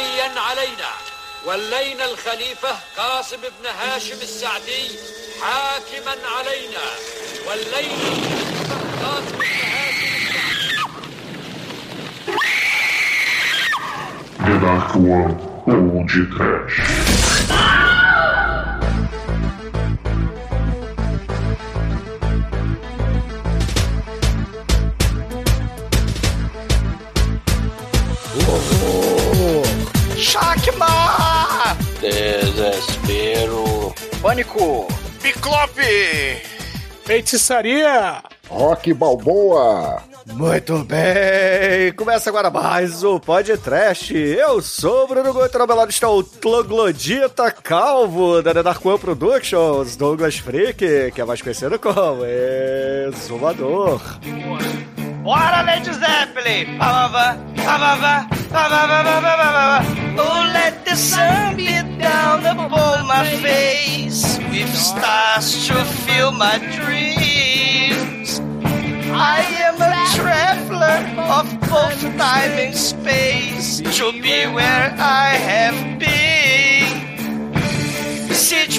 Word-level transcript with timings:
عين 0.00 0.38
علينا. 0.38 0.90
ولينا 1.44 2.04
الخليفة 2.04 2.78
قاسم 2.96 3.36
بن 3.36 3.66
هاشم 3.66 4.16
السعدي 4.22 4.90
حاكما 5.42 6.16
علينا. 6.36 6.86
ولينا 7.48 8.08
الخليفة 8.08 8.78
قاسم 9.02 9.36
بن 9.38 9.44
هاشم 9.44 9.90
The 17.50 17.89
Pânico! 34.22 34.86
Biclope! 35.22 36.42
Feitiçaria! 37.04 38.22
Rock 38.50 38.92
Balboa! 38.92 40.02
Muito 40.34 40.84
bem! 40.84 41.90
Começa 41.96 42.28
agora 42.28 42.50
mais 42.50 43.02
o 43.02 43.18
Podcast. 43.18 44.14
Eu 44.14 44.60
sou 44.60 45.04
o 45.04 45.06
Bruno 45.08 45.32
Goito, 45.32 45.56
ao 45.56 45.66
lado 45.66 45.90
está 45.90 46.10
o 46.10 46.22
Tloglodita 46.22 47.50
Calvo 47.50 48.42
da 48.42 48.52
One 48.52 48.98
Productions, 48.98 49.96
Douglas 49.96 50.36
Freak, 50.36 51.12
que 51.12 51.20
é 51.20 51.24
mais 51.24 51.40
conhecido 51.40 51.78
como 51.78 52.22
Exumador. 53.08 54.02
Led 55.24 55.84
Zeppelin! 55.84 56.78
Pamava, 56.78 57.36
pamava, 57.56 58.28
pamava, 58.48 59.02
pamava, 59.04 60.18
Oh, 60.18 60.50
let 60.52 60.84
the 60.84 60.96
sun 60.96 61.56
beat 61.56 61.98
down 61.98 62.44
upon 62.46 63.06
my 63.06 63.24
face 63.42 64.38
with 64.50 64.74
stars 64.74 65.66
to 65.68 65.84
fill 66.04 66.32
my 66.32 66.58
dreams. 66.76 68.40
I 69.12 69.40
am 69.66 69.76
a 69.80 69.94
traveler 70.16 70.98
of 71.30 71.46
both 71.68 72.00
time 72.16 72.52
and 72.58 72.74
space 72.74 73.80
to 73.98 74.12
be 74.12 74.46
where 74.46 74.94
I 74.98 75.36
have 75.36 75.98
been. 75.98 76.69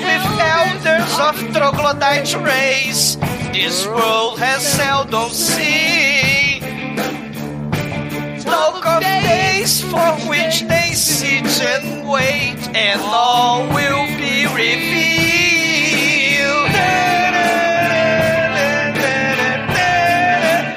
With 0.01 0.25
elders 0.57 1.13
of 1.19 1.35
troglodyte 1.53 2.33
race. 2.43 3.17
This 3.53 3.85
world 3.85 4.39
has 4.39 4.61
seldom 4.65 5.29
seen. 5.29 6.61
Talk 8.43 8.85
of 8.85 9.01
days 9.01 9.81
for 9.83 10.11
which 10.27 10.63
they 10.67 10.93
sit 10.93 11.45
and 11.61 12.07
wait, 12.09 12.57
and 12.75 13.01
all 13.01 13.67
will 13.69 14.07
be 14.17 14.47
revealed. 14.47 15.01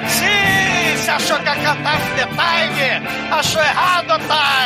Sim, 0.07 0.97
você 0.97 1.11
achou 1.11 1.37
que 1.39 1.49
ia 1.49 1.55
cantar 1.55 1.99
The 2.15 2.25
Tiger? 2.37 3.01
Achou 3.31 3.61
errado, 3.61 4.11
otário! 4.13 4.64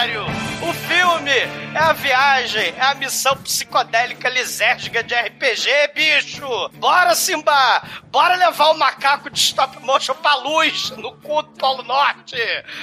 O 1.39 1.77
é 1.77 1.79
a 1.79 1.93
viagem, 1.93 2.73
é 2.77 2.81
a 2.81 2.95
missão 2.95 3.35
psicodélica 3.37 4.27
lisérgica 4.27 5.01
de 5.01 5.15
RPG, 5.15 5.91
bicho! 5.95 6.69
Bora, 6.73 7.15
Simba! 7.15 7.81
Bora 8.05 8.35
levar 8.35 8.71
o 8.71 8.77
macaco 8.77 9.29
de 9.29 9.39
stop 9.39 9.79
motion 9.83 10.15
pra 10.15 10.35
luz 10.35 10.89
no 10.91 11.13
cu 11.17 11.41
do 11.41 11.51
Polo 11.51 11.83
Norte! 11.83 12.35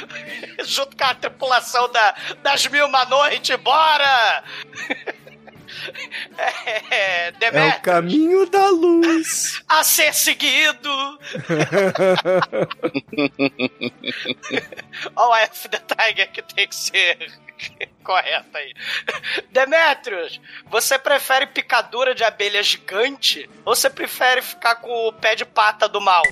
Junto 0.64 0.96
com 0.96 1.04
a 1.04 1.14
tripulação 1.14 1.90
da, 1.90 2.14
das 2.42 2.66
Mil 2.66 2.86
Uma 2.86 3.04
Noite, 3.04 3.56
bora! 3.56 4.42
É, 6.38 7.28
É 7.28 7.28
o 7.30 7.32
Demetrius, 7.38 7.82
caminho 7.82 8.48
da 8.48 8.68
luz. 8.68 9.62
a 9.68 9.84
ser 9.84 10.14
seguido! 10.14 10.90
Olha 15.14 15.28
o 15.28 15.34
F 15.36 15.68
da 15.68 15.78
Tiger 15.78 16.30
que 16.32 16.42
tem 16.42 16.68
que 16.68 16.74
ser 16.74 17.32
correto 18.04 18.56
aí. 18.56 18.72
Demetrius, 19.50 20.40
você 20.70 20.98
prefere 20.98 21.46
picadura 21.46 22.14
de 22.14 22.24
abelha 22.24 22.62
gigante 22.62 23.48
ou 23.64 23.74
você 23.74 23.90
prefere 23.90 24.42
ficar 24.42 24.76
com 24.76 25.08
o 25.08 25.12
pé 25.12 25.34
de 25.34 25.44
pata 25.44 25.88
do 25.88 26.00
mal? 26.00 26.22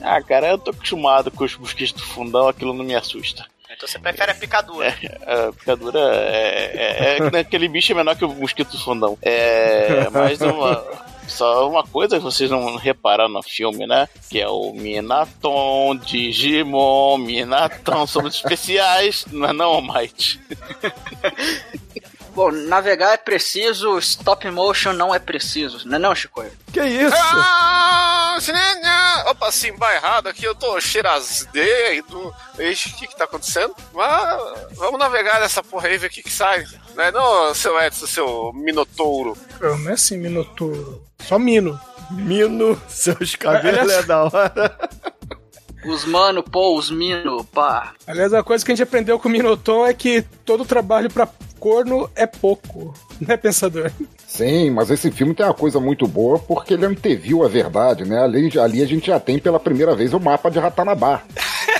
Ah, 0.00 0.22
cara, 0.22 0.48
eu 0.48 0.58
tô 0.58 0.70
acostumado 0.70 1.30
com 1.30 1.44
os 1.44 1.56
mosquitos 1.56 1.92
do 1.92 2.06
fundão, 2.06 2.48
aquilo 2.48 2.72
não 2.72 2.84
me 2.84 2.94
assusta. 2.94 3.44
Então 3.70 3.86
você 3.86 3.98
prefere 3.98 4.32
a 4.32 4.34
picadura. 4.34 4.88
A 5.26 5.52
picadura 5.52 5.98
é, 5.98 6.72
é, 6.74 7.18
é- 7.18 7.38
aquele 7.40 7.68
bicho 7.68 7.92
é 7.92 7.94
menor 7.94 8.16
que 8.16 8.24
o 8.24 8.28
mosquito 8.28 8.70
do 8.72 8.78
fundão. 8.82 9.18
É 9.22 10.08
mais 10.10 10.40
uma. 10.40 10.84
Só 11.28 11.68
uma 11.68 11.84
coisa 11.84 12.16
que 12.16 12.24
vocês 12.24 12.50
não 12.50 12.76
repararam 12.76 13.28
no 13.28 13.42
filme, 13.42 13.86
né? 13.86 14.08
Que 14.28 14.40
é 14.40 14.48
o 14.48 14.72
Minaton, 14.72 15.96
Digimon, 15.96 17.18
Minaton, 17.18 18.06
somos 18.08 18.36
especiais, 18.36 19.26
não 19.30 19.48
é 19.48 19.52
não, 19.52 19.80
Might? 19.80 20.40
Bom, 22.38 22.52
navegar 22.52 23.14
é 23.14 23.16
preciso, 23.16 23.98
stop 23.98 24.48
motion 24.48 24.92
não 24.92 25.12
é 25.12 25.18
preciso, 25.18 25.84
não 25.88 25.96
é 25.96 25.98
não, 25.98 26.14
Chico? 26.14 26.44
Que 26.72 26.84
isso? 26.84 27.16
Ah, 27.16 28.38
sinenha! 28.40 29.24
Opa, 29.26 29.50
Simba 29.50 29.92
errado 29.92 30.28
aqui, 30.28 30.44
eu 30.44 30.54
tô 30.54 30.80
cheirasdeiro. 30.80 32.32
Ixi, 32.56 32.90
o 32.90 32.92
que 32.94 33.08
que 33.08 33.16
tá 33.16 33.24
acontecendo? 33.24 33.74
Mas 33.92 34.40
vamos 34.76 35.00
navegar 35.00 35.40
nessa 35.40 35.64
porra 35.64 35.88
aí 35.88 35.94
e 35.94 35.98
ver 35.98 36.06
o 36.06 36.10
que 36.10 36.22
que 36.22 36.30
sai. 36.30 36.64
Não 36.94 37.02
é 37.02 37.10
não, 37.10 37.52
seu 37.56 37.76
Edson, 37.80 38.06
seu 38.06 38.52
Minotouro? 38.52 39.36
Não, 39.60 39.76
não 39.76 39.90
é 39.90 39.94
assim, 39.94 40.16
Minotouro. 40.16 41.02
Só 41.28 41.38
Mino. 41.38 41.78
Mino, 42.10 42.80
seus 42.88 43.36
cabelos 43.36 43.92
é 43.92 44.02
da 44.02 44.24
hora. 44.24 44.88
Os 45.84 46.06
mano, 46.06 46.42
pô, 46.42 46.74
os 46.74 46.90
mino, 46.90 47.44
pá. 47.44 47.92
Aliás, 48.06 48.32
a 48.32 48.42
coisa 48.42 48.64
que 48.64 48.72
a 48.72 48.74
gente 48.74 48.82
aprendeu 48.82 49.18
com 49.18 49.28
o 49.28 49.30
Minotom 49.30 49.86
é 49.86 49.92
que 49.92 50.22
todo 50.42 50.64
trabalho 50.64 51.10
pra 51.10 51.28
corno 51.60 52.08
é 52.16 52.26
pouco. 52.26 52.94
Né, 53.20 53.36
pensador? 53.36 53.90
Sim, 54.26 54.70
mas 54.70 54.90
esse 54.90 55.10
filme 55.10 55.34
tem 55.34 55.44
uma 55.44 55.52
coisa 55.52 55.78
muito 55.78 56.08
boa 56.08 56.38
porque 56.38 56.74
ele 56.74 56.86
anteviu 56.86 57.44
a 57.44 57.48
verdade, 57.48 58.06
né? 58.06 58.22
Ali, 58.22 58.58
ali 58.58 58.82
a 58.82 58.86
gente 58.86 59.08
já 59.08 59.20
tem 59.20 59.38
pela 59.38 59.60
primeira 59.60 59.94
vez 59.94 60.14
o 60.14 60.20
mapa 60.20 60.50
de 60.50 60.58
Ratanabá. 60.58 61.22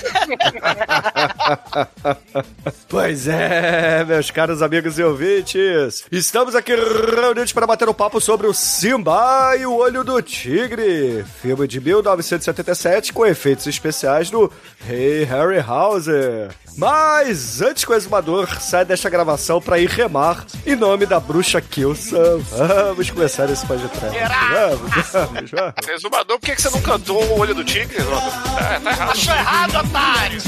Pois 2.88 3.28
é, 3.28 4.04
meus 4.04 4.30
caros 4.30 4.62
amigos 4.62 4.98
e 4.98 5.02
ouvintes, 5.02 6.04
estamos 6.10 6.54
aqui 6.54 6.74
reunidos 6.74 7.52
para 7.52 7.66
bater 7.66 7.88
um 7.88 7.94
papo 7.94 8.20
sobre 8.20 8.46
o 8.46 8.54
Simba 8.54 9.54
e 9.58 9.66
o 9.66 9.74
Olho 9.74 10.02
do 10.04 10.20
Tigre, 10.22 11.24
filme 11.40 11.66
de 11.68 11.80
1977 11.80 13.12
com 13.12 13.26
efeitos 13.26 13.66
especiais 13.66 14.30
do 14.30 14.50
Rei 14.80 15.24
Harryhausen. 15.24 16.48
Mas 16.76 17.60
antes 17.60 17.84
que 17.84 17.90
o 17.90 17.94
exumador 17.94 18.60
saia 18.60 18.84
desta 18.84 19.10
gravação 19.10 19.60
para 19.60 19.78
ir 19.78 19.88
remar 19.88 20.46
em 20.64 20.76
nome 20.76 21.06
da 21.06 21.18
bruxa 21.18 21.60
Kilson, 21.60 22.38
vamos 22.38 23.10
começar 23.10 23.50
esse 23.50 23.66
podcast. 23.66 24.16
Vamos, 24.16 25.10
vamos, 25.12 25.50
vamos. 25.50 25.88
Exumador, 25.88 26.38
por 26.38 26.46
que, 26.46 26.54
que 26.54 26.62
você 26.62 26.70
não 26.70 26.80
cantou 26.80 27.20
o 27.22 27.40
olho 27.40 27.54
do 27.54 27.64
tigre? 27.64 27.96
Tá, 27.98 28.80
tá 28.80 28.90
errado. 28.90 29.10
Achou 29.10 29.34
errado, 29.34 29.87
otário! 29.88 30.38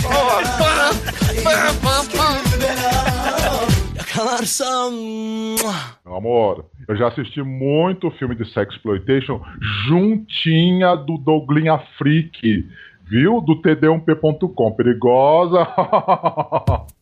Meu 6.04 6.16
amor, 6.16 6.66
eu 6.86 6.96
já 6.96 7.08
assisti 7.08 7.42
muito 7.42 8.10
filme 8.12 8.34
de 8.34 8.44
sexploitation 8.52 9.40
juntinha 9.86 10.94
do 10.96 11.16
Douglinha 11.16 11.78
Freak, 11.96 12.68
viu? 13.04 13.40
Do 13.40 13.60
td1p.com. 13.62 14.72
Perigosa. 14.72 15.66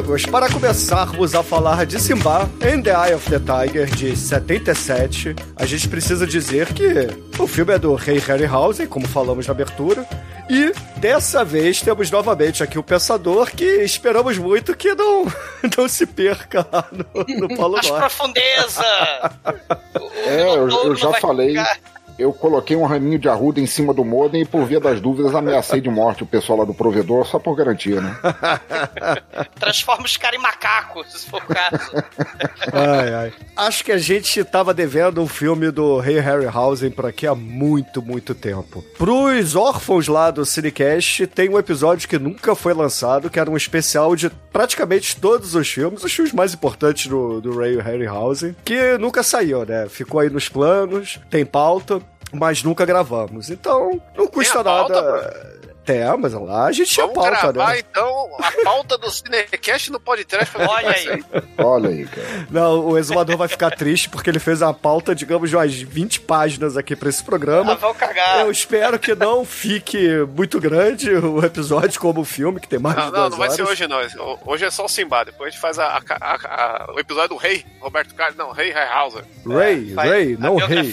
amigos, 0.00 0.24
para 0.24 0.50
começarmos 0.50 1.34
a 1.34 1.42
falar 1.42 1.84
de 1.84 2.00
Simba 2.00 2.48
em 2.62 2.80
The 2.80 2.90
Eye 2.90 3.14
of 3.14 3.28
the 3.28 3.38
Tiger 3.38 3.86
de 3.86 4.16
77, 4.16 5.36
a 5.54 5.66
gente 5.66 5.88
precisa 5.88 6.26
dizer 6.26 6.72
que 6.72 6.88
o 7.38 7.46
filme 7.46 7.74
é 7.74 7.78
do 7.78 7.94
Rei 7.94 8.18
Harryhausen, 8.18 8.86
como 8.86 9.06
falamos 9.06 9.46
na 9.46 9.52
abertura, 9.52 10.06
e 10.48 10.72
dessa 10.98 11.44
vez 11.44 11.82
temos 11.82 12.10
novamente 12.10 12.62
aqui 12.62 12.78
o 12.78 12.82
Pensador, 12.82 13.50
que 13.50 13.64
esperamos 13.82 14.38
muito 14.38 14.74
que 14.74 14.94
não, 14.94 15.26
não 15.76 15.86
se 15.86 16.06
perca 16.06 16.66
lá 16.72 16.88
no, 16.90 17.38
no 17.38 17.54
Polo 17.54 17.76
As 17.78 17.86
Norte. 17.88 18.00
profundezas! 18.00 18.84
É, 20.22 20.42
eu, 20.42 20.68
eu 20.68 20.96
já 20.96 21.12
falei. 21.14 21.48
ficar. 21.50 21.78
Eu 22.20 22.34
coloquei 22.34 22.76
um 22.76 22.84
raminho 22.84 23.18
de 23.18 23.30
arruda 23.30 23.60
em 23.60 23.66
cima 23.66 23.94
do 23.94 24.04
modem 24.04 24.42
e, 24.42 24.44
por 24.44 24.66
via 24.66 24.78
das 24.78 25.00
dúvidas, 25.00 25.34
ameacei 25.34 25.80
de 25.80 25.88
morte 25.88 26.22
o 26.22 26.26
pessoal 26.26 26.58
lá 26.58 26.64
do 26.66 26.74
provedor, 26.74 27.26
só 27.26 27.38
por 27.38 27.56
garantia, 27.56 27.98
né? 27.98 28.14
Transforma 29.58 30.04
os 30.04 30.18
caras 30.18 30.38
em 30.38 30.42
macacos, 30.42 31.10
se 31.10 31.30
for 31.30 31.42
o 31.42 31.46
caso. 31.46 31.92
Ai, 32.74 33.14
ai. 33.14 33.32
Acho 33.56 33.82
que 33.82 33.90
a 33.90 33.96
gente 33.96 34.44
tava 34.44 34.74
devendo 34.74 35.22
um 35.22 35.26
filme 35.26 35.70
do 35.70 35.98
Rei 35.98 36.20
Harryhausen 36.20 36.90
pra 36.90 37.08
aqui 37.08 37.26
há 37.26 37.34
muito, 37.34 38.02
muito 38.02 38.34
tempo. 38.34 38.84
Pros 38.98 39.56
órfãos 39.56 40.06
lá 40.06 40.30
do 40.30 40.44
Cinecast, 40.44 41.26
tem 41.28 41.48
um 41.48 41.58
episódio 41.58 42.06
que 42.06 42.18
nunca 42.18 42.54
foi 42.54 42.74
lançado, 42.74 43.30
que 43.30 43.40
era 43.40 43.50
um 43.50 43.56
especial 43.56 44.14
de 44.14 44.28
praticamente 44.52 45.16
todos 45.16 45.54
os 45.54 45.70
filmes, 45.70 46.04
os 46.04 46.12
filmes 46.12 46.34
mais 46.34 46.52
importantes 46.52 47.06
do, 47.06 47.40
do 47.40 47.56
Ray 47.56 47.78
Harryhausen, 47.78 48.54
que 48.62 48.98
nunca 48.98 49.22
saiu, 49.22 49.64
né? 49.64 49.88
Ficou 49.88 50.20
aí 50.20 50.28
nos 50.28 50.50
planos, 50.50 51.18
tem 51.30 51.46
pauta, 51.46 52.02
mas 52.32 52.62
nunca 52.62 52.84
gravamos. 52.84 53.50
Então, 53.50 54.00
não 54.16 54.26
custa 54.26 54.62
pauta, 54.62 54.94
nada. 55.02 55.60
Tem, 55.82 56.04
mas 56.18 56.34
lá 56.34 56.66
a 56.66 56.72
gente 56.72 56.90
tinha 56.90 57.06
Vamos 57.06 57.24
pauta, 57.24 57.52
gravar, 57.52 57.72
né? 57.72 57.78
então, 57.80 58.28
a 58.38 58.52
pauta 58.62 58.98
do 58.98 59.10
Cinecast 59.10 59.90
no 59.90 59.98
podcast. 59.98 60.54
Olha 60.58 60.90
aí. 60.90 61.24
Olha 61.56 61.88
aí, 61.88 62.04
cara. 62.06 62.46
Não, 62.50 62.86
o 62.86 62.98
exumador 62.98 63.36
vai 63.38 63.48
ficar 63.48 63.70
triste 63.70 64.08
porque 64.10 64.28
ele 64.28 64.38
fez 64.38 64.60
a 64.62 64.74
pauta, 64.74 65.14
digamos, 65.14 65.48
de 65.48 65.56
umas 65.56 65.74
20 65.74 66.20
páginas 66.20 66.76
aqui 66.76 66.94
pra 66.94 67.08
esse 67.08 67.22
Ah, 67.22 67.24
programa. 67.24 67.74
vão 67.76 67.94
cagar. 67.94 68.40
Eu 68.40 68.50
espero 68.50 68.98
que 68.98 69.14
não 69.14 69.42
fique 69.44 70.18
muito 70.36 70.60
grande 70.60 71.10
o 71.12 71.42
episódio 71.44 71.98
como 71.98 72.20
o 72.20 72.24
filme, 72.26 72.60
que 72.60 72.68
tem 72.68 72.78
mais 72.78 72.94
Não, 72.96 73.06
de 73.06 73.12
não, 73.12 73.30
não 73.30 73.38
vai 73.38 73.48
horas. 73.48 73.54
ser 73.56 73.62
hoje, 73.62 73.88
não. 73.88 74.38
Hoje 74.44 74.66
é 74.66 74.70
só 74.70 74.84
o 74.84 74.88
Simba. 74.88 75.24
Depois 75.24 75.48
a 75.48 75.50
gente 75.50 75.60
faz 75.60 75.78
a, 75.78 75.86
a- 75.96 76.02
a- 76.20 76.34
a- 76.34 76.92
o 76.94 77.00
episódio 77.00 77.30
do 77.30 77.36
Rei, 77.36 77.64
Roberto 77.80 78.14
Carlos. 78.14 78.36
Não, 78.36 78.52
Rei 78.52 78.70
Harryhauser. 78.70 79.24
Ray, 79.48 79.94
Vai- 79.94 80.08
Ray, 80.08 80.34
a 80.34 80.38
não 80.38 80.56
Rei. 80.56 80.92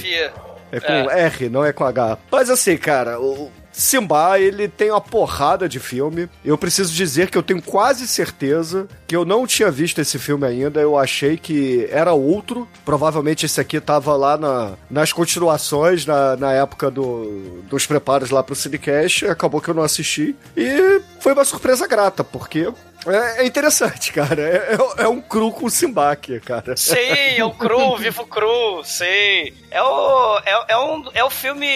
É 0.71 0.79
com 0.79 1.09
R, 1.09 1.49
não 1.49 1.63
é 1.65 1.71
com 1.73 1.83
H. 1.83 2.17
Mas 2.31 2.49
assim, 2.49 2.75
cara, 2.77 3.19
o 3.19 3.51
Simba, 3.71 4.39
ele 4.39 4.67
tem 4.67 4.89
uma 4.89 4.99
porrada 4.99 5.69
de 5.69 5.79
filme. 5.79 6.27
Eu 6.43 6.57
preciso 6.57 6.91
dizer 6.91 7.29
que 7.29 7.37
eu 7.37 7.43
tenho 7.43 7.61
quase 7.61 8.07
certeza 8.07 8.87
que 9.05 9.15
eu 9.15 9.23
não 9.23 9.45
tinha 9.45 9.69
visto 9.69 9.99
esse 10.01 10.17
filme 10.17 10.47
ainda. 10.47 10.79
Eu 10.81 10.97
achei 10.97 11.37
que 11.37 11.87
era 11.91 12.11
outro. 12.11 12.67
Provavelmente 12.83 13.45
esse 13.45 13.61
aqui 13.61 13.79
tava 13.79 14.15
lá 14.15 14.35
na- 14.35 14.71
nas 14.89 15.13
continuações, 15.13 16.07
na, 16.07 16.35
na 16.35 16.53
época 16.53 16.89
do- 16.89 17.61
dos 17.69 17.85
preparos 17.85 18.31
lá 18.31 18.41
pro 18.41 18.55
Cinecast. 18.55 19.27
Acabou 19.27 19.61
que 19.61 19.69
eu 19.69 19.75
não 19.75 19.83
assisti. 19.83 20.35
E 20.55 20.99
foi 21.19 21.33
uma 21.33 21.45
surpresa 21.45 21.87
grata, 21.87 22.23
porque 22.23 22.73
é, 23.11 23.41
é 23.41 23.45
interessante, 23.45 24.11
cara. 24.11 24.41
É, 24.41 24.73
é- 25.01 25.03
é 25.03 25.07
um 25.07 25.21
cru 25.21 25.51
com 25.51 25.69
Simba 25.69 26.11
aqui, 26.11 26.39
cara. 26.39 26.75
Sim, 26.75 26.95
é 27.37 27.43
o 27.43 27.51
cru, 27.51 27.95
vivo 27.97 28.25
cru, 28.25 28.83
sim. 28.83 29.53
É 29.71 29.81
o, 29.81 30.39
é, 30.45 30.65
é 30.69 30.77
um, 30.77 31.03
é 31.13 31.23
o 31.23 31.29
filme 31.29 31.67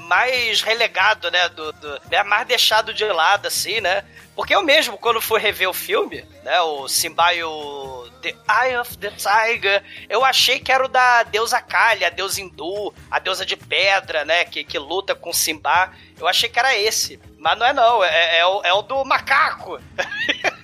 mais 0.00 0.60
relegado, 0.62 1.30
né? 1.30 1.48
Do, 1.50 1.72
do, 1.72 2.00
é 2.10 2.22
mais 2.24 2.46
deixado 2.46 2.92
de 2.94 3.04
lado, 3.04 3.46
assim, 3.46 3.80
né? 3.80 4.02
Porque 4.38 4.54
eu 4.54 4.62
mesmo, 4.62 4.96
quando 4.96 5.20
fui 5.20 5.40
rever 5.40 5.68
o 5.68 5.74
filme, 5.74 6.24
né? 6.44 6.60
O 6.60 6.86
Simba 6.86 7.34
e 7.34 7.42
o 7.42 8.08
The 8.22 8.36
Eye 8.48 8.78
of 8.78 8.96
the 8.96 9.10
Tiger, 9.10 9.82
eu 10.08 10.24
achei 10.24 10.60
que 10.60 10.70
era 10.70 10.84
o 10.84 10.88
da 10.88 11.24
deusa 11.24 11.60
Kali, 11.60 12.04
a 12.04 12.08
deusa 12.08 12.40
hindu, 12.40 12.94
a 13.10 13.18
deusa 13.18 13.44
de 13.44 13.56
pedra, 13.56 14.24
né? 14.24 14.44
Que, 14.44 14.62
que 14.62 14.78
luta 14.78 15.12
com 15.12 15.32
Simba. 15.32 15.92
Eu 16.16 16.28
achei 16.28 16.48
que 16.48 16.56
era 16.56 16.72
esse. 16.78 17.18
Mas 17.36 17.58
não 17.58 17.66
é 17.66 17.72
não, 17.72 18.04
é, 18.04 18.38
é, 18.38 18.46
o, 18.46 18.62
é 18.62 18.72
o 18.72 18.80
do 18.80 19.04
macaco. 19.04 19.80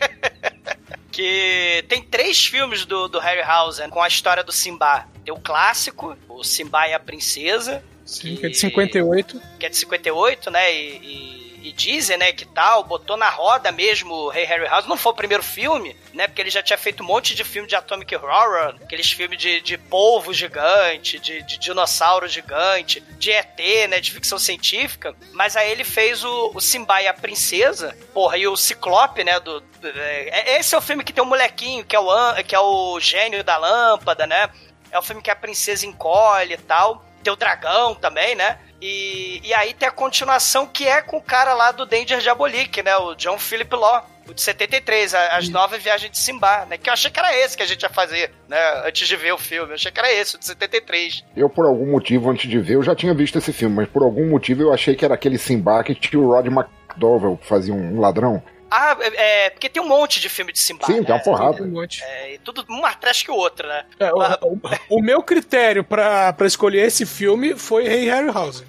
que 1.11 1.85
tem 1.89 2.01
três 2.01 2.47
filmes 2.47 2.87
do, 2.87 3.09
do 3.09 3.19
Harryhausen 3.19 3.91
com 3.91 4.01
a 4.01 4.07
história 4.07 4.45
do 4.45 4.53
Simba. 4.53 5.09
Tem 5.25 5.35
o 5.35 5.41
clássico, 5.41 6.17
o 6.29 6.45
Simba 6.45 6.87
e 6.87 6.95
a 6.95 7.01
Princesa. 7.01 7.83
Sim, 8.07 8.37
que 8.37 8.47
é 8.47 8.51
de 8.51 8.57
58. 8.57 9.43
Que 9.59 9.67
é 9.67 9.69
de 9.69 9.77
58, 9.77 10.49
né? 10.53 10.73
E, 10.73 10.97
e- 10.99 11.44
e 11.65 11.73
dizem, 11.73 12.19
né, 12.19 12.31
que 12.31 12.45
tal, 12.45 12.85
botou 12.85 13.17
na 13.17 13.31
roda 13.31 13.73
mesmo 13.73 14.13
o 14.15 14.29
Rei 14.29 14.45
Harryhausen. 14.45 14.87
Não 14.89 14.99
foi 14.99 15.13
o 15.13 15.17
primeiro 15.17 15.43
filme, 15.43 15.97
né? 16.13 16.27
Porque 16.29 16.43
ele 16.43 16.51
já 16.51 16.63
tinha 16.63 16.77
feito 16.77 17.03
um 17.03 17.07
monte 17.07 17.35
de 17.35 17.43
filme 17.43 17.67
de 17.67 17.75
Atomic 17.75 18.15
Horror, 18.15 18.75
aqueles 18.85 19.11
filmes 19.11 19.39
de, 19.39 19.63
de 19.63 19.79
polvo 19.79 20.33
gigante, 20.35 21.19
de, 21.19 21.43
de 21.43 21.57
dinossauro 21.59 22.29
gigante, 22.29 23.01
de 23.19 23.31
ET, 23.33 23.59
né? 23.89 23.99
De 23.99 24.11
ficção 24.11 24.39
científica. 24.39 25.17
Mas 25.33 25.57
aí 25.57 25.71
ele 25.73 25.85
fez 25.85 26.23
o, 26.23 26.53
o 26.55 26.61
Simba 26.61 27.01
e 27.01 27.09
a 27.09 27.15
Princesa, 27.15 27.97
porra, 28.13 28.37
e 28.37 28.47
o 28.47 28.57
Ciclope, 28.57 29.25
né? 29.25 29.41
Do, 29.41 29.61
do- 29.61 29.89
é- 29.89 30.59
esse 30.59 30.75
é 30.75 30.79
o 30.79 30.83
filme 30.83 31.03
que 31.03 31.15
tem 31.15 31.25
o 31.25 31.27
molequinho, 31.27 31.83
que 31.85 31.97
é 31.97 31.99
o, 31.99 32.35
que 32.45 32.55
é 32.55 32.61
o 32.61 33.01
gênio 33.01 33.43
da 33.43 33.57
lâmpada, 33.57 34.27
né? 34.27 34.51
É 34.91 34.99
o 34.99 35.03
filme 35.03 35.23
que 35.23 35.31
a 35.31 35.37
princesa 35.37 35.87
encolhe 35.87 36.53
e 36.55 36.59
tal. 36.59 37.03
Tem 37.23 37.33
o 37.33 37.37
dragão 37.37 37.95
também, 37.95 38.35
né? 38.35 38.59
E, 38.87 39.41
e 39.43 39.55
aí 39.55 39.73
tem 39.73 39.89
a 39.89 39.93
continuação 39.93 40.67
que 40.67 40.87
é 40.87 41.01
com 41.01 41.17
o 41.17 41.23
cara 41.23 41.55
lá 41.55 41.73
do 41.73 41.87
Danger 41.87 42.19
Diabolique, 42.21 42.83
né? 42.83 42.95
O 42.99 43.15
John 43.15 43.39
Philip 43.39 43.75
Law. 43.75 44.11
O 44.29 44.33
de 44.35 44.41
73, 44.43 45.15
a- 45.15 45.37
as 45.37 45.49
novas 45.51 45.83
viagens 45.83 46.11
de 46.11 46.19
Simba, 46.19 46.65
né? 46.67 46.77
Que 46.79 46.89
eu 46.89 46.93
achei 46.95 47.11
que 47.11 47.19
era 47.19 47.35
esse 47.39 47.57
que 47.57 47.63
a 47.63 47.67
gente 47.67 47.83
ia 47.83 47.89
fazer, 47.91 48.31
né? 48.49 48.59
Antes 48.87 49.07
de 49.09 49.17
ver 49.17 49.33
o 49.33 49.39
filme. 49.39 49.71
Eu 49.71 49.75
achei 49.75 49.91
que 49.93 49.99
era 50.01 50.13
esse, 50.13 50.37
o 50.37 50.39
de 50.39 50.45
73. 50.47 51.25
Eu, 51.37 51.49
por 51.51 51.65
algum 51.67 51.91
motivo, 51.91 52.31
antes 52.31 52.49
de 52.51 52.59
ver, 52.59 52.75
eu 52.75 52.83
já 52.83 52.95
tinha 52.95 53.13
visto 53.15 53.37
esse 53.39 53.53
filme, 53.53 53.77
mas 53.77 53.89
por 53.89 54.03
algum 54.03 54.29
motivo 54.29 54.63
eu 54.63 54.73
achei 54.73 54.95
que 54.95 55.05
era 55.05 55.15
aquele 55.15 55.37
Simba 55.39 55.83
que 55.85 55.95
tinha 55.95 56.21
o 56.21 56.29
Rod 56.33 56.47
McDowell, 56.47 57.37
que 57.39 57.47
fazia 57.47 57.73
um 57.75 58.01
ladrão. 58.01 58.43
Ah, 58.71 58.97
é, 59.01 59.45
é, 59.47 59.51
porque 59.51 59.69
tem 59.69 59.83
um 59.83 59.89
monte 59.89 60.19
de 60.19 60.29
filme 60.31 60.53
de 60.53 60.59
Simba. 60.59 60.87
Sim, 60.87 61.01
né? 61.01 61.05
tem 61.05 61.15
uma 61.15 61.23
porrada. 61.23 61.63
Um 61.63 61.69
monte. 61.71 62.03
É, 62.03 62.35
e 62.35 62.39
tudo 62.39 62.65
um 62.71 62.81
mais 62.81 62.97
trash 62.97 63.23
que 63.23 63.31
o 63.31 63.37
outro, 63.37 63.69
né? 63.69 63.85
É, 64.01 64.11
o, 64.13 64.19
o- 64.19 64.61
o 64.99 65.03
meu 65.03 65.23
critério 65.23 65.85
pra, 65.85 66.33
pra 66.33 66.47
escolher 66.47 66.87
esse 66.87 67.05
filme 67.07 67.55
foi 67.57 67.87
Rei 67.87 68.09
Harryhausen. 68.09 68.67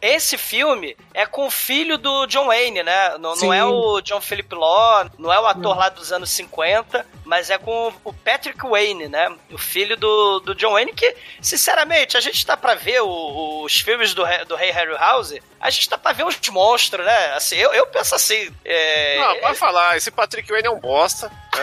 Esse 0.00 0.36
filme 0.36 0.94
é 1.14 1.24
com 1.24 1.46
o 1.46 1.50
filho 1.50 1.96
do 1.96 2.26
John 2.26 2.46
Wayne, 2.46 2.82
né? 2.82 3.16
Não, 3.18 3.34
não 3.34 3.52
é 3.52 3.64
o 3.64 4.00
John 4.02 4.20
Philip 4.20 4.54
Law, 4.54 5.10
não 5.18 5.32
é 5.32 5.40
o 5.40 5.46
ator 5.46 5.76
lá 5.76 5.88
dos 5.88 6.12
anos 6.12 6.30
50, 6.30 7.04
mas 7.24 7.48
é 7.48 7.56
com 7.56 7.92
o 8.04 8.12
Patrick 8.12 8.58
Wayne, 8.68 9.08
né? 9.08 9.34
O 9.50 9.56
filho 9.58 9.96
do, 9.96 10.40
do 10.40 10.54
John 10.54 10.72
Wayne, 10.72 10.92
que, 10.92 11.16
sinceramente, 11.40 12.16
a 12.16 12.20
gente 12.20 12.44
tá 12.44 12.56
pra 12.58 12.74
ver 12.74 13.00
o- 13.02 13.62
os 13.64 13.80
filmes 13.80 14.12
do, 14.12 14.22
do 14.46 14.54
Rei 14.54 14.70
Harryhausen, 14.70 15.40
a 15.58 15.70
gente 15.70 15.88
tá 15.88 15.96
pra 15.98 16.12
ver 16.12 16.26
os 16.26 16.38
monstros, 16.50 17.04
né? 17.04 17.32
Assim, 17.34 17.56
eu, 17.56 17.72
eu 17.72 17.86
penso 17.86 18.14
assim. 18.14 18.54
É, 18.64 19.18
Não, 19.18 19.40
pode 19.40 19.58
falar, 19.58 19.96
esse 19.96 20.10
Patrick 20.10 20.48
Wayne 20.52 20.68
é 20.68 20.70
um 20.70 20.78
bosta. 20.78 21.28
né? 21.56 21.62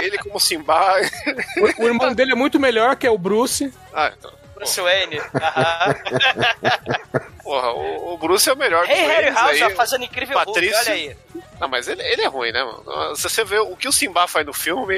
Ele 0.00 0.16
como 0.18 0.38
Simba. 0.38 0.94
O, 1.78 1.82
o 1.82 1.86
irmão 1.88 2.14
dele 2.14 2.32
é 2.32 2.36
muito 2.36 2.58
melhor, 2.60 2.94
que 2.96 3.06
é 3.06 3.10
o 3.10 3.18
Bruce. 3.18 3.74
Ah, 3.92 4.12
então, 4.16 4.32
Bruce 4.62 4.80
Wayne. 4.80 5.18
aham. 5.34 5.94
porra, 7.42 7.72
o, 7.72 8.14
o 8.14 8.18
Bruce 8.18 8.48
é 8.48 8.52
o 8.52 8.56
melhor 8.56 8.86
dos 8.86 8.96
eles 8.96 9.08
Harryhausen 9.08 9.64
aí. 9.64 9.74
fazendo 9.74 10.04
incrível 10.04 10.36
Hulk, 10.36 10.52
Patrício. 10.52 10.78
olha 10.80 10.92
aí. 10.92 11.16
Não, 11.60 11.68
mas 11.68 11.86
ele, 11.86 12.02
ele 12.02 12.22
é 12.22 12.26
ruim, 12.26 12.50
né, 12.50 12.62
mano? 12.64 13.14
Se 13.14 13.22
você 13.22 13.44
vê 13.44 13.58
o 13.60 13.76
que 13.76 13.86
o 13.86 13.92
Simba 13.92 14.26
faz 14.26 14.44
no 14.44 14.52
filme, 14.52 14.96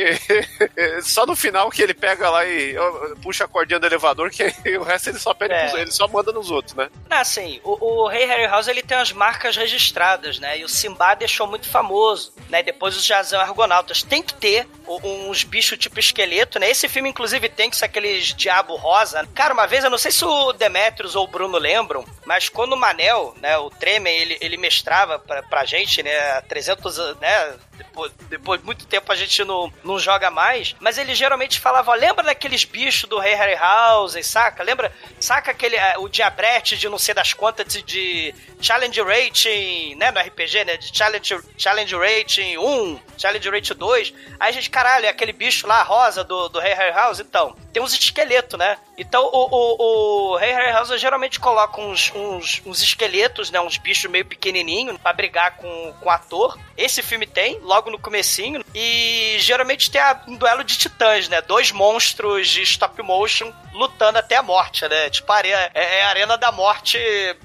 só 1.05 1.27
no 1.27 1.37
final 1.37 1.71
que 1.71 1.83
ele 1.83 1.93
pega 1.93 2.31
lá 2.31 2.45
e 2.47 2.75
puxa 3.23 3.45
a 3.45 3.49
cordinha 3.49 3.79
do 3.79 3.85
elevador, 3.87 4.31
que 4.31 4.45
o 4.79 4.83
resto 4.83 5.11
ele 5.11 5.19
só 5.19 5.35
pede 5.35 5.53
É. 5.53 5.69
pros, 5.69 5.81
ele 5.81 5.91
só 5.91 6.09
manda 6.09 6.33
nos 6.33 6.51
outros, 6.51 6.75
né? 6.75 6.89
Não, 7.11 7.19
assim, 7.19 7.61
o, 7.63 8.05
o 8.05 8.09
Rei 8.09 8.25
Harryhausen 8.25 8.73
ele 8.73 8.83
tem 8.83 8.97
as 8.97 9.13
marcas 9.13 9.57
registradas, 9.57 10.39
né? 10.39 10.59
E 10.59 10.65
o 10.65 10.69
Simba 10.69 11.15
deixou 11.15 11.47
muito 11.47 11.69
famoso, 11.69 12.33
né? 12.49 12.63
Depois 12.63 12.97
os 12.97 13.05
Jazão 13.05 13.41
Argonautas. 13.41 14.03
Tem 14.03 14.23
que 14.23 14.33
ter 14.33 14.67
uns 14.87 15.45
bichos 15.45 15.77
tipo 15.79 15.99
esqueleto, 16.01 16.59
né? 16.59 16.71
Esse 16.71 16.89
filme, 16.89 17.11
inclusive, 17.11 17.47
tem 17.49 17.69
que 17.69 17.77
ser 17.77 17.85
aqueles 17.87 18.29
diabo 18.35 18.75
rosa. 18.77 19.27
Cara, 19.35 19.54
uma 19.55 19.67
vez, 19.67 19.85
eu 19.85 19.91
não 19.91 19.97
sei 19.97 20.11
se 20.11 20.25
o 20.25 20.53
Demetrius 20.53 21.15
ou 21.15 21.25
o 21.25 21.29
Bruno 21.29 21.57
lembram, 21.57 22.05
mas 22.27 22.49
quando 22.49 22.73
o 22.73 22.77
Manel, 22.77 23.35
né, 23.41 23.57
o 23.57 23.71
Tremen, 23.71 24.15
ele, 24.15 24.37
ele 24.41 24.57
mestrava 24.57 25.19
pra, 25.19 25.43
pra 25.43 25.65
gente, 25.65 26.03
né, 26.03 26.33
há 26.33 26.43
300 26.43 26.99
anos, 26.99 27.21
né? 27.21 27.55
Depois, 27.77 28.13
depois 28.29 28.61
de 28.61 28.67
muito 28.67 28.87
tempo 28.87 29.11
a 29.11 29.17
gente 29.17 29.43
não, 29.45 29.73
não 29.83 29.99
joga 29.99 30.31
mais, 30.31 30.77
mas 30.79 30.97
ele 30.97 31.15
geralmente 31.15 31.59
falava, 31.59 31.91
ó, 31.91 31.95
lembra 31.95 32.25
daqueles 32.25 32.65
bichos 32.65 33.09
do 33.09 33.19
Rei 33.19 33.35
Harryhausen, 33.35 34.23
saca? 34.23 34.63
Lembra, 34.63 34.93
saca 35.19 35.51
aquele, 35.51 35.77
eh, 35.77 35.99
o 35.99 36.09
diabrete 36.09 36.77
de 36.77 36.89
não 36.89 36.99
sei 36.99 37.15
das 37.15 37.33
quantas 37.33 37.67
de, 37.67 37.83
de 37.83 38.35
challenge 38.61 39.01
rating, 39.03 39.97
né, 39.97 40.11
no 40.11 40.21
RPG, 40.21 40.65
né, 40.65 40.77
de 40.77 40.97
challenge, 40.97 41.41
challenge 41.59 41.97
rating 41.97 42.57
1, 42.57 43.01
challenge 43.19 43.51
rating 43.51 43.75
2, 43.75 44.15
aí 44.39 44.49
a 44.49 44.53
gente, 44.53 44.71
caralho, 44.71 45.07
é 45.07 45.09
aquele 45.09 45.33
bicho 45.33 45.67
lá, 45.67 45.83
rosa, 45.83 46.23
do, 46.23 46.49
do 46.49 46.61
Rei 46.61 46.75
Harryhausen, 46.75 47.27
então, 47.29 47.57
tem 47.73 47.83
uns 47.83 47.93
esqueletos, 47.93 48.59
né, 48.59 48.79
então 48.97 49.25
o, 49.33 49.49
o, 49.51 50.33
o 50.33 50.37
Rei 50.37 50.53
Harryhausen 50.53 50.99
geralmente 50.99 51.41
coloca 51.41 51.81
uns, 51.81 52.13
uns, 52.15 52.63
uns 52.65 52.83
esqueletos, 52.83 53.51
né, 53.51 53.61
uns 53.61 53.77
bichos 53.79 54.11
meio 54.11 54.25
pequenininhos 54.25 54.97
pra 54.99 55.13
brigar 55.13 55.57
com, 55.57 55.93
com 56.01 56.07
o 56.09 56.11
ator, 56.11 56.59
esse 56.77 57.03
filme 57.03 57.27
tem, 57.27 57.59
logo 57.61 57.91
no 57.91 57.99
comecinho, 57.99 58.65
e 58.75 59.37
geralmente 59.39 59.91
tem 59.91 60.01
a- 60.01 60.21
um 60.27 60.37
duelo 60.37 60.65
de 60.65 60.77
titãs, 60.77 61.29
né? 61.29 61.41
Dois 61.43 61.71
monstros 61.71 62.49
de 62.49 62.63
stop 62.63 63.01
motion 63.03 63.53
lutando 63.73 64.19
até 64.19 64.37
a 64.37 64.43
morte, 64.43 64.87
né? 64.89 65.11
Tipo, 65.11 65.31
a 65.33 65.37
are- 65.37 65.51
é, 65.53 65.71
é 65.75 66.03
a 66.05 66.09
arena 66.09 66.37
da 66.37 66.51
morte 66.53 66.99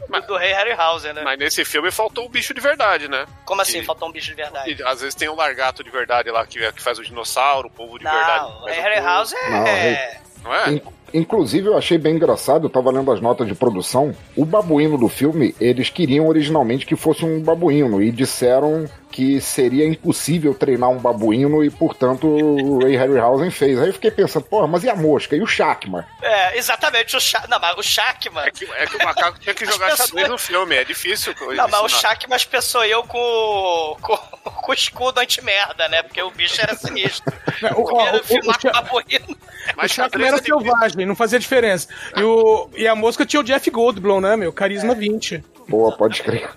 do, 0.08 0.22
do 0.22 0.38
rei 0.38 0.54
Harryhausen, 0.54 1.14
né? 1.14 1.22
Mas 1.24 1.38
nesse 1.40 1.64
filme 1.66 1.92
faltou 1.92 2.26
um 2.26 2.30
bicho 2.30 2.54
de 2.54 2.62
verdade, 2.62 3.08
né? 3.08 3.26
Como 3.46 3.62
assim, 3.62 3.80
e- 3.80 3.86
faltou 3.86 4.08
um 4.08 4.12
bicho 4.12 4.28
de 4.30 4.36
verdade? 4.36 4.72
E 4.80 4.84
às 4.84 5.00
vezes 5.02 5.16
tem 5.16 5.30
um 5.30 5.36
largato 5.36 5.84
de 5.84 5.90
verdade 5.90 6.30
lá 6.32 6.46
que, 6.46 6.72
que 6.74 6.82
faz 6.82 6.98
o 7.00 7.04
dinossauro, 7.04 7.68
o 7.68 7.72
povo 7.72 7.98
de 7.98 8.06
verdade. 8.06 8.46
Não, 8.46 8.64
rei 8.66 8.80
o. 8.80 8.82
Harryhausen 8.84 9.50
Não, 9.50 9.68
é... 9.68 10.22
não 10.44 10.54
é? 10.54 10.72
In- 10.74 10.82
Inclusive, 11.12 11.66
eu 11.68 11.76
achei 11.76 11.98
bem 11.98 12.16
engraçado, 12.18 12.66
eu 12.66 12.70
tava 12.70 12.92
lendo 12.92 13.12
as 13.12 13.20
notas 13.20 13.48
de 13.48 13.56
produção. 13.56 14.14
O 14.36 14.46
babuíno 14.46 14.96
do 14.96 15.10
filme, 15.10 15.56
eles 15.60 15.90
queriam 15.90 16.28
originalmente 16.28 16.86
que 16.86 16.96
fosse 16.96 17.26
um 17.26 17.42
babuíno 17.42 18.00
e 18.00 18.12
disseram 18.12 18.86
que 19.20 19.42
seria 19.42 19.86
impossível 19.86 20.54
treinar 20.54 20.90
um 20.90 20.98
babuíno 20.98 21.62
e, 21.62 21.70
portanto, 21.70 22.26
o 22.26 22.80
Ray 22.82 22.96
Harryhausen 22.96 23.52
fez. 23.52 23.78
Aí 23.78 23.88
eu 23.90 23.94
fiquei 23.94 24.10
pensando, 24.10 24.44
porra, 24.46 24.66
mas 24.66 24.82
e 24.86 24.90
a 24.90 24.96
mosca? 24.96 25.36
E 25.36 25.42
o 25.42 25.46
Shakma? 25.46 26.08
É, 26.22 26.58
exatamente, 26.58 27.18
o 27.18 27.20
Shaq. 27.20 27.50
Não, 27.50 27.60
mas 27.60 27.78
o 27.78 27.84
Shaq, 27.84 28.30
mano. 28.30 28.48
É 28.48 28.52
que, 28.52 28.64
é 28.64 28.86
que 28.88 28.96
o 28.96 29.04
macaco 29.04 29.38
tinha 29.38 29.54
que 29.54 29.66
As 29.66 29.70
jogar 29.74 29.90
pessoas- 29.90 30.08
xadrez 30.08 30.30
no 30.30 30.38
filme, 30.38 30.74
é 30.74 30.86
difícil. 30.86 31.36
Não, 31.54 31.68
mas 31.68 31.82
o. 31.82 31.90
Shaq, 31.90 32.30
mas 32.30 32.46
pensou 32.46 32.86
eu 32.86 33.04
com, 33.04 33.98
com, 34.02 34.16
com 34.16 34.72
o 34.72 34.74
escudo 34.74 35.20
anti-merda, 35.20 35.90
né? 35.90 36.02
Porque 36.02 36.22
o 36.22 36.32
bicho 36.32 36.62
era 36.62 36.74
sinistro. 36.76 37.34
O, 37.76 38.00
Era 38.02 38.16
o, 38.16 38.22
o, 38.22 38.24
filmar 38.24 38.58
Sha- 38.62 38.72
com 38.72 38.82
babuíno. 38.82 39.38
Mas 39.76 39.92
o 39.92 39.96
xadrez 39.96 40.28
era 40.30 40.38
é 40.38 40.42
selvagem, 40.42 41.06
não 41.06 41.16
fazia 41.16 41.38
diferença. 41.38 41.90
E, 42.16 42.24
o, 42.24 42.70
e 42.74 42.88
a 42.88 42.96
mosca 42.96 43.26
tinha 43.26 43.42
o 43.42 43.44
Jeff 43.44 43.70
Goldblum, 43.70 44.22
né, 44.22 44.38
meu? 44.38 44.54
Carisma 44.54 44.96
20. 44.96 45.44
Pô, 45.68 45.92
pode 45.92 46.24
crer. 46.24 46.50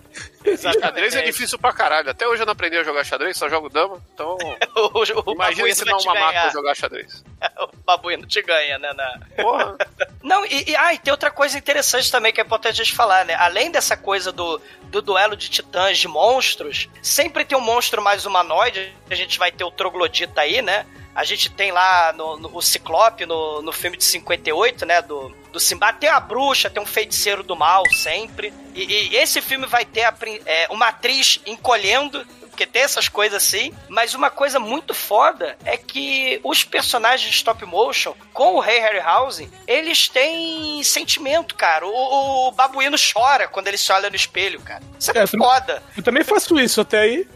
Xadrez 0.81 1.15
é 1.15 1.23
difícil 1.23 1.59
pra 1.59 1.73
caralho. 1.73 2.11
Até 2.11 2.27
hoje 2.27 2.43
eu 2.43 2.47
não 2.47 2.53
aprendi 2.53 2.77
a 2.77 2.83
jogar 2.85 3.05
xadrez, 3.05 3.37
só 3.37 3.49
jogo 3.49 3.69
dama. 3.69 4.01
Então, 4.13 4.37
O, 4.77 5.31
o, 5.31 5.33
imagina 5.35 5.69
ensinar 5.69 5.97
uma 5.97 6.15
maca 6.15 6.33
ganhar. 6.33 6.47
a 6.47 6.51
jogar 6.51 6.75
xadrez. 6.75 7.25
O 7.61 7.77
babuíno 7.85 8.27
te 8.27 8.41
ganha, 8.41 8.79
né? 8.79 8.93
Na... 8.93 9.21
Porra. 9.43 9.77
Não, 10.23 10.45
e, 10.47 10.71
e, 10.71 10.77
ah, 10.77 10.95
e 10.95 10.99
tem 10.99 11.11
outra 11.11 11.31
coisa 11.31 11.59
interessante 11.59 12.11
também 12.11 12.33
que 12.33 12.41
é 12.41 12.45
importante 12.45 12.81
a 12.81 12.85
gente 12.85 12.95
falar, 12.95 13.25
né? 13.25 13.35
Além 13.35 13.71
dessa 13.71 13.97
coisa 13.97 14.31
do, 14.31 14.61
do 14.85 15.03
duelo 15.03 15.37
de 15.37 15.51
titãs, 15.51 15.99
de 15.99 16.07
monstros, 16.07 16.89
sempre 17.03 17.45
tem 17.45 17.59
um 17.59 17.61
monstro 17.61 18.01
mais 18.01 18.25
humanoide. 18.25 18.95
A 19.11 19.15
gente 19.15 19.39
vai 19.39 19.51
ter 19.51 19.65
o 19.65 19.71
Troglodita 19.71 20.41
aí, 20.41 20.63
né? 20.63 20.87
A 21.15 21.25
gente 21.25 21.51
tem 21.51 21.71
lá 21.73 22.13
no, 22.13 22.39
no- 22.39 22.57
o 22.57 22.63
Ciclope 22.63 23.27
no, 23.27 23.61
no 23.63 23.73
filme 23.73 23.97
de 23.97 24.05
58, 24.05 24.87
né? 24.87 25.03
Do, 25.03 25.35
do 25.53 25.61
Simba. 25.61 25.93
Tem 25.93 26.09
a 26.09 26.19
bruxa, 26.21 26.71
tem 26.71 26.83
um 26.83 26.87
feiticeiro 26.87 27.43
do 27.43 27.55
mal 27.55 27.83
sempre. 27.93 28.53
E, 28.75 29.11
e 29.11 29.17
esse 29.17 29.41
filme 29.43 29.67
vai 29.67 29.85
ter 29.85 30.05
a 30.05 30.15
é, 30.47 30.67
uma 30.71 30.89
atriz 30.89 31.41
encolhendo 31.47 32.27
porque 32.49 32.67
tem 32.67 32.83
essas 32.83 33.09
coisas 33.09 33.43
assim, 33.43 33.73
mas 33.89 34.13
uma 34.13 34.29
coisa 34.29 34.61
muito 34.61 34.93
foda 34.93 35.57
é 35.65 35.75
que 35.79 36.39
os 36.45 36.63
personagens 36.63 37.31
de 37.31 37.35
stop 37.35 37.65
motion, 37.65 38.15
com 38.35 38.57
o 38.57 38.61
Ray 38.61 38.79
Harryhausen, 38.79 39.51
eles 39.67 40.07
têm 40.07 40.83
sentimento, 40.85 41.55
cara. 41.55 41.87
O, 41.87 42.49
o 42.49 42.53
babuíno 42.53 42.99
chora 42.99 43.49
quando 43.49 43.69
ele 43.69 43.79
se 43.79 43.91
olha 43.91 44.11
no 44.11 44.17
espelho, 44.17 44.61
cara. 44.61 44.83
Isso 45.01 45.11
é, 45.17 45.23
É, 45.23 45.27
foda. 45.27 45.83
Eu 45.97 46.03
também 46.03 46.23
faço 46.23 46.61
isso 46.61 46.83
até 46.83 46.99
aí. 47.01 47.27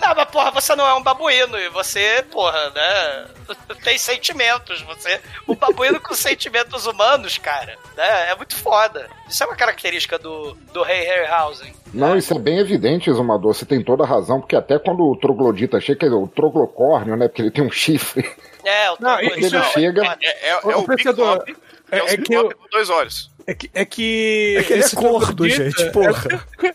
Não, 0.00 0.14
mas 0.14 0.28
porra, 0.30 0.50
você 0.50 0.74
não 0.76 0.86
é 0.86 0.94
um 0.94 1.02
babuíno 1.02 1.58
e 1.58 1.68
você, 1.68 2.24
porra, 2.30 2.70
né? 2.70 3.26
Tem 3.84 3.96
sentimentos. 3.98 4.80
Você. 4.82 5.20
O 5.46 5.54
babuíno 5.54 6.00
com 6.00 6.14
sentimentos 6.16 6.86
humanos, 6.86 7.38
cara, 7.38 7.76
né? 7.96 8.30
É 8.30 8.34
muito 8.36 8.56
foda. 8.56 9.08
Isso 9.28 9.42
é 9.42 9.46
uma 9.46 9.56
característica 9.56 10.18
do, 10.18 10.54
do 10.72 10.82
Ray 10.82 11.04
Harryhausen. 11.04 11.74
Não, 11.94 12.16
isso 12.16 12.34
é 12.34 12.38
bem 12.38 12.58
evidente, 12.58 13.08
Exumador. 13.08 13.54
Você 13.54 13.64
tem 13.64 13.82
toda 13.82 14.04
a 14.04 14.06
razão, 14.06 14.40
porque 14.40 14.56
até 14.56 14.78
quando 14.78 15.02
o 15.04 15.16
troglodita 15.16 15.80
chega, 15.80 16.00
quer 16.00 16.06
dizer, 16.06 16.18
o 16.18 16.28
troglocórnio, 16.28 17.16
né? 17.16 17.28
Porque 17.28 17.42
ele 17.42 17.50
tem 17.50 17.64
um 17.64 17.70
chifre. 17.70 18.30
É, 18.64 18.90
o 18.90 18.96
Não, 19.00 19.16
Troglodita 19.16 19.46
ele 19.46 19.56
é 19.56 19.62
chega-. 19.70 20.18
É, 20.20 20.48
é, 20.48 20.50
é 20.50 20.56
o 20.76 20.82
Bob. 20.82 21.56
é- 21.90 21.98
É, 21.98 22.02
o 22.02 22.06
é 22.06 22.10
Big 22.10 22.22
que 22.24 22.34
eu- 22.34 22.42
Bob 22.42 22.54
com 22.54 22.68
dois 22.70 22.90
olhos. 22.90 23.30
É 23.37 23.37
que, 23.54 23.70
é 23.72 23.84
que. 23.84 24.56
É 24.58 24.62
que 24.62 24.72
ele 24.74 24.82
é 24.82 24.88
gordo, 24.94 25.48
gente, 25.48 25.90
porra. 25.90 26.46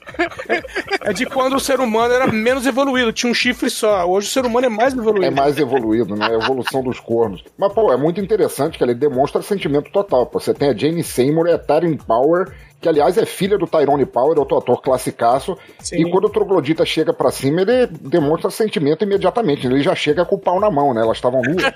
É 1.06 1.12
de 1.12 1.25
quando 1.25 1.56
o 1.56 1.60
ser 1.60 1.80
humano 1.80 2.13
era 2.13 2.27
menos 2.27 2.65
evoluído, 2.65 3.12
tinha 3.12 3.30
um 3.30 3.34
chifre 3.34 3.70
só. 3.70 4.06
Hoje 4.06 4.27
o 4.27 4.32
ser 4.32 4.46
humano 4.46 4.68
é 4.68 4.70
mais 4.70 4.94
evoluído. 4.94 5.25
É 5.25 5.30
mais 5.30 5.58
evoluído, 5.58 6.15
né? 6.15 6.27
A 6.27 6.34
evolução 6.34 6.82
dos 6.82 7.00
cornos. 7.00 7.44
Mas, 7.58 7.74
pô, 7.74 7.92
é 7.92 7.98
muito 7.98 8.22
interessante 8.22 8.77
que 8.77 8.84
ele 8.84 8.94
demonstra 8.94 9.42
sentimento 9.42 9.92
total. 9.92 10.25
Pô. 10.25 10.39
Você 10.39 10.53
tem 10.53 10.70
a 10.70 10.74
Jane 10.75 11.03
Seymour 11.03 11.48
e 11.48 11.51
a 11.51 11.58
Taryn 11.58 11.98
Power, 11.98 12.53
que 12.83 12.89
aliás 12.89 13.17
é 13.17 13.25
filha 13.25 13.57
do 13.57 13.65
Tyrone 13.65 14.05
Power, 14.05 14.37
outro 14.37 14.57
ator 14.57 14.81
classicaço. 14.81 15.57
Sim. 15.79 16.01
E 16.01 16.11
quando 16.11 16.25
o 16.25 16.29
troglodita 16.29 16.85
chega 16.85 17.13
pra 17.13 17.31
cima, 17.31 17.61
ele 17.61 17.87
demonstra 17.87 18.51
sentimento 18.51 19.05
imediatamente. 19.05 19.65
Ele 19.65 19.81
já 19.81 19.95
chega 19.95 20.25
com 20.25 20.35
o 20.35 20.39
pau 20.39 20.59
na 20.59 20.69
mão, 20.69 20.93
né? 20.93 21.01
Elas 21.01 21.17
estavam 21.17 21.41
nuas. 21.41 21.63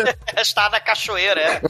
Está 0.40 0.70
na 0.70 0.78
cachoeira, 0.78 1.40
é. 1.40 1.60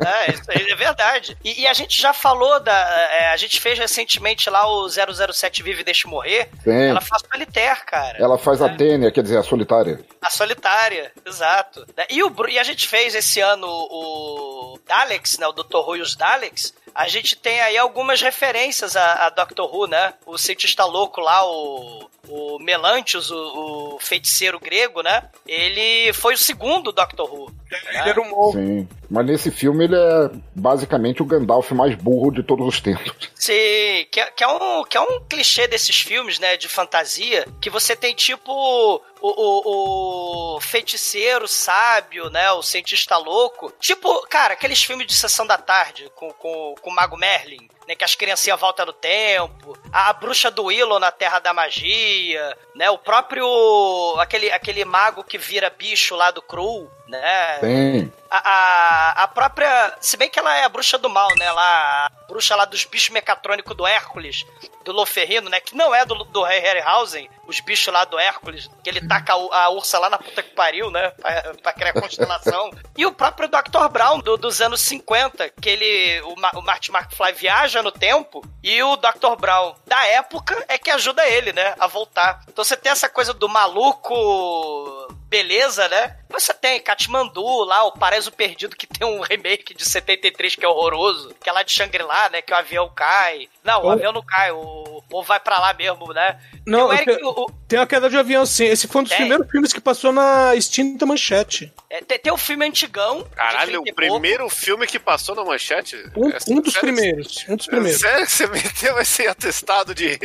é, 0.00 0.30
isso 0.32 0.44
aí 0.48 0.66
é 0.66 0.74
verdade. 0.74 1.36
E, 1.44 1.60
e 1.60 1.66
a 1.66 1.74
gente 1.74 2.00
já 2.00 2.14
falou 2.14 2.58
da. 2.58 2.72
é, 2.72 3.32
a 3.32 3.36
gente 3.36 3.60
fez 3.60 3.78
recentemente 3.78 4.48
lá 4.48 4.66
o 4.66 4.88
007 4.88 5.62
Vive 5.62 5.82
e 5.82 5.84
Deixe 5.84 6.08
Morrer. 6.08 6.48
Sim. 6.64 6.88
Ela 6.88 7.02
faz 7.02 7.22
solitaire, 7.30 7.84
cara. 7.84 8.16
Ela 8.18 8.38
faz 8.38 8.62
a 8.62 8.70
Tênia, 8.70 9.12
quer 9.12 9.22
dizer, 9.22 9.36
a 9.36 9.42
solitária. 9.42 10.00
A 10.22 10.30
solitária, 10.30 11.12
exato. 11.26 11.84
E, 12.08 12.22
o, 12.22 12.32
e 12.48 12.58
a 12.58 12.62
gente 12.62 12.88
fez 12.88 13.14
esse 13.14 13.40
ano 13.40 13.66
o 13.66 14.78
Daleks, 14.88 15.36
né? 15.38 15.46
O 15.46 15.52
Dr. 15.52 15.76
Who 15.76 15.96
e 15.96 16.00
os 16.00 16.16
Daleks. 16.16 16.72
A 16.94 17.08
gente 17.08 17.36
tem 17.36 17.60
aí 17.60 17.78
algumas 17.78 18.20
referências 18.20 18.96
a, 18.96 19.26
a 19.26 19.30
Doctor 19.30 19.74
Who, 19.74 19.86
né? 19.86 20.14
O 20.26 20.36
cientista 20.36 20.84
louco 20.84 21.20
lá, 21.20 21.44
o, 21.46 22.08
o 22.28 22.58
Melantius, 22.58 23.30
o, 23.30 23.94
o 23.94 23.98
feiticeiro 24.00 24.60
grego, 24.60 25.02
né? 25.02 25.24
Ele 25.46 26.12
foi 26.12 26.34
o 26.34 26.38
segundo 26.38 26.92
Doctor 26.92 27.32
Who. 27.32 27.52
Ele 27.70 28.08
era 28.10 28.20
um. 28.20 28.52
Sim. 28.52 28.88
Mas 29.10 29.26
nesse 29.26 29.50
filme 29.50 29.84
ele 29.84 29.96
é 29.96 30.30
basicamente 30.54 31.22
o 31.22 31.26
Gandalf 31.26 31.70
mais 31.72 31.94
burro 31.94 32.30
de 32.30 32.42
todos 32.42 32.66
os 32.66 32.80
tempos. 32.80 33.12
Sim, 33.34 34.06
que 34.10 34.20
é, 34.20 34.30
que, 34.30 34.44
é 34.44 34.48
um, 34.48 34.84
que 34.84 34.96
é 34.96 35.00
um 35.00 35.20
clichê 35.28 35.66
desses 35.66 36.00
filmes, 36.00 36.38
né, 36.38 36.56
de 36.56 36.68
fantasia, 36.68 37.46
que 37.60 37.68
você 37.68 37.94
tem 37.94 38.14
tipo 38.14 39.02
o, 39.22 39.28
o, 39.28 40.56
o 40.56 40.60
feiticeiro 40.60 41.46
sábio, 41.46 42.28
né, 42.28 42.50
o 42.52 42.62
cientista 42.62 43.16
louco. 43.16 43.72
Tipo, 43.78 44.26
cara, 44.26 44.54
aqueles 44.54 44.82
filmes 44.82 45.06
de 45.06 45.14
sessão 45.14 45.46
da 45.46 45.56
tarde 45.56 46.10
com, 46.16 46.30
com, 46.32 46.74
com 46.80 46.90
o 46.90 46.94
Mago 46.94 47.16
Merlin, 47.16 47.68
né, 47.88 47.94
que 47.94 48.04
as 48.04 48.14
criancinhas 48.14 48.58
voltam 48.60 48.86
no 48.86 48.92
tempo, 48.92 49.76
a, 49.92 50.10
a 50.10 50.12
bruxa 50.12 50.50
do 50.50 50.64
Willow 50.64 50.98
na 51.00 51.10
Terra 51.10 51.38
da 51.38 51.52
Magia, 51.52 52.56
né, 52.74 52.90
o 52.90 52.98
próprio, 52.98 54.16
aquele, 54.18 54.50
aquele 54.52 54.84
mago 54.84 55.24
que 55.24 55.38
vira 55.38 55.70
bicho 55.70 56.14
lá 56.14 56.30
do 56.30 56.40
Cru, 56.42 56.90
né, 57.08 57.58
Tem. 57.60 58.12
a, 58.30 58.38
a, 58.38 59.22
a 59.24 59.28
própria. 59.28 59.96
Se 60.00 60.16
bem 60.16 60.30
que 60.30 60.38
ela 60.38 60.56
é 60.56 60.64
a 60.64 60.68
bruxa 60.68 60.96
do 60.96 61.10
mal, 61.10 61.28
né? 61.36 61.50
Lá, 61.52 62.06
a 62.06 62.26
bruxa 62.26 62.56
lá 62.56 62.64
dos 62.64 62.84
bichos 62.86 63.10
mecatrônicos 63.10 63.76
do 63.76 63.86
Hércules, 63.86 64.46
do 64.84 64.92
Loferrino, 64.92 65.50
né? 65.50 65.60
Que 65.60 65.76
não 65.76 65.94
é 65.94 66.06
do, 66.06 66.14
do 66.24 66.42
Harryhausen, 66.42 67.28
os 67.46 67.60
bichos 67.60 67.92
lá 67.92 68.06
do 68.06 68.18
Hércules, 68.18 68.70
que 68.82 68.88
ele 68.88 69.06
taca 69.06 69.34
a, 69.34 69.64
a 69.64 69.68
ursa 69.70 69.98
lá 69.98 70.08
na 70.08 70.16
puta 70.16 70.42
que 70.42 70.54
pariu, 70.54 70.90
né? 70.90 71.10
Pra, 71.10 71.54
pra 71.62 71.72
criar 71.74 71.92
constelação. 71.92 72.70
e 72.96 73.04
o 73.04 73.12
próprio 73.12 73.48
Dr. 73.48 73.88
Brown, 73.90 74.20
do- 74.20 74.38
dos 74.38 74.62
anos 74.62 74.80
50, 74.80 75.50
que 75.60 75.68
ele. 75.68 76.20
O, 76.22 76.34
o 76.58 76.62
Martin 76.62 76.92
McFly 76.92 77.32
viaja 77.34 77.71
no 77.80 77.92
tempo 77.92 78.42
e 78.62 78.82
o 78.82 78.96
Dr. 78.96 79.36
Brown 79.38 79.74
da 79.86 80.04
época 80.06 80.64
é 80.68 80.76
que 80.76 80.90
ajuda 80.90 81.24
ele, 81.26 81.52
né? 81.52 81.74
A 81.78 81.86
voltar. 81.86 82.42
Então 82.48 82.64
você 82.64 82.76
tem 82.76 82.90
essa 82.90 83.08
coisa 83.08 83.32
do 83.32 83.48
maluco 83.48 85.08
beleza, 85.32 85.88
né? 85.88 86.18
Você 86.28 86.52
tem 86.52 86.78
Katmandu 86.78 87.64
lá, 87.64 87.84
o 87.84 87.92
Paraíso 87.92 88.30
Perdido, 88.30 88.76
que 88.76 88.86
tem 88.86 89.08
um 89.08 89.22
remake 89.22 89.72
de 89.72 89.82
73 89.82 90.56
que 90.56 90.64
é 90.64 90.68
horroroso, 90.68 91.34
que 91.42 91.48
é 91.48 91.52
lá 91.52 91.62
de 91.62 91.72
Shangri-La, 91.72 92.28
né? 92.28 92.42
Que 92.42 92.52
o 92.52 92.56
avião 92.56 92.90
cai. 92.94 93.48
Não, 93.64 93.82
o 93.82 93.86
Oh. 93.86 93.90
avião 93.90 94.12
não 94.12 94.22
cai, 94.22 94.50
o 94.50 95.02
povo 95.08 95.26
vai 95.26 95.38
pra 95.38 95.58
lá 95.60 95.72
mesmo, 95.74 96.12
né? 96.12 96.36
Não, 96.66 96.88
tem 96.88 96.98
o 96.98 97.10
Eric, 97.10 97.24
o- 97.24 97.46
Tem 97.68 97.78
a 97.78 97.86
queda 97.86 98.10
de 98.10 98.16
avião, 98.16 98.44
sim. 98.44 98.64
Esse 98.64 98.88
foi 98.88 99.00
um 99.00 99.04
dos 99.04 99.10
Tem. 99.10 99.20
primeiros 99.20 99.50
filmes 99.50 99.72
que 99.72 99.80
passou 99.80 100.12
na 100.12 100.54
extinta 100.56 101.06
manchete. 101.06 101.72
é, 101.88 102.00
tem, 102.02 102.18
tem 102.18 102.32
o 102.32 102.36
filme 102.36 102.66
antigão. 102.66 103.22
de 103.22 103.28
Caralho, 103.36 103.66
30 103.66 103.78
o 103.80 103.82
pouco. 103.84 103.94
primeiro 103.96 104.48
filme 104.48 104.86
que 104.86 104.98
passou 104.98 105.34
na 105.34 105.44
manchete. 105.44 105.96
Um, 106.16 106.28
É, 106.30 106.38
um 106.48 106.60
dos 106.60 106.72
sério- 106.72 106.80
primeiros. 106.94 107.44
Um 107.48 107.56
dos 107.56 107.66
primeiros. 107.66 108.00
Sério 108.00 108.26
que 108.26 108.32
você 108.32 108.46
meteu 108.48 108.98
esse 108.98 109.26
atestado 109.26 109.94
de. 109.94 110.18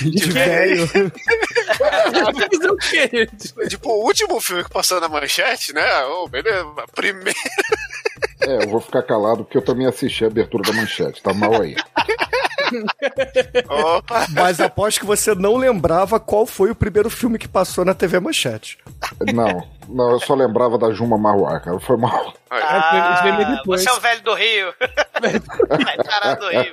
De 0.00 0.30
velho. 0.30 0.86
Fazer 1.78 2.70
o 2.70 2.76
quê? 2.76 3.28
Tipo, 3.68 3.90
o 3.90 4.04
último 4.04 4.40
filme 4.40 4.64
que 4.64 4.70
passou 4.70 5.00
na 5.00 5.08
manchete, 5.08 5.72
né? 5.72 6.04
Ô, 6.06 6.28
beleza. 6.28 6.66
Primeiro. 6.94 7.38
É, 8.40 8.64
eu 8.64 8.68
vou 8.68 8.80
ficar 8.80 9.02
calado 9.02 9.44
porque 9.44 9.56
eu 9.58 9.62
também 9.62 9.86
assisti 9.86 10.24
a 10.24 10.28
abertura 10.28 10.62
da 10.70 10.72
manchete. 10.76 11.22
Tá 11.22 11.32
mal 11.34 11.60
aí. 11.60 11.76
Opa! 13.68 14.26
Mas 14.30 14.60
aposto 14.60 15.00
que 15.00 15.06
você 15.06 15.34
não 15.34 15.56
lembrava 15.56 16.18
qual 16.20 16.46
foi 16.46 16.70
o 16.70 16.74
primeiro 16.74 17.10
filme 17.10 17.38
que 17.38 17.48
passou 17.48 17.84
na 17.84 17.94
TV 17.94 18.20
Manchete. 18.20 18.78
Não, 19.32 19.66
não, 19.88 20.12
eu 20.12 20.20
só 20.20 20.34
lembrava 20.34 20.78
da 20.78 20.90
Juma 20.92 21.18
Marruá, 21.18 21.60
cara. 21.60 21.78
Foi 21.80 21.96
mal. 21.96 22.34
Ah, 22.50 23.20
Ah, 23.20 23.62
você 23.66 23.88
é 23.88 23.92
o 23.92 24.00
velho 24.00 24.22
do 24.22 24.34
Rio. 24.34 24.74
Parar 26.06 26.34
do 26.34 26.48
Rio. 26.48 26.72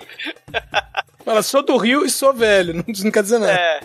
Fala, 1.25 1.41
sou 1.43 1.63
do 1.63 1.77
Rio 1.77 2.05
e 2.05 2.09
sou 2.09 2.33
velho. 2.33 2.73
Não, 2.73 2.83
não 3.03 3.11
quer 3.11 3.23
dizer 3.23 3.39
nada. 3.39 3.53
É. 3.53 3.79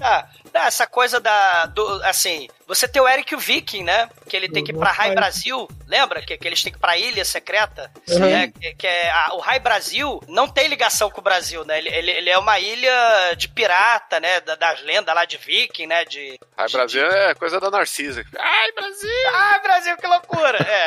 Ah, 0.00 0.26
ah, 0.56 0.66
essa 0.66 0.86
coisa 0.86 1.20
da. 1.20 1.66
Do, 1.66 2.02
assim, 2.04 2.48
Você 2.66 2.88
tem 2.88 3.00
o 3.00 3.08
Eric 3.08 3.34
o 3.34 3.38
Viking, 3.38 3.84
né? 3.84 4.08
Que 4.28 4.36
ele 4.36 4.48
tem 4.48 4.64
que 4.64 4.72
ir 4.72 4.76
pra 4.76 4.90
High 4.90 5.14
Brasil. 5.14 5.68
Lembra? 5.86 6.20
Que, 6.20 6.36
que 6.36 6.48
eles 6.48 6.62
têm 6.62 6.72
que 6.72 6.78
ir 6.78 6.80
pra 6.80 6.96
ilha 6.98 7.24
secreta. 7.24 7.90
Uhum. 8.08 8.24
É, 8.26 8.48
que, 8.48 8.74
que 8.74 8.86
é 8.86 9.10
a- 9.10 9.34
o 9.34 9.38
High 9.38 9.60
Brasil 9.60 10.20
não 10.26 10.48
tem 10.48 10.66
ligação 10.66 11.08
com 11.10 11.20
o 11.20 11.24
Brasil, 11.24 11.64
né? 11.64 11.78
Ele, 11.78 11.88
ele, 11.90 12.10
ele 12.10 12.30
é 12.30 12.36
uma 12.38 12.58
ilha 12.58 13.34
de 13.36 13.48
pirata, 13.48 14.18
né? 14.18 14.40
Da- 14.40 14.56
das 14.56 14.82
lendas 14.82 15.14
lá 15.14 15.24
de 15.24 15.36
Viking, 15.36 15.86
né? 15.86 16.04
De, 16.04 16.38
Ai, 16.56 16.68
Brasil 16.68 17.06
é 17.06 17.34
coisa 17.36 17.60
da 17.60 17.70
Narcisa. 17.70 18.24
Ai, 18.36 18.72
Brasil! 18.72 19.10
Ai, 19.32 19.60
Brasil, 19.62 19.96
que 19.96 20.06
loucura! 20.08 20.58
É, 20.58 20.86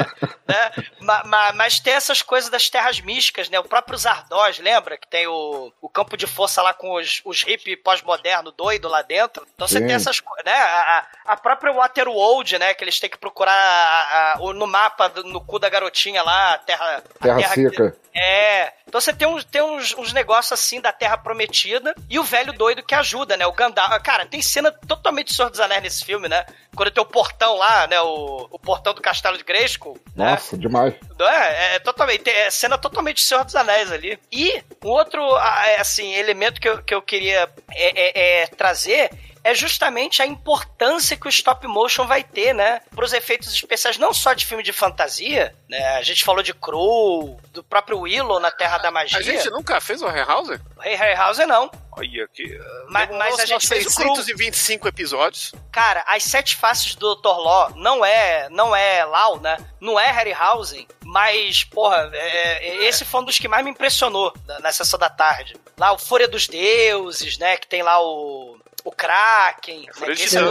né? 0.52 0.72
Ma- 1.00 1.24
ma- 1.24 1.54
mas 1.54 1.80
tem 1.80 1.94
essas 1.94 2.22
coisas 2.22 2.50
das 2.50 2.70
terras 2.70 3.00
místicas, 3.00 3.50
né? 3.50 3.58
O 3.60 3.64
próprio 3.64 3.98
Zardoz, 3.98 4.60
lembra? 4.60 4.98
Que 4.98 5.08
tem 5.08 5.28
o, 5.28 5.72
o 5.82 5.88
campo 5.88 6.18
de 6.18 6.28
força 6.28 6.62
lá 6.62 6.74
com 6.74 6.94
os, 6.96 7.22
os 7.24 7.42
hippie 7.44 7.78
pós-moderno 7.78 8.52
doido 8.52 8.88
lá 8.90 9.02
dentro. 9.02 9.46
Então 9.60 9.68
você 9.68 9.80
Sim. 9.80 9.88
tem 9.88 9.96
essas 9.98 10.22
coisas, 10.22 10.46
né? 10.46 10.54
A, 10.54 11.06
a- 11.26 11.36
própria 11.36 11.74
Waterworld, 11.74 12.58
né? 12.58 12.74
Que 12.74 12.82
eles 12.86 12.98
têm 12.98 13.10
que 13.10 13.18
procurar 13.18 13.52
a- 13.52 14.34
a- 14.36 14.54
no 14.54 14.66
mapa, 14.66 15.10
do- 15.10 15.24
no 15.26 15.42
cu 15.42 15.60
da 15.60 15.68
garotinha 15.68 16.24
lá, 16.24 16.54
a 16.54 16.58
terra... 16.60 17.04
Terra 17.22 17.42
que- 17.42 17.70
seca. 17.70 17.96
é. 18.16 18.72
Então 18.88 19.02
você 19.02 19.12
tem, 19.14 19.28
uns, 19.28 19.44
tem 19.44 19.62
uns, 19.62 19.94
uns 19.98 20.14
negócios 20.14 20.54
assim 20.54 20.80
da 20.80 20.94
Terra 20.94 21.18
Prometida 21.18 21.94
e 22.10 22.18
o 22.18 22.24
velho 22.24 22.54
doido 22.54 22.82
que 22.82 22.96
ajuda, 22.96 23.36
né? 23.36 23.46
O 23.46 23.52
Gandalf. 23.52 24.02
Cara, 24.02 24.26
tem 24.26 24.42
cena 24.42 24.72
totalmente 24.72 25.34
Senhor 25.34 25.50
dos 25.52 25.60
Anéis 25.60 25.84
nesse 25.84 26.06
filme, 26.06 26.30
né? 26.30 26.46
Quando 26.80 26.92
tem 26.92 27.04
o 27.04 27.06
portão 27.06 27.58
lá, 27.58 27.88
né? 27.88 28.00
O, 28.00 28.48
o 28.50 28.58
portão 28.58 28.94
do 28.94 29.02
Castelo 29.02 29.38
de 29.38 29.44
Grayskull. 29.44 30.00
né? 30.16 30.32
Nossa, 30.32 30.58
demais. 30.58 30.94
É, 31.20 31.76
é, 31.76 31.80
totalmente, 31.80 32.30
é 32.30 32.50
cena 32.50 32.78
totalmente 32.78 33.20
Senhor 33.20 33.44
dos 33.44 33.54
Anéis 33.54 33.92
ali. 33.92 34.18
E 34.32 34.64
um 34.82 34.88
outro, 34.88 35.22
é, 35.38 35.82
assim, 35.82 36.14
elemento 36.14 36.62
que 36.62 36.70
eu, 36.70 36.82
que 36.82 36.96
eu 36.96 37.02
queria 37.02 37.50
é, 37.74 38.40
é, 38.40 38.44
é, 38.44 38.48
trazer 38.48 39.10
é 39.44 39.54
justamente 39.54 40.22
a 40.22 40.26
importância 40.26 41.18
que 41.18 41.28
o 41.28 41.30
stop 41.30 41.68
motion 41.68 42.06
vai 42.06 42.24
ter, 42.24 42.54
né? 42.54 42.82
Para 42.96 43.04
os 43.04 43.12
efeitos 43.12 43.54
especiais, 43.54 43.98
não 43.98 44.14
só 44.14 44.34
de 44.34 44.46
filme 44.46 44.64
de 44.64 44.72
fantasia, 44.72 45.54
né? 45.70 45.98
A 45.98 46.02
gente 46.02 46.24
falou 46.24 46.42
de 46.42 46.54
Crow, 46.54 47.40
do 47.52 47.62
próprio 47.62 48.00
Willow 48.00 48.40
na 48.40 48.52
Terra 48.52 48.78
da 48.78 48.90
Magia. 48.90 49.20
A 49.20 49.22
gente 49.22 49.50
nunca 49.50 49.82
fez 49.82 50.02
o 50.02 50.08
Harryhausen? 50.08 50.60
O 50.78 50.82
Rei 50.82 50.96
Harryhausen 50.96 51.46
não. 51.46 51.70
Olha 52.00 52.28
que. 52.34 52.60
Mas, 52.90 53.10
mas 53.10 53.40
a 53.40 53.46
gente 53.46 53.68
fez 53.68 53.86
o 53.86 53.96
Crow. 53.96 54.16
625 54.16 54.88
episódios. 54.88 55.54
Cara, 55.72 56.04
as 56.08 56.24
sete 56.24 56.56
faces 56.56 56.96
do 56.96 57.16
Dr. 57.16 57.28
Law 57.28 57.72
não 57.76 58.04
é, 58.06 58.48
não 58.50 58.76
é 58.76 59.04
Lau, 59.06 59.40
né? 59.40 59.58
Não 59.80 60.00
é 60.00 60.10
Harryhausen, 60.12 60.88
mas, 61.06 61.64
porra, 61.64 62.10
é- 62.14 62.68
é- 62.70 62.86
esse 62.88 63.04
foi 63.06 63.22
um 63.22 63.26
dos 63.26 63.38
que 63.38 63.48
mais 63.48 63.64
me 63.64 63.72
impressionou 63.72 64.34
na, 64.60 64.72
sessão 64.72 64.98
da 65.00 65.10
tarde. 65.10 65.56
Lá, 65.78 65.92
o 65.92 65.98
Fúria 66.00 66.28
dos 66.28 66.48
Deuses, 66.48 67.38
né? 67.38 67.58
Que 67.58 67.68
tem 67.68 67.82
lá 67.84 68.02
o, 68.02 68.58
o 68.84 68.92
Kraken, 68.92 69.82
né? 69.82 69.88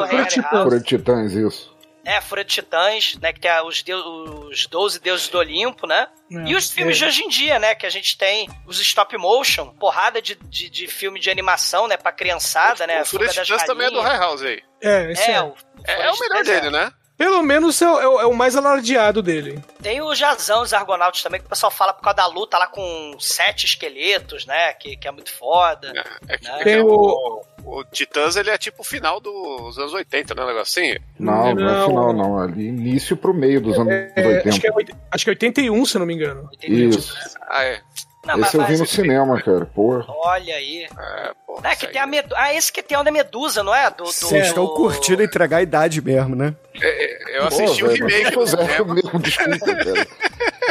É. 0.04 0.16
Harryhausen. 0.40 0.62
Fúria 0.64 0.78
de 0.80 0.84
Titãs, 0.86 1.32
isso. 1.32 1.77
É, 2.16 2.20
Fúria 2.20 2.44
de 2.44 2.52
Titãs, 2.54 3.16
né? 3.20 3.32
Que 3.32 3.40
tem 3.40 3.50
a- 3.50 3.62
os, 3.62 3.82
deus, 3.82 4.04
os 4.50 4.66
12 4.66 4.98
deuses 5.00 5.28
do 5.28 5.38
Olimpo, 5.38 5.86
né? 5.86 6.08
É, 6.32 6.36
E 6.50 6.54
os 6.56 6.70
filmes 6.70 6.96
é. 6.96 6.98
de 7.00 7.04
hoje 7.04 7.22
em 7.24 7.28
dia, 7.28 7.58
né? 7.58 7.74
Que 7.74 7.84
a 7.86 7.90
gente 7.90 8.16
tem 8.16 8.48
os 8.66 8.80
stop 8.80 9.16
motion, 9.18 9.68
porrada 9.74 10.20
de, 10.22 10.34
de, 10.34 10.70
de 10.70 10.86
filme 10.86 11.20
de 11.20 11.30
animação, 11.30 11.86
né? 11.86 11.96
Pra 11.96 12.10
criançada, 12.12 12.86
né? 12.86 13.02
o 13.02 13.04
Fúria 13.06 13.28
de 13.28 13.34
Titãs 13.42 13.62
também 13.64 13.86
é 13.86 13.90
do 13.90 13.96
Galinhas. 13.96 14.18
Harryhausen 14.18 14.48
aí. 14.48 14.62
É, 14.80 15.12
esse 15.12 15.22
É, 15.30 15.32
é. 15.34 15.42
o, 15.42 15.54
É, 15.84 16.02
é 16.06 16.10
o 16.12 16.18
melhor 16.18 16.44
dele, 16.44 16.70
né? 16.70 16.92
Pelo 17.18 17.42
menos 17.42 17.82
é, 17.82 17.90
o- 17.90 18.00
é 18.00 18.08
o- 18.08 18.20
é 18.20 18.26
o 18.26 18.32
mais 18.34 18.54
alardeado 18.54 19.20
dele. 19.20 19.58
Tem 19.82 20.00
o 20.00 20.14
Jazão, 20.14 20.62
os 20.62 20.72
Argonautas 20.72 21.20
também, 21.22 21.40
que 21.40 21.46
o 21.46 21.48
pessoal 21.48 21.70
fala 21.72 21.92
por 21.92 22.02
causa 22.02 22.16
da 22.18 22.26
luta 22.26 22.56
lá 22.56 22.68
com 22.68 23.16
sete 23.18 23.66
esqueletos, 23.66 24.46
né? 24.46 24.72
Que, 24.74 24.96
que 24.96 25.08
é 25.08 25.10
muito 25.10 25.32
foda. 25.32 25.92
É, 26.28 26.34
é 26.34 26.38
que, 26.38 26.44
Né? 26.44 26.50
é 26.54 26.58
que 26.58 26.64
Tem 26.64 26.80
o, 26.80 27.42
o 27.64 27.84
Titãs 27.84 28.36
ele 28.36 28.50
é 28.50 28.56
tipo 28.56 28.82
o 28.82 28.84
final 28.84 29.18
dos 29.20 29.76
anos 29.78 29.92
80, 29.92 30.32
né? 30.34 30.42
Um 30.44 30.46
negócio 30.46 30.80
assim. 30.82 30.96
Não, 31.18 31.54
não, 31.54 31.68
é 31.68 31.72
Não. 31.72 31.86
final, 31.88 32.12
não. 32.12 32.38
Ali 32.38 32.68
início 32.68 33.16
pro 33.16 33.34
meio 33.34 33.60
dos 33.60 33.76
anos 33.78 33.92
É, 33.92 34.12
acho, 34.16 34.28
80. 34.28 34.60
que 34.60 34.66
é, 34.92 34.96
acho 35.10 35.24
que 35.24 35.30
é 35.30 35.32
81, 35.32 35.84
se 35.86 35.96
eu 35.96 35.98
não 35.98 36.06
me 36.06 36.14
engano. 36.14 36.48
Entendeu? 36.54 36.90
Isso. 36.90 37.16
Ah, 37.48 37.64
é. 37.64 37.80
Não, 38.28 38.38
mas, 38.38 38.48
Esse 38.48 38.56
eu 38.58 38.62
vi 38.64 38.70
mas- 38.72 38.80
no 38.80 38.86
cinema, 38.86 39.42
cara. 39.42 39.64
Porra. 39.66 40.04
Olha 40.08 40.54
aí. 40.54 40.84
É, 40.84 41.32
pô, 41.46 41.60
É, 41.64 41.74
que 41.74 41.86
aí. 41.86 41.92
tem 41.92 42.00
a 42.00 42.06
medu... 42.06 42.34
Ah, 42.36 42.52
esse 42.54 42.70
que 42.70 42.82
tem 42.82 42.96
o 42.98 43.02
da 43.02 43.10
Medusa, 43.10 43.62
não 43.62 43.74
é? 43.74 43.88
Do, 43.90 44.04
do, 44.04 44.12
Vocês 44.12 44.46
estão 44.48 44.66
do- 44.66 44.74
curtindo 44.74 45.22
entregar 45.22 45.56
a 45.56 45.62
idade 45.62 46.00
mesmo, 46.02 46.36
né? 46.36 46.54
É, 46.80 46.86
é, 47.34 47.38
eu 47.38 47.40
Pô, 47.42 47.48
assisti 47.48 47.84
o 47.84 47.88
velho, 47.88 48.04
mas 48.04 48.14
remake 48.14 48.46
zero 48.46 48.62
cinema. 48.66 48.94
mesmo, 48.94 49.18
desculpa, 49.18 49.58
cara. 49.74 50.06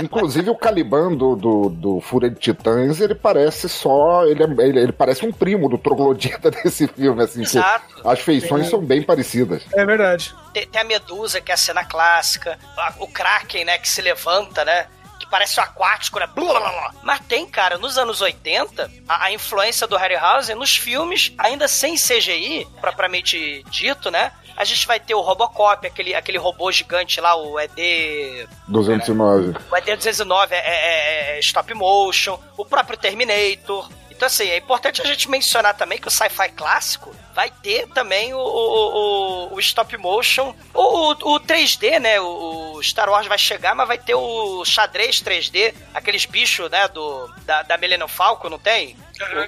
Inclusive 0.02 0.50
o 0.52 0.56
Caliban 0.56 1.14
do, 1.16 1.36
do, 1.36 1.70
do 1.70 2.02
Fúria 2.02 2.30
de 2.30 2.36
Titãs, 2.40 3.02
ele 3.02 3.16
parece 3.16 3.68
só. 3.68 4.26
Ele, 4.26 4.44
é- 4.44 4.66
ele, 4.68 4.80
ele 4.80 4.92
parece 4.92 5.26
um 5.26 5.32
primo 5.32 5.68
do 5.68 5.78
Troglodita 5.78 6.52
desse 6.64 6.88
filme, 6.88 7.24
assim. 7.24 7.42
que 7.42 7.48
Exato. 7.58 8.08
as 8.08 8.20
feições 8.20 8.70
são 8.70 8.80
bem 8.80 9.02
parecidas. 9.02 9.64
É 9.74 9.84
verdade. 9.86 10.34
Tem, 10.54 10.68
tem 10.68 10.82
a 10.82 10.84
Medusa, 10.84 11.42
que 11.42 11.52
é 11.52 11.56
a 11.56 11.58
cena 11.58 11.84
clássica. 11.84 12.58
O 13.00 13.08
Kraken, 13.08 13.66
né? 13.66 13.78
Que 13.80 13.90
se 13.90 14.02
levanta, 14.02 14.64
né? 14.64 14.86
Que 15.28 15.32
parece 15.32 15.60
um 15.60 15.64
aquático, 15.64 16.20
né? 16.20 16.28
Blá, 16.34 16.46
blá, 16.60 16.70
blá. 16.72 16.92
Mas 17.04 17.20
tem, 17.28 17.46
cara, 17.46 17.78
nos 17.78 17.98
anos 17.98 18.22
80, 18.22 18.90
a, 19.08 19.26
a 19.26 19.32
influência 19.32 19.86
do 19.86 19.98
Harryhausen 19.98 20.56
nos 20.56 20.76
filmes, 20.78 21.34
ainda 21.38 21.68
sem 21.68 21.96
CGI, 21.96 22.66
propriamente 22.80 23.64
dito, 23.70 24.10
né? 24.10 24.32
A 24.56 24.64
gente 24.64 24.88
vai 24.88 25.00
ter 25.00 25.14
o 25.14 25.22
Robocop, 25.22 25.86
aquele, 25.86 26.16
aquele 26.16 26.38
robô 26.40 26.72
gigante 26.72 27.22
lá, 27.22 27.36
o 27.36 27.60
ED 27.60 28.48
209. 28.68 29.50
O 29.70 29.76
ED209 29.76 30.48
é, 30.52 30.56
é- 30.58 31.38
é 31.38 31.40
stop 31.42 31.72
motion, 31.76 32.40
o 32.58 32.66
próprio 32.66 32.98
Terminator. 32.98 33.88
Então, 34.18 34.26
assim, 34.26 34.50
é 34.50 34.58
importante 34.58 35.00
a 35.00 35.06
gente 35.06 35.30
mencionar 35.30 35.78
também 35.78 36.00
que 36.00 36.08
o 36.08 36.12
sci-fi 36.12 36.50
clássico 36.50 37.16
vai 37.36 37.52
ter 37.52 37.88
também 37.90 38.34
o, 38.34 38.38
o, 38.40 39.50
o- 39.52 39.54
o 39.54 39.60
stop 39.60 39.96
motion, 39.96 40.56
o, 40.74 40.82
o- 41.12 41.36
o 41.36 41.40
3D, 41.40 42.00
né? 42.00 42.20
O, 42.20 42.74
o 42.78 42.84
Star 42.84 43.08
Wars 43.12 43.28
vai 43.28 43.38
chegar, 43.38 43.76
mas 43.76 43.88
vai 43.88 43.98
ter 44.00 44.16
o 44.16 44.66
xadrez 44.66 45.22
3D, 45.22 45.72
aqueles 45.94 46.26
bichos, 46.26 46.68
né? 46.72 46.88
Do, 46.88 47.28
da, 47.46 47.62
da 47.62 47.78
Millennium 47.78 48.08
Falcon, 48.08 48.50
não 48.50 48.58
tem? 48.58 48.98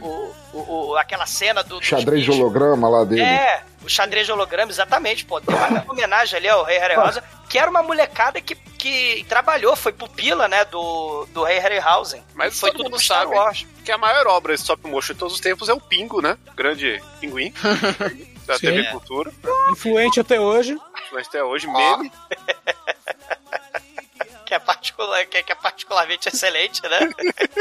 O, 0.01 0.08
o- 0.08 0.34
o- 0.53 0.88
o- 0.91 0.97
aquela 0.97 1.25
cena 1.25 1.63
do. 1.63 1.79
dos 1.79 1.88
Xadrez 1.88 2.23
de 2.23 2.32
holograma 2.32 2.89
lá 2.89 3.03
dele. 3.03 3.21
É, 3.21 3.63
o 3.84 3.89
xadrez 3.89 4.25
de 4.25 4.32
holograma, 4.32 4.71
exatamente, 4.71 5.25
pô. 5.25 5.39
Tem 5.41 5.55
uma 5.55 5.86
homenagem 5.91 6.38
ali 6.38 6.49
ao 6.49 6.63
Rei 6.63 6.77
Harryhausen, 6.79 7.21
que 7.49 7.58
era 7.58 7.69
uma 7.69 7.82
molecada 7.84 8.39
que, 8.41 8.55
que 8.55 9.25
trabalhou, 9.29 9.75
foi 9.75 9.91
pupila, 9.93 10.47
né, 10.47 10.65
do, 10.65 11.25
do 11.34 11.43
Rei 11.43 11.60
Harryhausen. 11.60 12.23
Mas 12.34 12.60
foi 12.60 12.71
todo 12.71 12.84
tudo 12.84 12.91
mundo 12.91 13.03
sabe 13.03 13.34
Wars. 13.36 13.65
que 13.86 13.91
a 13.91 13.97
maior 13.97 14.27
obra 14.27 14.53
de 14.55 14.60
stop 14.62 14.86
motion 14.88 15.13
de 15.13 15.19
todos 15.19 15.34
os 15.36 15.39
tempos 15.39 15.69
é 15.69 15.73
o 15.73 15.79
Pingo, 15.82 16.21
né? 16.21 16.38
Grande 16.55 17.01
pinguim 17.19 17.53
da 18.45 18.55
Sim. 18.55 18.67
TV 18.67 18.79
É. 18.82 18.91
Cultura. 18.91 19.32
Influente 19.71 20.19
até 20.19 20.39
hoje. 20.39 20.77
Mas 21.12 21.27
até 21.27 21.43
hoje, 21.43 21.67
meme. 21.67 22.12
Que 24.49 24.55
é, 24.55 24.57
particular, 24.57 25.27
que, 25.27 25.38
é, 25.38 25.43
que 25.43 25.51
é 25.51 25.55
particularmente 25.55 26.27
excelente, 26.27 26.81
né? 26.81 27.07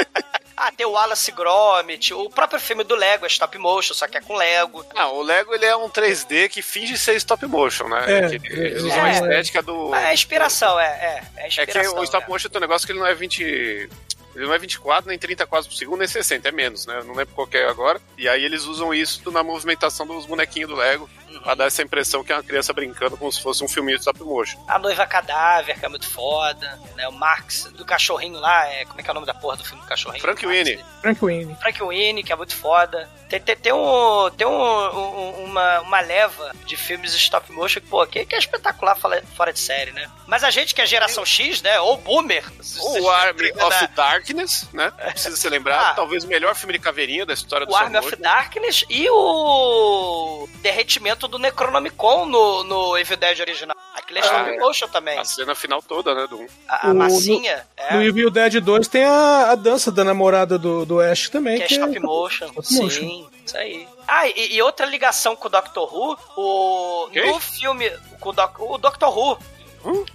ah, 0.57 0.73
tem 0.73 0.87
o 0.87 0.93
Wallace 0.93 1.31
Gromit, 1.33 2.15
o 2.15 2.31
próprio 2.31 2.59
filme 2.59 2.83
do 2.83 2.95
Lego 2.95 3.27
é 3.27 3.29
stop 3.29 3.59
motion, 3.59 3.93
só 3.93 4.09
que 4.09 4.17
é 4.17 4.23
com 4.23 4.35
Lego. 4.35 4.83
Ah, 4.97 5.09
o 5.09 5.21
Lego 5.21 5.55
ele 5.55 5.67
é 5.67 5.77
um 5.77 5.91
3D 5.91 6.49
que 6.49 6.63
finge 6.63 6.97
ser 6.97 7.15
stop 7.17 7.45
motion, 7.45 7.89
né? 7.89 8.05
É, 8.07 8.29
Que 8.31 8.37
eles 8.37 8.83
é, 8.83 8.87
usam 8.87 9.05
a 9.05 9.09
é. 9.09 9.13
estética 9.13 9.63
do. 9.63 9.95
É 9.95 10.07
a 10.07 10.15
inspiração, 10.15 10.81
é. 10.81 10.87
É, 10.87 11.23
é, 11.37 11.43
a 11.43 11.45
É 11.45 11.49
inspiração, 11.49 11.93
que 11.93 12.01
o 12.01 12.05
stop 12.05 12.25
é. 12.25 12.29
motion 12.31 12.49
tem 12.49 12.59
um 12.59 12.63
negócio 12.63 12.87
que 12.87 12.93
ele 12.93 13.01
não 13.01 13.07
é 13.07 13.15
20. 13.15 13.43
Ele 13.43 14.47
não 14.47 14.55
é 14.55 14.59
24, 14.59 15.11
nem 15.11 15.19
30 15.19 15.47
quadros 15.47 15.71
por 15.71 15.77
segundo, 15.77 15.99
nem 15.99 16.09
60, 16.09 16.49
é 16.49 16.53
menos, 16.53 16.87
né? 16.87 17.01
Eu 17.01 17.05
não 17.05 17.15
lembro 17.15 17.35
qual 17.35 17.47
que 17.47 17.59
é 17.59 17.69
agora. 17.69 18.01
E 18.17 18.27
aí 18.27 18.43
eles 18.43 18.65
usam 18.65 18.95
isso 18.95 19.31
na 19.31 19.43
movimentação 19.43 20.07
dos 20.07 20.25
bonequinhos 20.25 20.71
do 20.71 20.77
Lego, 20.77 21.11
pra 21.39 21.55
dar 21.55 21.67
essa 21.67 21.83
impressão 21.83 22.23
que 22.25 22.33
é 22.33 22.37
uma 22.37 22.43
criança 22.43 22.73
brincando 22.73 23.17
como 23.17 23.31
se 23.33 23.41
fosse 23.43 23.63
um 23.65 23.69
filminho 23.69 23.97
de 23.99 24.03
stop 24.03 24.23
motion. 24.23 24.59
A 24.69 24.79
Noiva 24.79 25.07
Cadáver, 25.07 25.79
que 25.79 25.85
é 25.85 25.89
muito 25.89 26.09
foda, 26.09 26.79
né? 26.97 27.07
O 27.09 27.13
Marx, 27.13 27.65
do 27.73 27.85
cachorrinho 27.85 28.39
lá, 28.39 28.67
é... 28.69 28.85
como 28.85 29.01
é 29.01 29.03
que 29.03 29.09
é 29.09 29.13
o 29.13 29.15
nome 29.15 29.27
da 29.27 29.35
porra 29.35 29.57
do 29.57 29.65
filme 29.65 29.83
do 29.83 29.89
cachorrinho? 29.89 30.23
Frank 30.23 30.47
Winnie. 30.47 30.85
Frank 31.01 31.25
Winnie. 31.25 31.57
Frank 31.61 31.83
Winnie, 31.83 32.23
que 32.23 32.33
é 32.33 32.37
muito 32.37 32.55
foda. 32.57 33.09
Tem, 33.29 33.39
tem, 33.41 33.57
tem, 33.57 33.73
um, 33.75 34.31
tem 34.37 34.47
um, 34.47 34.51
um- 34.51 35.45
uma, 35.45 35.81
uma 35.81 36.01
leva 36.01 36.51
de 36.65 36.77
filmes 36.79 37.13
stop 37.15 37.53
motion 37.53 37.81
que, 37.81 37.87
pô, 37.87 38.07
que, 38.07 38.25
que 38.25 38.35
é 38.35 38.39
espetacular 38.39 38.97
fora, 38.97 39.23
fora 39.37 39.53
de 39.53 39.59
série, 39.61 39.93
né? 39.93 40.11
Mas 40.27 40.43
a 40.43 40.51
gente 40.51 40.75
que 40.75 40.81
é 40.81 40.87
geração 40.87 41.27
X, 41.27 41.61
né? 41.61 41.79
Ou 41.81 41.99
boomer. 41.99 42.43
O 42.81 43.09
Army 43.11 43.51
of 43.53 43.87
Darkness, 43.95 44.67
né? 44.73 44.91
Precisa 45.11 45.37
ser 45.37 45.51
lembrado. 45.51 45.91
Ah. 45.91 45.95
Talvez 45.95 46.25
o 46.25 46.27
melhor 46.29 46.55
filme 46.55 46.73
de 46.73 46.79
caveirinha 46.79 47.27
da 47.27 47.35
história 47.35 47.67
do 47.67 47.73
O 47.73 47.77
Army 47.77 47.99
of. 47.99 48.17
Darkness 48.17 48.85
e 48.89 49.09
o 49.11 50.49
derretimento 50.63 51.28
do 51.29 51.39
Necronomicon 51.39 52.27
no, 52.27 52.65
no 52.65 52.99
Evil 52.99 53.17
Dead 53.17 53.39
original. 53.41 53.77
Aquele 53.95 54.19
é 54.19 54.23
Ah, 54.23 54.27
stop 54.27 54.51
é. 54.51 54.59
motion 54.59 54.89
também. 54.89 55.19
A 55.19 55.25
cena 55.25 55.55
final 55.55 55.81
toda, 55.83 56.15
né? 56.15 56.27
Do... 56.27 56.47
A, 56.69 56.89
a 56.89 56.91
O- 56.91 56.95
massinha 56.95 57.67
é, 57.77 57.95
No 57.95 58.03
Evil 58.03 58.31
Dead 58.31 58.61
2 58.61 58.89
tem 58.89 59.05
a, 59.05 59.51
a 59.51 59.55
dança 59.55 59.93
da 59.93 60.03
namorada 60.05 60.59
do, 60.59 60.85
do 60.87 61.01
Ash 61.01 61.29
também. 61.29 61.59
que 61.59 61.65
é 61.65 61.67
que 61.67 61.75
stop 61.75 61.99
motion. 62.01 62.47
stop 62.47 62.67
Sim, 62.67 62.83
motion. 62.83 63.31
isso 63.47 63.57
aí. 63.57 63.87
Ah, 64.07 64.27
e, 64.27 64.55
e 64.57 64.63
outra 64.63 64.87
ligação 64.87 65.37
com 65.37 65.47
o 65.47 65.51
Doctor 65.51 65.95
Who, 65.95 66.19
o, 66.37 67.09
Quem? 67.13 67.27
no 67.31 67.39
filme, 67.41 67.91
com 68.21 68.31
o, 68.31 68.33
Doc, 68.33 68.59
o 68.61 68.79
Doctor 68.79 69.17
Who, 69.17 69.39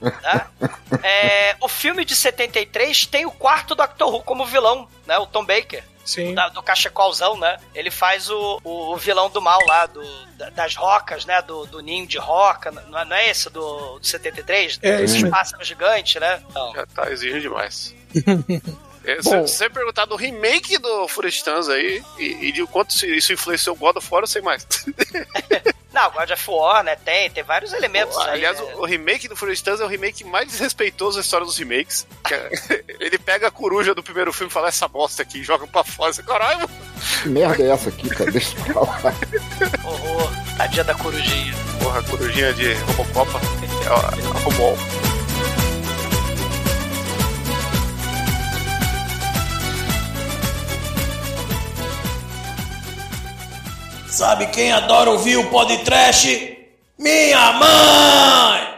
né? 0.02 0.48
É, 1.04 1.56
o 1.62 1.68
filme 1.68 2.04
de 2.04 2.16
73 2.16 3.06
tem 3.06 3.26
o 3.26 3.32
quarto 3.32 3.76
Doctor 3.76 4.14
Who 4.14 4.24
como 4.24 4.46
vilão, 4.46 4.88
né? 5.06 5.18
O 5.20 5.26
Tom 5.28 5.46
Baker. 5.46 5.84
Sim. 6.06 6.34
da- 6.34 6.50
do 6.50 6.62
cachecolzão, 6.62 7.38
né? 7.38 7.58
Ele 7.74 7.90
faz 7.90 8.30
o, 8.30 8.60
o, 8.64 8.94
o 8.94 8.98
vilão 8.98 9.30
do 9.30 9.42
mal 9.42 9.60
lá, 9.66 9.86
do, 9.86 10.04
da- 10.36 10.50
das 10.50 10.76
rocas, 10.76 11.26
né? 11.26 11.42
Do, 11.42 11.66
do 11.66 11.80
ninho 11.82 12.06
de 12.08 12.18
roca. 12.18 12.72
Não 12.72 13.00
é, 13.00 13.06
não 13.06 13.16
é 13.16 13.30
esse 13.30 13.50
do, 13.50 14.00
do 14.00 14.06
73? 14.06 14.80
É, 14.82 15.04
isso 15.04 15.14
mesmo. 15.16 15.30
pássaros 15.32 15.68
gigantes, 15.68 16.20
né? 16.22 16.44
Então, 16.50 16.74
Já 16.74 16.86
tá 16.88 17.12
exigindo 17.12 17.42
demais. 17.42 17.96
É, 19.06 19.16
Bom. 19.22 19.46
Se 19.46 19.58
você 19.58 19.70
perguntar 19.70 20.06
do 20.06 20.16
remake 20.16 20.78
do 20.78 21.10
Forestans 21.10 21.68
aí 21.68 22.02
e, 22.18 22.48
e 22.48 22.52
de 22.54 22.66
quanto 22.66 22.94
isso 23.06 23.34
influenciou 23.34 23.76
o 23.76 23.78
God 23.78 23.98
of 23.98 24.08
War, 24.10 24.24
eu 24.24 24.28
sei 24.28 24.42
mais. 24.42 24.66
não, 25.94 26.12
God 26.12 26.32
of 26.32 26.50
War, 26.50 26.84
né? 26.84 26.96
Tem, 26.96 27.30
tem 27.30 27.44
vários 27.44 27.72
elementos 27.72 28.18
aí. 28.18 28.32
Aliás, 28.32 28.60
né? 28.60 28.74
o, 28.76 28.86
remake 28.86 29.28
do 29.28 29.36
Forestans 29.36 29.80
é 29.80 29.86
o 29.86 29.88
remake 29.88 30.24
mais 30.24 30.48
desrespeitoso 30.48 31.18
da 31.18 31.22
história 31.22 31.46
dos 31.46 31.58
remakes. 31.58 32.08
Que 32.26 32.34
é- 32.34 32.84
Ele 33.00 33.18
pega 33.18 33.48
a 33.48 33.52
coruja 33.52 33.94
do 33.94 34.02
primeiro 34.04 34.34
filme 34.34 34.50
e 34.50 34.54
fala 34.54 34.68
essa 34.70 34.88
bosta 34.88 35.22
aqui 35.22 35.40
e 35.40 35.44
joga 35.44 35.68
pra 35.68 35.84
fora. 35.84 36.14
Caralho, 36.24 36.68
Que 37.22 37.30
merda 37.30 37.64
é 37.64 37.70
essa 37.70 37.90
aqui, 37.90 38.10
cara? 38.10 38.32
Deixa 38.32 38.56
eu 38.58 38.86
falar. 38.86 39.14
Horror, 39.86 40.32
tadinha 40.58 40.84
da 40.84 40.96
corujinha. 40.96 41.54
porra, 41.82 42.00
a 42.00 42.04
corujinha 42.04 42.54
de 42.54 42.74
Robocopa. 42.74 43.40
É 43.84 43.88
a, 43.88 43.98
a 43.98 45.13
Sabe 54.14 54.46
quem 54.46 54.72
adora 54.72 55.10
ouvir 55.10 55.38
o 55.38 55.50
podcast? 55.50 56.56
Minha 57.00 57.52
mãe! 57.54 58.74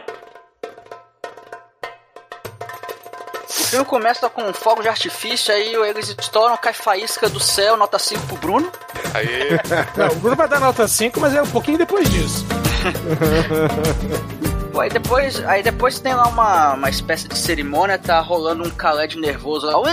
O 3.46 3.52
filme 3.52 3.84
começa 3.84 4.30
com 4.30 4.50
fogo 4.54 4.80
de 4.80 4.88
artifício, 4.88 5.52
aí 5.52 5.74
eles 5.74 6.16
estouram, 6.18 6.56
cai 6.56 6.72
faísca 6.72 7.28
do 7.28 7.38
céu, 7.38 7.76
nota 7.76 7.98
5 7.98 8.26
pro 8.28 8.36
Bruno. 8.38 8.72
Aí, 9.12 9.50
Não, 9.94 10.08
o 10.08 10.14
Bruno 10.14 10.36
vai 10.36 10.48
dar 10.48 10.58
nota 10.58 10.88
5, 10.88 11.20
mas 11.20 11.34
é 11.34 11.42
um 11.42 11.50
pouquinho 11.50 11.76
depois 11.76 12.08
disso. 12.08 12.42
Pô, 14.76 14.82
aí 14.82 14.90
depois, 14.90 15.42
aí 15.46 15.62
depois 15.62 15.98
tem 15.98 16.12
lá 16.12 16.28
uma, 16.28 16.74
uma 16.74 16.90
espécie 16.90 17.26
de 17.26 17.38
cerimônia, 17.38 17.96
tá 17.96 18.20
rolando 18.20 18.62
um 18.62 18.68
Khaled 18.68 19.18
nervoso 19.18 19.66
lá. 19.66 19.78
Ou 19.78 19.86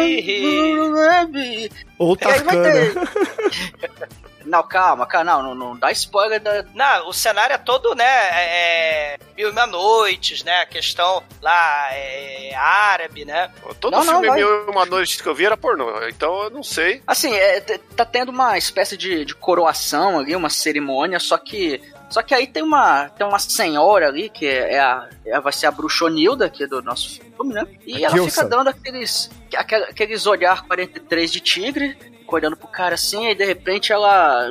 E 0.00 0.86
Não, 4.44 4.62
calma, 4.62 5.06
calma, 5.06 5.32
não, 5.32 5.42
não, 5.42 5.54
não 5.54 5.76
dá 5.76 5.90
spoiler 5.92 6.40
da. 6.40 6.64
Não, 6.74 7.08
o 7.08 7.12
cenário 7.12 7.54
é 7.54 7.58
todo, 7.58 7.94
né? 7.94 8.04
É, 8.06 9.18
mil 9.36 9.48
e 9.48 9.50
uma 9.52 9.66
noites, 9.66 10.42
né? 10.44 10.60
A 10.62 10.66
questão 10.66 11.22
lá 11.40 11.88
é, 11.92 12.54
árabe, 12.54 13.24
né? 13.24 13.50
todo 13.80 13.92
Não, 13.92 14.04
não, 14.04 14.12
filme 14.14 14.28
vai. 14.28 14.38
Mil 14.38 14.66
e 14.66 14.70
uma 14.70 14.86
noite 14.86 15.22
que 15.22 15.28
eu 15.28 15.34
vi 15.34 15.46
era 15.46 15.56
pornô. 15.56 16.06
Então 16.08 16.44
eu 16.44 16.50
não 16.50 16.62
sei. 16.62 17.02
Assim, 17.06 17.34
é, 17.34 17.60
tá 17.96 18.04
tendo 18.04 18.30
uma 18.30 18.56
espécie 18.58 18.96
de, 18.96 19.24
de 19.24 19.34
coroação 19.34 20.18
ali, 20.18 20.34
uma 20.36 20.50
cerimônia, 20.50 21.18
só 21.20 21.38
que. 21.38 21.80
Só 22.10 22.20
que 22.20 22.34
aí 22.34 22.46
tem 22.46 22.62
uma, 22.62 23.08
tem 23.08 23.26
uma 23.26 23.38
senhora 23.38 24.06
ali, 24.08 24.28
que 24.28 24.46
é 24.46 24.78
a, 24.78 25.08
é- 25.24 25.40
vai 25.40 25.50
ser 25.50 25.64
a 25.66 25.70
bruxonilda 25.70 26.44
aqui 26.44 26.66
do 26.66 26.82
nosso 26.82 27.18
filme, 27.18 27.54
né? 27.54 27.66
E 27.86 28.04
A 28.04 28.08
ela 28.08 28.16
Gilsa. 28.16 28.42
fica 28.42 28.48
dando 28.54 28.68
aqueles, 28.68 29.30
aquel- 29.56 29.84
aqueles 29.84 30.26
olhar 30.26 30.62
43 30.66 31.32
de 31.32 31.40
tigre, 31.40 31.96
olhando 32.36 32.56
pro 32.56 32.68
cara 32.68 32.94
assim, 32.94 33.28
e 33.28 33.34
de 33.34 33.44
repente 33.44 33.92
ela 33.92 34.50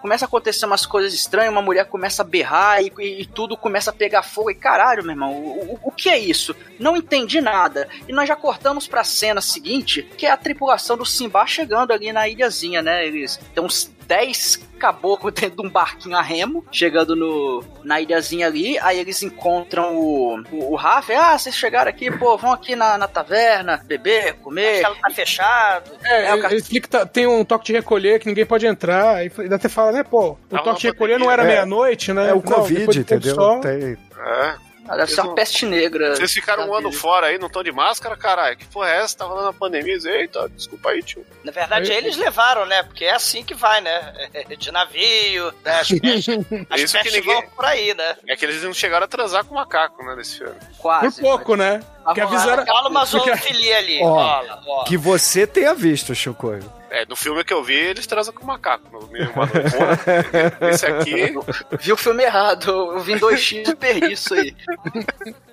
começa 0.00 0.24
a 0.24 0.28
acontecer 0.28 0.66
umas 0.66 0.84
coisas 0.86 1.12
estranhas, 1.14 1.52
uma 1.52 1.62
mulher 1.62 1.86
começa 1.86 2.22
a 2.22 2.24
berrar 2.24 2.82
e, 2.82 2.92
e- 2.98 3.26
tudo 3.26 3.56
começa 3.56 3.90
a 3.90 3.92
pegar 3.92 4.22
fogo. 4.22 4.50
E 4.50 4.54
caralho, 4.54 5.02
meu 5.02 5.12
irmão, 5.12 5.32
o, 5.32 5.72
o- 5.74 5.80
o 5.84 5.90
que 5.90 6.08
é 6.08 6.18
isso? 6.18 6.54
Não 6.78 6.96
entendi 6.96 7.40
nada. 7.40 7.88
E 8.08 8.12
nós 8.12 8.28
já 8.28 8.36
cortamos 8.36 8.86
pra 8.86 9.04
cena 9.04 9.40
seguinte, 9.40 10.02
que 10.16 10.26
é 10.26 10.30
a 10.30 10.36
tripulação 10.36 10.96
do 10.96 11.04
Simba 11.06 11.46
chegando 11.46 11.92
ali 11.92 12.12
na 12.12 12.28
ilhazinha, 12.28 12.82
né? 12.82 13.06
Eles 13.06 13.38
tem 13.54 13.62
uns 13.62 13.90
10 14.12 14.56
caboclos 14.78 15.32
dentro 15.40 15.62
de 15.62 15.66
um 15.66 15.70
barquinho 15.70 16.16
a 16.16 16.22
remo, 16.22 16.64
chegando 16.70 17.16
no, 17.16 17.64
na 17.82 18.00
ilhazinha 18.00 18.46
ali. 18.46 18.78
Aí 18.80 18.98
eles 18.98 19.22
encontram 19.22 19.96
o, 19.96 20.42
o, 20.52 20.72
o 20.72 20.74
Rafa. 20.74 21.12
Ah, 21.16 21.38
vocês 21.38 21.54
chegaram 21.54 21.88
aqui, 21.88 22.10
pô, 22.10 22.36
vão 22.36 22.52
aqui 22.52 22.76
na, 22.76 22.98
na 22.98 23.08
taverna, 23.08 23.82
beber, 23.86 24.34
comer. 24.34 24.82
Ela 24.82 24.94
tá 24.96 25.08
fechado. 25.10 25.90
É, 26.04 26.26
É, 26.26 26.34
o 26.34 26.44
ele, 26.46 26.56
explica 26.56 26.86
que 26.86 26.90
tá- 26.90 27.06
tem 27.06 27.26
um 27.26 27.42
toque 27.44 27.64
de 27.66 27.72
recolher 27.72 28.20
que 28.20 28.26
ninguém 28.26 28.44
pode 28.44 28.66
entrar. 28.66 29.16
Aí 29.16 29.30
até 29.50 29.68
fala, 29.68 29.92
né, 29.92 30.02
pô, 30.02 30.32
o 30.32 30.36
Tava 30.50 30.64
toque 30.64 30.80
de 30.82 30.86
recolher 30.88 31.18
não 31.18 31.30
era 31.30 31.42
pandemia. 31.42 31.64
meia-noite, 31.66 32.12
né? 32.12 32.28
É 32.28 32.32
o 32.32 32.36
Não, 32.36 32.42
Covid, 32.42 32.98
entendeu? 32.98 33.60
Tem- 33.60 33.96
É. 34.18 34.54
Deve 34.96 35.12
ser 35.12 35.20
uma 35.22 35.34
peste 35.34 35.64
negra. 35.66 36.14
Vocês 36.16 36.32
ficaram 36.32 36.68
um 36.68 36.74
ano 36.74 36.88
vida. 36.90 37.00
fora 37.00 37.26
aí, 37.28 37.38
não 37.38 37.46
estão 37.46 37.62
de 37.62 37.72
máscara, 37.72 38.16
caralho. 38.16 38.56
Que 38.56 38.66
porra 38.66 38.90
é 38.90 38.96
essa? 39.02 39.18
Tá 39.18 39.24
rolando 39.24 39.48
a 39.48 39.52
pandemia. 39.52 39.96
Eita, 40.04 40.48
desculpa 40.48 40.90
aí, 40.90 41.02
tio. 41.02 41.24
Na 41.44 41.52
verdade, 41.52 41.90
Aí- 41.92 41.98
eles 41.98 42.16
levaram, 42.16 42.64
né? 42.66 42.82
Porque 42.82 43.04
é 43.04 43.12
assim 43.12 43.44
que 43.44 43.54
vai, 43.54 43.80
né? 43.80 44.12
De 44.58 44.70
navio, 44.72 45.52
né? 45.64 45.80
As 45.80 45.88
pestes, 46.00 46.28
as 46.28 46.44
que 46.92 46.98
pestes 46.98 47.12
ninguém- 47.12 47.34
vão 47.40 47.42
por 47.50 47.64
aí, 47.64 47.94
né? 47.94 48.16
É 48.28 48.36
que 48.36 48.44
eles 48.44 48.62
não 48.62 48.72
chegaram 48.72 49.04
a 49.04 49.08
transar 49.08 49.44
com 49.44 49.52
o 49.54 49.58
macaco, 49.58 50.02
né, 50.04 50.14
nesse 50.16 50.38
filme. 50.38 50.54
Por 50.54 50.78
Quase. 50.78 51.20
pouco, 51.20 51.56
né? 51.56 51.80
Que 52.14 52.20
rolar, 52.20 52.36
avisaram. 52.36 52.64
Rola 52.64 52.88
uma 52.88 53.04
zoofilia 53.04 53.78
ali. 53.78 54.00
Ó, 54.02 54.08
rola, 54.08 54.54
rola. 54.64 54.84
Que 54.84 54.96
você 54.96 55.46
tenha 55.46 55.74
visto, 55.74 56.14
Chico. 56.14 56.52
É, 56.94 57.06
no 57.08 57.16
filme 57.16 57.42
que 57.42 57.54
eu 57.54 57.64
vi, 57.64 57.72
eles 57.74 58.06
transam 58.06 58.34
com 58.34 58.44
o 58.44 58.46
macaco. 58.46 58.86
No. 58.92 59.08
Porra, 59.08 60.68
Esse 60.70 60.84
aqui 60.84 61.34
Vi 61.80 61.90
o 61.90 61.96
filme 61.96 62.22
errado. 62.22 62.70
Eu 62.70 63.00
vi 63.00 63.14
em 63.14 63.18
2x 63.18 63.66
e 63.68 63.74
perdi 63.74 64.12
isso 64.12 64.34
aí. 64.34 64.54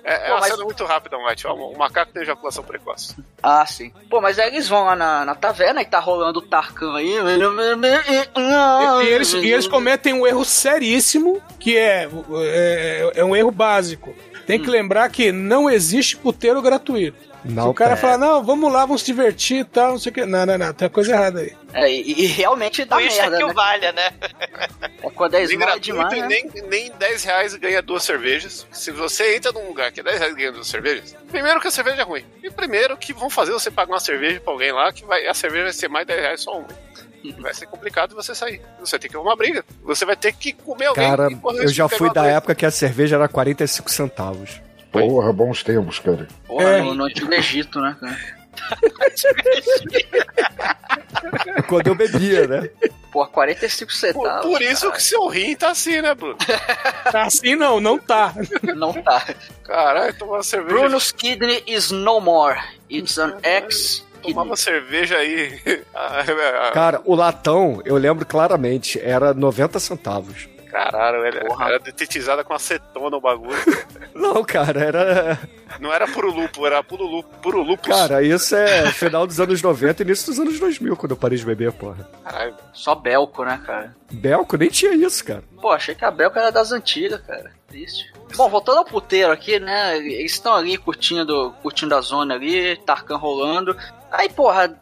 é, 0.04 0.14
é 0.14 0.18
Pô, 0.28 0.32
uma 0.34 0.40
mas- 0.40 0.50
cena 0.50 0.64
muito 0.64 0.84
rápida. 0.84 1.16
Ó, 1.16 1.54
O 1.54 1.78
macaco 1.78 2.12
tem 2.12 2.22
ejaculação 2.22 2.62
precoce. 2.62 3.16
Ah, 3.42 3.64
sim. 3.64 3.90
Pô, 4.10 4.20
mas 4.20 4.38
aí 4.38 4.48
eles 4.48 4.68
vão 4.68 4.84
lá 4.84 4.94
na, 4.94 5.24
na 5.24 5.34
taverna 5.34 5.80
e 5.80 5.86
tá 5.86 5.98
rolando 5.98 6.40
o 6.40 6.42
Tarkan 6.42 6.96
aí. 6.96 7.10
E, 7.10 9.04
e 9.04 9.08
eles, 9.08 9.32
e 9.32 9.50
eles 9.50 9.66
cometem 9.66 10.12
um 10.12 10.26
erro 10.26 10.44
seríssimo, 10.44 11.40
que 11.58 11.76
é, 11.76 12.06
é, 12.42 13.12
é 13.16 13.24
um 13.24 13.34
erro 13.34 13.50
básico. 13.50 14.14
Tem 14.46 14.58
Hum. 14.58 14.62
que 14.64 14.70
lembrar 14.70 15.08
que 15.10 15.30
não 15.32 15.70
existe 15.70 16.16
puteiro 16.16 16.60
gratuito. 16.60 17.29
Não 17.44 17.64
Se 17.64 17.68
o 17.70 17.74
cara 17.74 17.92
tem. 17.92 18.00
falar, 18.00 18.18
não, 18.18 18.44
vamos 18.44 18.72
lá, 18.72 18.84
vamos 18.84 19.00
se 19.00 19.06
divertir 19.06 19.60
e 19.60 19.64
tal, 19.64 19.92
não 19.92 19.98
sei 19.98 20.10
o 20.10 20.14
que. 20.14 20.26
Não, 20.26 20.44
não, 20.44 20.58
não, 20.58 20.72
tem 20.72 20.88
coisa 20.88 21.12
errada 21.12 21.40
aí. 21.40 21.56
É, 21.72 21.90
e, 21.90 22.24
e 22.24 22.26
realmente 22.26 22.84
dá 22.84 23.00
isso 23.00 23.18
é 23.18 23.22
merda, 23.22 23.36
que 23.38 23.44
né? 23.44 23.50
o 23.50 23.54
valha, 23.54 23.92
né? 23.92 24.10
É 25.02 25.10
quando 25.10 25.34
é 25.34 25.42
esmola 25.42 25.80
demais, 25.80 26.12
e 26.12 26.20
né? 26.20 26.26
nem, 26.26 26.50
nem 26.68 26.92
10 26.92 27.24
reais 27.24 27.54
ganha 27.54 27.80
duas 27.80 28.02
cervejas. 28.02 28.66
Se 28.70 28.90
você 28.90 29.36
entra 29.36 29.52
num 29.52 29.66
lugar 29.66 29.90
que 29.92 30.00
é 30.00 30.02
10 30.02 30.18
reais 30.18 30.32
e 30.32 30.36
ganha 30.36 30.52
duas 30.52 30.66
cervejas, 30.66 31.16
primeiro 31.30 31.60
que 31.60 31.68
a 31.68 31.70
cerveja 31.70 32.02
é 32.02 32.04
ruim. 32.04 32.24
E 32.42 32.50
primeiro 32.50 32.96
que 32.96 33.12
vão 33.12 33.30
fazer 33.30 33.52
você 33.52 33.70
pagar 33.70 33.92
uma 33.92 34.00
cerveja 34.00 34.40
pra 34.40 34.52
alguém 34.52 34.72
lá, 34.72 34.92
que 34.92 35.04
vai, 35.04 35.26
a 35.26 35.34
cerveja 35.34 35.64
vai 35.64 35.72
ser 35.72 35.88
mais 35.88 36.06
10 36.06 36.20
reais 36.20 36.40
só 36.42 36.58
uma. 36.58 36.68
Vai 37.38 37.52
ser 37.52 37.66
complicado 37.66 38.14
você 38.14 38.34
sair. 38.34 38.62
Você 38.80 38.98
tem 38.98 39.10
que 39.10 39.16
arrumar 39.16 39.36
briga. 39.36 39.64
Você 39.82 40.04
vai 40.04 40.16
ter 40.16 40.32
que 40.32 40.52
comer 40.52 40.86
alguém. 40.86 41.08
Cara, 41.08 41.28
eu 41.58 41.68
já 41.68 41.88
fui 41.88 42.10
da 42.12 42.26
época 42.26 42.54
que 42.54 42.64
a 42.64 42.70
cerveja 42.70 43.16
era 43.16 43.28
45 43.28 43.90
centavos. 43.90 44.60
Porra, 44.92 45.32
bons 45.32 45.62
tempos, 45.62 45.98
cara. 45.98 46.26
Porra, 46.46 46.64
É. 46.64 46.82
no, 46.82 46.94
no 46.94 47.04
Antigo 47.04 47.32
Egito, 47.32 47.80
né, 47.80 47.96
cara? 48.00 48.40
Quando 51.68 51.86
eu 51.88 51.94
bebia, 51.94 52.46
né? 52.46 52.68
Porra, 53.12 53.28
45 53.28 53.90
Por, 53.90 53.96
centavos. 53.96 54.46
por 54.46 54.62
isso 54.62 54.90
que 54.92 55.02
seu 55.02 55.26
rim 55.28 55.56
tá 55.56 55.70
assim, 55.70 56.00
né, 56.00 56.14
Bruno? 56.14 56.36
Tá 57.10 57.22
assim 57.22 57.56
não, 57.56 57.80
não 57.80 57.98
tá. 57.98 58.34
Não 58.76 58.92
tá. 58.92 59.26
Caralho, 59.64 60.14
tomar 60.16 60.42
cerveja. 60.42 60.76
Bruno's 60.78 61.10
kidney 61.10 61.62
is 61.66 61.90
no 61.90 62.20
more. 62.20 62.58
It's 62.90 63.18
an 63.18 63.36
ex 63.42 64.04
Tomava 64.22 64.54
cerveja 64.54 65.16
aí. 65.16 65.58
Ah, 65.94 66.24
ah, 66.68 66.70
Cara, 66.72 67.00
o 67.04 67.14
latão, 67.14 67.80
eu 67.84 67.96
lembro 67.96 68.24
claramente, 68.26 69.00
era 69.00 69.32
90 69.34 69.78
centavos. 69.78 70.48
Caralho, 70.70 71.24
era, 71.24 71.44
Porra. 71.44 71.66
era 71.66 71.78
detetizada 71.78 72.44
com 72.44 72.54
acetona 72.54 73.16
o 73.16 73.20
bagulho. 73.20 73.56
Não, 74.14 74.44
cara, 74.44 74.80
era. 74.80 75.38
Não 75.78 75.92
era 75.92 76.06
puro 76.06 76.30
lupo, 76.30 76.66
era 76.66 76.82
puro 76.82 77.04
lupo. 77.04 77.28
Puro 77.42 77.62
lupus. 77.62 77.88
Cara, 77.88 78.22
isso 78.22 78.54
é 78.54 78.90
final 78.92 79.26
dos 79.26 79.40
anos 79.40 79.60
90 79.60 80.02
e 80.02 80.06
início 80.06 80.26
dos 80.26 80.38
anos 80.38 80.58
2000, 80.58 80.96
quando 80.96 81.12
eu 81.12 81.16
parei 81.16 81.38
de 81.38 81.44
beber, 81.44 81.72
porra. 81.72 82.08
Caralho. 82.24 82.54
Só 82.72 82.94
Belco, 82.94 83.44
né, 83.44 83.60
cara? 83.64 83.94
Belco 84.10 84.56
nem 84.56 84.68
tinha 84.68 84.94
isso, 84.94 85.24
cara. 85.24 85.42
Pô, 85.60 85.70
achei 85.70 85.94
que 85.94 86.04
a 86.04 86.10
Belco 86.10 86.38
era 86.38 86.50
das 86.50 86.72
antigas, 86.72 87.20
cara. 87.22 87.50
Triste. 87.68 88.12
Bom, 88.36 88.48
voltando 88.48 88.78
ao 88.78 88.84
puteiro 88.84 89.32
aqui, 89.32 89.58
né? 89.58 89.96
Eles 89.98 90.32
estão 90.32 90.54
ali 90.54 90.76
curtindo, 90.76 91.54
curtindo 91.62 91.94
a 91.94 92.00
zona 92.00 92.34
ali, 92.34 92.76
Tarkan 92.76 93.16
rolando. 93.16 93.76
Aí, 94.10 94.28
porra, 94.28 94.76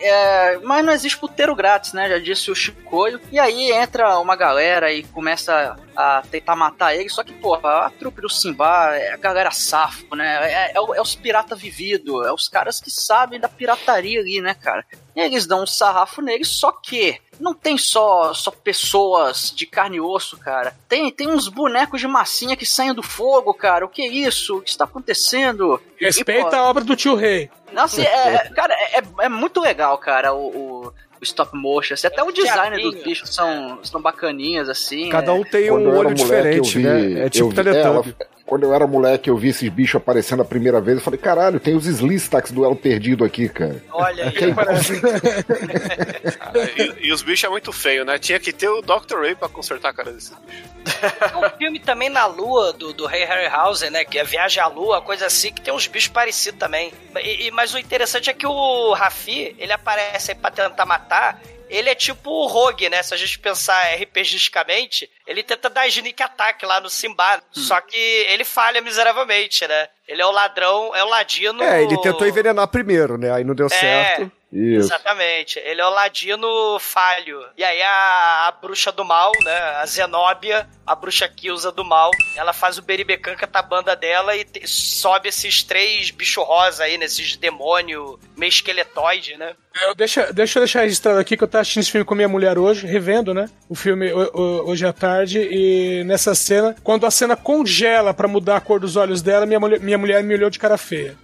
é, 0.00 0.58
mas 0.58 0.84
não 0.84 0.92
existe 0.92 1.18
puteiro 1.18 1.54
grátis, 1.54 1.94
né? 1.94 2.08
Já 2.08 2.18
disse 2.18 2.50
o 2.50 2.54
Chicoio. 2.54 3.18
E 3.32 3.38
aí 3.38 3.72
entra 3.72 4.18
uma 4.18 4.36
galera 4.36 4.92
e 4.92 5.02
começa 5.04 5.76
a 5.96 6.22
tentar 6.30 6.54
matar 6.54 6.94
ele. 6.94 7.08
Só 7.08 7.24
que, 7.24 7.32
porra, 7.32 7.86
a 7.86 7.90
trupe 7.90 8.20
do 8.20 8.28
Simba 8.28 8.94
é 8.96 9.12
a 9.12 9.16
galera 9.16 9.50
safo, 9.50 10.14
né? 10.14 10.52
É, 10.52 10.72
é 10.72 10.74
é 10.74 11.00
os 11.00 11.14
pirata 11.14 11.56
vivido, 11.56 12.24
é 12.24 12.32
os 12.32 12.48
caras 12.48 12.80
que 12.80 12.90
sabem 12.90 13.40
da 13.40 13.48
pirataria 13.48 14.20
ali, 14.20 14.40
né, 14.40 14.54
cara? 14.54 14.84
E 15.16 15.20
eles 15.20 15.46
dão 15.46 15.62
um 15.62 15.66
sarrafo 15.66 16.20
neles, 16.20 16.48
só 16.48 16.72
que 16.72 17.18
não 17.38 17.54
tem 17.54 17.78
só, 17.78 18.34
só 18.34 18.50
pessoas 18.50 19.52
de 19.54 19.64
carne 19.66 19.96
e 19.96 20.00
osso, 20.00 20.36
cara. 20.36 20.74
Tem, 20.88 21.10
tem 21.10 21.28
uns 21.28 21.48
bonecos 21.48 22.00
de 22.00 22.06
massinha 22.06 22.56
que 22.56 22.66
saem 22.66 22.92
do 22.92 23.02
fogo, 23.02 23.54
cara. 23.54 23.84
O 23.84 23.88
que 23.88 24.02
é 24.02 24.08
isso? 24.08 24.58
O 24.58 24.60
que 24.62 24.70
está 24.70 24.84
acontecendo? 24.84 25.80
Respeita 25.98 26.48
E, 26.48 26.50
pô, 26.50 26.56
a 26.56 26.68
obra 26.68 26.84
do 26.84 26.96
tio 26.96 27.14
Rei. 27.14 27.50
Nossa, 27.72 28.02
é, 28.02 28.48
cara, 28.50 28.74
é, 28.74 29.02
é 29.22 29.28
muito 29.28 29.60
legal, 29.60 29.96
cara, 29.98 30.32
o, 30.34 30.48
o- 30.88 30.92
stop 31.22 31.56
motion. 31.56 31.94
assim, 31.94 32.06
até 32.06 32.22
o 32.22 32.30
design 32.30 32.76
dos 32.82 33.02
bichos 33.02 33.34
são, 33.34 33.78
são 33.82 34.00
bacaninhas, 34.02 34.68
assim. 34.68 35.08
Cada 35.08 35.30
é. 35.30 35.34
um 35.34 35.42
tem 35.42 35.68
Quando 35.68 35.88
um 35.88 35.96
olho 35.96 36.14
diferente, 36.14 36.76
vi- 36.76 36.84
né? 36.84 37.26
É 37.26 37.30
tipo 37.30 37.48
vi- 37.48 37.54
Teletubby. 37.54 38.14
ela- 38.20 38.33
quando 38.46 38.64
eu 38.64 38.74
era 38.74 38.86
moleque, 38.86 39.30
eu 39.30 39.36
vi 39.36 39.48
esses 39.48 39.68
bichos 39.70 39.96
aparecendo 39.96 40.42
a 40.42 40.44
primeira 40.44 40.80
vez. 40.80 40.98
Eu 40.98 41.02
falei, 41.04 41.18
caralho, 41.18 41.58
tem 41.58 41.74
os 41.74 41.86
Slistax 41.86 42.52
do 42.52 42.64
Elo 42.64 42.76
Perdido 42.76 43.24
aqui, 43.24 43.48
cara. 43.48 43.82
Olha 43.90 44.26
aí. 44.26 44.54
Cara, 44.54 44.74
e, 46.76 47.08
e 47.08 47.12
os 47.12 47.22
bichos 47.22 47.44
é 47.44 47.48
muito 47.48 47.72
feio, 47.72 48.04
né? 48.04 48.18
Tinha 48.18 48.38
que 48.38 48.52
ter 48.52 48.68
o 48.68 48.80
Dr. 48.82 49.18
Ray 49.20 49.34
pra 49.34 49.48
consertar 49.48 49.90
a 49.90 49.94
cara 49.94 50.12
desses 50.12 50.32
bichos. 50.46 50.74
Tem 50.84 51.44
um 51.44 51.50
filme 51.58 51.78
também 51.80 52.08
na 52.10 52.26
Lua 52.26 52.72
do, 52.72 52.92
do 52.92 53.06
Ray 53.06 53.24
Harryhausen, 53.24 53.90
né? 53.90 54.04
Que 54.04 54.18
é 54.18 54.24
Viagem 54.24 54.62
à 54.62 54.66
Lua, 54.66 55.00
coisa 55.00 55.26
assim, 55.26 55.52
que 55.52 55.62
tem 55.62 55.72
uns 55.72 55.86
bichos 55.86 56.08
parecidos 56.08 56.58
também. 56.58 56.92
E- 57.16 57.46
e- 57.46 57.50
mas 57.50 57.72
o 57.72 57.78
interessante 57.78 58.28
é 58.30 58.34
que 58.34 58.46
o 58.46 58.92
Rafi, 58.92 59.54
ele 59.58 59.72
aparece 59.72 60.32
aí 60.32 60.36
pra 60.36 60.50
tentar 60.50 60.84
matar. 60.84 61.40
Ele 61.68 61.88
é 61.88 61.94
tipo 61.94 62.30
o 62.30 62.46
Rogue, 62.46 62.88
né? 62.88 63.02
Se 63.02 63.14
a 63.14 63.16
gente 63.16 63.38
pensar 63.38 63.80
RPGisticamente, 63.94 65.10
ele 65.26 65.42
tenta 65.42 65.68
dar 65.70 65.86
sneak 65.88 66.22
attack 66.22 66.64
lá 66.64 66.80
no 66.80 66.90
Simba. 66.90 67.42
Só 67.52 67.80
que 67.80 67.96
ele 67.96 68.44
falha 68.44 68.80
miseravelmente, 68.80 69.66
né? 69.66 69.88
Ele 70.06 70.20
é 70.20 70.26
o 70.26 70.30
ladrão, 70.30 70.94
é 70.94 71.02
o 71.02 71.08
ladino. 71.08 71.62
É, 71.62 71.82
ele 71.82 71.96
tentou 72.00 72.26
envenenar 72.26 72.68
primeiro, 72.68 73.16
né? 73.16 73.32
Aí 73.32 73.44
não 73.44 73.54
deu 73.54 73.68
certo. 73.68 74.30
Isso. 74.54 74.86
Exatamente. 74.86 75.58
Ele 75.58 75.80
é 75.80 75.84
o 75.86 75.90
ladino 75.90 76.78
falho. 76.78 77.44
E 77.58 77.64
aí 77.64 77.82
a, 77.82 78.46
a 78.46 78.52
bruxa 78.52 78.92
do 78.92 79.04
mal, 79.04 79.32
né? 79.42 79.58
A 79.82 79.86
Zenóbia, 79.86 80.68
a 80.86 80.94
bruxa 80.94 81.28
Kilza 81.28 81.72
do 81.72 81.84
mal, 81.84 82.10
ela 82.36 82.52
faz 82.52 82.78
o 82.78 82.82
beribecanca 82.82 83.48
a 83.52 83.62
banda 83.62 83.96
dela 83.96 84.36
e 84.36 84.44
te- 84.44 84.66
sobe 84.68 85.28
esses 85.28 85.62
três 85.64 86.10
bichos 86.12 86.44
rosa 86.46 86.84
aí, 86.84 86.96
nesses 86.96 87.34
demônio 87.36 88.18
meio 88.36 88.48
esqueletoide, 88.50 89.36
né? 89.36 89.54
Eu, 89.82 89.94
deixa, 89.94 90.32
deixa 90.32 90.58
eu 90.58 90.62
deixar 90.62 90.82
registrado 90.82 91.18
aqui 91.18 91.36
que 91.36 91.42
eu 91.42 91.48
tava 91.48 91.62
assistindo 91.62 91.82
esse 91.82 91.90
filme 91.90 92.04
com 92.04 92.14
minha 92.14 92.28
mulher 92.28 92.56
hoje, 92.56 92.86
revendo, 92.86 93.34
né? 93.34 93.50
O 93.68 93.74
filme 93.74 94.12
ho- 94.12 94.30
ho- 94.32 94.70
hoje 94.70 94.86
à 94.86 94.92
tarde, 94.92 95.40
e 95.50 96.04
nessa 96.04 96.32
cena, 96.34 96.76
quando 96.84 97.06
a 97.06 97.10
cena 97.10 97.34
congela 97.36 98.14
pra 98.14 98.28
mudar 98.28 98.56
a 98.56 98.60
cor 98.60 98.78
dos 98.78 98.94
olhos 98.94 99.20
dela, 99.20 99.46
minha 99.46 99.58
mulher, 99.58 99.80
minha 99.80 99.98
mulher 99.98 100.22
me 100.22 100.34
olhou 100.34 100.48
de 100.48 100.60
cara 100.60 100.78
feia. 100.78 101.16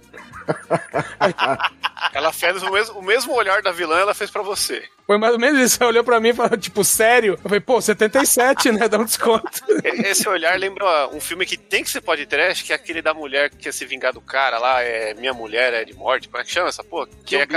Ela 2.13 2.31
fez 2.31 2.61
o 2.63 2.71
mesmo, 2.71 2.99
o 2.99 3.01
mesmo 3.01 3.33
olhar 3.33 3.61
da 3.61 3.71
vilã, 3.71 3.99
ela 3.99 4.13
fez 4.13 4.29
pra 4.29 4.41
você. 4.41 4.83
Foi 5.05 5.17
mais 5.17 5.33
ou 5.33 5.39
menos 5.39 5.59
isso. 5.59 5.77
Ela 5.81 5.91
olhou 5.91 6.03
pra 6.03 6.19
mim 6.19 6.29
e 6.29 6.33
falou, 6.33 6.57
tipo, 6.57 6.83
sério? 6.83 7.33
Eu 7.33 7.49
falei, 7.49 7.59
pô, 7.59 7.81
77, 7.81 8.71
né? 8.71 8.87
Dá 8.87 8.97
um 8.97 9.05
desconto. 9.05 9.49
Esse 9.83 10.27
olhar 10.27 10.57
lembra 10.59 11.07
um 11.09 11.19
filme 11.19 11.45
que 11.45 11.57
tem 11.57 11.83
que 11.83 11.89
ser 11.89 12.01
pode 12.01 12.25
trash, 12.25 12.61
que 12.61 12.71
é 12.73 12.75
aquele 12.75 13.01
da 13.01 13.13
mulher 13.13 13.49
que 13.49 13.57
quer 13.57 13.73
se 13.73 13.85
vingar 13.85 14.13
do 14.13 14.21
cara 14.21 14.57
lá, 14.57 14.81
é 14.81 15.13
Minha 15.13 15.33
Mulher 15.33 15.73
é 15.73 15.85
de 15.85 15.93
Morte, 15.93 16.27
como 16.27 16.41
é 16.41 16.45
que 16.45 16.51
chama 16.51 16.69
essa 16.69 16.83
porra? 16.83 17.07
Que, 17.25 17.35
é, 17.35 17.47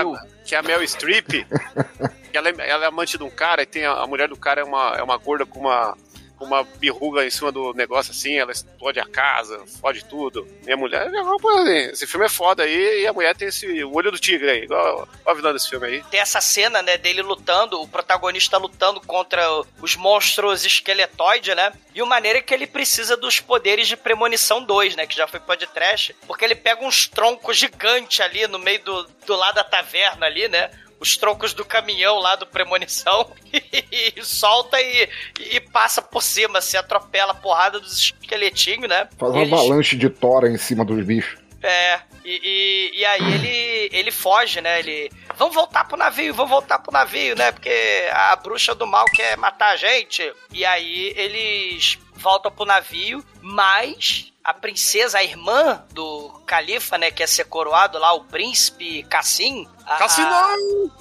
que 0.44 0.54
é 0.54 0.58
a 0.58 0.62
Mel 0.62 0.82
Streep, 0.86 1.46
ela 2.32 2.48
é, 2.48 2.54
ela 2.68 2.84
é 2.84 2.88
amante 2.88 3.16
de 3.16 3.24
um 3.24 3.30
cara 3.30 3.62
e 3.62 3.66
tem 3.66 3.84
a, 3.84 3.92
a 3.92 4.06
mulher 4.06 4.28
do 4.28 4.36
cara 4.36 4.60
é 4.60 4.64
uma, 4.64 4.94
é 4.96 5.02
uma 5.02 5.16
gorda 5.16 5.46
com 5.46 5.60
uma, 5.60 5.96
uma 6.44 6.62
birruga 6.62 7.24
em 7.24 7.30
cima 7.30 7.50
do 7.50 7.72
negócio 7.74 8.12
assim, 8.12 8.38
ela 8.38 8.52
explode 8.52 9.00
a 9.00 9.06
casa, 9.06 9.64
fode 9.80 10.04
tudo. 10.04 10.46
Mulher 10.76 11.08
uma 11.08 11.38
coisa 11.38 11.62
assim. 11.62 11.92
Esse 11.92 12.06
filme 12.06 12.26
é 12.26 12.28
foda 12.28 12.62
aí 12.62 13.02
e 13.02 13.06
a 13.06 13.12
mulher 13.12 13.34
tem 13.34 13.48
esse 13.48 13.84
olho 13.84 14.10
do 14.10 14.18
tigre 14.18 14.50
aí, 14.50 14.62
igual 14.64 15.08
a 15.24 15.34
vilã 15.34 15.52
desse 15.52 15.68
filme 15.68 15.86
aí. 15.86 16.04
Tem 16.10 16.20
essa 16.20 16.40
cena, 16.40 16.82
né, 16.82 16.96
dele 16.96 17.22
lutando, 17.22 17.80
o 17.80 17.88
protagonista 17.88 18.58
lutando 18.58 19.00
contra 19.00 19.42
os 19.80 19.96
monstros 19.96 20.64
esqueletoide, 20.64 21.54
né? 21.54 21.72
E 21.94 22.02
o 22.02 22.06
maneiro 22.06 22.38
é 22.38 22.42
que 22.42 22.52
ele 22.52 22.66
precisa 22.66 23.16
dos 23.16 23.38
poderes 23.38 23.86
de 23.86 23.96
Premonição 23.96 24.62
2, 24.62 24.96
né? 24.96 25.06
Que 25.06 25.16
já 25.16 25.28
foi 25.28 25.38
podcast. 25.38 26.14
Porque 26.26 26.44
ele 26.44 26.56
pega 26.56 26.84
uns 26.84 27.06
troncos 27.06 27.56
gigantes 27.56 28.20
ali 28.20 28.46
no 28.48 28.58
meio 28.58 28.82
do, 28.82 29.04
do 29.24 29.36
lado 29.36 29.54
da 29.54 29.64
taverna 29.64 30.26
ali, 30.26 30.48
né? 30.48 30.70
Os 31.00 31.16
troncos 31.16 31.52
do 31.52 31.64
caminhão 31.64 32.18
lá 32.18 32.36
do 32.36 32.46
Premonição 32.46 33.30
e, 33.52 34.14
solta 34.22 34.80
e, 34.80 35.08
e 35.38 35.60
passa 35.60 36.00
por 36.00 36.22
cima, 36.22 36.60
se 36.60 36.76
atropela 36.76 37.32
a 37.32 37.34
porrada 37.34 37.78
dos 37.80 37.98
esqueletinhos, 37.98 38.88
né? 38.88 39.08
Faz 39.18 39.32
uma 39.32 39.42
Eles- 39.42 39.52
avalanche 39.52 39.96
de 39.96 40.08
tora 40.08 40.48
em 40.48 40.56
cima 40.56 40.84
dos 40.84 41.04
bichos. 41.04 41.38
é, 41.62 42.00
e, 42.24 42.90
e, 42.94 43.00
e 43.00 43.04
aí 43.04 43.34
ele, 43.34 43.88
ele 43.92 44.10
foge, 44.10 44.60
né? 44.62 44.78
Ele. 44.78 45.10
Vamos 45.36 45.54
voltar 45.54 45.84
pro 45.84 45.96
navio, 45.96 46.32
vamos 46.32 46.50
voltar 46.50 46.78
pro 46.78 46.92
navio, 46.92 47.36
né? 47.36 47.52
Porque 47.52 48.08
a 48.12 48.34
bruxa 48.36 48.74
do 48.74 48.86
mal 48.86 49.04
quer 49.06 49.36
matar 49.36 49.72
a 49.72 49.76
gente. 49.76 50.32
E 50.50 50.64
aí 50.64 51.12
eles 51.16 51.98
voltam 52.14 52.50
pro 52.50 52.64
navio, 52.64 53.22
mas 53.42 54.32
a 54.42 54.54
princesa, 54.54 55.18
a 55.18 55.24
irmã 55.24 55.84
do 55.92 56.30
califa, 56.46 56.96
né? 56.96 57.10
Que 57.10 57.22
ia 57.22 57.26
ser 57.26 57.44
coroado 57.44 57.98
lá, 57.98 58.12
o 58.14 58.24
príncipe 58.24 59.02
Cassim. 59.04 59.66
A- 59.86 59.96
Cassim 59.96 60.22
a- 60.22 60.56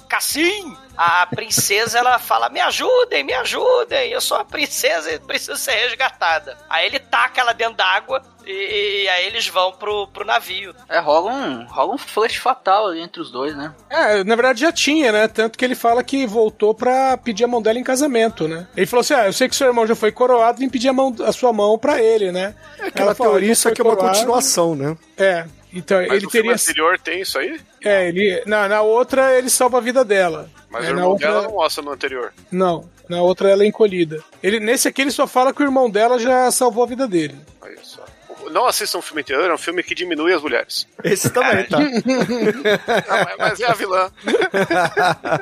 Cassim! 0.08 0.76
A 0.96 1.26
princesa, 1.26 1.98
ela 1.98 2.20
fala, 2.20 2.48
me 2.48 2.60
ajudem, 2.60 3.24
me 3.24 3.32
ajudem, 3.32 4.12
eu 4.12 4.20
sou 4.20 4.36
a 4.36 4.44
princesa 4.44 5.10
e 5.12 5.18
preciso 5.18 5.56
ser 5.56 5.72
resgatada. 5.72 6.56
Aí 6.70 6.86
ele 6.86 7.00
taca 7.00 7.40
ela 7.40 7.52
dentro 7.52 7.74
d'água 7.74 8.22
e, 8.46 9.02
e 9.02 9.08
aí 9.08 9.26
eles 9.26 9.48
vão 9.48 9.72
pro, 9.72 10.06
pro 10.08 10.24
navio. 10.24 10.72
É, 10.88 11.00
rola 11.00 11.32
um, 11.32 11.64
rola 11.66 11.94
um 11.94 11.98
flush 11.98 12.36
fatal 12.36 12.86
ali 12.86 13.00
entre 13.00 13.20
os 13.20 13.28
dois, 13.28 13.56
né? 13.56 13.74
É, 13.90 14.22
na 14.22 14.36
verdade 14.36 14.60
já 14.60 14.70
tinha, 14.70 15.10
né? 15.10 15.26
Tanto 15.26 15.58
que 15.58 15.64
ele 15.64 15.74
fala 15.74 16.04
que 16.04 16.26
voltou 16.28 16.72
pra 16.72 17.16
pedir 17.16 17.42
a 17.42 17.48
mão 17.48 17.60
dela 17.60 17.78
em 17.78 17.82
casamento, 17.84 18.46
né? 18.46 18.68
Ele 18.76 18.86
falou 18.86 19.00
assim: 19.00 19.14
ah, 19.14 19.26
eu 19.26 19.32
sei 19.32 19.48
que 19.48 19.56
seu 19.56 19.66
irmão 19.66 19.88
já 19.88 19.96
foi 19.96 20.12
coroado, 20.12 20.60
vem 20.60 20.68
pedir 20.70 20.90
a, 20.90 20.92
mão, 20.92 21.12
a 21.26 21.32
sua 21.32 21.52
mão 21.52 21.76
pra 21.76 22.00
ele, 22.00 22.30
né? 22.30 22.54
Aquela 22.80 23.06
Ela 23.10 23.14
teoria, 23.16 23.46
"Ele 23.46 23.52
isso 23.52 23.68
aqui 23.68 23.80
é 23.80 23.84
uma 23.84 23.96
coroado." 23.96 24.16
continuação, 24.16 24.76
né? 24.76 24.96
É. 25.18 25.44
Então, 25.74 25.98
Mas 25.98 26.10
ele 26.12 26.24
no 26.24 26.30
filme 26.30 26.48
teria. 26.50 26.62
anterior 26.62 26.98
tem 27.00 27.20
isso 27.20 27.38
aí? 27.38 27.60
É, 27.82 28.08
ele. 28.08 28.42
Na, 28.46 28.68
na 28.68 28.82
outra, 28.82 29.36
ele 29.36 29.50
salva 29.50 29.78
a 29.78 29.80
vida 29.80 30.04
dela. 30.04 30.48
Mas 30.70 30.84
É, 30.84 30.90
o 30.90 30.94
na 30.94 31.00
irmão 31.00 31.10
outra. 31.12 31.28
dela 31.28 31.42
não 31.42 31.50
mostra 31.52 31.82
no 31.82 31.90
anterior. 31.90 32.32
Não, 32.50 32.88
na 33.08 33.20
outra 33.22 33.50
ela 33.50 33.64
é 33.64 33.66
encolhida. 33.66 34.22
Ele, 34.42 34.60
nesse 34.60 34.86
aqui 34.88 35.02
ele 35.02 35.10
só 35.10 35.26
fala 35.26 35.52
que 35.52 35.62
o 35.62 35.66
irmão 35.66 35.90
dela 35.90 36.18
já 36.18 36.50
salvou 36.50 36.84
a 36.84 36.86
vida 36.86 37.06
dele. 37.08 37.36
Olha 37.60 37.78
só. 37.82 38.04
Não 38.50 38.66
assistam 38.66 38.98
um 38.98 39.02
filme 39.02 39.22
anterior, 39.22 39.50
é 39.50 39.54
um 39.54 39.58
filme 39.58 39.82
que 39.82 39.94
diminui 39.94 40.32
as 40.32 40.42
mulheres. 40.42 40.86
Esse 41.02 41.30
também, 41.30 41.64
tá? 41.64 41.78
Não, 41.80 43.36
mas- 43.38 43.60
é 43.60 43.66
a 43.66 43.72
vilã. 43.72 44.10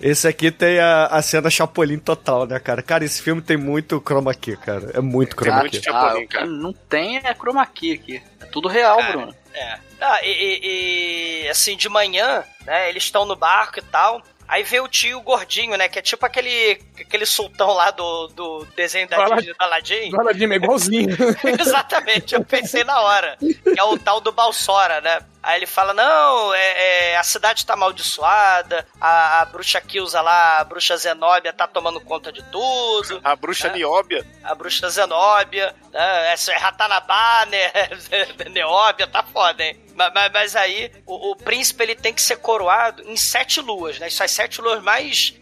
Esse 0.00 0.28
aqui 0.28 0.52
tem 0.52 0.78
a, 0.78 1.06
a 1.06 1.20
cena 1.20 1.50
Chapolin 1.50 1.98
total, 1.98 2.46
né, 2.46 2.60
cara? 2.60 2.80
Cara, 2.82 3.04
esse 3.04 3.20
filme 3.20 3.42
tem 3.42 3.56
muito 3.56 4.00
chroma 4.00 4.32
key, 4.32 4.56
cara. 4.56 4.92
É 4.94 5.00
muito 5.00 5.34
chroma 5.34 5.58
muito 5.58 5.72
key. 5.72 5.82
Chapolin, 5.82 6.22
ah, 6.24 6.28
cara. 6.28 6.46
Não 6.46 6.72
tem 6.72 7.16
é 7.16 7.34
chroma 7.34 7.66
key 7.66 7.92
aqui. 7.94 8.22
Tudo 8.52 8.68
real, 8.68 8.96
Cara, 8.98 9.12
Bruno. 9.12 9.34
É. 9.54 9.78
Ah, 10.00 10.20
e, 10.22 10.30
e- 10.30 11.42
e, 11.44 11.48
assim, 11.48 11.76
de 11.76 11.88
manhã, 11.88 12.44
né, 12.64 12.88
eles 12.88 13.02
estão 13.04 13.24
no 13.24 13.34
barco 13.34 13.78
e 13.78 13.82
tal. 13.82 14.22
Aí 14.46 14.62
vê 14.62 14.80
o 14.80 14.88
tio 14.88 15.20
gordinho, 15.20 15.76
né? 15.76 15.88
Que 15.90 15.98
é 15.98 16.02
tipo 16.02 16.24
aquele, 16.24 16.80
aquele 16.98 17.26
sultão 17.26 17.72
lá 17.74 17.90
do, 17.90 18.28
do 18.28 18.66
desenho 18.74 19.06
da 19.06 19.22
Disney, 19.36 19.52
do 19.52 19.62
Aladdin. 19.62 20.10
Do 20.10 20.20
Aladdin 20.20 20.50
é 20.52 20.56
igualzinho. 20.56 21.16
Exatamente, 21.60 22.34
eu 22.34 22.42
pensei 22.42 22.82
na 22.82 22.98
hora. 23.00 23.36
Que 23.38 23.78
é 23.78 23.84
o 23.84 23.98
tal 23.98 24.20
do 24.22 24.32
Balsora, 24.32 25.02
né? 25.02 25.18
Aí 25.48 25.56
ele 25.60 25.66
fala: 25.66 25.94
não, 25.94 26.52
é, 26.52 27.12
é, 27.12 27.16
a 27.16 27.22
cidade 27.22 27.64
tá 27.64 27.72
amaldiçoada, 27.72 28.86
a, 29.00 29.40
a 29.40 29.44
bruxa 29.46 29.80
Kilza 29.80 30.20
lá, 30.20 30.58
a 30.58 30.64
bruxa 30.64 30.94
Zenóbia 30.98 31.54
tá 31.54 31.66
tomando 31.66 31.98
conta 32.02 32.30
de 32.30 32.42
tudo, 32.50 33.18
A 33.24 33.34
bruxa 33.34 33.68
É. 33.68 33.72
Nióbia. 33.72 34.26
a 34.44 34.54
bruxa 34.54 34.90
Zenóbia, 34.90 35.74
né? 35.90 36.32
Essa 36.34 36.52
é 36.52 36.56
Ratanabá, 36.58 37.46
né? 37.46 37.72
Neóbia, 38.52 39.06
tá 39.06 39.22
foda, 39.22 39.64
hein? 39.64 39.80
Ma- 39.96 40.10
ma- 40.10 40.28
Mas, 40.28 40.54
aí, 40.54 40.92
o, 41.06 41.30
o 41.32 41.36
príncipe 41.36 41.82
ele 41.82 41.94
tem 41.94 42.12
que 42.12 42.20
ser 42.20 42.36
coroado 42.36 43.02
em 43.04 43.16
sete 43.16 43.60
luas, 43.62 43.98
né? 43.98 44.08
Isso 44.08 44.22
as 44.22 44.30
sete 44.30 44.60
luas 44.60 44.82
mais. 44.82 45.32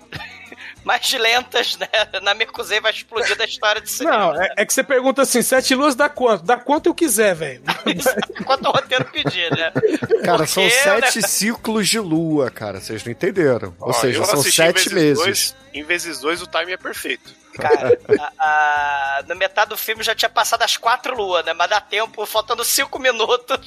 Mais 0.86 1.12
lentas, 1.12 1.76
né? 1.76 1.88
Na 2.22 2.32
Mercuzei 2.32 2.80
vai 2.80 2.92
explodir 2.92 3.36
da 3.36 3.44
história 3.44 3.80
de 3.82 3.90
cinema. 3.90 4.32
Não, 4.32 4.40
é, 4.42 4.54
é 4.58 4.64
que 4.64 4.72
você 4.72 4.84
pergunta 4.84 5.22
assim: 5.22 5.42
sete 5.42 5.74
luas 5.74 5.96
dá 5.96 6.08
quanto? 6.08 6.44
Dá 6.44 6.56
quanto 6.56 6.86
eu 6.86 6.94
quiser, 6.94 7.34
velho. 7.34 7.62
Quanto 8.46 8.68
o 8.68 8.70
roteiro 8.70 9.04
pedir, 9.06 9.50
né? 9.50 9.72
Cara, 10.24 10.46
são 10.46 10.62
Porque, 10.62 10.70
sete 10.70 11.20
né? 11.20 11.26
ciclos 11.26 11.88
de 11.88 11.98
lua, 11.98 12.50
cara. 12.50 12.80
Vocês 12.80 13.04
não 13.04 13.10
entenderam. 13.10 13.74
Ou 13.80 13.88
Ó, 13.90 13.92
seja, 13.92 14.20
eu 14.20 14.24
são 14.24 14.42
sete 14.42 14.88
em 14.90 14.94
meses. 14.94 15.18
Dois, 15.24 15.56
em 15.74 15.82
vezes 15.82 16.20
dois, 16.20 16.40
o 16.40 16.46
time 16.46 16.72
é 16.72 16.76
perfeito. 16.76 17.34
Cara, 17.56 17.98
a, 18.18 18.32
a- 18.38 19.22
na 19.26 19.34
metade 19.34 19.70
do 19.70 19.76
filme 19.76 20.02
já 20.04 20.14
tinha 20.14 20.28
passado 20.28 20.62
as 20.62 20.76
quatro 20.76 21.16
luas, 21.16 21.44
né? 21.44 21.52
Mas 21.52 21.68
dá 21.70 21.80
tempo, 21.80 22.24
faltando 22.26 22.64
cinco 22.64 22.98
minutos. 23.00 23.58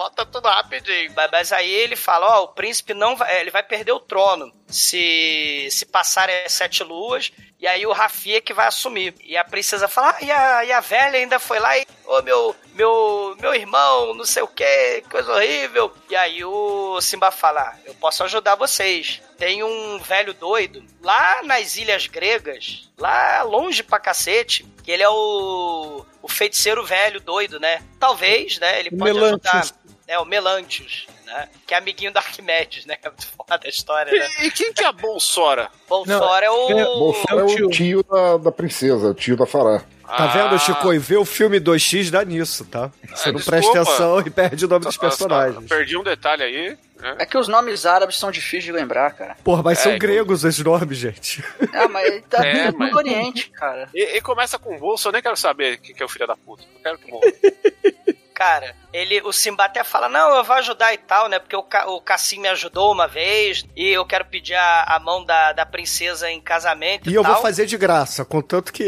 Volta 0.00 0.24
tudo 0.24 0.48
rapidinho. 0.48 1.12
Mas, 1.14 1.30
mas 1.30 1.52
aí 1.52 1.70
ele 1.70 1.94
fala, 1.94 2.38
ó, 2.38 2.44
o 2.44 2.48
príncipe 2.48 2.94
não 2.94 3.14
vai, 3.14 3.38
ele 3.38 3.50
vai 3.50 3.62
perder 3.62 3.92
o 3.92 4.00
trono 4.00 4.50
se 4.66 5.68
se 5.70 5.84
passarem 5.84 6.42
as 6.46 6.52
sete 6.52 6.82
luas, 6.82 7.30
e 7.58 7.66
aí 7.66 7.86
o 7.86 7.92
Rafia 7.92 8.40
que 8.40 8.54
vai 8.54 8.66
assumir. 8.66 9.14
E 9.22 9.36
a 9.36 9.44
princesa 9.44 9.88
fala, 9.88 10.16
ah, 10.16 10.24
e 10.24 10.30
a, 10.30 10.64
e 10.64 10.72
a 10.72 10.80
velha 10.80 11.18
ainda 11.18 11.38
foi 11.38 11.58
lá 11.58 11.76
e, 11.76 11.86
ô 12.06 12.22
meu, 12.22 12.56
meu, 12.72 13.36
meu 13.38 13.54
irmão, 13.54 14.14
não 14.14 14.24
sei 14.24 14.42
o 14.42 14.48
que, 14.48 15.02
coisa 15.10 15.32
horrível. 15.32 15.92
E 16.08 16.16
aí 16.16 16.42
o 16.44 16.98
Simba 17.02 17.30
fala, 17.30 17.60
ah, 17.60 17.76
eu 17.84 17.94
posso 17.94 18.24
ajudar 18.24 18.54
vocês. 18.54 19.20
Tem 19.36 19.62
um 19.62 19.98
velho 19.98 20.32
doido 20.32 20.82
lá 21.02 21.42
nas 21.42 21.76
ilhas 21.76 22.06
gregas, 22.06 22.88
lá 22.96 23.42
longe 23.42 23.82
pra 23.82 23.98
cacete, 23.98 24.64
que 24.82 24.90
ele 24.90 25.02
é 25.02 25.08
o, 25.08 26.04
o 26.22 26.28
feiticeiro 26.28 26.84
velho 26.84 27.20
doido, 27.20 27.60
né? 27.60 27.82
Talvez, 27.98 28.58
né? 28.58 28.80
Ele 28.80 28.90
pode 28.90 29.18
ajudar. 29.18 29.79
É, 30.12 30.18
o 30.18 30.24
Melantius, 30.24 31.06
né? 31.24 31.48
Que 31.64 31.72
é 31.72 31.76
amiguinho 31.76 32.12
do 32.12 32.16
Arquimedes, 32.18 32.84
né? 32.84 32.96
Que 32.96 33.06
é 33.06 33.10
muito 33.10 33.26
foda 33.28 33.60
a 33.64 33.68
história, 33.68 34.12
né? 34.12 34.26
E, 34.40 34.46
e 34.46 34.50
quem 34.50 34.72
que 34.72 34.82
é 34.82 34.86
a 34.88 34.92
Bolsora? 34.92 35.68
Bolsora 35.88 36.44
é 36.46 36.50
o... 36.50 36.68
Bolsonaro 36.98 37.40
é 37.48 37.62
o 37.64 37.68
tio 37.70 38.02
da, 38.02 38.36
da 38.38 38.50
princesa, 38.50 39.06
o 39.10 39.14
tio 39.14 39.36
da 39.36 39.46
Fará. 39.46 39.84
Tá 40.04 40.26
vendo, 40.26 40.58
Chico? 40.58 40.92
E 40.92 40.98
vê 40.98 41.16
o 41.16 41.24
filme 41.24 41.60
2X 41.60 42.10
dá 42.10 42.24
nisso, 42.24 42.64
tá? 42.64 42.90
Você 43.14 43.28
Ah, 43.28 43.32
não 43.32 43.38
desculpa. 43.38 43.44
presta 43.44 43.70
atenção 43.82 44.20
e 44.26 44.30
perde 44.30 44.64
o 44.64 44.68
nome 44.68 44.84
dos 44.84 44.96
Nossa, 44.96 44.98
personagens. 44.98 45.68
Perdi 45.68 45.96
um 45.96 46.02
detalhe 46.02 46.42
aí. 46.42 46.76
né? 46.98 47.14
É 47.20 47.24
que 47.24 47.38
os 47.38 47.46
nomes 47.46 47.86
árabes 47.86 48.18
são 48.18 48.32
difíceis 48.32 48.64
de 48.64 48.72
lembrar, 48.72 49.12
cara. 49.12 49.36
Porra, 49.44 49.62
mas 49.62 49.78
É, 49.78 49.82
são 49.84 49.92
então- 49.92 50.08
gregos 50.08 50.42
esses 50.44 50.64
nomes, 50.64 50.98
gente. 50.98 51.44
Ah, 51.72 51.86
mas 51.86 52.24
tá 52.28 52.44
É, 52.44 52.72
mas- 52.72 52.90
no 52.90 52.96
Oriente, 52.96 53.50
cara. 53.50 53.88
E, 53.94 54.16
e 54.16 54.20
começa 54.20 54.58
com 54.58 54.74
o 54.74 54.78
bolso, 54.80 55.06
eu 55.06 55.12
nem 55.12 55.22
quero 55.22 55.36
saber 55.36 55.78
quem 55.78 55.94
que 55.94 56.02
é 56.02 56.06
o 56.06 56.08
filho 56.08 56.26
da 56.26 56.36
puta. 56.36 56.64
Eu 56.74 56.80
quero 56.82 56.98
que 56.98 57.08
morra. 57.08 57.26
Cara, 58.40 58.74
ele, 58.90 59.20
o 59.20 59.34
Simba 59.34 59.66
até 59.66 59.84
fala, 59.84 60.08
não, 60.08 60.34
eu 60.34 60.42
vou 60.42 60.56
ajudar 60.56 60.94
e 60.94 60.96
tal, 60.96 61.28
né? 61.28 61.38
Porque 61.38 61.54
o, 61.54 61.62
o 61.94 62.00
Cassim 62.00 62.40
me 62.40 62.48
ajudou 62.48 62.90
uma 62.90 63.06
vez 63.06 63.66
e 63.76 63.88
eu 63.90 64.02
quero 64.06 64.24
pedir 64.24 64.54
a, 64.54 64.84
a 64.84 64.98
mão 64.98 65.22
da, 65.22 65.52
da 65.52 65.66
princesa 65.66 66.30
em 66.30 66.40
casamento 66.40 67.06
e, 67.06 67.12
E 67.12 67.14
eu 67.16 67.22
tal. 67.22 67.34
vou 67.34 67.42
fazer 67.42 67.66
de 67.66 67.76
graça, 67.76 68.24
contanto 68.24 68.72
que 68.72 68.82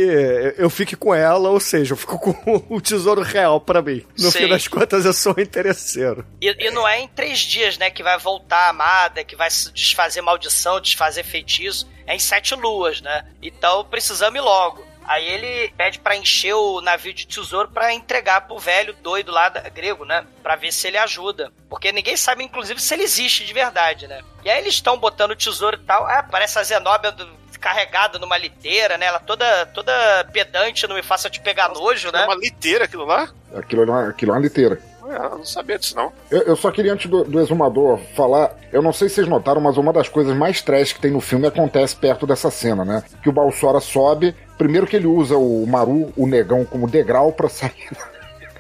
eu 0.57 0.71
fique 0.71 0.97
com 0.97 1.15
ela, 1.15 1.51
ou 1.51 1.61
seja, 1.61 1.93
eu 1.93 1.99
fico 1.99 2.19
com 2.19 2.65
o 2.75 2.81
tesouro 2.81 3.21
real 3.21 3.61
pra 3.61 3.83
mim. 3.83 4.07
No 4.19 4.31
Sim. 4.31 4.39
fim 4.39 4.49
das 4.49 4.67
contas, 4.67 5.05
eu 5.05 5.13
sou 5.13 5.35
um 5.37 5.41
interesseiro. 5.43 6.27
E, 6.41 6.49
e 6.49 6.71
não 6.71 6.89
é 6.89 7.01
em 7.01 7.09
três 7.09 7.41
dias, 7.41 7.77
né, 7.77 7.91
que 7.91 8.03
vai 8.03 8.17
voltar 8.17 8.69
a 8.69 8.71
amada, 8.71 9.23
que 9.23 9.37
vai 9.37 9.51
se 9.51 9.71
desfazer 9.71 10.23
maldição, 10.23 10.81
desfazer 10.81 11.25
feitiço. 11.25 11.87
É 12.07 12.17
em 12.17 12.19
sete 12.19 12.55
luas, 12.55 13.01
né? 13.03 13.27
Então 13.43 13.85
precisamos 13.85 14.37
ir 14.37 14.43
logo. 14.43 14.92
Aí 15.07 15.27
ele 15.29 15.73
pede 15.77 15.99
pra 15.99 16.17
encher 16.17 16.55
o 16.55 16.81
navio 16.81 17.13
de 17.13 17.27
tesouro 17.27 17.69
pra 17.69 17.93
entregar 17.93 18.43
pro 18.43 18.59
velho 18.59 18.95
doido 19.03 19.33
lá 19.33 19.49
da, 19.49 19.61
grego, 19.69 20.05
né? 20.05 20.25
Pra 20.43 20.57
ver 20.57 20.73
se 20.73 20.87
ele 20.87 20.97
ajuda. 20.99 21.53
Porque 21.69 21.93
ninguém 21.93 22.17
sabe, 22.17 22.45
inclusive, 22.45 22.81
se 22.81 22.95
ele 22.95 23.03
existe 23.03 23.45
de 23.45 23.53
verdade, 23.53 24.07
né? 24.07 24.21
E 24.45 24.51
aí 24.51 24.59
eles 24.61 24.75
estão 24.75 24.97
botando 24.99 25.33
o 25.33 25.37
tesouro 25.37 25.77
e 25.77 25.85
tal. 25.85 26.07
Ah, 26.07 26.23
parece 26.23 26.59
a 26.59 26.63
Zenóbia 26.63 27.11
do- 27.13 27.43
carregada 27.61 28.19
numa 28.19 28.37
liteira, 28.37 28.99
né? 28.99 29.07
Ela 29.07 29.21
toda, 29.21 29.67
toda 29.67 29.93
pedante, 30.33 30.85
não 30.89 30.97
me 30.97 31.03
faça 31.03 31.31
te 31.31 31.39
pegar 31.41 31.69
nojo, 31.69 32.09
É 32.09 32.13
né? 32.13 32.25
uma 32.25 32.35
liteira 32.35 32.87
aquilo 32.87 33.05
lá? 33.05 33.29
Aquilo 33.55 33.83
é 33.83 33.87
uma, 33.87 34.09
aquilo 34.09 34.33
é 34.33 34.35
uma 34.35 34.41
liteira. 34.41 34.81
Ah, 35.05 35.29
eu 35.33 35.39
não 35.39 35.45
sabia 35.45 35.79
disso, 35.79 35.95
não. 35.95 36.13
Eu, 36.31 36.43
eu 36.43 36.57
só 36.57 36.71
queria, 36.73 36.93
antes 36.93 37.09
do, 37.09 37.23
do 37.23 37.39
exumador 37.41 38.01
falar, 38.17 38.57
eu 38.73 38.81
não 38.83 38.93
sei 38.93 39.09
se 39.09 39.17
vocês 39.17 39.29
notaram, 39.29 39.61
mas 39.61 39.77
uma 39.77 39.93
das 39.93 40.09
coisas 40.09 40.35
mais 40.37 40.61
trash 40.63 40.93
que 40.93 41.01
tem 41.01 41.11
no 41.13 41.21
filme 41.21 41.47
acontece 41.47 41.95
perto 41.95 42.27
dessa 42.27 42.51
cena, 42.51 42.85
né? 42.85 43.05
Que 43.23 43.29
o 43.29 43.33
Balsora 43.33 43.79
sobe, 43.79 44.35
primeiro 44.59 44.87
que 44.87 44.97
ele 44.97 45.07
usa 45.07 45.37
o 45.37 45.67
Maru, 45.67 46.13
o 46.17 46.27
negão, 46.27 46.65
como 46.65 46.89
degrau 46.89 47.33
pra 47.33 47.49
sair, 47.49 47.91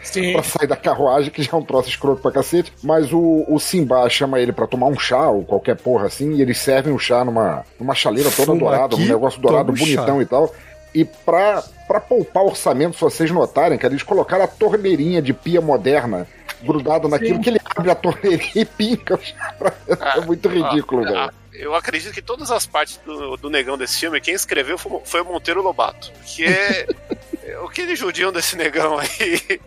Sim. 0.02 0.32
pra 0.32 0.42
sair 0.42 0.66
da 0.66 0.76
carruagem, 0.76 1.30
que 1.30 1.42
já 1.42 1.52
é 1.52 1.56
um 1.56 1.62
troço 1.64 1.88
escroto 1.88 2.20
pra 2.20 2.32
cacete, 2.32 2.72
mas 2.82 3.12
o, 3.12 3.44
o 3.48 3.58
Simba 3.60 4.08
chama 4.08 4.40
ele 4.40 4.52
pra 4.52 4.66
tomar 4.66 4.86
um 4.86 4.98
chá, 4.98 5.28
ou 5.28 5.44
qualquer 5.44 5.76
porra 5.76 6.06
assim, 6.06 6.32
e 6.34 6.42
eles 6.42 6.58
servem 6.58 6.92
o 6.92 6.98
chá 6.98 7.24
numa, 7.24 7.64
numa 7.78 7.94
chaleira 7.94 8.30
toda 8.30 8.46
Fuma 8.46 8.58
dourada, 8.58 8.96
um 8.96 8.98
aqui, 8.98 9.08
negócio 9.08 9.40
dourado 9.40 9.72
um 9.72 9.76
chá. 9.76 9.84
bonitão 9.84 10.20
e 10.22 10.26
tal. 10.26 10.52
E 10.94 11.04
pra, 11.06 11.62
pra 11.88 12.00
poupar 12.00 12.42
orçamento, 12.44 12.94
se 12.96 13.00
vocês 13.00 13.30
notarem, 13.30 13.78
cara, 13.78 13.94
eles 13.94 14.02
colocaram 14.02 14.44
a 14.44 14.48
torneirinha 14.48 15.22
de 15.22 15.32
pia 15.32 15.60
moderna 15.60 16.26
grudado 16.62 17.08
naquilo 17.08 17.40
que 17.40 17.48
ele 17.48 17.60
abre 17.64 17.90
a 17.90 17.94
torneirinha 17.94 18.50
e 18.54 18.64
pinca. 18.66 19.14
o 19.14 19.18
chá 19.18 19.54
pra- 19.58 19.72
É 20.16 20.20
muito 20.20 20.48
ridículo, 20.48 21.06
Ah, 21.06 21.10
velho. 21.10 21.32
Eu 21.52 21.74
acredito 21.74 22.12
que 22.14 22.22
todas 22.22 22.50
as 22.50 22.66
partes 22.66 22.98
do, 23.04 23.36
do 23.36 23.50
negão 23.50 23.76
desse 23.76 23.98
filme, 24.00 24.20
quem 24.20 24.34
escreveu 24.34 24.78
foi, 24.78 25.00
foi 25.04 25.20
o 25.20 25.24
Monteiro 25.24 25.60
Lobato. 25.62 26.10
Que 26.24 26.44
é. 26.46 26.86
o 27.62 27.68
que 27.68 27.82
eles 27.82 27.98
judiam 27.98 28.32
desse 28.32 28.56
negão 28.56 28.98
aí? 28.98 29.08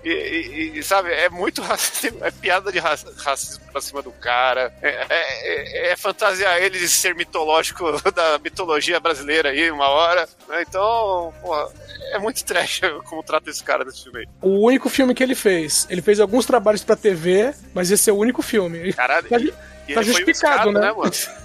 E, 0.04 0.10
e- 0.10 0.72
e, 0.80 0.84
sabe, 0.84 1.12
é 1.14 1.30
muito 1.30 1.62
racismo, 1.62 2.18
é 2.26 2.32
piada 2.32 2.72
de 2.72 2.80
raci- 2.80 3.06
racismo 3.18 3.64
pra 3.72 3.80
cima 3.82 4.02
do 4.02 4.12
cara. 4.12 4.74
É, 4.82 4.90
é- 4.90 5.08
é- 5.10 5.92
é 5.92 5.96
fantasiar 5.96 6.58
ele 6.62 6.80
de 6.80 6.90
ser 6.90 7.14
mitológico 7.14 7.86
da 8.12 8.40
mitologia 8.40 9.00
brasileira 9.00 9.50
aí, 9.50 9.70
uma 9.70 9.88
hora. 9.88 10.28
né? 10.48 10.64
Então, 10.68 11.32
porra, 11.42 11.70
é 12.14 12.18
muito 12.18 12.44
trash 12.44 12.82
como 13.06 13.22
trata 13.22 13.50
esse 13.52 13.64
cara 13.64 13.86
nesse 13.86 14.04
filme 14.04 14.20
aí. 14.22 14.28
O 14.42 14.66
único 14.66 14.90
filme 14.90 15.14
que 15.14 15.22
ele 15.22 15.36
fez. 15.36 15.86
Ele 15.90 16.02
fez 16.02 16.20
alguns 16.20 16.46
trabalhos 16.48 16.84
pra 16.84 16.96
TV, 16.96 17.54
mas 17.76 17.92
esse 17.92 18.10
é 18.10 18.14
o 18.14 18.18
único 18.18 18.42
filme. 18.42 18.92
Caralho, 18.94 19.30
Tá, 19.30 19.38
e- 19.40 19.52
tá 19.52 19.58
ele 19.88 19.94
foi 19.96 20.04
justificado, 20.04 20.70
escada, 20.72 20.80
né? 20.80 20.92
mano? 20.92 21.12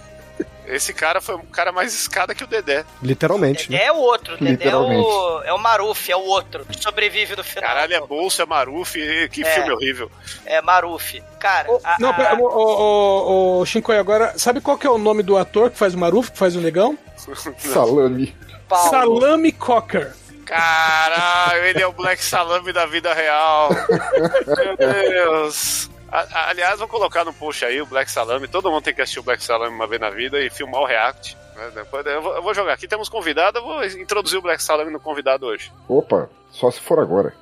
Esse 0.74 0.92
cara 0.94 1.20
foi 1.20 1.34
um 1.36 1.44
cara 1.46 1.72
mais 1.72 1.92
escada 1.94 2.34
que 2.34 2.44
o 2.44 2.46
Dedé. 2.46 2.84
Literalmente, 3.02 3.70
né? 3.70 3.84
É 3.84 3.92
o 3.92 3.96
outro, 3.96 4.34
Dedé 4.38 4.48
é 4.50 4.52
Literalmente. 4.52 5.04
o, 5.06 5.42
é 5.42 5.52
o 5.52 5.58
Maruf, 5.58 6.10
é 6.10 6.16
o 6.16 6.20
outro 6.24 6.64
que 6.64 6.80
sobrevive 6.82 7.34
no 7.36 7.42
final. 7.44 7.68
Caralho, 7.68 7.94
é 7.94 8.00
bolso, 8.00 8.40
é 8.42 8.46
Maruf, 8.46 8.94
que 9.30 9.42
É. 9.42 9.50
filme 9.54 9.70
horrível. 9.72 10.10
É 10.46 10.60
Maruf. 10.62 11.20
Cara, 11.38 11.68
a- 11.84 11.96
Não, 11.98 12.10
a- 12.10 12.14
pera, 12.14 12.34
o, 12.36 12.42
o, 12.44 12.48
o, 12.48 13.60
o 13.60 13.66
Shinkoi, 13.66 13.96
agora, 13.98 14.34
sabe 14.38 14.60
qual 14.60 14.76
que 14.78 14.86
é 14.86 14.90
o 14.90 14.98
nome 14.98 15.22
do 15.22 15.36
ator 15.36 15.70
que 15.70 15.78
faz 15.78 15.94
o 15.94 15.98
Maruf, 15.98 16.30
que 16.30 16.38
faz 16.38 16.54
o 16.56 16.60
negão? 16.60 16.98
Salame. 17.58 18.34
Paulo. 18.68 18.90
Salame 18.90 19.52
Cocker. 19.52 20.12
Caralho, 20.46 21.64
ele 21.64 21.80
é 21.82 21.86
o 21.86 21.92
Black 21.92 22.22
Salame 22.24 22.72
da 22.72 22.84
vida 22.86 23.12
real. 23.14 23.70
Meu 24.46 24.76
Deus. 24.76 25.88
A- 26.12 26.26
a- 26.32 26.48
aliás, 26.50 26.78
vou 26.78 26.88
colocar 26.88 27.24
no 27.24 27.32
post 27.32 27.64
aí 27.64 27.80
o 27.80 27.86
Black 27.86 28.10
Salame. 28.10 28.48
Todo 28.48 28.70
mundo 28.70 28.82
tem 28.82 28.94
que 28.94 29.00
assistir 29.02 29.20
o 29.20 29.22
Black 29.22 29.42
Salame 29.42 29.74
uma 29.74 29.86
vez 29.86 30.00
na 30.00 30.10
vida 30.10 30.40
e 30.40 30.50
filmar 30.50 30.80
o 30.80 30.86
React. 30.86 31.36
né? 31.56 31.70
Depois 31.74 32.04
eu 32.06 32.22
vou, 32.22 32.34
eu 32.34 32.42
vou 32.42 32.54
jogar 32.54 32.72
aqui. 32.74 32.88
Temos 32.88 33.08
convidado, 33.08 33.58
eu 33.58 33.62
vou 33.62 33.84
introduzir 33.84 34.38
o 34.38 34.42
Black 34.42 34.62
Salame 34.62 34.90
no 34.90 34.98
convidado 35.00 35.46
hoje. 35.46 35.72
Opa, 35.88 36.28
só 36.50 36.70
se 36.70 36.80
for 36.80 36.98
agora. 36.98 37.34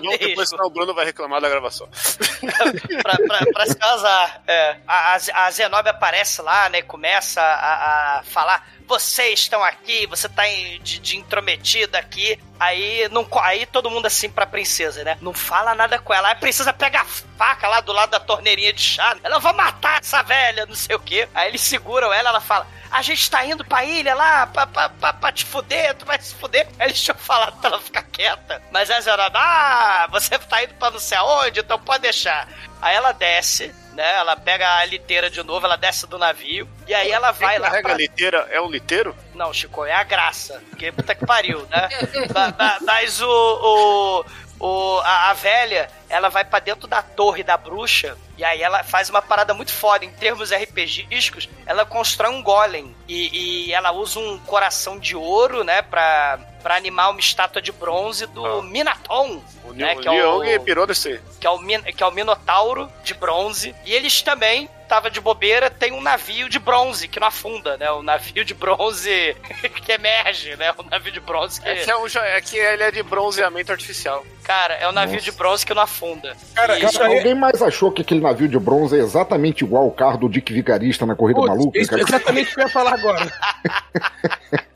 Não, 0.00 0.12
e 0.14 0.18
depois 0.28 0.48
senão 0.48 0.66
o 0.66 0.70
Bruno 0.70 0.94
vai 0.94 1.04
reclamar 1.04 1.40
da 1.40 1.48
gravação. 1.48 1.88
pra, 3.02 3.16
pra, 3.16 3.46
pra 3.52 3.66
se 3.66 3.76
casar. 3.76 4.42
É. 4.46 4.76
A, 4.86 5.14
a, 5.14 5.46
a 5.46 5.50
Zenobia 5.50 5.90
aparece 5.90 6.40
lá, 6.40 6.68
né? 6.68 6.82
Começa 6.82 7.40
a, 7.42 8.18
a 8.18 8.22
falar: 8.22 8.64
vocês 8.88 9.40
estão 9.40 9.62
aqui, 9.62 10.06
você 10.06 10.28
tá 10.28 10.44
de, 10.46 10.98
de 10.98 11.16
intrometida 11.18 11.98
aqui. 11.98 12.40
Aí, 12.58 13.08
não, 13.10 13.28
aí 13.42 13.66
todo 13.66 13.90
mundo 13.90 14.06
assim 14.06 14.28
pra 14.28 14.44
princesa, 14.46 15.04
né? 15.04 15.16
Não 15.20 15.32
fala 15.32 15.74
nada 15.74 15.98
com 15.98 16.12
ela. 16.12 16.28
Aí 16.28 16.32
a 16.32 16.36
princesa 16.36 16.72
pega 16.72 17.02
a 17.02 17.04
faca 17.04 17.68
lá 17.68 17.80
do 17.80 17.92
lado 17.92 18.10
da 18.10 18.18
torneirinha 18.18 18.72
de 18.72 18.82
chá. 18.82 19.14
Ela 19.22 19.36
"Eu 19.36 19.40
vou 19.40 19.52
matar 19.54 20.00
essa 20.00 20.22
velha, 20.22 20.66
não 20.66 20.74
sei 20.74 20.96
o 20.96 21.00
quê. 21.00 21.28
Aí 21.34 21.48
eles 21.48 21.60
seguram 21.60 22.12
ela, 22.12 22.30
ela 22.30 22.40
fala. 22.40 22.66
A 22.90 23.02
gente 23.02 23.30
tá 23.30 23.44
indo 23.44 23.64
pra 23.64 23.84
ilha 23.84 24.14
lá 24.14 24.46
pra, 24.46 24.66
pra, 24.66 24.88
pra, 24.88 25.12
pra 25.12 25.32
te 25.32 25.44
fuder, 25.44 25.94
tu 25.94 26.06
vai 26.06 26.18
se 26.20 26.34
fuder. 26.34 26.66
Aí 26.78 26.88
eles 26.88 27.00
tinham 27.00 27.18
falado 27.18 27.60
pra 27.60 27.70
ela 27.70 27.80
ficar 27.80 28.02
quieta. 28.02 28.62
Mas 28.72 28.90
a 28.90 28.98
Zenobia, 29.00 29.30
ah, 29.34 30.08
você 30.10 30.38
tá 30.38 30.64
indo 30.64 30.74
pra 30.74 30.90
não 30.90 30.98
sei 30.98 31.18
aonde, 31.18 31.60
então 31.60 31.78
pode 31.78 32.02
deixar. 32.02 32.48
Aí 32.80 32.94
ela 32.96 33.12
desce, 33.12 33.74
né? 33.94 34.14
Ela 34.16 34.36
pega 34.36 34.76
a 34.78 34.84
liteira 34.84 35.28
de 35.30 35.42
novo, 35.42 35.66
ela 35.66 35.76
desce 35.76 36.06
do 36.06 36.18
navio. 36.18 36.68
E 36.86 36.94
aí 36.94 37.10
ela 37.10 37.32
vai 37.32 37.54
Quem 37.54 37.58
lá. 37.60 37.66
carrega 37.68 37.88
pra- 37.88 37.94
a 37.94 37.98
liteira 37.98 38.48
é 38.50 38.60
o 38.60 38.70
liteiro? 38.70 39.16
Não, 39.34 39.52
Chico, 39.52 39.84
é 39.84 39.92
a 39.92 40.02
graça. 40.04 40.62
Porque 40.70 40.92
puta 40.92 41.14
que 41.14 41.26
pariu, 41.26 41.66
né? 41.70 41.88
Ma- 42.34 42.54
ma- 42.56 42.78
Mas 42.82 43.20
o. 43.20 43.26
o, 43.28 44.24
o 44.60 44.98
a, 45.00 45.30
a 45.30 45.32
velha, 45.34 45.88
ela 46.08 46.28
vai 46.28 46.44
pra 46.44 46.58
dentro 46.58 46.86
da 46.86 47.02
torre 47.02 47.42
da 47.42 47.56
bruxa. 47.56 48.16
E 48.36 48.44
aí 48.44 48.62
ela 48.62 48.82
faz 48.84 49.10
uma 49.10 49.20
parada 49.20 49.52
muito 49.54 49.72
foda. 49.72 50.04
Em 50.04 50.10
termos 50.12 50.52
RPGísticos, 50.52 51.48
ela 51.66 51.84
constrói 51.84 52.30
um 52.32 52.42
golem. 52.42 52.94
E, 53.08 53.66
e 53.68 53.72
ela 53.72 53.90
usa 53.92 54.18
um 54.20 54.38
coração 54.40 54.98
de 54.98 55.16
ouro, 55.16 55.64
né? 55.64 55.82
Pra, 55.82 56.38
pra 56.62 56.76
animar 56.76 57.10
uma 57.10 57.20
estátua 57.20 57.60
de 57.62 57.72
bronze 57.72 58.26
do 58.26 58.44
Ah. 58.44 58.62
Minaton. 58.62 59.40
O, 59.64 59.72
né, 59.72 59.94
o 59.94 60.00
que, 60.00 60.08
é 60.08 60.10
Leong 60.10 60.56
o, 60.56 60.60
pirou 60.62 60.86
nesse. 60.86 61.20
que, 61.40 61.46
é 61.46 61.50
o, 61.50 61.58
Min- 61.58 61.82
que 61.82 62.02
é 62.02 62.06
o 62.06 62.10
Minotauro 62.10 62.90
de 63.04 63.14
bronze. 63.14 63.74
E 63.84 63.92
eles 63.94 64.22
também, 64.22 64.68
tava 64.88 65.10
de 65.10 65.20
bobeira, 65.20 65.68
tem 65.68 65.92
um 65.92 66.00
navio 66.00 66.48
de 66.48 66.58
bronze 66.58 67.06
que 67.06 67.20
não 67.20 67.26
afunda, 67.28 67.76
né? 67.76 67.90
O 67.90 68.02
navio 68.02 68.44
de 68.44 68.54
bronze 68.54 69.36
que 69.84 69.92
emerge, 69.92 70.56
né? 70.56 70.72
O 70.78 70.82
navio 70.84 71.12
de 71.12 71.20
bronze 71.20 71.60
que. 71.60 71.68
É 71.68 71.74
que, 71.76 71.90
é, 71.90 71.96
um, 71.96 72.06
é 72.06 72.40
que 72.40 72.56
ele 72.56 72.82
é 72.82 72.90
de 72.90 73.02
bronzeamento 73.02 73.70
artificial. 73.72 74.24
Cara, 74.42 74.74
é 74.74 74.88
um 74.88 74.92
navio 74.92 75.20
de 75.20 75.30
bronze 75.30 75.66
que 75.66 75.74
não 75.74 75.82
afunda. 75.82 76.34
Cara, 76.54 76.78
E- 76.78 76.84
isso 76.84 76.98
Cara, 76.98 77.12
alguém 77.14 77.34
mais 77.34 77.60
achou 77.62 77.92
que 77.92 78.00
aquele 78.00 78.20
navio 78.20 78.48
de 78.48 78.58
bronze 78.58 78.96
é 78.98 79.02
exatamente 79.02 79.62
igual 79.62 79.84
ao 79.84 79.90
carro 79.90 80.16
do 80.18 80.28
Dick 80.28 80.50
Vigarista 80.52 81.04
na 81.04 81.14
Corrida 81.14 81.40
Putz, 81.40 81.50
Maluca? 81.54 81.78
isso 81.78 81.90
cara? 81.90 82.00
é 82.02 82.04
exatamente 82.04 82.50
o 82.50 82.54
que 82.54 82.60
eu 82.60 82.64
ia 82.64 82.70
falar 82.70 82.94
agora. 82.94 83.26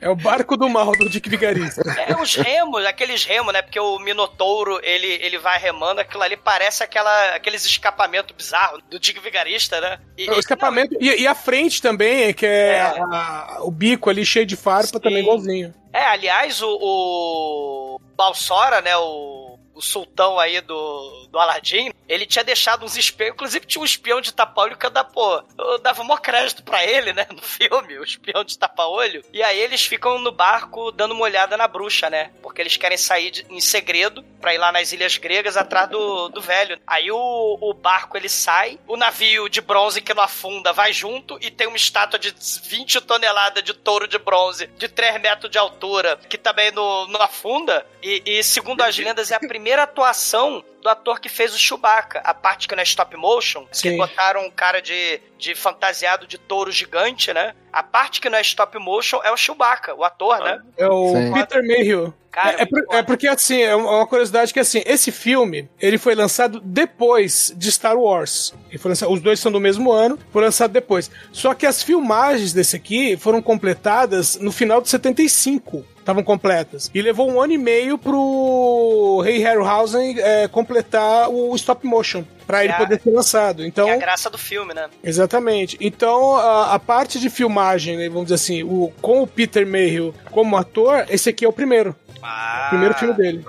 É 0.00 0.08
o 0.08 0.16
barco 0.16 0.56
do 0.56 0.68
mal 0.68 0.92
do 0.92 1.08
Dick 1.08 1.28
Vigarista. 1.28 1.82
É 2.08 2.14
os 2.20 2.34
remos, 2.34 2.84
aqueles 2.86 3.22
remos, 3.24 3.52
né? 3.52 3.60
Porque 3.60 3.78
o 3.78 3.98
Minotouro, 3.98 4.80
ele, 4.82 5.06
ele 5.06 5.38
vai 5.38 5.58
remando, 5.58 6.00
aquilo 6.00 6.22
ali 6.22 6.36
parece 6.36 6.82
aquela, 6.82 7.34
aqueles 7.34 7.64
escapamentos 7.66 8.34
bizarros 8.34 8.82
do 8.90 8.98
Dick 8.98 9.20
Vigarista, 9.20 9.80
né? 9.80 9.98
E, 10.16 10.30
o 10.30 10.38
escapamento. 10.38 10.96
E, 11.00 11.22
e 11.22 11.26
a 11.26 11.34
frente 11.34 11.82
também, 11.82 12.32
que 12.32 12.46
é, 12.46 12.76
É. 12.76 12.80
a- 12.82 13.58
o 13.60 13.70
bico 13.70 14.08
ali 14.08 14.24
cheio 14.24 14.46
de 14.46 14.56
farpa, 14.56 14.98
também 14.98 15.20
igualzinho. 15.22 15.74
É, 15.92 16.04
aliás, 16.04 16.62
o, 16.62 16.78
o 16.80 18.00
Balsora, 18.16 18.80
né, 18.80 18.96
o, 18.96 19.49
o 19.80 19.82
sultão 19.82 20.38
aí 20.38 20.60
do, 20.60 21.26
do 21.30 21.38
Aladdin, 21.38 21.90
ele 22.06 22.26
tinha 22.26 22.44
deixado 22.44 22.84
uns 22.84 22.96
espiões, 22.96 23.32
inclusive 23.32 23.66
tinha 23.66 23.80
um 23.80 23.84
espião 23.84 24.20
de 24.20 24.32
tapa-olho 24.32 24.76
que 24.76 24.84
eu 24.84 24.90
dava, 24.90 25.08
pô, 25.08 25.42
eu 25.58 25.78
dava 25.78 26.04
maior 26.04 26.20
crédito 26.20 26.62
pra 26.62 26.84
ele, 26.84 27.12
né, 27.14 27.26
no 27.32 27.40
filme, 27.42 27.98
o 27.98 28.04
espião 28.04 28.44
de 28.44 28.58
tapa-olho. 28.58 29.24
E 29.32 29.42
aí 29.42 29.58
eles 29.58 29.82
ficam 29.86 30.18
no 30.18 30.30
barco 30.30 30.92
dando 30.92 31.12
uma 31.12 31.22
olhada 31.24 31.56
na 31.56 31.66
bruxa, 31.66 32.10
né, 32.10 32.30
porque 32.42 32.60
eles 32.60 32.76
querem 32.76 32.98
sair 32.98 33.30
de- 33.30 33.46
em 33.48 33.60
segredo 33.60 34.22
pra 34.40 34.54
ir 34.54 34.58
lá 34.58 34.70
nas 34.70 34.92
ilhas 34.92 35.16
gregas 35.16 35.56
atrás 35.56 35.88
do, 35.88 36.28
do 36.28 36.40
velho. 36.40 36.78
Aí 36.86 37.10
o, 37.10 37.58
o 37.60 37.72
barco 37.74 38.16
ele 38.16 38.28
sai, 38.28 38.78
o 38.86 38.96
navio 38.96 39.48
de 39.48 39.60
bronze 39.60 40.00
que 40.02 40.12
não 40.14 40.22
afunda 40.22 40.72
vai 40.72 40.92
junto 40.92 41.38
e 41.40 41.50
tem 41.50 41.66
uma 41.66 41.76
estátua 41.76 42.18
de 42.18 42.34
20 42.64 43.00
toneladas 43.02 43.62
de 43.64 43.72
touro 43.74 44.06
de 44.06 44.18
bronze 44.18 44.66
de 44.78 44.88
3 44.88 45.20
metros 45.20 45.50
de 45.50 45.56
altura 45.58 46.18
que 46.28 46.36
também 46.38 46.70
não, 46.72 47.06
não 47.08 47.22
afunda. 47.22 47.86
E, 48.02 48.22
e 48.26 48.42
segundo 48.42 48.82
as 48.82 48.96
lendas, 48.98 49.30
é 49.30 49.34
a 49.36 49.40
primeira 49.40 49.69
atuação 49.78 50.64
do 50.82 50.88
ator 50.88 51.20
que 51.20 51.28
fez 51.28 51.54
o 51.54 51.58
Chewbacca. 51.58 52.20
A 52.24 52.32
parte 52.34 52.66
que 52.66 52.74
não 52.74 52.80
é 52.80 52.84
stop 52.84 53.14
motion, 53.16 53.66
que 53.66 53.76
Sim. 53.76 53.96
botaram 53.96 54.44
um 54.46 54.50
cara 54.50 54.80
de, 54.80 55.20
de 55.38 55.54
fantasiado 55.54 56.26
de 56.26 56.38
touro 56.38 56.72
gigante, 56.72 57.32
né? 57.32 57.54
A 57.72 57.82
parte 57.82 58.20
que 58.20 58.28
não 58.30 58.38
é 58.38 58.40
stop 58.40 58.76
motion 58.78 59.20
é 59.22 59.30
o 59.30 59.36
Chewbacca, 59.36 59.94
o 59.94 60.02
ator, 60.02 60.38
né? 60.40 60.60
É 60.78 60.88
o 60.88 61.12
Sim. 61.12 61.32
Peter 61.34 61.62
Mayhew. 61.66 62.14
Cara, 62.32 62.60
é, 62.60 62.62
é 62.62 62.66
por- 62.66 62.94
é 62.94 63.02
porque, 63.02 63.26
assim, 63.26 63.60
é 63.60 63.74
uma 63.74 64.06
curiosidade 64.06 64.52
que, 64.54 64.60
assim, 64.60 64.82
esse 64.86 65.10
filme, 65.10 65.68
ele 65.80 65.98
foi 65.98 66.14
lançado 66.14 66.60
depois 66.60 67.52
de 67.56 67.70
Star 67.72 67.96
Wars. 67.98 68.54
Ele 68.68 68.78
foi 68.78 68.90
lançado- 68.90 69.12
os 69.12 69.20
dois 69.20 69.40
são 69.40 69.50
do 69.50 69.58
mesmo 69.60 69.90
ano, 69.92 70.16
foi 70.32 70.42
lançado 70.42 70.70
depois. 70.70 71.10
Só 71.32 71.54
que 71.54 71.66
as 71.66 71.82
filmagens 71.82 72.52
desse 72.52 72.76
aqui 72.76 73.16
foram 73.16 73.42
completadas 73.42 74.36
no 74.36 74.52
final 74.52 74.80
de 74.80 74.88
75. 74.88 75.84
Estavam 76.10 76.24
completas. 76.24 76.90
E 76.92 77.00
levou 77.00 77.30
um 77.30 77.40
ano 77.40 77.52
e 77.52 77.58
meio 77.58 77.96
pro 77.96 79.20
Rei 79.24 79.38
Harryhausen 79.38 80.18
é, 80.18 80.48
completar 80.48 81.28
o 81.30 81.54
stop 81.54 81.86
motion. 81.86 82.24
Pra 82.48 82.64
ele 82.64 82.72
É 82.72 82.76
a- 82.76 82.78
poder 82.78 83.00
ser 83.00 83.10
lançado. 83.12 83.64
Então, 83.64 83.84
Que 83.86 83.92
é 83.92 83.94
a 83.94 83.98
graça 83.98 84.28
do 84.28 84.36
filme, 84.36 84.74
né? 84.74 84.88
Exatamente. 85.04 85.76
Então, 85.80 86.34
a, 86.36 86.74
a 86.74 86.78
parte 86.80 87.20
de 87.20 87.30
filmagem, 87.30 87.96
né, 87.96 88.08
vamos 88.08 88.24
dizer 88.24 88.34
assim, 88.34 88.64
o, 88.64 88.92
com 89.00 89.22
o 89.22 89.26
Peter 89.26 89.64
Mayhew 89.64 90.12
como 90.32 90.56
ator, 90.56 91.06
esse 91.08 91.28
aqui 91.28 91.44
é 91.44 91.48
o 91.48 91.52
primeiro. 91.52 91.94
Ah, 92.20 92.64
O 92.66 92.68
primeiro 92.70 92.94
filme 92.94 93.14
dele. 93.14 93.44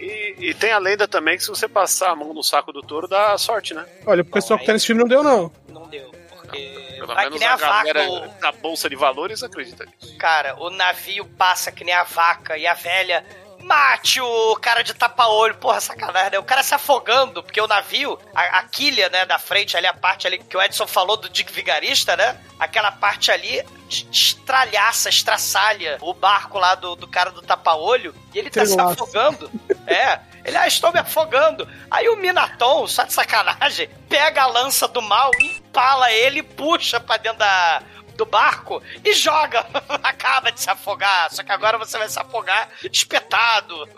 E, 0.00 0.34
e 0.50 0.54
tem 0.54 0.72
a 0.72 0.78
lenda 0.78 1.06
também 1.06 1.36
que 1.36 1.44
se 1.44 1.50
você 1.50 1.68
passar 1.68 2.10
a 2.10 2.16
mão 2.16 2.34
no 2.34 2.42
saco 2.42 2.72
do 2.72 2.82
touro, 2.82 3.06
dá 3.06 3.38
sorte, 3.38 3.72
né? 3.74 3.84
Olha, 4.04 4.22
o 4.22 4.24
pessoal 4.24 4.58
que 4.58 4.66
tá 4.66 4.72
nesse 4.72 4.86
filme 4.86 5.00
não 5.00 5.08
deu, 5.08 5.22
não. 5.22 5.52
Não 5.72 5.86
deu, 5.88 6.10
porque 6.52 6.94
Pelo 6.98 7.14
vai 7.14 7.30
que 7.30 7.38
nem 7.38 7.48
a 7.48 7.52
a 7.54 7.56
vaca, 7.56 7.92
galera 7.92 8.10
o- 8.10 8.28
da 8.40 8.52
Bolsa 8.52 8.88
de 8.88 8.96
Valores 8.96 9.42
acredita 9.42 9.84
nisso. 9.84 10.16
Cara, 10.18 10.54
o 10.60 10.70
navio 10.70 11.24
passa 11.24 11.72
que 11.72 11.84
nem 11.84 11.94
a 11.94 12.04
vaca 12.04 12.56
e 12.56 12.66
a 12.66 12.74
velha 12.74 13.24
mate 13.64 14.20
o 14.20 14.56
cara 14.56 14.82
de 14.82 14.92
tapa-olho. 14.92 15.54
Porra, 15.54 15.80
sacanagem, 15.80 16.32
né? 16.32 16.38
O 16.38 16.42
cara 16.42 16.62
se 16.64 16.74
afogando, 16.74 17.42
porque 17.44 17.60
o 17.60 17.68
navio, 17.68 18.18
a, 18.34 18.58
a 18.58 18.62
quilha, 18.64 19.08
né, 19.08 19.24
da 19.24 19.38
frente 19.38 19.76
ali, 19.76 19.86
a 19.86 19.94
parte 19.94 20.26
ali 20.26 20.38
que 20.38 20.56
o 20.56 20.60
Edson 20.62 20.86
falou 20.86 21.16
do 21.16 21.28
Dick 21.28 21.52
Vigarista, 21.52 22.16
né? 22.16 22.40
Aquela 22.58 22.90
parte 22.90 23.30
ali 23.30 23.62
estralhaça, 23.88 25.08
estraçalha 25.08 25.98
o 26.00 26.12
barco 26.12 26.58
lá 26.58 26.74
do, 26.74 26.96
do 26.96 27.06
cara 27.06 27.30
do 27.30 27.40
tapa-olho 27.42 28.14
e 28.34 28.38
ele 28.38 28.50
tá 28.50 28.64
se 28.66 28.78
afogando. 28.78 29.50
É. 29.86 30.18
Ele, 30.44 30.56
ah, 30.56 30.66
estou 30.66 30.92
me 30.92 30.98
afogando. 30.98 31.68
Aí 31.90 32.08
o 32.08 32.16
Minaton, 32.16 32.86
só 32.86 33.04
de 33.04 33.12
sacanagem, 33.12 33.88
pega 34.08 34.42
a 34.42 34.46
lança 34.46 34.88
do 34.88 35.00
mal, 35.00 35.30
empala 35.40 36.10
ele, 36.10 36.42
puxa 36.42 36.98
pra 36.98 37.16
dentro 37.16 37.38
da, 37.38 37.82
do 38.16 38.26
barco 38.26 38.82
e 39.04 39.12
joga. 39.14 39.66
Acaba 40.02 40.50
de 40.50 40.60
se 40.60 40.70
afogar. 40.70 41.30
Só 41.32 41.42
que 41.42 41.52
agora 41.52 41.78
você 41.78 41.96
vai 41.98 42.08
se 42.08 42.18
afogar 42.18 42.68
espetado. 42.84 43.88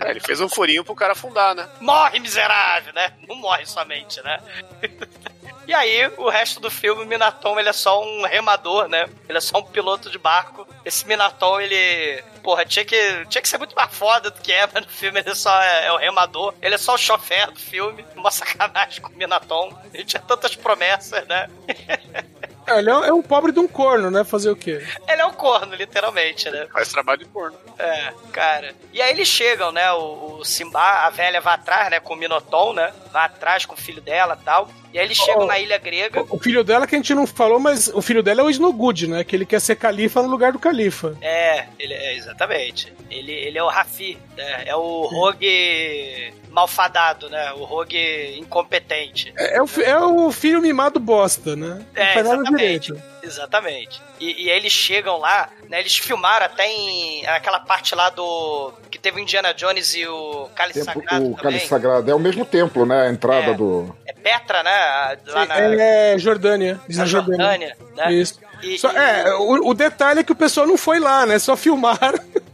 É, 0.00 0.10
ele 0.10 0.20
fez 0.20 0.40
um 0.40 0.48
furinho 0.48 0.84
pro 0.84 0.94
cara 0.94 1.12
afundar, 1.12 1.54
né? 1.54 1.68
Morre, 1.80 2.20
miserável, 2.20 2.92
né? 2.92 3.12
Não 3.28 3.36
morre 3.36 3.66
somente, 3.66 4.22
né? 4.22 4.38
E 5.70 5.74
aí, 5.74 6.12
o 6.16 6.28
resto 6.28 6.58
do 6.58 6.68
filme, 6.68 7.04
o 7.04 7.06
Minaton, 7.06 7.56
ele 7.56 7.68
é 7.68 7.72
só 7.72 8.02
um 8.02 8.26
remador, 8.26 8.88
né? 8.88 9.08
Ele 9.28 9.38
é 9.38 9.40
só 9.40 9.58
um 9.58 9.62
piloto 9.62 10.10
de 10.10 10.18
barco. 10.18 10.66
Esse 10.84 11.06
Minaton, 11.06 11.60
ele... 11.60 12.24
Porra, 12.42 12.64
tinha 12.64 12.84
que, 12.84 13.24
tinha 13.26 13.40
que 13.40 13.48
ser 13.48 13.56
muito 13.56 13.76
mais 13.76 13.94
foda 13.94 14.32
do 14.32 14.40
que 14.40 14.52
é, 14.52 14.66
mas 14.74 14.84
no 14.84 14.90
filme 14.90 15.20
ele 15.20 15.32
só 15.32 15.62
é, 15.62 15.86
é 15.86 15.92
o 15.92 15.96
remador. 15.96 16.54
Ele 16.60 16.74
é 16.74 16.78
só 16.78 16.94
o 16.94 16.98
chofer 16.98 17.52
do 17.52 17.60
filme. 17.60 18.04
Uma 18.16 18.32
sacanagem 18.32 19.00
com 19.00 19.12
o 19.12 19.16
Minaton. 19.16 19.72
Ele 19.94 20.04
tinha 20.04 20.20
tantas 20.20 20.56
promessas, 20.56 21.24
né? 21.28 21.48
É, 22.66 22.78
ele 22.78 22.90
é 22.90 22.94
um, 22.96 23.04
é 23.04 23.12
um 23.12 23.22
pobre 23.22 23.52
de 23.52 23.58
um 23.58 23.66
corno, 23.68 24.10
né? 24.10 24.22
Fazer 24.24 24.50
o 24.50 24.56
quê? 24.56 24.84
Ele 25.08 25.20
é 25.20 25.26
um 25.26 25.32
corno, 25.32 25.74
literalmente, 25.74 26.48
né? 26.50 26.66
Faz 26.72 26.88
trabalho 26.90 27.18
de 27.20 27.26
porno. 27.26 27.56
É, 27.78 28.12
cara. 28.32 28.74
E 28.92 29.00
aí 29.00 29.10
eles 29.10 29.28
chegam, 29.28 29.72
né? 29.72 29.90
O, 29.92 30.38
o 30.40 30.44
Simba, 30.44 30.80
a 31.06 31.10
velha 31.10 31.40
vai 31.40 31.54
atrás, 31.54 31.90
né? 31.90 32.00
Com 32.00 32.14
o 32.14 32.16
Minoton, 32.16 32.72
né? 32.72 32.92
Vai 33.12 33.24
atrás 33.26 33.66
com 33.66 33.74
o 33.74 33.78
filho 33.78 34.00
dela 34.00 34.38
e 34.40 34.44
tal. 34.44 34.68
E 34.92 34.98
aí 34.98 35.04
eles 35.04 35.16
chegam 35.16 35.42
Oh. 35.42 35.46
na 35.46 35.58
ilha 35.58 35.78
grega. 35.78 36.24
O 36.28 36.38
filho 36.38 36.64
dela 36.64 36.84
que 36.86 36.94
a 36.96 36.98
gente 36.98 37.14
não 37.14 37.24
falou, 37.26 37.60
mas 37.60 37.88
o 37.88 38.02
filho 38.02 38.22
dela 38.24 38.40
é 38.40 38.44
o 38.44 38.50
Snowgood, 38.50 39.06
né? 39.06 39.22
Que 39.24 39.36
ele 39.36 39.46
quer 39.46 39.60
ser 39.60 39.76
califa 39.76 40.20
no 40.20 40.28
lugar 40.28 40.52
do 40.52 40.58
califa. 40.58 41.16
É, 41.22 41.66
ele 41.78 41.94
é, 41.94 42.16
exatamente. 42.16 42.92
Ele, 43.08 43.30
ele 43.32 43.56
é 43.56 43.62
o 43.62 43.68
Rafi, 43.68 44.18
né? 44.36 44.64
É 44.66 44.74
o 44.74 45.06
rogue 45.06 46.34
malfadado, 46.50 47.28
né? 47.30 47.52
O 47.52 47.64
rogue 47.64 48.36
incompetente. 48.38 49.32
É, 49.36 49.56
é 49.58 49.62
o, 49.62 49.68
é 49.82 49.98
o 50.04 50.32
filho 50.32 50.60
mimado 50.60 50.98
bosta, 50.98 51.54
né? 51.54 51.84
Não 51.94 52.02
É, 52.02 52.14
faz 52.14 52.26
nada 52.28 52.49
exatamente. 52.50 52.86
direito. 52.92 53.10
Exatamente. 53.22 54.02
E, 54.18 54.44
e 54.44 54.50
aí 54.50 54.56
eles 54.56 54.72
chegam 54.72 55.18
lá, 55.18 55.50
né? 55.68 55.80
Eles 55.80 55.96
filmaram 55.96 56.46
até 56.46 56.66
em 56.70 57.26
aquela 57.26 57.60
parte 57.60 57.94
lá 57.94 58.08
do. 58.10 58.72
que 58.90 58.98
teve 58.98 59.18
o 59.18 59.22
Indiana 59.22 59.52
Jones 59.54 59.94
e 59.94 60.06
o 60.06 60.48
Cálice 60.54 60.84
Templo- 60.84 61.02
Sagrado 61.02 61.24
o 61.24 61.28
também. 61.30 61.42
Cálice 61.42 61.66
Sagrado 61.66 62.10
é 62.10 62.14
o 62.14 62.18
mesmo 62.18 62.44
templo, 62.44 62.84
né? 62.86 63.02
A 63.06 63.10
entrada 63.10 63.50
É. 63.50 63.54
do. 63.54 63.94
É 64.06 64.12
Petra, 64.12 64.62
né? 64.62 65.18
Lá 65.26 65.46
na, 65.46 65.58
É 65.58 66.18
Jordânia. 66.18 66.80
Na 66.88 67.04
Jordânia. 67.04 67.46
Jordânia, 67.46 67.76
né? 67.96 68.12
Isso. 68.12 68.40
E- 68.62 68.78
Só- 68.78 68.90
é, 68.90 69.34
o, 69.36 69.68
o 69.68 69.74
detalhe 69.74 70.20
é 70.20 70.24
que 70.24 70.32
o 70.32 70.36
pessoal 70.36 70.66
não 70.66 70.76
foi 70.76 70.98
lá, 70.98 71.24
né? 71.26 71.38
Só 71.38 71.56
filmaram. 71.56 72.18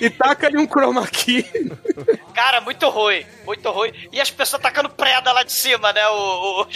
e 0.00 0.10
taca 0.10 0.46
ali 0.46 0.58
um 0.58 0.66
chroma 0.66 1.06
key. 1.06 1.44
Cara, 2.34 2.60
muito 2.60 2.88
ruim, 2.88 3.24
muito 3.44 3.70
ruim. 3.70 3.92
E 4.12 4.20
as 4.20 4.30
pessoas 4.30 4.60
tacando 4.62 4.88
pedra 4.90 5.32
lá 5.32 5.42
de 5.42 5.52
cima, 5.52 5.92
né? 5.92 6.06
O, 6.08 6.62
o, 6.62 6.66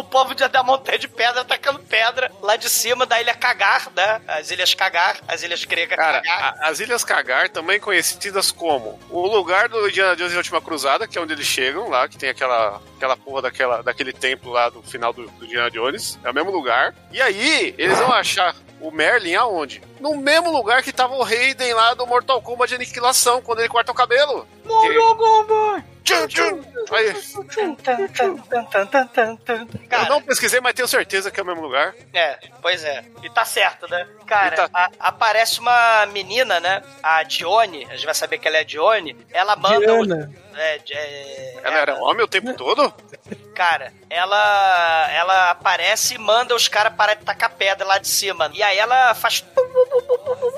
o 0.00 0.04
povo 0.04 0.34
de, 0.34 0.46
da 0.48 0.62
montanha 0.62 0.98
de 0.98 1.08
pedra 1.08 1.44
tacando 1.44 1.78
pedra 1.80 2.30
lá 2.42 2.56
de 2.56 2.68
cima 2.68 3.06
da 3.06 3.20
ilha 3.20 3.34
Cagar, 3.34 3.90
né? 3.94 4.20
As 4.28 4.50
ilhas 4.50 4.74
Cagar, 4.74 5.18
as 5.26 5.42
ilhas 5.42 5.64
gregas 5.64 5.96
Cara, 5.96 6.20
Cagar. 6.20 6.54
a- 6.60 6.68
as 6.68 6.80
Ilhas 6.80 7.04
Cagar, 7.04 7.48
também 7.48 7.78
conhecidas 7.80 8.50
como 8.50 8.98
o 9.10 9.26
lugar 9.26 9.68
do 9.68 9.88
Indiana 9.88 10.16
Jones 10.16 10.32
e 10.32 10.36
a 10.36 10.38
Última 10.38 10.60
Cruzada, 10.60 11.06
que 11.06 11.16
é 11.16 11.20
onde 11.20 11.32
eles 11.32 11.46
chegam 11.46 11.88
lá, 11.88 12.08
que 12.08 12.18
tem 12.18 12.28
aquela, 12.28 12.80
aquela 12.96 13.16
porra 13.16 13.42
daquela, 13.42 13.82
daquele 13.82 14.12
templo 14.12 14.50
lá 14.52 14.68
do 14.68 14.82
final 14.82 15.12
do, 15.12 15.26
do 15.26 15.44
Indiana 15.44 15.70
Jones. 15.70 16.18
É 16.24 16.30
o 16.30 16.34
mesmo 16.34 16.50
lugar. 16.50 16.94
E 17.12 17.20
aí, 17.22 17.74
eles 17.78 17.98
vão 17.98 18.12
achar 18.12 18.54
o 18.86 18.90
Merlin 18.92 19.34
aonde? 19.34 19.82
No 20.00 20.16
mesmo 20.16 20.50
lugar 20.52 20.82
que 20.82 20.92
tava 20.92 21.14
o 21.14 21.22
Raiden 21.22 21.72
lá 21.74 21.94
do 21.94 22.06
Mortal 22.06 22.40
Kombat 22.42 22.68
de 22.70 22.74
Aniquilação, 22.76 23.40
quando 23.42 23.60
ele 23.60 23.68
corta 23.68 23.90
o 23.92 23.94
cabelo. 23.94 24.46
Tchum, 26.04 26.26
tchum. 26.28 26.62
Aí, 26.92 27.06
eu 27.06 27.14
Cara, 29.88 30.08
não 30.10 30.20
pesquisei, 30.20 30.60
mas 30.60 30.74
tenho 30.74 30.86
certeza 30.86 31.30
que 31.30 31.40
é 31.40 31.42
o 31.42 31.46
mesmo 31.46 31.62
lugar. 31.62 31.94
é, 32.12 32.38
pois 32.60 32.84
é. 32.84 33.04
E 33.22 33.30
tá 33.30 33.44
certo, 33.44 33.88
né? 33.88 34.06
Cara, 34.26 34.68
tá- 34.68 34.70
a- 34.72 34.90
aparece 34.98 35.60
uma 35.60 36.04
menina, 36.06 36.60
né? 36.60 36.82
A 37.02 37.22
Dione, 37.22 37.86
a 37.86 37.96
gente 37.96 38.04
vai 38.04 38.14
saber 38.14 38.38
que 38.38 38.46
ela 38.46 38.58
é 38.58 38.60
a 38.60 38.64
Dione. 38.64 39.16
Ela 39.32 39.56
manda. 39.56 39.94
o- 39.94 40.06
Diana. 40.06 40.30
É, 40.56 40.80
é, 40.90 41.54
Ela 41.62 41.78
era 41.78 41.94
homem 42.02 42.24
o 42.24 42.28
tempo 42.28 42.52
todo? 42.56 42.92
Cara, 43.54 43.92
ela 44.10 45.10
ela 45.12 45.50
aparece 45.50 46.14
e 46.14 46.18
manda 46.18 46.54
os 46.54 46.66
caras 46.68 46.94
parar 46.94 47.14
de 47.14 47.24
tacar 47.24 47.50
pedra 47.50 47.86
lá 47.86 47.98
de 47.98 48.08
cima. 48.08 48.50
E 48.52 48.62
aí 48.62 48.78
ela 48.78 49.14
faz. 49.14 49.44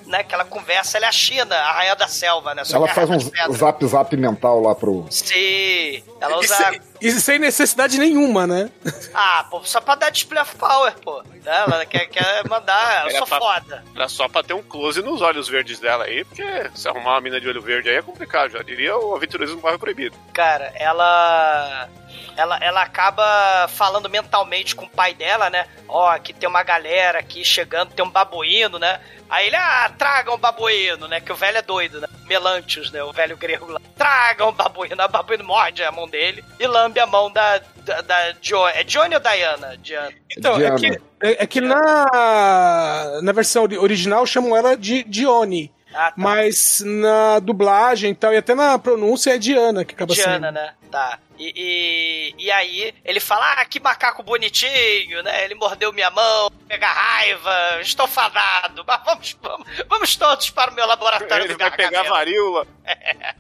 Né, 0.06 0.18
aquela 0.18 0.44
conversa, 0.44 0.96
ela 0.96 1.06
é 1.06 1.08
a 1.08 1.12
China, 1.12 1.54
a 1.54 1.72
rainha 1.72 1.96
da 1.96 2.08
selva, 2.08 2.54
né? 2.54 2.64
Só 2.64 2.76
Ela 2.76 2.88
faz 2.88 3.10
um 3.10 3.18
zap 3.52 3.86
zap 3.86 4.16
mental 4.16 4.60
lá 4.62 4.74
pro. 4.74 5.06
Sim, 5.10 6.02
ela 6.20 6.38
usa. 6.38 6.54
sem, 6.54 6.80
e 7.00 7.10
sem 7.12 7.38
necessidade 7.38 7.98
nenhuma, 7.98 8.46
né? 8.46 8.70
Ah, 9.14 9.46
pô, 9.50 9.62
só 9.64 9.80
pra 9.80 9.94
dar 9.94 10.10
display 10.10 10.40
of 10.42 10.54
power, 10.56 10.92
pô. 11.00 11.22
Né, 11.22 11.40
Ela 11.46 11.86
quer, 11.86 12.06
quer 12.06 12.48
mandar, 12.48 13.04
eu 13.04 13.10
Era 13.10 13.18
sou 13.18 13.26
pra- 13.26 13.38
foda. 13.38 13.84
Era 13.94 14.08
só 14.08 14.28
pra 14.28 14.42
ter 14.42 14.54
um 14.54 14.62
close 14.62 15.00
nos 15.02 15.20
olhos 15.22 15.48
verdes 15.48 15.78
dela 15.78 16.04
aí, 16.04 16.24
porque 16.24 16.44
se 16.74 16.88
arrumar 16.88 17.12
uma 17.12 17.20
mina 17.20 17.40
de 17.40 17.48
olho 17.48 17.62
verde 17.62 17.88
aí 17.88 17.96
é 17.96 18.02
complicado, 18.02 18.50
já 18.50 18.62
diria 18.62 18.96
o 18.96 19.14
aventurismo 19.14 19.60
barro 19.60 19.78
proibido. 19.78 20.16
Cara, 20.32 20.72
ela 20.74 21.88
ela, 22.36 22.58
ela 22.62 22.82
acaba 22.82 23.66
falando 23.68 24.08
mentalmente 24.10 24.74
com 24.74 24.84
o 24.84 24.90
pai 24.90 25.14
dela, 25.14 25.48
né? 25.50 25.66
Ó, 25.88 26.08
aqui 26.08 26.32
tem 26.32 26.48
uma 26.48 26.62
galera 26.62 27.18
aqui 27.18 27.44
chegando, 27.44 27.92
tem 27.92 28.04
um 28.04 28.10
babuíno, 28.10 28.78
né? 28.78 29.00
Aí 29.28 29.48
ele, 29.48 29.56
ah, 29.56 29.90
traga 29.98 30.32
um 30.32 30.38
babuíno, 30.38 31.08
né? 31.08 31.20
Que 31.20 31.32
o 31.32 31.36
velho 31.36 31.58
é 31.58 31.62
doido, 31.62 32.00
né? 32.00 32.06
Melantius, 32.26 32.90
né? 32.92 33.02
O 33.02 33.12
velho 33.12 33.36
grego 33.36 33.66
lá. 33.72 33.80
Traga 33.96 34.46
um 34.46 34.52
babuíno. 34.52 34.94
O 35.02 35.08
babuíno 35.08 35.44
morde 35.44 35.82
a 35.82 35.90
mão 35.90 36.06
dele 36.08 36.44
e 36.60 36.66
lambe 36.66 37.00
a 37.00 37.06
mão 37.06 37.30
da, 37.30 37.58
da, 37.84 38.00
da 38.02 38.32
Johnny. 38.40 38.72
É 38.74 38.84
Johnny 38.84 39.14
ou 39.14 39.20
Diana? 39.20 39.76
Diana. 39.78 40.12
Então, 40.36 40.60
é 40.60 40.70
que, 40.76 40.86
é, 41.22 41.42
é 41.42 41.46
que 41.46 41.60
na, 41.60 43.20
na 43.22 43.32
versão 43.32 43.64
ori- 43.64 43.78
original 43.78 44.24
chamam 44.26 44.56
ela 44.56 44.76
de 44.76 45.02
Dione. 45.04 45.72
Ah, 45.94 46.10
tá. 46.10 46.14
Mas 46.16 46.82
na 46.84 47.38
dublagem 47.38 48.10
e 48.10 48.14
tal, 48.14 48.32
e 48.32 48.36
até 48.36 48.54
na 48.54 48.78
pronúncia 48.78 49.34
é 49.34 49.38
Diana 49.38 49.82
que 49.84 49.94
acaba 49.94 50.12
Diana, 50.14 50.48
sendo. 50.48 50.52
né? 50.54 50.74
Tá. 50.96 51.18
E, 51.38 52.32
e, 52.38 52.44
e 52.46 52.50
aí 52.50 52.94
ele 53.04 53.20
fala, 53.20 53.52
ah, 53.52 53.64
que 53.66 53.78
macaco 53.78 54.22
bonitinho, 54.22 55.22
né? 55.22 55.44
Ele 55.44 55.54
mordeu 55.54 55.92
minha 55.92 56.10
mão, 56.10 56.50
pega 56.66 56.88
raiva, 56.88 57.78
estou 57.82 58.06
fadado, 58.06 58.82
mas 58.86 59.02
vamos, 59.04 59.36
vamos, 59.42 59.66
vamos 59.86 60.16
todos 60.16 60.48
para 60.48 60.70
o 60.70 60.74
meu 60.74 60.86
laboratório 60.86 61.44
Ele 61.44 61.52
do 61.52 61.58
vai 61.58 61.70
pegar 61.70 62.04
varíola. 62.04 62.66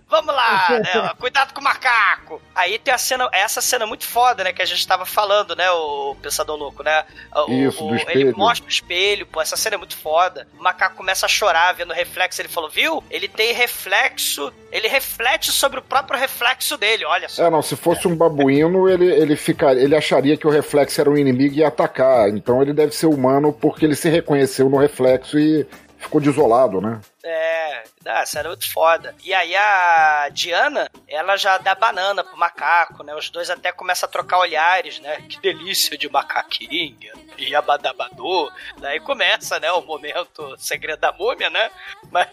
Vamos 0.08 0.34
lá, 0.34 0.68
né? 0.70 1.14
Cuidado 1.18 1.54
com 1.54 1.60
o 1.62 1.64
macaco. 1.64 2.42
Aí 2.54 2.78
tem 2.78 2.92
a 2.92 2.98
cena, 2.98 3.28
essa 3.32 3.62
cena 3.62 3.86
muito 3.86 4.04
foda, 4.06 4.44
né? 4.44 4.52
Que 4.52 4.60
a 4.60 4.66
gente 4.66 4.86
tava 4.86 5.06
falando, 5.06 5.56
né? 5.56 5.70
O 5.70 6.14
Pensador 6.20 6.56
Louco, 6.56 6.82
né? 6.82 7.04
O, 7.34 7.50
Isso, 7.50 7.82
o- 7.82 7.88
do 7.88 7.94
Ele 7.94 8.02
espelho. 8.02 8.36
mostra 8.36 8.66
o 8.66 8.70
espelho, 8.70 9.26
pô. 9.26 9.40
Essa 9.40 9.56
cena 9.56 9.76
é 9.76 9.78
muito 9.78 9.96
foda. 9.96 10.46
O 10.58 10.62
macaco 10.62 10.96
começa 10.96 11.24
a 11.24 11.28
chorar 11.28 11.72
vendo 11.74 11.90
o 11.92 11.94
reflexo. 11.94 12.40
Ele 12.42 12.48
falou, 12.48 12.68
viu? 12.68 13.02
Ele 13.10 13.28
tem 13.28 13.52
reflexo. 13.54 14.52
Ele 14.70 14.88
reflete 14.88 15.50
sobre 15.52 15.78
o 15.78 15.82
próprio 15.82 16.18
reflexo 16.18 16.76
dele, 16.76 17.04
olha 17.06 17.28
só. 17.28 17.45
É, 17.46 17.50
não, 17.50 17.62
se 17.62 17.76
fosse 17.76 18.08
um 18.08 18.16
babuíno, 18.16 18.88
ele, 18.88 19.06
ele, 19.06 19.36
ficaria, 19.36 19.82
ele 19.82 19.94
acharia 19.94 20.36
que 20.36 20.46
o 20.46 20.50
reflexo 20.50 21.00
era 21.00 21.10
um 21.10 21.16
inimigo 21.16 21.54
e 21.54 21.58
ia 21.58 21.68
atacar. 21.68 22.28
Então 22.28 22.60
ele 22.60 22.72
deve 22.72 22.94
ser 22.94 23.06
humano 23.06 23.52
porque 23.52 23.84
ele 23.84 23.94
se 23.94 24.08
reconheceu 24.08 24.68
no 24.68 24.76
reflexo 24.76 25.38
e 25.38 25.66
ficou 26.06 26.20
desolado, 26.20 26.80
né? 26.80 27.00
É, 27.22 27.82
ah, 28.06 28.22
essa 28.22 28.38
era 28.38 28.48
muito 28.48 28.70
foda. 28.72 29.14
E 29.24 29.34
aí 29.34 29.54
a 29.54 30.28
Diana, 30.32 30.88
ela 31.08 31.36
já 31.36 31.58
dá 31.58 31.74
banana 31.74 32.22
pro 32.22 32.36
macaco, 32.38 33.02
né? 33.02 33.14
Os 33.14 33.28
dois 33.28 33.50
até 33.50 33.72
começam 33.72 34.08
a 34.08 34.12
trocar 34.12 34.38
olhares, 34.38 35.00
né? 35.00 35.20
Que 35.28 35.40
delícia 35.40 35.98
de 35.98 36.08
macaquinho. 36.08 37.12
E 37.36 37.54
abadabadô. 37.54 38.50
Daí 38.78 39.00
começa, 39.00 39.58
né? 39.58 39.70
O 39.72 39.82
momento 39.82 40.54
segredo 40.56 41.00
da 41.00 41.12
múmia, 41.12 41.50
né? 41.50 41.70
Mas 42.10 42.28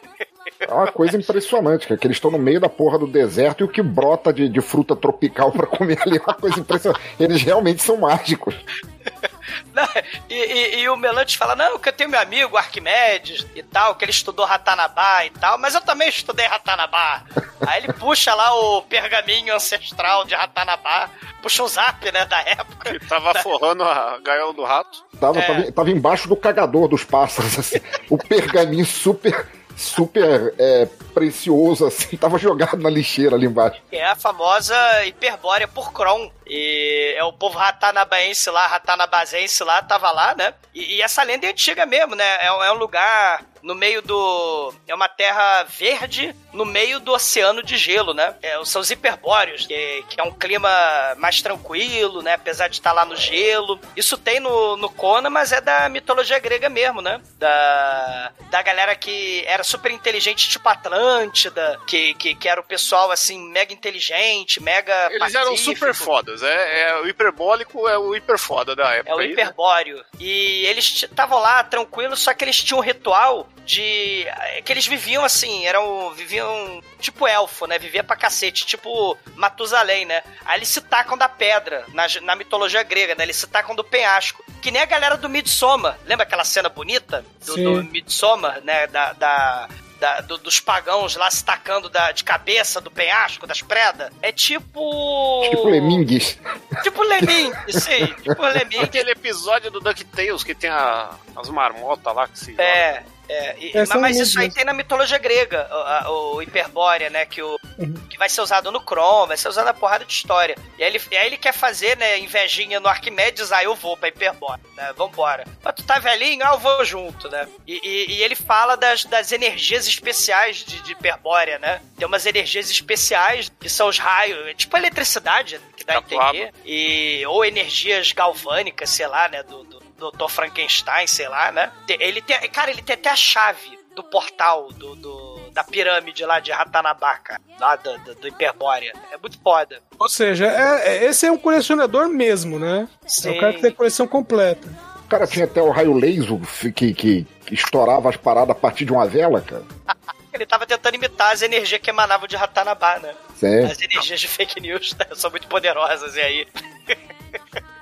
É 0.60 0.72
uma 0.72 0.92
coisa 0.92 1.18
impressionante, 1.18 1.88
cara, 1.88 2.00
que 2.00 2.08
eles 2.08 2.18
estão 2.18 2.32
no 2.32 2.40
meio 2.40 2.60
da 2.60 2.70
porra 2.70 3.00
do 3.00 3.08
deserto 3.08 3.62
e 3.62 3.64
o 3.64 3.68
que 3.68 3.82
brota 3.82 4.32
de, 4.32 4.48
de 4.48 4.62
fruta 4.62 4.96
tropical 4.96 5.52
pra 5.52 5.66
comer 5.66 6.00
ali 6.02 6.18
é 6.18 6.22
uma 6.22 6.36
coisa 6.36 6.60
impressionante. 6.60 7.02
Eles 7.20 7.42
realmente 7.42 7.82
são 7.82 7.98
mágicos. 7.98 8.56
Não, 9.74 9.88
e, 10.30 10.34
e- 10.36 10.80
e 10.82 10.90
o 10.90 10.96
Melantes 10.96 11.36
fala, 11.36 11.56
não, 11.56 11.80
que 11.80 11.90
eu 11.90 11.94
tenho 11.94 12.10
meu 12.10 12.20
amigo 12.20 12.56
Arquimedes 12.58 13.46
e 13.56 13.64
tal, 13.64 13.96
que 13.96 14.06
ele 14.06 14.12
estudou 14.12 14.46
Ratanabá 14.46 15.26
e 15.26 15.30
tal, 15.32 15.58
mas 15.58 15.74
eu 15.74 15.82
também 15.82 16.08
estudei 16.10 16.46
Ratanabá. 16.46 17.24
Aí 17.66 17.84
ele 17.84 17.94
puxa 17.94 18.34
lá 18.36 18.54
o 18.56 18.82
pergaminho 18.84 19.56
ancestral 19.56 20.26
de 20.26 20.36
Ratanabá, 20.36 21.10
puxa 21.42 21.64
o 21.64 21.68
zap, 21.68 22.12
né, 22.12 22.26
da 22.26 22.40
época. 22.42 22.90
Ele 22.90 23.00
tava 23.00 23.34
forrando 23.42 23.84
a 23.84 24.20
gaiola 24.24 24.54
do 24.54 24.64
rato. 24.64 25.04
Tava, 25.20 25.40
É. 25.40 25.42
tava, 25.42 25.72
tava 25.72 25.90
embaixo 25.92 26.28
do 26.28 26.36
cagador 26.36 26.88
dos 26.88 27.04
pássaros, 27.04 27.58
assim, 27.58 27.80
o 28.10 28.18
pergaminho 28.18 28.86
super, 28.86 29.48
super 29.76 30.54
é, 30.60 30.88
precioso, 31.14 31.86
assim, 31.86 32.16
tava 32.18 32.38
jogado 32.38 32.78
na 32.78 32.90
lixeira 32.90 33.36
ali 33.36 33.46
embaixo. 33.46 33.82
é 33.92 34.06
a 34.06 34.16
famosa 34.16 34.76
hiperbórea 35.06 35.68
por 35.68 35.94
Kron. 35.94 36.32
E 36.46 37.16
é 37.18 37.24
o 37.24 37.32
povo 37.32 37.58
ratanabaense 37.58 38.50
lá, 38.50 38.68
ratanabazense 38.68 39.64
lá, 39.64 39.82
tava 39.82 40.12
lá, 40.12 40.36
né? 40.36 40.54
E, 40.74 40.96
e 40.96 41.02
essa 41.02 41.24
lenda 41.24 41.46
é 41.46 41.50
antiga 41.50 41.86
mesmo, 41.86 42.16
né? 42.16 42.26
É, 42.42 42.48
é 42.48 42.72
um 42.72 42.78
lugar 42.78 43.42
no 43.62 43.74
meio 43.74 44.02
do. 44.02 44.74
É 44.88 44.94
uma 44.94 45.08
terra 45.08 45.64
verde 45.64 46.36
no 46.52 46.66
meio 46.66 47.00
do 47.00 47.14
oceano 47.14 47.64
de 47.64 47.78
gelo, 47.78 48.14
né? 48.14 48.36
É, 48.42 48.64
são 48.66 48.82
os 48.82 48.92
hiperbóreos, 48.92 49.66
que, 49.66 50.04
que 50.10 50.20
é 50.20 50.24
um 50.24 50.32
clima 50.32 50.70
mais 51.18 51.42
tranquilo, 51.42 52.22
né? 52.22 52.34
Apesar 52.34 52.68
de 52.68 52.76
estar 52.76 52.92
lá 52.92 53.06
no 53.06 53.16
gelo. 53.16 53.80
Isso 53.96 54.18
tem 54.18 54.40
no, 54.40 54.76
no 54.76 54.90
Conan, 54.90 55.30
mas 55.30 55.52
é 55.52 55.62
da 55.62 55.88
mitologia 55.88 56.40
grega 56.40 56.70
mesmo, 56.70 57.02
né? 57.02 57.22
Da, 57.38 58.32
da 58.52 58.62
galera 58.62 58.96
que 58.96 59.44
era 59.48 59.64
super 59.64 59.92
inteligente, 59.92 60.50
tipo 60.50 60.68
Atlântida, 61.04 61.80
que, 61.86 62.14
que, 62.16 62.36
que 62.36 62.48
era 62.48 62.60
o 62.60 62.64
pessoal, 62.64 63.12
assim, 63.12 63.50
mega 63.50 63.74
inteligente, 63.74 64.62
mega. 64.62 65.10
Eles 65.12 65.36
eram 65.36 65.52
pacífico. 65.52 65.76
super 65.76 65.94
fodas. 65.94 66.42
É, 66.42 66.82
é, 66.90 66.96
o 67.02 67.08
hiperbólico 67.08 67.88
é 67.88 67.98
o 67.98 68.16
hiper 68.16 68.38
foda 68.38 68.76
da 68.76 68.92
época. 68.94 69.12
É 69.12 69.16
o 69.16 69.20
aí, 69.20 69.28
né? 69.28 69.34
hiperbóreo. 69.34 70.04
E 70.20 70.66
eles 70.66 71.04
estavam 71.04 71.40
lá 71.40 71.64
tranquilos, 71.64 72.20
só 72.20 72.34
que 72.34 72.44
eles 72.44 72.64
tinham 72.64 72.80
um 72.80 72.84
ritual 72.84 73.50
de. 73.66 74.26
é 74.28 74.62
que 74.62 74.72
eles 74.72 74.88
viviam 74.88 75.24
assim, 75.24 75.66
eram. 75.66 76.12
viviam 76.14 76.82
tipo 77.00 77.28
elfo, 77.28 77.68
né? 77.68 77.78
Vivia 77.78 78.04
pra 78.04 78.16
cacete, 78.16 78.66
tipo 78.66 79.18
Matusalém, 79.36 80.06
né? 80.06 80.24
Aí 80.46 80.60
eles 80.60 80.70
se 80.70 80.82
tacam 80.82 81.18
da 81.18 81.28
pedra, 81.28 81.86
na, 81.94 82.06
na 82.22 82.36
mitologia 82.36 82.84
grega, 82.84 83.16
né? 83.16 83.24
Eles 83.24 83.36
se 83.36 83.48
tacam 83.48 83.76
do 83.76 83.84
penhasco. 83.84 84.44
Que 84.62 84.72
nem 84.72 84.82
a 84.82 84.86
galera 84.86 85.18
do 85.18 85.28
Midsommar. 85.28 85.98
Lembra 86.06 86.24
aquela 86.24 86.46
cena 86.46 86.70
bonita? 86.70 87.26
Do, 87.46 87.56
do 87.56 87.84
Midsommar, 87.84 88.62
né? 88.64 88.88
Da. 88.88 89.14
da- 89.14 89.70
da- 90.04 90.20
do- 90.20 90.38
dos 90.38 90.60
pagãos 90.60 91.16
lá 91.16 91.32
se 91.32 91.46
tacando 91.46 91.88
da, 91.88 92.12
de 92.12 92.26
cabeça 92.26 92.82
do 92.82 92.92
penhasco, 92.92 93.48
das 93.48 93.62
predas. 93.62 94.12
É 94.22 94.34
tipo. 94.34 95.42
Tipo 95.50 95.70
Lemingues. 95.70 96.38
Tipo 96.84 97.04
Lemming, 97.04 97.54
sim. 97.70 98.08
Tipo 98.22 98.42
Lemming. 98.42 98.80
Aquele 98.80 99.12
episódio 99.12 99.72
do 99.72 99.80
DuckTales 99.80 100.44
que 100.44 100.54
tem 100.54 100.70
a- 100.70 101.12
as 101.38 101.48
marmotas 101.50 102.14
lá 102.14 102.28
que 102.28 102.38
se. 102.38 102.54
É, 102.60 103.04
é, 103.30 103.56
e- 103.60 103.72
É, 103.78 103.86
mas, 104.00 104.18
isso 104.20 104.40
aí 104.40 104.52
tem 104.52 104.66
na 104.66 104.74
mitologia 104.74 105.18
grega, 105.18 105.68
o, 106.08 106.36
o 106.36 106.42
hiperbórea, 106.42 107.10
né? 107.10 107.26
Que, 107.26 107.42
o, 107.42 107.58
Uhum. 107.78 107.94
que 108.08 108.18
vai 108.20 108.30
ser 108.30 108.42
usado 108.42 108.72
no 108.72 108.80
Kron, 108.80 109.26
vai 109.26 109.36
ser 109.38 109.48
usado 109.50 109.66
na 109.66 109.74
porrada 109.74 110.06
de 110.06 110.14
história. 110.14 110.56
E 110.78 110.84
aí 110.84 110.90
ele, 110.92 111.02
e 111.12 111.18
aí 111.18 111.26
ele 111.28 111.38
quer 111.38 111.54
fazer, 111.54 111.98
né, 111.98 112.20
invejinha 112.20 112.80
no 112.80 112.88
Arquimedes, 112.88 113.52
aí 113.52 113.66
eu 113.66 113.74
vou 113.76 113.98
pra 113.98 114.10
hiperbórea, 114.10 114.64
né? 114.76 114.94
Vambora. 114.96 115.44
Mas 115.64 115.74
tu 115.76 115.84
tá 115.84 115.98
velhinho? 115.98 116.46
Ah, 116.46 116.54
eu 116.54 116.60
vou 116.60 116.86
junto, 116.86 117.28
né? 117.30 117.48
E, 117.66 117.80
e- 117.84 118.12
e 118.18 118.24
ele 118.24 118.36
fala 118.36 118.76
das, 118.78 119.06
das 119.06 119.32
energias 119.32 119.88
especiais 119.88 120.58
de, 120.58 120.82
de 120.84 120.92
hiperbórea, 120.92 121.58
né? 121.58 121.82
Tem 121.98 122.08
umas 122.08 122.26
energias 122.28 122.70
especiais 122.70 123.52
que 123.60 123.70
são 123.70 123.88
os 123.88 123.98
raios, 123.98 124.48
é 124.48 124.54
tipo 124.54 124.78
eletricidade, 124.78 125.60
que 125.76 125.84
dá 125.84 125.96
a 125.96 125.98
entender. 125.98 126.54
E, 126.66 127.26
ou 127.26 127.44
energias 127.44 128.12
galvânicas, 128.12 128.90
sei 128.92 129.08
lá, 129.08 129.28
né? 129.30 129.42
Do, 129.44 129.64
do 129.64 129.83
Dr. 130.12 130.28
Frankenstein, 130.30 131.08
sei 131.08 131.28
lá, 131.28 131.52
né? 131.52 131.72
Te- 131.88 131.98
Ele 132.00 132.22
tem, 132.22 132.38
cara, 132.50 132.72
ele 132.72 132.82
tem 132.82 132.94
até 132.96 133.10
a 133.10 133.16
chave 133.16 133.80
do 133.96 134.04
portal 134.04 134.70
do, 134.74 134.96
do- 134.96 135.34
da 135.52 135.64
pirâmide 135.64 136.26
lá 136.26 136.40
de 136.40 136.52
Ratanabá, 136.52 137.16
cara, 137.18 137.40
lá 137.60 137.76
do, 137.76 137.98
do, 138.00 138.16
do 138.16 138.28
Hiperbórea. 138.28 138.94
É 139.12 139.18
muito 139.18 139.40
foda. 139.40 139.82
Ou 140.00 140.10
seja, 140.10 140.48
é- 140.48 140.88
é- 140.98 141.06
esse 141.06 141.26
é 141.28 141.32
um 141.32 141.38
colecionador 141.38 142.08
mesmo, 142.10 142.58
né? 142.58 142.88
É 143.06 143.08
Sim. 143.10 143.38
o 143.38 143.40
cara 143.40 143.54
que 143.54 143.62
tem 143.62 143.70
a 143.72 143.76
coleção 143.76 144.08
completa. 144.08 144.68
O 145.06 145.08
cara 145.08 145.28
tinha 145.28 145.46
até 145.46 145.62
o 145.62 145.70
raio 145.70 145.94
laser 145.94 146.40
que, 146.74 146.94
que, 146.94 147.28
que 147.46 147.54
estourava 147.54 148.10
as 148.10 148.18
paradas 148.18 148.50
a 148.56 148.60
partir 148.60 148.84
de 148.86 148.92
uma 148.92 149.06
vela, 149.06 149.42
cara. 149.42 149.64
Ele 150.34 150.48
tava 150.48 150.66
tentando 150.66 150.96
imitar 150.96 151.32
as 151.32 151.44
energias 151.44 151.80
que 151.80 151.92
emanavam 151.92 152.28
de 152.28 152.36
Ratanabá, 152.36 152.98
né? 152.98 153.14
É. 153.44 153.66
As 153.66 153.80
energias 153.80 154.20
de 154.20 154.28
fake 154.28 154.60
news 154.60 154.96
né, 154.96 155.06
são 155.14 155.30
muito 155.30 155.48
poderosas, 155.48 156.16
e 156.16 156.22
aí. 156.22 156.48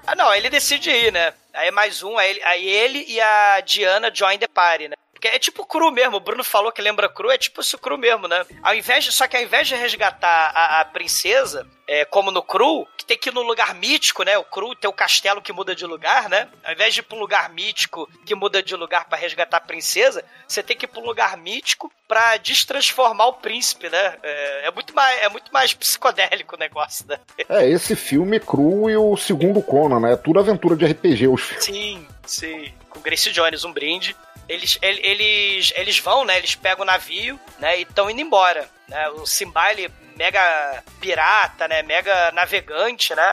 ah, 0.06 0.16
não, 0.16 0.34
ele 0.34 0.50
decide 0.50 0.90
ir, 0.90 1.14
né? 1.14 1.34
Aí 1.54 1.70
mais 1.72 2.02
um, 2.02 2.18
aí 2.18 2.30
ele, 2.30 2.44
aí 2.44 2.68
ele 2.68 3.06
e 3.08 3.20
a 3.20 3.60
Diana 3.62 4.12
join 4.14 4.38
the 4.38 4.48
party, 4.48 4.88
né? 4.88 4.96
Porque 5.22 5.36
é 5.36 5.38
tipo 5.38 5.64
cru 5.68 5.92
mesmo, 5.92 6.18
o 6.18 6.20
Bruno 6.20 6.44
falou 6.44 6.72
que 6.72 6.82
lembra 6.82 7.08
cru, 7.08 7.30
é 7.30 7.38
tipo 7.38 7.62
isso 7.62 7.78
cru 7.78 7.96
mesmo, 7.96 8.28
né? 8.28 8.44
Ao 8.64 8.74
invés 8.74 9.04
de, 9.04 9.12
só 9.12 9.28
que 9.28 9.38
ao 9.38 9.44
invés 9.44 9.68
de 9.68 9.76
resgatar 9.76 10.52
a, 10.52 10.82
a 10.82 10.86
princesa, 10.86 11.68
é, 11.88 12.04
como 12.06 12.32
no 12.32 12.42
cru, 12.42 12.88
que 12.98 13.06
tem 13.06 13.16
que 13.16 13.30
ir 13.30 13.32
num 13.32 13.44
lugar 13.44 13.76
mítico, 13.76 14.24
né? 14.24 14.36
O 14.40 14.44
cru 14.44 14.74
tem 14.74 14.90
o 14.90 14.94
castelo 14.94 15.40
que 15.40 15.54
muda 15.54 15.76
de 15.76 15.86
lugar, 15.86 16.28
né? 16.28 16.48
Ao 16.64 16.74
invés 16.74 16.96
de 16.96 17.02
ir 17.02 17.04
pra 17.04 17.16
um 17.16 17.20
lugar 17.20 17.54
mítico 17.54 18.10
que 18.26 18.34
muda 18.34 18.64
de 18.64 18.76
lugar 18.76 19.08
pra 19.08 19.16
resgatar 19.16 19.58
a 19.58 19.62
princesa, 19.62 20.26
você 20.48 20.64
tem 20.64 20.76
que 20.76 20.86
ir 20.86 20.88
pra 20.88 21.00
um 21.00 21.06
lugar 21.06 21.38
mítico 21.38 21.94
pra 22.08 22.38
destransformar 22.38 23.28
o 23.28 23.34
príncipe, 23.34 23.90
né? 23.90 24.18
É, 24.24 24.68
é 24.70 24.72
muito, 24.72 24.96
mais, 24.96 25.22
é 25.22 25.30
muito 25.30 25.54
mais 25.54 25.72
psicodélico 25.72 26.56
o 26.56 26.60
negócio, 26.60 27.06
né? 27.08 27.20
É, 27.48 27.70
esse 27.70 27.96
filme 27.96 28.40
cru 28.40 28.90
e 28.90 28.98
o 28.98 29.16
segundo 29.16 29.62
Conan, 29.62 30.00
né? 30.00 30.16
Tudo 30.16 30.40
aventura 30.40 30.76
de 30.76 30.88
RPG, 30.88 31.28
os. 31.28 31.54
Sim, 31.60 32.08
sim. 32.26 32.74
Com 32.90 33.00
Grace 33.02 33.30
Jones, 33.30 33.64
um 33.64 33.72
brinde. 33.72 34.16
Eles, 34.52 34.78
ele- 34.82 35.02
eles, 35.04 35.74
eles 35.78 36.00
vão, 36.00 36.26
né? 36.26 36.38
Eles 36.38 36.56
pegam 36.56 36.84
o 36.84 36.86
navio, 36.86 37.40
né? 37.58 37.80
E 37.80 37.84
estão 37.84 38.10
indo 38.10 38.20
embora. 38.20 38.68
Né? 38.88 39.08
O 39.10 39.26
Simba, 39.26 39.72
ele 39.72 39.90
mega 40.18 40.84
pirata, 41.00 41.68
né? 41.70 41.82
Mega 41.84 42.32
navegante, 42.34 43.16
né? 43.16 43.32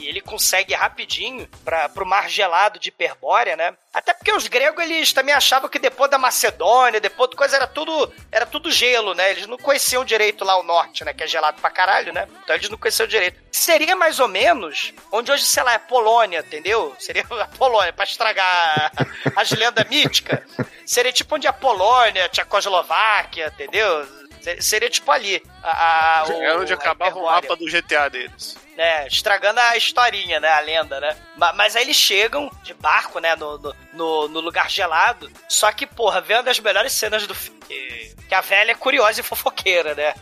E, 0.00 0.08
ele 0.08 0.20
consegue 0.20 0.74
rapidinho 0.74 1.48
para 1.64 1.88
pro 1.88 2.06
mar 2.06 2.28
gelado 2.28 2.78
de 2.78 2.88
Hiperbórea, 2.88 3.56
né? 3.56 3.74
Até 3.92 4.14
porque 4.14 4.32
os 4.32 4.46
gregos, 4.46 4.84
eles 4.84 5.12
também 5.12 5.34
achavam 5.34 5.68
que 5.68 5.78
depois 5.78 6.10
da 6.10 6.16
Macedônia, 6.18 7.00
depois 7.00 7.28
de 7.28 7.36
coisa, 7.36 7.56
era 7.56 7.66
tudo, 7.66 8.12
era 8.30 8.46
tudo 8.46 8.70
gelo, 8.70 9.14
né? 9.14 9.30
Eles 9.30 9.46
não 9.46 9.58
conheciam 9.58 10.04
direito 10.04 10.44
lá 10.44 10.58
o 10.58 10.62
norte, 10.62 11.04
né? 11.04 11.12
Que 11.12 11.24
é 11.24 11.26
gelado 11.26 11.60
pra 11.60 11.70
caralho, 11.70 12.12
né? 12.12 12.28
Então 12.42 12.54
eles 12.54 12.68
não 12.68 12.78
conheciam 12.78 13.06
direito. 13.06 13.40
Seria 13.50 13.96
mais 13.96 14.20
ou 14.20 14.28
menos 14.28 14.94
onde 15.12 15.30
hoje, 15.30 15.44
sei 15.44 15.62
lá, 15.62 15.74
é 15.74 15.78
Polônia, 15.78 16.38
entendeu? 16.38 16.94
Seria 16.98 17.24
a 17.42 17.46
Polônia, 17.46 17.92
pra 17.92 18.04
estragar 18.04 18.92
as 19.36 19.50
lendas 19.50 19.88
míticas. 19.88 20.40
Seria 20.86 21.12
tipo 21.12 21.34
onde 21.34 21.46
a 21.46 21.52
Polônia, 21.52 22.28
Tchecoslováquia, 22.28 23.48
entendeu? 23.48 24.19
Ser- 24.40 24.62
Seria 24.62 24.88
tipo 24.90 25.10
ali. 25.10 25.42
A, 25.62 26.20
a, 26.20 26.24
o- 26.26 26.42
É 26.42 26.56
onde 26.56 26.72
acabava 26.72 27.18
o 27.18 27.24
mapa 27.24 27.54
do 27.56 27.66
GTA 27.66 28.08
deles. 28.08 28.56
né, 28.76 29.06
estragando 29.06 29.60
a 29.60 29.76
historinha, 29.76 30.40
né, 30.40 30.48
a 30.48 30.60
lenda, 30.60 30.98
né. 31.00 31.14
Ma- 31.36 31.52
Mas, 31.52 31.76
aí 31.76 31.82
eles 31.84 31.96
chegam 31.96 32.50
de 32.62 32.72
barco, 32.74 33.18
né, 33.20 33.36
no, 33.36 33.58
no, 33.58 33.74
no- 33.92 34.28
no 34.28 34.40
lugar 34.40 34.70
gelado, 34.70 35.30
só 35.48 35.70
que, 35.72 35.86
porra, 35.86 36.20
vendo 36.22 36.48
as 36.48 36.58
melhores 36.58 36.92
cenas 36.92 37.26
do 37.26 37.34
filme, 37.34 37.60
que, 37.68 38.14
que 38.28 38.34
a 38.34 38.40
velha 38.40 38.70
é 38.72 38.74
curiosa 38.74 39.20
e 39.20 39.22
fofoqueira, 39.22 39.94
né. 39.94 40.14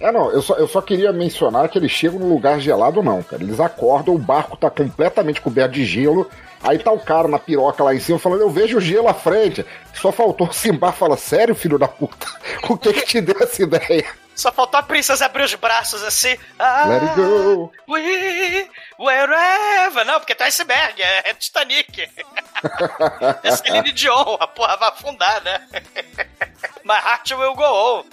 É, 0.00 0.10
não, 0.10 0.30
eu 0.32 0.40
só, 0.40 0.54
eu 0.54 0.66
só 0.66 0.80
queria 0.80 1.12
mencionar 1.12 1.68
que 1.68 1.76
eles 1.76 1.90
chegam 1.92 2.18
num 2.18 2.32
lugar 2.32 2.58
gelado, 2.58 3.02
não, 3.02 3.22
cara. 3.22 3.42
Eles 3.42 3.60
acordam, 3.60 4.14
o 4.14 4.18
barco 4.18 4.56
tá 4.56 4.70
completamente 4.70 5.42
coberto 5.42 5.72
de 5.74 5.84
gelo. 5.84 6.30
Aí 6.62 6.78
tá 6.78 6.90
o 6.92 7.00
cara 7.00 7.26
na 7.26 7.38
piroca 7.38 7.82
lá 7.82 7.94
em 7.94 8.00
cima 8.00 8.18
falando, 8.18 8.42
eu 8.42 8.50
vejo 8.50 8.80
gelo 8.80 9.08
à 9.08 9.14
frente. 9.14 9.64
Só 9.94 10.12
faltou 10.12 10.48
o 10.48 10.52
Simba 10.52 10.92
fala, 10.92 11.16
sério, 11.16 11.54
filho 11.54 11.78
da 11.78 11.88
puta? 11.88 12.26
O 12.68 12.76
que 12.76 12.92
que 12.92 13.02
te 13.06 13.20
deu 13.20 13.36
essa 13.42 13.62
ideia? 13.62 14.06
Só 14.36 14.52
faltou 14.52 14.78
a 14.78 14.82
princesa 14.82 15.26
abrir 15.26 15.42
os 15.44 15.54
braços 15.54 16.02
assim. 16.02 16.36
Ah, 16.58 16.84
Let 16.86 17.02
it 17.02 17.14
go. 17.16 17.72
We, 17.88 18.68
wherever. 18.98 20.04
Não, 20.06 20.18
porque 20.20 20.34
tá 20.34 20.44
iceberg, 20.46 21.00
é, 21.02 21.30
é 21.30 21.34
Titanic. 21.34 22.08
é 23.42 23.50
Celine 23.56 23.92
Dion, 23.92 24.36
a 24.40 24.46
porra 24.46 24.76
vai 24.76 24.88
afundar, 24.90 25.42
né? 25.42 25.66
My 26.84 26.94
heart 26.94 27.30
will 27.32 27.54
go 27.54 27.64
on. 27.64 28.04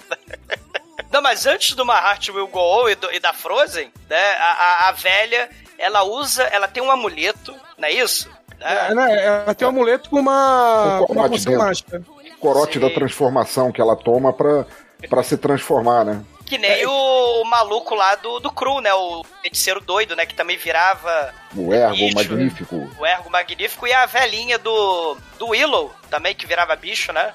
Não, 1.10 1.22
mas 1.22 1.46
antes 1.46 1.74
do 1.74 1.86
My 1.86 1.92
Heart 1.94 2.28
Will 2.30 2.48
Go 2.48 2.60
On 2.82 2.88
e, 2.88 2.94
do- 2.94 3.10
e 3.12 3.18
da 3.20 3.32
Frozen, 3.32 3.90
né, 4.10 4.30
a, 4.36 4.50
a- 4.84 4.88
a 4.88 4.92
velha, 4.92 5.48
ela 5.78 6.02
usa, 6.02 6.42
ela 6.44 6.66
tem 6.68 6.82
um 6.82 6.90
amuleto, 6.90 7.54
não 7.78 7.88
é 7.88 7.92
isso? 7.92 8.30
É, 8.60 8.92
né, 8.94 9.24
ela 9.24 9.54
tem 9.54 9.66
um 9.66 9.70
amuleto 9.70 10.10
com 10.10 10.18
uma, 10.18 11.00
Um 11.00 11.06
com 11.06 11.12
uma 11.12 11.28
poção 11.28 11.56
mágica. 11.56 12.02
Corote 12.40 12.74
Sim. 12.74 12.80
da 12.80 12.90
transformação 12.90 13.70
que 13.72 13.80
ela 13.80 13.96
toma 13.96 14.32
pra, 14.32 14.66
pra 15.08 15.22
se 15.22 15.36
transformar, 15.36 16.04
né? 16.04 16.22
Que 16.44 16.56
nem 16.56 16.86
o, 16.86 17.42
o 17.42 17.44
maluco 17.44 17.94
lá 17.94 18.14
do, 18.14 18.40
do 18.40 18.50
Cru, 18.50 18.80
né? 18.80 18.92
O 18.94 19.22
feiticeiro 19.42 19.80
doido, 19.80 20.16
né? 20.16 20.24
Que 20.24 20.34
também 20.34 20.56
virava 20.56 21.32
O 21.54 21.74
ergo 21.74 21.94
Isso. 21.94 22.14
magnífico. 22.14 22.90
o 22.98 23.06
ergo 23.06 23.30
magnífico. 23.30 23.86
E 23.86 23.92
a 23.92 24.06
velhinha 24.06 24.56
do, 24.58 25.16
do 25.38 25.48
Willow, 25.48 25.92
também, 26.10 26.34
que 26.34 26.46
virava 26.46 26.74
bicho, 26.74 27.12
né? 27.12 27.34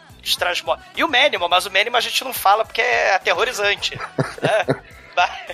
E 0.96 1.04
o 1.04 1.10
Manimal, 1.10 1.50
mas 1.50 1.66
o 1.66 1.72
Manimal 1.72 2.00
a 2.00 2.02
gente 2.02 2.24
não 2.24 2.34
fala 2.34 2.64
porque 2.66 2.82
é 2.82 3.14
aterrorizante. 3.14 3.98
né? 4.41 4.82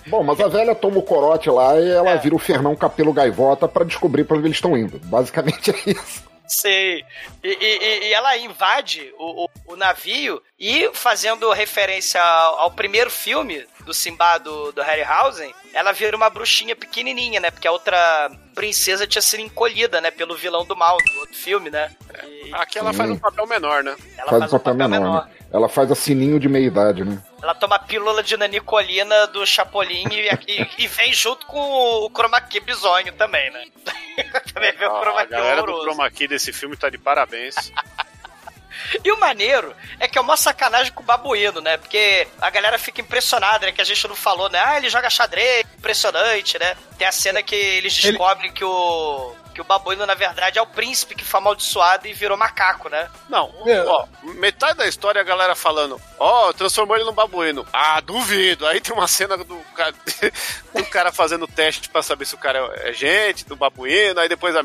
Bom, 0.07 0.23
mas 0.23 0.39
a 0.39 0.47
velha 0.47 0.73
toma 0.75 0.97
o 0.97 1.03
corote 1.03 1.49
lá 1.49 1.79
e 1.79 1.89
ela 1.89 2.11
É. 2.11 2.17
vira 2.17 2.35
o 2.35 2.39
Fernão 2.39 2.75
Capelo 2.75 3.13
Gaivota 3.13 3.67
pra 3.67 3.85
descobrir 3.85 4.23
pra 4.23 4.37
onde 4.37 4.47
eles 4.47 4.57
estão 4.57 4.77
indo. 4.77 4.99
Basicamente 5.05 5.71
é 5.71 5.91
isso. 5.91 6.27
Sei. 6.47 7.05
E, 7.43 7.47
e- 7.47 8.07
e 8.07 8.13
ela 8.13 8.35
invade 8.37 9.13
o, 9.19 9.45
o- 9.45 9.49
o 9.67 9.75
navio 9.75 10.41
e, 10.59 10.89
fazendo 10.93 11.51
referência 11.51 12.19
ao, 12.19 12.59
ao 12.61 12.71
primeiro 12.71 13.11
filme 13.11 13.63
do 13.85 13.93
Simba 13.93 14.39
do, 14.39 14.71
do 14.71 14.81
Harryhausen, 14.81 15.53
ela 15.75 15.91
vira 15.91 16.17
uma 16.17 16.27
bruxinha 16.27 16.75
pequenininha, 16.75 17.39
né? 17.39 17.51
Porque 17.51 17.67
a 17.67 17.71
outra 17.71 18.31
princesa 18.55 19.05
tinha 19.05 19.21
sido 19.21 19.41
encolhida, 19.41 20.01
né? 20.01 20.09
Pelo 20.09 20.35
vilão 20.35 20.65
do 20.65 20.75
mal 20.75 20.97
do 20.97 21.19
outro 21.19 21.35
filme, 21.35 21.69
né? 21.69 21.91
E 22.43 22.51
Aqui 22.55 22.79
ela 22.79 22.91
Sim. 22.93 22.97
faz 22.97 23.11
um 23.11 23.17
papel 23.19 23.45
menor, 23.45 23.83
né? 23.83 23.95
ela 24.17 24.29
faz 24.29 24.39
faz 24.39 24.53
um 24.53 24.57
papel 24.57 24.73
menor, 24.89 25.25
né? 25.27 25.31
Ela 25.51 25.67
faz 25.67 25.91
a 25.91 25.95
sininho 25.95 26.39
de 26.39 26.47
meia 26.47 26.67
idade, 26.67 27.03
né? 27.03 27.21
Ela 27.41 27.55
toma 27.55 27.75
a 27.77 27.79
pílula 27.79 28.21
de 28.21 28.37
nanicolina 28.37 29.25
do 29.27 29.45
Chapolin 29.47 30.07
e, 30.11 30.29
aqui- 30.29 30.69
e 30.77 30.87
vem 30.87 31.11
junto 31.11 31.45
com 31.47 31.59
o 31.59 32.09
Chroma 32.11 32.39
Key 32.41 32.59
bizonho 32.59 33.11
também, 33.13 33.49
né? 33.51 33.65
também 34.53 34.71
vem 34.73 34.87
o 34.87 34.99
Chroma 35.01 35.21
a 35.21 35.25
Key 35.25 35.31
galera 35.31 35.55
do 35.57 35.63
horroroso. 35.63 35.83
Chroma 35.87 36.11
Key 36.11 36.27
desse 36.27 36.53
filme 36.53 36.77
tá 36.77 36.89
de 36.89 36.97
parabéns. 36.97 37.55
E 39.03 39.11
o 39.11 39.19
maneiro 39.19 39.75
é 39.99 40.07
que 40.07 40.17
é 40.17 40.21
uma 40.21 40.37
sacanagem 40.37 40.91
com 40.93 41.03
o 41.03 41.05
babuíno, 41.05 41.59
né? 41.59 41.75
Porque 41.77 42.25
a 42.41 42.49
galera 42.49 42.77
fica 42.79 43.01
impressionada, 43.01 43.65
né? 43.65 43.71
Que 43.73 43.81
a 43.81 43.85
gente 43.85 44.07
não 44.07 44.15
falou, 44.15 44.49
né? 44.49 44.59
Ah, 44.63 44.77
ele 44.77 44.89
joga 44.89 45.09
xadrez, 45.09 45.65
impressionante, 45.77 46.57
né? 46.57 46.75
Tem 46.97 47.05
a 47.05 47.11
cena 47.11 47.43
que 47.43 47.53
eles 47.55 47.93
Ele- 48.01 48.13
descobrem 48.13 48.51
que 48.51 48.63
o. 48.63 49.35
Que 49.53 49.61
o 49.61 49.63
babuíno, 49.63 50.05
na 50.05 50.13
verdade, 50.13 50.57
é 50.57 50.61
o 50.61 50.67
príncipe 50.67 51.15
que 51.15 51.25
foi 51.25 51.39
amaldiçoado 51.39 52.07
e 52.07 52.13
virou 52.13 52.37
macaco, 52.37 52.87
né? 52.89 53.09
Não, 53.27 53.51
É. 53.65 53.81
ó, 53.83 54.05
metade 54.35 54.77
da 54.77 54.87
história 54.87 55.19
é 55.19 55.21
a 55.21 55.25
galera 55.25 55.55
falando, 55.55 55.99
ó, 56.17 56.53
transformou 56.53 56.95
ele 56.95 57.05
num 57.05 57.11
babuíno. 57.13 57.65
Ah, 57.73 57.99
duvido. 58.01 58.65
Aí 58.67 58.79
tem 58.79 58.93
uma 58.95 59.07
cena 59.07 59.35
do 59.37 59.57
cara, 59.75 59.93
do 60.73 60.85
cara 60.85 61.11
fazendo 61.11 61.47
teste 61.47 61.89
pra 61.89 62.01
saber 62.01 62.25
se 62.25 62.35
o 62.35 62.37
cara 62.37 62.59
é 62.83 62.93
gente, 62.93 63.45
do 63.45 63.55
babuíno, 63.55 64.19
aí 64.19 64.29
depois 64.29 64.55
a 64.55 64.61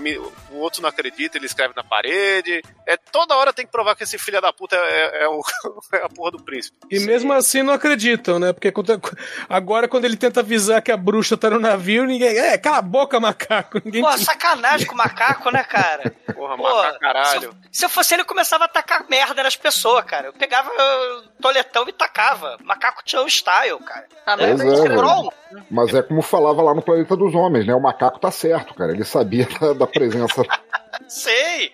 o 0.50 0.58
outro 0.58 0.82
não 0.82 0.88
acredita, 0.88 1.38
ele 1.38 1.46
escreve 1.46 1.72
na 1.74 1.82
parede. 1.82 2.62
É 2.86 2.96
toda 2.96 3.34
hora 3.36 3.52
tem 3.52 3.64
que 3.64 3.72
provar 3.72 3.94
que 3.96 4.04
esse 4.04 4.18
filho 4.18 4.40
da 4.40 4.52
puta 4.52 4.76
é, 4.76 5.24
é 5.24 5.28
o, 5.28 5.40
é 5.92 6.04
a 6.04 6.08
porra 6.08 6.32
do 6.32 6.42
príncipe. 6.42 6.76
E 6.90 7.00
mesmo 7.00 7.32
assim 7.32 7.62
não 7.62 7.72
acreditam, 7.74 8.38
né? 8.38 8.52
Porque 8.52 8.70
quando- 8.70 9.00
agora 9.48 9.88
quando 9.88 10.04
ele 10.04 10.16
tenta 10.16 10.40
avisar 10.40 10.82
que 10.82 10.92
a 10.92 10.96
bruxa 10.96 11.36
tá 11.36 11.50
no 11.50 11.58
navio, 11.58 12.04
ninguém. 12.04 12.36
É, 12.36 12.58
cala 12.58 12.78
a 12.78 12.82
boca, 12.82 13.18
macaco. 13.18 13.80
Ninguém 13.84 14.02
Pô, 14.02 14.16
sacanagem 14.18 14.73
com 14.82 14.94
o 14.94 14.96
macaco, 14.96 15.50
né, 15.50 15.62
cara? 15.62 16.10
Porra, 16.34 16.56
Pô, 16.56 16.62
macaco 16.62 16.98
caralho. 16.98 17.40
Se 17.40 17.46
eu, 17.46 17.54
se 17.70 17.84
eu 17.84 17.88
fosse 17.90 18.14
ele, 18.14 18.22
eu 18.22 18.26
começava 18.26 18.64
a 18.64 18.68
tacar 18.68 19.04
merda 19.08 19.42
nas 19.42 19.56
pessoas, 19.56 20.04
cara. 20.04 20.28
Eu 20.28 20.32
pegava 20.32 20.70
uh, 20.70 21.28
toletão 21.40 21.86
e 21.86 21.92
tacava. 21.92 22.56
Macaco 22.62 23.04
Tchan 23.04 23.26
style, 23.28 23.78
cara. 23.80 24.06
Ah, 24.26 24.36
é, 24.40 24.50
é. 24.50 25.64
Mas 25.70 25.94
é 25.94 26.02
como 26.02 26.22
falava 26.22 26.62
lá 26.62 26.74
no 26.74 26.82
Planeta 26.82 27.14
dos 27.14 27.34
Homens, 27.34 27.66
né? 27.66 27.74
O 27.74 27.80
macaco 27.80 28.18
tá 28.18 28.30
certo, 28.30 28.74
cara. 28.74 28.92
Ele 28.92 29.04
sabia 29.04 29.46
da, 29.60 29.74
da 29.74 29.86
presença. 29.86 30.42
Sei! 31.08 31.72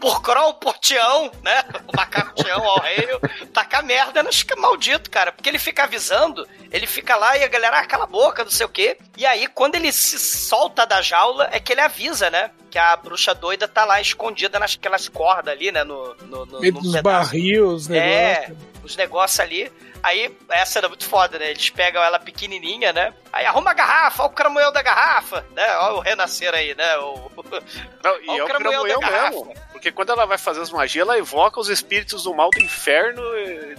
Por 0.00 0.22
Kroll, 0.22 0.54
por 0.54 0.78
Tião, 0.78 1.30
né? 1.42 1.64
O 1.92 1.96
macaco 1.96 2.34
Tião 2.42 2.62
ao 2.62 2.80
rei, 2.80 3.06
tacar 3.52 3.84
merda 3.84 4.22
nos 4.22 4.44
maldito, 4.56 5.10
cara. 5.10 5.32
Porque 5.32 5.48
ele 5.48 5.58
fica 5.58 5.84
avisando, 5.84 6.46
ele 6.70 6.86
fica 6.86 7.16
lá 7.16 7.36
e 7.36 7.44
a 7.44 7.48
galera, 7.48 7.78
ah, 7.78 7.86
cala 7.86 8.04
a 8.04 8.08
boca, 8.08 8.44
não 8.44 8.50
sei 8.50 8.66
o 8.66 8.70
quê. 8.70 8.96
E 9.16 9.24
aí, 9.24 9.46
quando 9.48 9.74
ele 9.74 9.92
se 9.92 10.18
solta 10.18 10.86
da 10.86 11.00
jaula, 11.02 11.48
é 11.52 11.60
que 11.60 11.72
ele 11.72 11.80
avisa, 11.80 12.30
né? 12.30 12.50
Que 12.70 12.78
a 12.78 12.96
bruxa 12.96 13.34
doida 13.34 13.66
tá 13.66 13.84
lá 13.84 14.00
escondida 14.00 14.58
nas 14.58 14.76
cordas 15.08 15.54
ali, 15.54 15.72
né? 15.72 15.84
No, 15.84 16.14
no, 16.22 16.46
no, 16.46 16.60
meio 16.60 16.74
dos 16.74 17.00
barril, 17.00 17.68
os 17.68 17.90
É, 17.90 18.52
os 18.82 18.96
negócios 18.96 19.40
ali. 19.40 19.70
Aí, 20.02 20.36
essa 20.50 20.78
era 20.78 20.88
muito 20.88 21.04
foda, 21.04 21.38
né? 21.38 21.50
Eles 21.50 21.70
pegam 21.70 22.02
ela 22.02 22.18
pequenininha, 22.18 22.92
né? 22.92 23.12
Aí 23.32 23.44
arruma 23.44 23.70
a 23.70 23.74
garrafa, 23.74 24.22
olha 24.22 24.30
o 24.30 24.34
cramunhão 24.34 24.72
da 24.72 24.82
garrafa, 24.82 25.44
né? 25.52 25.76
Olha 25.78 25.94
o 25.96 26.00
renascer 26.00 26.54
aí, 26.54 26.74
né? 26.74 26.96
O... 26.98 27.30
Não, 28.02 28.20
e 28.22 28.28
Olha 28.30 28.40
é 28.40 28.42
o 28.42 28.46
cramunhão 28.46 28.84
mesmo. 29.00 29.54
Porque 29.72 29.90
quando 29.92 30.10
ela 30.10 30.24
vai 30.26 30.38
fazer 30.38 30.60
as 30.60 30.70
magias, 30.70 31.06
ela 31.06 31.18
evoca 31.18 31.60
os 31.60 31.68
espíritos 31.68 32.22
do 32.24 32.34
mal 32.34 32.50
do 32.50 32.60
inferno 32.60 33.22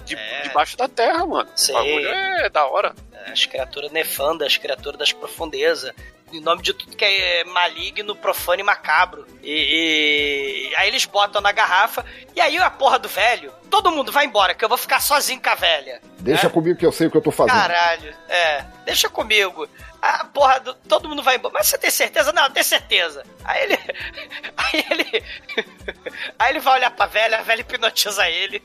de, 0.05 0.15
É. 0.15 0.41
debaixo 0.41 0.77
da 0.77 0.87
terra, 0.87 1.25
mano. 1.25 1.49
Sei. 1.55 1.73
O 1.75 1.77
bagulho 1.79 2.09
é 2.09 2.49
da 2.49 2.65
hora. 2.65 2.93
as 3.31 3.45
criaturas 3.45 3.91
nefandas, 3.91 4.47
as 4.47 4.57
criaturas 4.57 4.97
das 4.99 5.11
profundezas. 5.11 5.93
Em 6.31 6.41
nome 6.41 6.61
de 6.61 6.73
tudo 6.73 6.95
que 6.95 7.05
é 7.05 7.43
maligno, 7.45 8.15
profano 8.15 8.59
e 8.59 8.63
macabro. 8.63 9.25
E, 9.41 10.69
e- 10.71 10.75
aí 10.75 10.89
eles 10.89 11.05
botam 11.05 11.41
na 11.41 11.51
garrafa. 11.53 12.05
E 12.35 12.41
aí 12.41 12.57
a 12.57 12.69
porra 12.69 12.99
do 12.99 13.07
velho, 13.07 13.51
todo 13.69 13.91
mundo 13.91 14.11
vai 14.11 14.25
embora, 14.25 14.53
que 14.53 14.63
eu 14.63 14.67
vou 14.69 14.77
ficar 14.77 14.99
sozinho 14.99 15.41
com 15.41 15.49
a 15.49 15.55
velha. 15.55 16.01
Deixa 16.19 16.47
É? 16.47 16.49
comigo 16.49 16.77
que 16.77 16.85
eu 16.85 16.91
sei 16.91 17.07
o 17.07 17.11
que 17.11 17.17
eu 17.17 17.21
tô 17.21 17.31
fazendo. 17.31 17.55
Caralho, 17.55 18.13
é. 18.27 18.65
Deixa 18.85 19.07
comigo. 19.09 19.69
A 20.01 20.25
porra, 20.25 20.59
do, 20.59 20.73
todo 20.73 21.07
mundo 21.09 21.23
vai 21.23 21.37
embora. 21.37 21.53
Mas 21.53 21.67
você 21.67 21.77
tem 21.77 21.89
certeza? 21.89 22.31
Não, 22.33 22.49
tem 22.51 22.61
certeza. 22.63 23.23
Aí 23.45 23.63
ele. 23.63 23.79
Aí 24.57 24.85
ele. 24.91 25.23
Aí 26.37 26.49
ele 26.51 26.59
vai 26.59 26.73
olhar 26.75 26.91
pra 26.91 27.05
velha, 27.05 27.39
a 27.39 27.41
velha 27.41 27.61
hipnotiza 27.61 28.29
ele. 28.29 28.61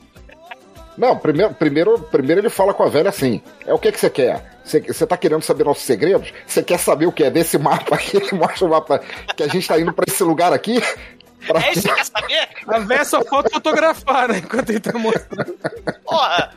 Não, 0.97 1.17
primeiro, 1.17 1.53
primeiro, 1.53 1.99
primeiro 1.99 2.41
ele 2.41 2.49
fala 2.49 2.73
com 2.73 2.83
a 2.83 2.89
velha 2.89 3.09
assim: 3.09 3.41
é 3.65 3.73
o 3.73 3.79
que 3.79 3.91
que 3.91 3.99
você 3.99 4.09
quer? 4.09 4.53
Você, 4.63 4.79
você 4.79 5.05
tá 5.05 5.17
querendo 5.17 5.41
saber 5.41 5.65
nossos 5.65 5.83
segredos? 5.83 6.31
Você 6.45 6.63
quer 6.63 6.79
saber 6.79 7.05
o 7.05 7.11
que 7.11 7.23
é 7.23 7.29
desse 7.29 7.57
mapa 7.57 7.95
aqui? 7.95 8.17
Ele 8.17 8.33
mostra 8.37 8.65
o 8.65 8.69
mapa 8.69 9.01
que 9.35 9.43
a 9.43 9.47
gente 9.47 9.67
tá 9.67 9.79
indo 9.79 9.91
pra 9.91 10.05
esse 10.07 10.23
lugar 10.23 10.53
aqui? 10.53 10.81
Pra... 11.47 11.59
É 11.65 11.71
isso 11.71 11.81
que 11.81 11.89
você 11.89 11.95
quer 11.95 12.05
saber? 12.05 12.49
A 12.67 12.79
véia 12.79 13.05
só 13.05 13.23
falta 13.23 13.49
fotografar, 13.49 14.27
né? 14.29 14.37
Enquanto 14.39 14.69
ele 14.69 14.79
tá 14.79 14.97
mostrando. 14.97 15.57
Porra, 16.03 16.53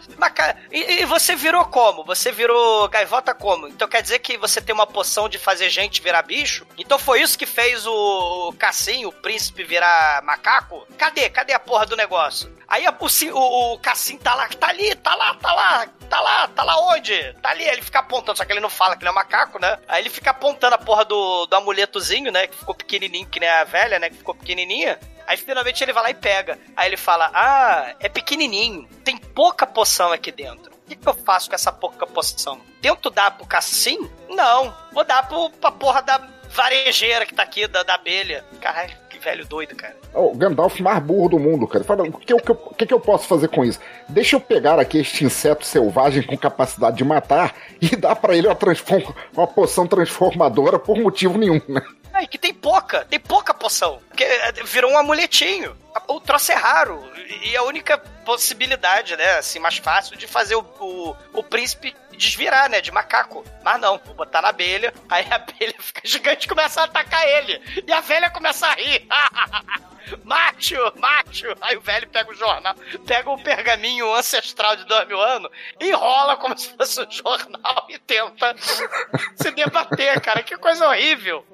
e, 0.70 1.00
e 1.02 1.04
você 1.06 1.34
virou 1.34 1.64
como? 1.66 2.04
Você 2.04 2.30
virou 2.32 2.88
gaivota 2.88 3.34
como? 3.34 3.68
Então 3.68 3.88
quer 3.88 4.02
dizer 4.02 4.18
que 4.18 4.36
você 4.36 4.60
tem 4.60 4.74
uma 4.74 4.86
poção 4.86 5.28
de 5.28 5.38
fazer 5.38 5.70
gente 5.70 6.02
virar 6.02 6.22
bicho? 6.22 6.66
Então 6.78 6.98
foi 6.98 7.22
isso 7.22 7.38
que 7.38 7.46
fez 7.46 7.86
o 7.86 8.52
Cassim, 8.58 9.06
o 9.06 9.12
príncipe, 9.12 9.64
virar 9.64 10.22
macaco? 10.22 10.86
Cadê? 10.98 11.28
Cadê 11.30 11.52
a 11.52 11.58
porra 11.60 11.86
do 11.86 11.96
negócio? 11.96 12.54
Aí 12.68 12.84
a- 12.86 12.94
o, 12.98 13.06
o, 13.32 13.74
o 13.74 13.78
Cassim 13.78 14.18
tá 14.18 14.34
lá, 14.34 14.48
tá 14.48 14.68
ali, 14.68 14.94
tá 14.96 15.14
lá, 15.14 15.34
tá 15.34 15.52
lá. 15.54 15.86
Tá 16.06 16.20
lá, 16.20 16.48
tá 16.48 16.62
lá 16.62 16.78
onde? 16.92 17.32
Tá 17.34 17.50
ali, 17.50 17.64
ele 17.64 17.82
fica 17.82 17.98
apontando, 18.00 18.38
só 18.38 18.44
que 18.44 18.52
ele 18.52 18.60
não 18.60 18.70
fala 18.70 18.96
que 18.96 19.02
ele 19.02 19.08
é 19.08 19.12
um 19.12 19.14
macaco, 19.14 19.58
né? 19.58 19.78
Aí 19.86 20.02
ele 20.02 20.10
fica 20.10 20.30
apontando 20.30 20.74
a 20.74 20.78
porra 20.78 21.04
do, 21.04 21.46
do 21.46 21.56
amuletozinho, 21.56 22.32
né? 22.32 22.46
Que 22.46 22.56
ficou 22.56 22.74
pequenininho, 22.74 23.26
que 23.28 23.40
nem 23.40 23.48
a 23.48 23.64
velha, 23.64 23.98
né? 23.98 24.10
Que 24.10 24.16
ficou 24.16 24.34
pequenininha. 24.34 24.98
Aí 25.26 25.36
finalmente 25.36 25.82
ele 25.82 25.92
vai 25.92 26.04
lá 26.04 26.10
e 26.10 26.14
pega. 26.14 26.58
Aí 26.76 26.88
ele 26.88 26.96
fala: 26.96 27.30
Ah, 27.34 27.94
é 28.00 28.08
pequenininho, 28.08 28.88
tem 29.04 29.16
pouca 29.16 29.66
poção 29.66 30.12
aqui 30.12 30.30
dentro. 30.30 30.72
O 30.72 30.88
que, 30.88 30.94
que 30.94 31.08
eu 31.08 31.14
faço 31.14 31.48
com 31.48 31.54
essa 31.56 31.72
pouca 31.72 32.06
poção? 32.06 32.60
Tento 32.80 33.10
dar 33.10 33.32
pro 33.32 33.46
Cassim? 33.46 34.08
Não. 34.28 34.72
Vou 34.92 35.04
dar 35.04 35.26
pro, 35.26 35.50
pra 35.50 35.72
porra 35.72 36.00
da 36.00 36.18
varejeira 36.50 37.26
que 37.26 37.34
tá 37.34 37.42
aqui, 37.42 37.66
da, 37.66 37.82
da 37.82 37.94
abelha. 37.94 38.44
Caralho, 38.60 38.96
velho 39.26 39.44
doido, 39.44 39.74
cara. 39.74 39.96
O 40.14 40.34
Gandalf 40.36 40.78
mais 40.78 41.02
burro 41.02 41.30
do 41.30 41.38
mundo, 41.38 41.66
cara. 41.66 41.82
Fala, 41.84 42.04
o 42.04 42.12
que, 42.12 42.32
eu- 42.32 42.36
o 42.36 42.74
que, 42.74 42.94
eu- 42.94 43.00
posso 43.00 43.26
fazer 43.26 43.48
com 43.48 43.64
isso? 43.64 43.80
Deixa 44.08 44.36
eu 44.36 44.40
pegar 44.40 44.78
aqui 44.78 44.98
este 44.98 45.24
inseto 45.24 45.66
selvagem 45.66 46.22
com 46.22 46.36
capacidade 46.38 46.96
de 46.96 47.04
matar 47.04 47.54
e 47.80 47.96
dar 47.96 48.14
pra 48.16 48.36
ele 48.36 48.46
uma, 48.46 48.54
transform- 48.54 49.12
uma 49.36 49.46
poção 49.48 49.86
transformadora 49.86 50.78
por 50.78 50.96
motivo 50.96 51.36
nenhum, 51.38 51.60
né? 51.68 51.82
É, 52.14 52.26
que 52.26 52.38
tem 52.38 52.54
pouca, 52.54 53.04
tem 53.04 53.18
pouca 53.20 53.52
poção. 53.52 53.98
Porque 54.08 54.24
é, 54.24 54.52
virou 54.64 54.92
um 54.92 54.96
amuletinho. 54.98 55.76
O 56.08 56.20
troço 56.20 56.52
é 56.52 56.54
raro. 56.54 57.02
E 57.44 57.56
a 57.56 57.62
única 57.64 57.98
possibilidade, 58.24 59.16
né, 59.16 59.38
assim, 59.38 59.58
mais 59.58 59.76
fácil 59.78 60.16
de 60.16 60.26
fazer 60.26 60.54
o, 60.54 60.64
o, 60.80 61.16
o 61.34 61.42
príncipe 61.42 61.94
desvirar, 62.16 62.68
né, 62.68 62.80
de 62.80 62.90
macaco. 62.90 63.44
Mas 63.62 63.80
não, 63.80 63.98
vou 63.98 64.14
botar 64.14 64.42
na 64.42 64.48
abelha, 64.48 64.92
aí 65.08 65.26
a 65.30 65.36
abelha 65.36 65.74
fica 65.78 66.00
gigante 66.04 66.46
e 66.46 66.48
começa 66.48 66.80
a 66.80 66.84
atacar 66.84 67.26
ele. 67.26 67.60
E 67.86 67.92
a 67.92 68.00
velha 68.00 68.30
começa 68.30 68.66
a 68.66 68.74
rir. 68.74 69.06
Macho, 70.22 70.76
macho! 70.96 71.46
Aí 71.60 71.76
o 71.76 71.80
velho 71.80 72.08
pega 72.08 72.30
o 72.30 72.34
jornal, 72.34 72.76
pega 73.06 73.28
o 73.28 73.42
pergaminho 73.42 74.14
ancestral 74.14 74.76
de 74.76 74.84
dois 74.84 75.08
mil 75.08 75.20
anos, 75.20 75.50
enrola 75.80 76.36
como 76.36 76.56
se 76.56 76.72
fosse 76.76 77.00
um 77.00 77.10
jornal 77.10 77.86
e 77.88 77.98
tenta 77.98 78.54
se 79.34 79.50
debater, 79.50 80.20
cara. 80.20 80.44
Que 80.44 80.56
coisa 80.56 80.86
horrível! 80.86 81.44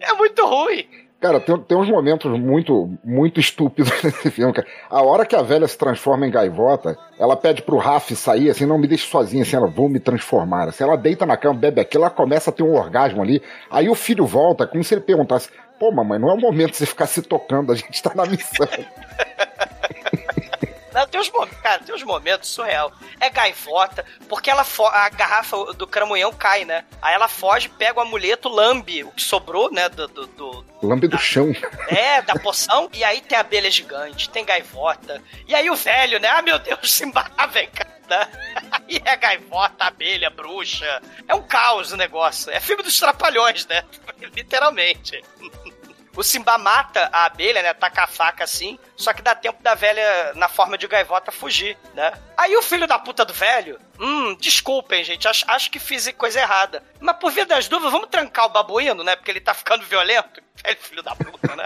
É 0.00 0.12
muito 0.14 0.46
ruim. 0.46 1.07
Cara, 1.20 1.40
tem, 1.40 1.58
tem 1.58 1.76
uns 1.76 1.88
momentos 1.88 2.30
muito, 2.38 2.96
muito 3.04 3.40
estúpidos 3.40 3.90
nesse 4.02 4.30
filme, 4.30 4.52
cara. 4.52 4.68
A 4.88 5.02
hora 5.02 5.26
que 5.26 5.34
a 5.34 5.42
velha 5.42 5.66
se 5.66 5.76
transforma 5.76 6.26
em 6.26 6.30
gaivota, 6.30 6.96
ela 7.18 7.36
pede 7.36 7.62
pro 7.62 7.76
Raf 7.76 8.14
sair, 8.14 8.50
assim, 8.50 8.64
não 8.64 8.78
me 8.78 8.86
deixe 8.86 9.08
sozinha, 9.08 9.42
assim, 9.42 9.56
ela, 9.56 9.66
vou 9.66 9.88
me 9.88 9.98
transformar. 9.98 10.68
Assim, 10.68 10.84
ela 10.84 10.96
deita 10.96 11.26
na 11.26 11.36
cama, 11.36 11.58
bebe 11.58 11.80
aquilo, 11.80 12.04
ela 12.04 12.10
começa 12.10 12.50
a 12.50 12.52
ter 12.52 12.62
um 12.62 12.74
orgasmo 12.74 13.20
ali. 13.20 13.42
Aí 13.68 13.88
o 13.88 13.96
filho 13.96 14.24
volta, 14.26 14.66
como 14.66 14.84
se 14.84 14.94
ele 14.94 15.00
perguntasse, 15.00 15.50
pô, 15.80 15.90
mamãe, 15.90 16.20
não 16.20 16.30
é 16.30 16.34
o 16.34 16.40
momento 16.40 16.70
de 16.70 16.76
você 16.76 16.86
ficar 16.86 17.06
se 17.06 17.20
tocando, 17.20 17.72
a 17.72 17.74
gente 17.74 18.00
tá 18.00 18.12
na 18.14 18.24
missão. 18.24 18.68
Não, 20.98 21.06
tem 21.06 21.20
uns 21.20 21.30
momentos, 21.30 21.60
cara, 21.60 21.78
tem 21.80 21.94
uns 21.94 22.02
momentos 22.02 22.48
surreal. 22.48 22.92
É 23.20 23.30
gaivota, 23.30 24.04
porque 24.28 24.50
ela 24.50 24.66
a 24.92 25.08
garrafa 25.10 25.72
do 25.74 25.86
cramunhão 25.86 26.32
cai, 26.32 26.64
né? 26.64 26.84
Aí 27.00 27.14
ela 27.14 27.28
foge, 27.28 27.68
pega 27.68 28.00
o 28.00 28.02
amuleto, 28.02 28.48
lambe 28.48 29.04
o 29.04 29.12
que 29.12 29.22
sobrou, 29.22 29.70
né? 29.70 29.88
Do, 29.88 30.08
do, 30.08 30.26
do- 30.26 30.66
Lambe 30.82 31.06
do 31.06 31.16
chão. 31.18 31.52
é, 31.88 32.20
da 32.22 32.34
poção. 32.34 32.90
E 32.92 33.04
aí 33.04 33.20
tem 33.20 33.38
a 33.38 33.42
abelha 33.42 33.70
gigante, 33.70 34.28
tem 34.30 34.44
gaivota. 34.44 35.22
E 35.46 35.54
aí 35.54 35.70
o 35.70 35.76
velho, 35.76 36.18
né? 36.18 36.28
Ah, 36.28 36.42
meu 36.42 36.58
Deus, 36.58 37.00
vem 37.46 37.68
cá. 37.68 37.86
né? 38.08 38.28
E 38.88 39.00
é 39.04 39.16
gaivota, 39.16 39.84
abelha, 39.84 40.30
bruxa. 40.30 41.00
É 41.28 41.34
um 41.34 41.42
caos 41.42 41.92
o 41.92 41.96
negócio. 41.96 42.50
É 42.50 42.58
filme 42.58 42.82
dos 42.82 42.98
trapalhões, 42.98 43.66
né? 43.66 43.84
Literalmente. 44.34 45.22
O 46.18 46.22
Simba 46.24 46.58
mata 46.58 47.08
a 47.12 47.26
abelha, 47.26 47.62
né? 47.62 47.72
Taca 47.72 48.02
a 48.02 48.06
faca 48.08 48.42
assim, 48.42 48.76
só 48.96 49.12
que 49.12 49.22
dá 49.22 49.36
tempo 49.36 49.62
da 49.62 49.76
velha, 49.76 50.32
na 50.34 50.48
forma 50.48 50.76
de 50.76 50.88
gaivota, 50.88 51.30
fugir, 51.30 51.78
né? 51.94 52.12
Aí 52.36 52.56
o 52.56 52.62
filho 52.62 52.88
da 52.88 52.98
puta 52.98 53.24
do 53.24 53.32
velho, 53.32 53.78
hum, 54.00 54.34
desculpem, 54.34 55.04
gente, 55.04 55.28
acho, 55.28 55.44
acho 55.46 55.70
que 55.70 55.78
fiz 55.78 56.12
coisa 56.18 56.40
errada. 56.40 56.82
Mas 56.98 57.16
por 57.18 57.30
via 57.30 57.46
das 57.46 57.68
dúvidas, 57.68 57.92
vamos 57.92 58.08
trancar 58.08 58.46
o 58.46 58.48
babuíno, 58.48 59.04
né? 59.04 59.14
Porque 59.14 59.30
ele 59.30 59.40
tá 59.40 59.54
ficando 59.54 59.84
violento. 59.84 60.42
Velho 60.60 60.78
filho 60.80 61.02
da 61.04 61.14
puta, 61.14 61.54
né? 61.54 61.64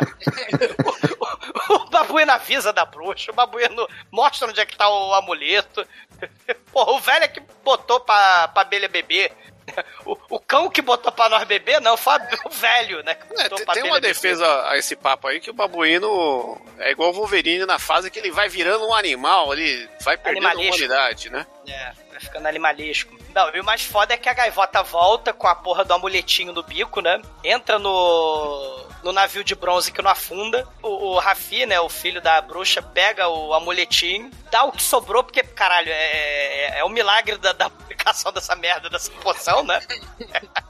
o, 0.84 1.72
o, 1.72 1.76
o 1.76 1.88
babuíno 1.88 2.32
avisa 2.32 2.74
da 2.74 2.84
bruxa, 2.84 3.32
o 3.32 3.34
babuíno 3.34 3.88
mostra 4.10 4.46
onde 4.46 4.60
é 4.60 4.66
que 4.66 4.76
tá 4.76 4.86
o 4.86 5.14
amuleto. 5.14 5.86
Porra, 6.70 6.92
o 6.92 7.00
velho 7.00 7.24
é 7.24 7.28
que 7.28 7.40
botou 7.64 8.00
pra, 8.00 8.48
pra 8.48 8.60
abelha 8.60 8.90
beber. 8.90 9.32
O, 10.04 10.18
o 10.30 10.40
cão 10.40 10.68
que 10.68 10.82
botou 10.82 11.12
pra 11.12 11.28
nós 11.28 11.44
beber, 11.44 11.80
não, 11.80 11.96
foi 11.96 12.14
o 12.44 12.50
velho, 12.50 13.02
né? 13.04 13.16
É, 13.38 13.48
tem 13.48 13.64
tem 13.66 13.82
uma 13.84 14.00
beber. 14.00 14.12
defesa 14.12 14.68
a 14.68 14.76
esse 14.76 14.96
papo 14.96 15.28
aí 15.28 15.38
que 15.38 15.48
o 15.48 15.54
babuíno 15.54 16.60
é 16.78 16.90
igual 16.90 17.10
o 17.10 17.12
Wolverine 17.12 17.64
na 17.66 17.78
fase 17.78 18.10
que 18.10 18.18
ele 18.18 18.32
vai 18.32 18.48
virando 18.48 18.84
um 18.86 18.94
animal, 18.94 19.52
ele 19.52 19.88
vai 20.00 20.16
perdendo 20.16 20.48
a 20.48 20.52
humanidade, 20.54 21.30
né? 21.30 21.46
É, 21.68 21.92
ficando 22.22 22.46
animalesco. 22.46 23.16
Não, 23.34 23.54
e 23.54 23.60
o 23.60 23.64
mais 23.64 23.82
foda 23.82 24.14
é 24.14 24.16
que 24.16 24.28
a 24.28 24.34
gaivota 24.34 24.82
volta 24.82 25.32
com 25.32 25.46
a 25.46 25.54
porra 25.54 25.84
do 25.84 25.94
amuletinho 25.94 26.52
no 26.52 26.62
bico, 26.62 27.00
né? 27.00 27.20
Entra 27.42 27.78
no, 27.78 28.86
no 29.02 29.12
navio 29.12 29.42
de 29.42 29.54
bronze 29.54 29.90
que 29.90 30.02
não 30.02 30.10
afunda. 30.10 30.66
O, 30.82 31.14
o 31.14 31.18
Rafi, 31.18 31.66
né, 31.66 31.80
o 31.80 31.88
filho 31.88 32.20
da 32.20 32.40
bruxa, 32.40 32.82
pega 32.82 33.28
o 33.28 33.54
amuletinho, 33.54 34.30
dá 34.50 34.64
o 34.64 34.72
que 34.72 34.82
sobrou, 34.82 35.24
porque, 35.24 35.42
caralho, 35.42 35.90
é, 35.90 35.94
é, 35.94 36.78
é 36.78 36.84
o 36.84 36.88
milagre 36.88 37.36
da, 37.38 37.52
da 37.52 37.66
aplicação 37.66 38.32
dessa 38.32 38.54
merda, 38.54 38.88
dessa 38.88 39.10
poção, 39.10 39.64
né? 39.64 39.80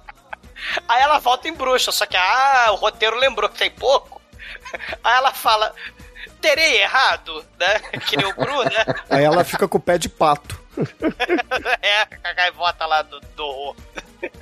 Aí 0.88 1.03
ela 1.03 1.18
volta 1.18 1.48
em 1.48 1.55
bruxa, 1.55 1.90
só 1.90 2.07
que, 2.07 2.16
ah, 2.16 2.68
o 2.70 2.76
roteiro 2.76 3.16
lembrou 3.16 3.50
que 3.50 3.59
tem 3.59 3.70
pouco. 3.70 4.22
Aí 5.03 5.16
ela 5.16 5.32
fala, 5.32 5.74
terei 6.40 6.80
errado, 6.80 7.44
né? 7.59 7.80
Que 8.07 8.16
nem 8.16 8.26
o 8.26 8.34
Gru, 8.34 8.64
né? 8.64 8.84
Aí 9.11 9.24
ela 9.24 9.44
fica 9.44 9.66
com 9.66 9.78
o 9.78 9.80
pé 9.80 9.98
de 9.98 10.09
pato. 10.09 10.62
é, 11.83 12.07
a 12.25 12.33
gaivota 12.33 12.87
lá 12.87 13.03
do, 13.03 13.20
do 13.37 13.45
horror. 13.45 13.77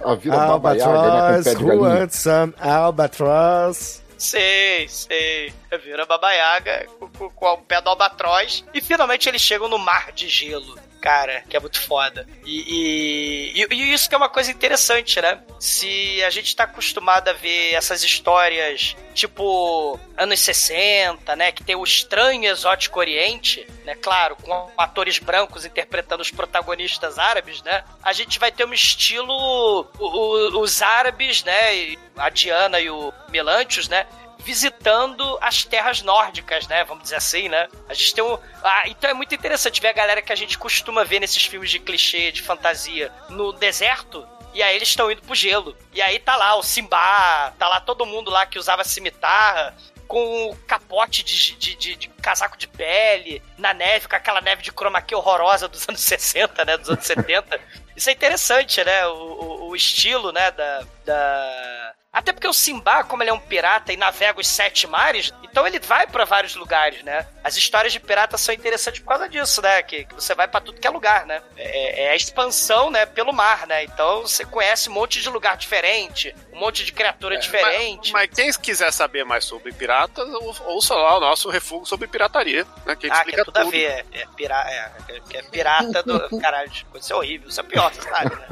A 0.04 0.14
vida 0.14 0.36
baba 0.36 0.74
Yaga, 0.74 0.92
né, 0.92 1.08
Albatross, 1.36 1.54
who 1.62 1.80
wants 1.82 2.16
some 2.18 2.54
albatross? 2.60 4.02
Sei, 4.18 4.86
sei. 4.88 5.52
Vira 5.82 6.04
Baba 6.04 6.30
Yaga 6.32 6.86
com, 6.98 7.08
com- 7.08 7.30
com 7.30 7.46
o 7.54 7.58
pé 7.58 7.80
do 7.80 7.88
albatroz. 7.88 8.62
E 8.74 8.80
finalmente 8.82 9.28
eles 9.28 9.40
chegam 9.40 9.68
no 9.68 9.78
mar 9.78 10.12
de 10.12 10.28
gelo. 10.28 10.78
Cara, 11.00 11.42
que 11.48 11.56
é 11.56 11.60
muito 11.60 11.80
foda. 11.80 12.26
E, 12.44 13.54
e, 13.56 13.66
e- 13.74 13.92
isso 13.94 14.06
que 14.08 14.14
é 14.14 14.18
uma 14.18 14.28
coisa 14.28 14.50
interessante, 14.50 15.18
né? 15.20 15.40
Se 15.58 16.22
a 16.24 16.28
gente 16.28 16.54
tá 16.54 16.64
acostumado 16.64 17.28
a 17.28 17.32
ver 17.32 17.72
essas 17.72 18.02
histórias 18.04 18.94
tipo 19.14 19.98
anos 20.16 20.40
60, 20.40 21.34
né? 21.36 21.52
Que 21.52 21.64
tem 21.64 21.74
o 21.74 21.82
estranho 21.84 22.44
exótico 22.50 22.98
oriente, 22.98 23.66
né? 23.84 23.94
Claro, 23.94 24.36
com 24.36 24.70
atores 24.76 25.18
brancos 25.18 25.64
interpretando 25.64 26.20
os 26.20 26.30
protagonistas 26.30 27.18
árabes, 27.18 27.62
né? 27.62 27.82
A 28.02 28.12
gente 28.12 28.38
vai 28.38 28.52
ter 28.52 28.66
um 28.66 28.74
estilo. 28.74 29.30
o- 29.32 29.86
o- 29.98 30.60
os 30.60 30.82
árabes, 30.82 31.42
né? 31.44 31.96
A 32.16 32.28
Diana 32.28 32.78
e 32.78 32.90
o 32.90 33.10
Melantius, 33.30 33.88
né? 33.88 34.06
Visitando 34.40 35.38
as 35.40 35.64
terras 35.64 36.02
nórdicas, 36.02 36.66
né? 36.68 36.84
Vamos 36.84 37.04
dizer 37.04 37.16
assim, 37.16 37.48
né? 37.48 37.68
A 37.88 37.94
gente 37.94 38.14
tem 38.14 38.24
um. 38.24 38.38
Ah, 38.62 38.82
então 38.86 39.10
é 39.10 39.14
muito 39.14 39.34
interessante 39.34 39.80
ver 39.80 39.88
a 39.88 39.92
galera 39.92 40.22
que 40.22 40.32
a 40.32 40.36
gente 40.36 40.58
costuma 40.58 41.04
ver 41.04 41.20
nesses 41.20 41.44
filmes 41.44 41.70
de 41.70 41.78
clichê, 41.78 42.32
de 42.32 42.42
fantasia, 42.42 43.12
no 43.28 43.52
deserto. 43.52 44.26
E 44.52 44.62
aí 44.62 44.74
eles 44.74 44.88
estão 44.88 45.10
indo 45.10 45.22
pro 45.22 45.34
gelo. 45.34 45.76
E 45.92 46.02
aí 46.02 46.18
tá 46.18 46.34
lá 46.36 46.56
o 46.56 46.62
Simba, 46.62 47.52
tá 47.58 47.68
lá 47.68 47.80
todo 47.80 48.04
mundo 48.04 48.30
lá 48.30 48.44
que 48.46 48.58
usava 48.58 48.82
cimitarra, 48.82 49.76
com 50.08 50.50
o 50.50 50.56
capote 50.66 51.22
de, 51.22 51.54
de, 51.54 51.74
de- 51.76 51.94
de 51.94 52.08
casaco 52.20 52.56
de 52.58 52.66
pele, 52.66 53.40
na 53.56 53.72
neve, 53.72 54.08
com 54.08 54.16
aquela 54.16 54.40
neve 54.40 54.60
de 54.60 54.72
chroma 54.72 55.00
key 55.00 55.14
horrorosa 55.14 55.68
dos 55.68 55.86
anos 55.88 56.00
60, 56.00 56.64
né? 56.64 56.76
Dos 56.76 56.90
anos 56.90 57.06
70. 57.06 57.60
Isso 57.94 58.10
é 58.10 58.12
interessante, 58.12 58.82
né? 58.82 59.06
O, 59.06 59.12
o, 59.12 59.68
o 59.68 59.76
estilo, 59.76 60.32
né? 60.32 60.50
Da, 60.50 60.84
da... 61.04 61.94
Até 62.12 62.32
porque 62.32 62.48
o 62.48 62.52
Simba, 62.52 63.04
como 63.04 63.22
ele 63.22 63.30
é 63.30 63.32
um 63.32 63.38
pirata 63.38 63.92
e 63.92 63.96
navega 63.96 64.40
os 64.40 64.48
sete 64.48 64.84
mares, 64.88 65.32
então 65.44 65.64
ele 65.64 65.78
vai 65.78 66.08
pra 66.08 66.24
vários 66.24 66.56
lugares, 66.56 67.04
né? 67.04 67.24
As 67.44 67.56
histórias 67.56 67.92
de 67.92 68.00
pirata 68.00 68.36
são 68.36 68.52
interessantes 68.52 69.00
por 69.00 69.10
causa 69.10 69.28
disso, 69.28 69.62
né? 69.62 69.80
Que, 69.84 70.04
que 70.04 70.14
você 70.16 70.34
vai 70.34 70.48
pra 70.48 70.60
tudo 70.60 70.80
que 70.80 70.86
é 70.86 70.90
lugar, 70.90 71.24
né? 71.24 71.40
É, 71.56 72.06
é 72.06 72.10
a 72.10 72.16
expansão, 72.16 72.90
né? 72.90 73.06
Pelo 73.06 73.32
mar, 73.32 73.64
né? 73.68 73.84
Então 73.84 74.22
você 74.22 74.44
conhece 74.44 74.90
um 74.90 74.92
monte 74.92 75.20
de 75.22 75.28
lugar 75.30 75.56
diferente, 75.56 76.34
um 76.52 76.58
monte 76.58 76.84
de 76.84 76.92
criatura 76.92 77.38
diferente. 77.38 78.12
Mas, 78.12 78.28
mas 78.28 78.36
quem 78.36 78.52
quiser 78.60 78.92
saber 78.92 79.24
mais 79.24 79.44
sobre 79.44 79.72
piratas, 79.72 80.28
ou- 80.34 80.56
ouça 80.66 80.96
lá 80.96 81.16
o 81.16 81.20
nosso 81.20 81.48
refúgio 81.48 81.86
sobre 81.86 82.08
pirataria, 82.08 82.66
né? 82.84 82.96
Que 82.96 83.06
Ah, 83.06 83.10
que 83.10 83.16
explica 83.18 83.42
é 83.42 83.44
tudo 83.44 83.56
a 83.56 83.60
tudo. 83.60 83.70
ver. 83.70 84.04
É, 84.12 84.20
é, 84.22 84.26
pira, 84.36 84.56
é, 84.68 85.12
é- 85.14 85.38
é 85.38 85.42
pirata 85.44 86.02
do. 86.02 86.28
Caralho, 86.42 86.72
isso 86.96 87.12
é 87.12 87.16
horrível. 87.16 87.48
Isso 87.48 87.60
é 87.60 87.62
pior, 87.62 87.94
você 87.94 88.02
sabe, 88.02 88.34
né? 88.34 88.46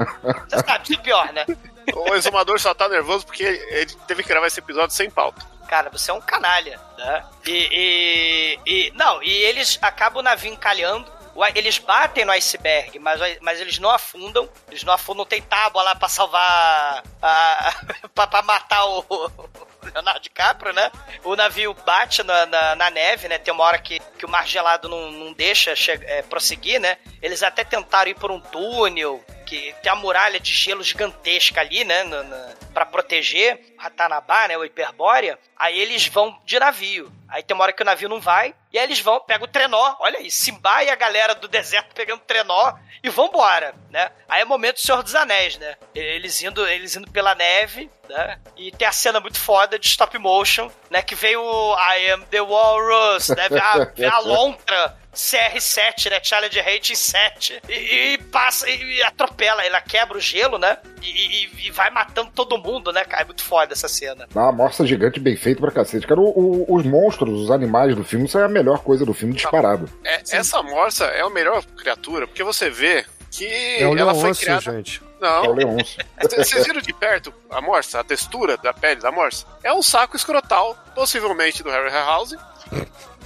Você 0.48 0.58
sabe, 0.64 0.84
isso 0.84 0.94
é 0.94 1.02
pior, 1.02 1.32
né? 1.32 1.44
O 1.94 2.14
exumador 2.14 2.58
só 2.60 2.74
tá 2.74 2.88
nervoso 2.88 3.24
porque 3.26 3.42
ele 3.44 3.94
teve 4.06 4.22
que 4.22 4.28
gravar 4.28 4.46
esse 4.46 4.60
episódio 4.60 4.94
sem 4.94 5.10
pauta. 5.10 5.44
Cara, 5.68 5.90
você 5.90 6.10
é 6.10 6.14
um 6.14 6.20
canalha, 6.20 6.80
né? 6.96 7.24
E, 7.46 8.58
e, 8.66 8.86
e- 8.86 8.92
Não, 8.94 9.22
e 9.22 9.30
eles 9.30 9.78
acabam 9.82 10.20
o 10.20 10.22
navio 10.22 10.52
encalhando. 10.52 11.10
Eles 11.54 11.78
batem 11.78 12.24
no 12.24 12.32
iceberg, 12.32 12.98
mas, 12.98 13.20
mas 13.40 13.60
eles 13.60 13.78
não 13.78 13.90
afundam. 13.90 14.48
Eles 14.68 14.82
não 14.82 14.92
afundam, 14.92 15.24
tem 15.24 15.40
tábua 15.40 15.82
lá 15.82 15.94
pra 15.94 16.08
salvar. 16.08 17.04
A, 17.22 17.74
pra, 18.14 18.26
pra 18.26 18.42
matar 18.42 18.84
o, 18.86 19.04
Leonardo 19.94 20.20
DiCaprio, 20.20 20.72
né? 20.72 20.90
O 21.22 21.36
navio 21.36 21.74
bate 21.86 22.22
na, 22.24 22.44
na, 22.46 22.74
na 22.74 22.90
neve, 22.90 23.28
né? 23.28 23.38
Tem 23.38 23.54
uma 23.54 23.62
hora 23.64 23.78
que, 23.78 24.00
que 24.18 24.26
o 24.26 24.28
mar 24.28 24.46
gelado 24.48 24.88
não, 24.88 25.10
não 25.12 25.32
deixa 25.32 25.74
é, 25.88 26.22
prosseguir, 26.22 26.80
né? 26.80 26.98
Eles 27.22 27.42
até 27.42 27.62
tentaram 27.62 28.10
ir 28.10 28.14
por 28.14 28.30
um 28.32 28.40
túnel, 28.40 29.22
que 29.48 29.74
tem 29.82 29.90
a 29.90 29.96
muralha 29.96 30.38
de 30.38 30.52
gelo 30.52 30.82
gigantesca 30.82 31.62
ali, 31.62 31.82
né? 31.82 32.04
Na, 32.04 32.22
na, 32.22 32.54
pra 32.74 32.84
proteger 32.84 33.58
o 33.78 33.80
Ratanabá, 33.80 34.46
né? 34.46 34.58
O 34.58 34.64
Hiperbórea. 34.64 35.38
Aí 35.56 35.80
eles 35.80 36.06
vão 36.06 36.38
de 36.44 36.58
navio. 36.58 37.10
Aí 37.26 37.42
tem 37.42 37.54
uma 37.54 37.64
hora 37.64 37.72
que 37.72 37.82
o 37.82 37.84
navio 37.84 38.08
não 38.08 38.20
vai, 38.20 38.54
e 38.72 38.78
aí 38.78 38.84
eles 38.84 39.00
vão, 39.00 39.20
pegam 39.20 39.44
o 39.44 39.50
trenó, 39.50 39.96
olha 40.00 40.18
aí, 40.18 40.30
Simba 40.30 40.82
e 40.82 40.88
a 40.88 40.94
galera 40.94 41.34
do 41.34 41.46
deserto 41.46 41.94
pegando 41.94 42.20
trenó 42.20 42.72
e 43.02 43.10
vambora, 43.10 43.74
né? 43.90 44.10
Aí 44.26 44.40
é 44.40 44.44
o 44.44 44.48
momento 44.48 44.76
do 44.76 44.80
Senhor 44.80 45.02
dos 45.02 45.14
Anéis, 45.14 45.58
né? 45.58 45.76
Eles 45.94 46.42
indo, 46.42 46.66
eles 46.66 46.96
indo 46.96 47.10
pela 47.10 47.34
neve, 47.34 47.90
né? 48.08 48.38
E 48.56 48.70
tem 48.72 48.88
a 48.88 48.92
cena 48.92 49.20
muito 49.20 49.38
foda 49.38 49.78
de 49.78 49.86
stop 49.86 50.16
motion, 50.18 50.70
né? 50.90 51.02
Que 51.02 51.14
veio 51.14 51.42
o 51.42 51.76
I 51.76 52.10
am 52.12 52.24
the 52.26 52.40
Walrus, 52.40 53.28
né? 53.28 53.46
A, 53.62 53.84
vem 53.94 54.08
a 54.08 54.18
lontra 54.20 54.96
CR7, 55.14 56.10
né? 56.10 56.18
Challenge 56.22 56.60
Rating 56.60 56.94
7. 56.94 57.62
E, 57.68 57.72
e 58.14 58.18
passa 58.30 58.68
e, 58.68 58.96
e 58.98 59.02
atropela, 59.02 59.64
ela 59.64 59.80
quebra 59.80 60.16
o 60.16 60.20
gelo, 60.20 60.58
né? 60.58 60.76
E, 61.02 61.06
e- 61.44 61.66
e 61.66 61.70
vai 61.70 61.90
matando 61.90 62.30
todo 62.34 62.58
mundo, 62.58 62.92
né, 62.92 63.04
cara? 63.04 63.22
É 63.22 63.24
muito 63.24 63.42
foda 63.42 63.72
essa 63.72 63.88
cena. 63.88 64.26
Dá 64.32 64.42
uma 64.42 64.52
morsa 64.52 64.86
gigante 64.86 65.18
bem 65.18 65.36
feita 65.36 65.60
pra 65.60 65.70
cacete. 65.70 66.06
Cara, 66.06 66.20
o- 66.20 66.64
o- 66.68 66.74
os 66.76 66.84
monstros, 66.84 67.40
os 67.42 67.50
animais 67.50 67.94
do 67.96 68.04
filme, 68.04 68.26
isso 68.26 68.38
é 68.38 68.44
a 68.44 68.48
melhor 68.48 68.78
coisa 68.80 69.04
do 69.04 69.14
filme 69.14 69.34
disparado. 69.34 69.90
É, 70.04 70.22
essa 70.32 70.62
morsa 70.62 71.04
é 71.06 71.20
a 71.22 71.30
melhor 71.30 71.64
criatura, 71.76 72.26
porque 72.26 72.42
você 72.44 72.70
vê 72.70 73.04
que 73.30 73.46
É 73.78 73.86
o 73.86 73.96
ela 73.98 74.14
foi 74.14 74.34
criada. 74.34 74.60
gente. 74.60 75.02
Não. 75.20 75.44
É 75.44 75.48
o 75.48 75.52
Leôncio. 75.52 75.98
Vocês 76.38 76.64
viram 76.66 76.80
de 76.80 76.92
perto 76.92 77.34
a 77.50 77.60
morsa, 77.60 77.98
a 78.00 78.04
textura 78.04 78.56
da 78.56 78.72
pele 78.72 79.00
da 79.00 79.10
morsa? 79.10 79.44
É 79.64 79.72
um 79.72 79.82
saco 79.82 80.16
escrotal, 80.16 80.76
possivelmente 80.94 81.60
do 81.62 81.70
Harry 81.70 81.90
Harryhausen, 81.90 82.38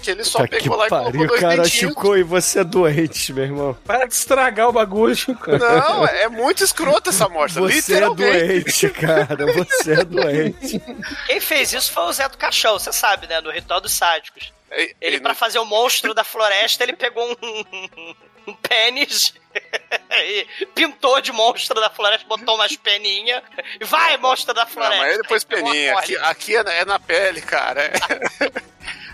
que 0.03 0.11
ele 0.11 0.24
só 0.24 0.40
Tá 0.40 0.48
que 0.48 0.59
pegou 0.59 0.76
lá 0.76 0.86
e 0.86 0.88
colocou 0.90 1.12
pariu, 1.12 1.26
dois 1.28 1.40
cara, 1.40 1.62
dentinhos. 1.62 1.92
Chico, 1.92 2.16
e 2.16 2.22
você 2.22 2.61
é 2.61 2.64
doente, 2.64 3.32
meu 3.32 3.44
irmão. 3.44 3.78
Para 3.84 4.07
de 4.07 4.14
estragar 4.14 4.68
o 4.68 4.72
bagulho, 4.72 5.14
Chico. 5.16 5.50
Não, 5.57 6.07
é 6.07 6.28
muito 6.28 6.62
escroto 6.64 7.11
essa 7.11 7.28
morsa, 7.28 7.61
Você 7.61 7.94
é 7.94 8.00
doente, 8.11 8.88
cara, 8.90 9.36
você 9.55 9.92
é 9.92 10.05
doente. 10.05 10.82
Quem 11.26 11.40
fez 11.40 11.72
isso 11.72 11.90
foi 11.92 12.03
o 12.05 12.12
Zé 12.12 12.28
do 12.28 12.36
Caixão, 12.36 12.78
você 12.78 12.92
sabe, 12.92 13.26
né? 13.26 13.40
No 13.40 13.50
Ritual 13.50 13.80
dos 13.80 13.92
Sádicos. 13.92 14.53
Ele, 15.00 15.16
e- 15.16 15.20
pra 15.20 15.34
fazer 15.34 15.59
o 15.59 15.64
monstro 15.64 16.12
da 16.14 16.24
floresta, 16.24 16.82
ele 16.82 16.94
pegou 16.94 17.30
um, 17.42 18.14
um 18.48 18.55
pênis 18.55 19.34
e 20.11 20.66
pintou 20.74 21.20
de 21.20 21.30
monstro 21.30 21.78
da 21.80 21.90
floresta, 21.90 22.26
botou 22.26 22.55
umas 22.55 22.74
peninhas 22.76 23.42
e 23.80 23.84
vai, 23.84 24.16
monstro 24.16 24.55
da 24.55 24.64
Não, 24.64 24.70
floresta. 24.70 25.05
mas 25.05 25.14
ele 25.14 25.28
pôs 25.28 25.44
peninha. 25.44 25.98
Aqui, 25.98 26.16
aqui 26.16 26.57
é, 26.57 26.62
na- 26.64 26.72
é 26.72 26.84
na 26.86 26.98
pele, 26.98 27.42
cara. 27.42 27.92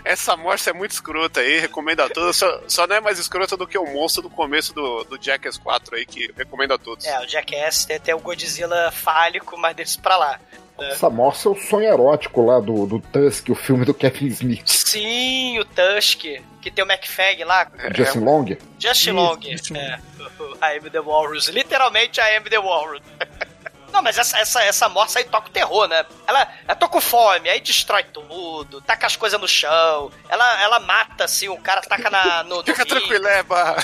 Essa 0.09 0.35
morsa 0.35 0.71
é 0.71 0.73
muito 0.73 0.89
escrota 0.89 1.39
aí, 1.39 1.59
recomendo 1.59 1.99
a 1.99 2.09
todos. 2.09 2.35
Só, 2.35 2.61
só 2.67 2.87
não 2.87 2.95
é 2.95 2.99
mais 2.99 3.19
escrota 3.19 3.55
do 3.55 3.67
que 3.67 3.77
o 3.77 3.85
monstro 3.85 4.23
do 4.23 4.29
começo 4.29 4.73
do, 4.73 5.03
do 5.03 5.23
Jackass 5.23 5.55
4 5.59 5.97
aí, 5.97 6.03
que 6.03 6.33
recomendo 6.35 6.73
a 6.73 6.79
todos. 6.79 7.05
É, 7.05 7.19
o 7.19 7.27
Jackass 7.27 7.85
tem 7.85 7.97
até 7.97 8.15
o 8.15 8.19
Godzilla 8.19 8.91
fálico, 8.91 9.55
mas 9.55 9.75
desse 9.75 9.99
pra 9.99 10.17
lá. 10.17 10.39
Essa 10.79 11.11
morsa 11.11 11.47
é 11.47 11.51
o 11.51 11.55
sonho 11.55 11.87
erótico 11.87 12.43
lá 12.43 12.59
do, 12.59 12.87
do 12.87 12.99
Tusk, 12.99 13.49
o 13.49 13.55
filme 13.55 13.85
do 13.85 13.93
Kevin 13.93 14.27
Smith. 14.27 14.67
Sim, 14.67 15.59
o 15.59 15.65
Tusk, 15.65 16.21
que 16.59 16.71
tem 16.71 16.83
o 16.83 16.91
McFag 16.91 17.43
lá, 17.43 17.69
Justin 17.95 18.19
Long. 18.19 18.47
Just 18.79 19.01
Isso, 19.01 19.11
Long. 19.11 19.39
Justin 19.39 19.77
É, 19.77 19.99
o 20.39 20.55
I 20.55 20.79
am 20.79 20.89
the 20.89 21.01
Walrus. 21.01 21.49
Literalmente, 21.49 22.19
I 22.19 22.35
am 22.35 22.45
the 22.45 22.57
Walrus. 22.57 23.03
Não, 23.91 24.01
mas 24.01 24.17
essa, 24.17 24.37
essa, 24.37 24.63
essa 24.63 24.89
morsa 24.89 25.19
aí 25.19 25.25
toca 25.25 25.47
o 25.47 25.51
terror, 25.51 25.87
né? 25.87 26.05
Ela, 26.27 26.47
ela 26.67 26.75
tá 26.75 26.87
com 26.87 27.01
fome, 27.01 27.49
aí 27.49 27.59
destrói 27.59 28.03
tudo, 28.03 28.81
taca 28.81 29.07
as 29.07 29.15
coisas 29.15 29.39
no 29.39 29.47
chão. 29.47 30.11
Ela, 30.29 30.61
ela 30.61 30.79
mata, 30.79 31.23
assim, 31.25 31.49
o 31.49 31.57
cara 31.57 31.81
taca 31.81 32.09
na, 32.09 32.43
no. 32.43 32.63
Fica 32.63 32.85
tranquileba, 32.85 33.75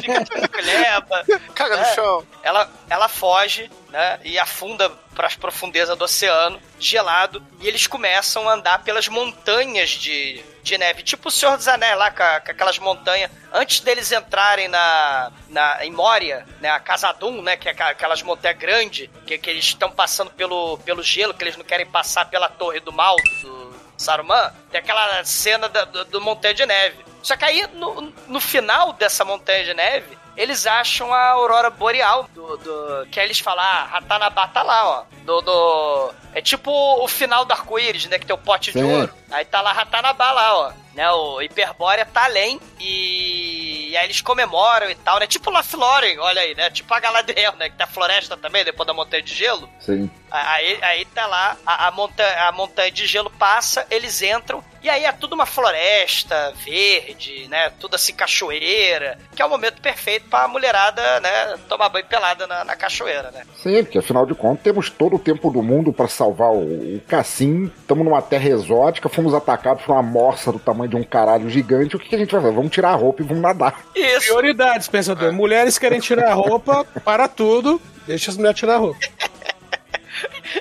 Fica 0.00 0.24
tranquileba. 0.24 1.24
caga 1.54 1.76
no 1.76 1.82
É. 1.82 1.94
chão. 1.94 2.26
Ela, 2.42 2.70
ela 2.88 3.08
foge, 3.08 3.70
né? 3.96 4.20
E 4.24 4.38
afunda 4.38 4.90
pras 5.14 5.34
profundezas 5.34 5.96
do 5.96 6.04
oceano, 6.04 6.60
gelado. 6.78 7.42
E 7.60 7.66
eles 7.66 7.86
começam 7.86 8.46
a 8.46 8.52
andar 8.52 8.82
pelas 8.84 9.08
montanhas 9.08 9.88
de, 9.90 10.44
de 10.62 10.76
neve. 10.76 11.02
Tipo 11.02 11.28
o 11.28 11.30
Senhor 11.30 11.56
dos 11.56 11.66
Anéis 11.66 11.96
lá, 11.96 12.10
com, 12.10 12.16
com 12.44 12.50
aquelas 12.50 12.78
montanhas. 12.78 13.30
Antes 13.52 13.80
deles 13.80 14.12
entrarem 14.12 14.68
na, 14.68 15.32
na, 15.48 15.82
em 15.84 15.90
Moria, 15.90 16.46
né? 16.60 16.68
A 16.68 16.78
Casadum, 16.78 17.40
né? 17.40 17.56
Que 17.56 17.70
é 17.70 17.72
aquelas 17.72 18.22
montanhas 18.22 18.58
grandes. 18.58 19.08
Que, 19.26 19.38
que 19.38 19.48
eles 19.48 19.64
estão 19.64 19.90
passando 19.90 20.30
pelo, 20.30 20.76
pelo 20.78 21.02
gelo, 21.02 21.32
que 21.32 21.42
eles 21.42 21.56
não 21.56 21.64
querem 21.64 21.86
passar 21.86 22.26
pela 22.26 22.50
Torre 22.50 22.80
do 22.80 22.92
Mal, 22.92 23.16
do 23.40 23.80
Saruman. 23.96 24.52
Tem 24.70 24.78
aquela 24.80 25.24
cena 25.24 25.70
da- 25.70 25.86
do, 25.86 26.04
do 26.04 26.20
Montanha 26.20 26.52
de 26.52 26.66
Neve. 26.66 27.02
Só 27.22 27.34
que 27.34 27.44
aí, 27.46 27.66
no, 27.72 28.12
no 28.28 28.40
final 28.40 28.92
dessa 28.92 29.24
Montanha 29.24 29.64
de 29.64 29.72
Neve, 29.74 30.18
eles 30.36 30.66
acham 30.66 31.12
a 31.12 31.28
aurora 31.30 31.70
boreal 31.70 32.28
do, 32.34 32.56
do 32.58 33.06
que 33.10 33.18
aí 33.20 33.26
eles 33.26 33.38
falam, 33.40 33.64
ah, 33.64 33.84
Ratanabá 33.92 34.46
tá 34.48 34.62
lá, 34.62 34.88
ó. 34.88 35.04
Do, 35.24 35.40
do- 35.40 36.14
é 36.34 36.40
tipo 36.42 36.70
o 36.70 37.08
final 37.08 37.44
do 37.44 37.52
arco-íris, 37.52 38.06
né? 38.06 38.18
Que 38.18 38.26
tem 38.26 38.34
o 38.34 38.38
pote 38.38 38.72
de 38.72 38.78
Sim. 38.78 38.84
ouro. 38.92 39.12
Aí 39.30 39.44
tá 39.44 39.60
lá 39.60 39.72
Ratanabá 39.72 40.32
lá, 40.32 40.58
ó. 40.58 40.72
Né, 40.94 41.10
o 41.10 41.42
Hiperbórea 41.42 42.06
tá 42.06 42.24
além 42.24 42.58
e... 42.80 43.90
e 43.90 43.96
aí 43.98 44.04
eles 44.06 44.22
comemoram 44.22 44.88
e 44.90 44.94
tal, 44.94 45.18
né? 45.18 45.26
Tipo 45.26 45.50
Lothlórien, 45.50 46.18
olha 46.18 46.40
aí, 46.40 46.54
né? 46.54 46.70
Tipo 46.70 46.92
a 46.94 47.00
Galadriel, 47.00 47.52
né? 47.56 47.68
Que 47.68 47.76
tá 47.76 47.86
floresta 47.86 48.34
também, 48.36 48.64
depois 48.64 48.86
da 48.86 48.94
Montanha 48.94 49.22
de 49.22 49.34
Gelo. 49.34 49.68
Sim. 49.78 50.10
Aí, 50.30 50.78
aí 50.82 51.04
tá 51.06 51.26
lá, 51.26 51.56
a, 51.66 51.88
a, 51.88 51.90
montanha, 51.90 52.48
a 52.48 52.52
montanha 52.52 52.90
de 52.90 53.06
gelo 53.06 53.30
passa, 53.30 53.86
eles 53.90 54.20
entram, 54.22 54.62
e 54.86 54.88
aí 54.88 55.04
é 55.04 55.10
tudo 55.10 55.32
uma 55.32 55.46
floresta 55.46 56.52
verde, 56.64 57.48
né? 57.48 57.70
Tudo 57.80 57.96
assim, 57.96 58.14
cachoeira, 58.14 59.18
que 59.34 59.42
é 59.42 59.44
o 59.44 59.50
momento 59.50 59.82
perfeito 59.82 60.28
pra 60.28 60.46
mulherada, 60.46 61.18
né? 61.18 61.56
Tomar 61.68 61.88
banho 61.88 62.06
pelada 62.06 62.46
na, 62.46 62.64
na 62.64 62.76
cachoeira, 62.76 63.32
né? 63.32 63.42
Sim, 63.56 63.82
porque 63.82 63.98
afinal 63.98 64.24
de 64.24 64.32
contas 64.36 64.62
temos 64.62 64.88
todo 64.88 65.16
o 65.16 65.18
tempo 65.18 65.50
do 65.50 65.60
mundo 65.60 65.92
pra 65.92 66.06
salvar 66.06 66.52
o, 66.52 66.96
o 66.96 67.00
Cassim. 67.08 67.64
Estamos 67.80 68.04
numa 68.04 68.22
terra 68.22 68.48
exótica, 68.48 69.08
fomos 69.08 69.34
atacados 69.34 69.82
por 69.82 69.90
uma 69.90 70.04
morsa 70.04 70.52
do 70.52 70.60
tamanho 70.60 70.90
de 70.90 70.96
um 70.96 71.02
caralho 71.02 71.50
gigante. 71.50 71.96
O 71.96 71.98
que, 71.98 72.08
que 72.08 72.14
a 72.14 72.18
gente 72.18 72.30
vai 72.30 72.40
fazer? 72.42 72.54
Vamos 72.54 72.70
tirar 72.70 72.90
a 72.90 72.94
roupa 72.94 73.22
e 73.22 73.26
vamos 73.26 73.42
nadar. 73.42 73.80
Isso. 73.92 74.28
Prioridades, 74.28 74.86
pensador. 74.86 75.32
Mulheres 75.32 75.78
querem 75.80 75.98
tirar 75.98 76.30
a 76.30 76.34
roupa, 76.34 76.84
para 77.04 77.26
tudo, 77.26 77.82
deixa 78.06 78.30
as 78.30 78.36
mulheres 78.36 78.56
tirar 78.56 78.74
a 78.74 78.78
roupa. 78.78 79.00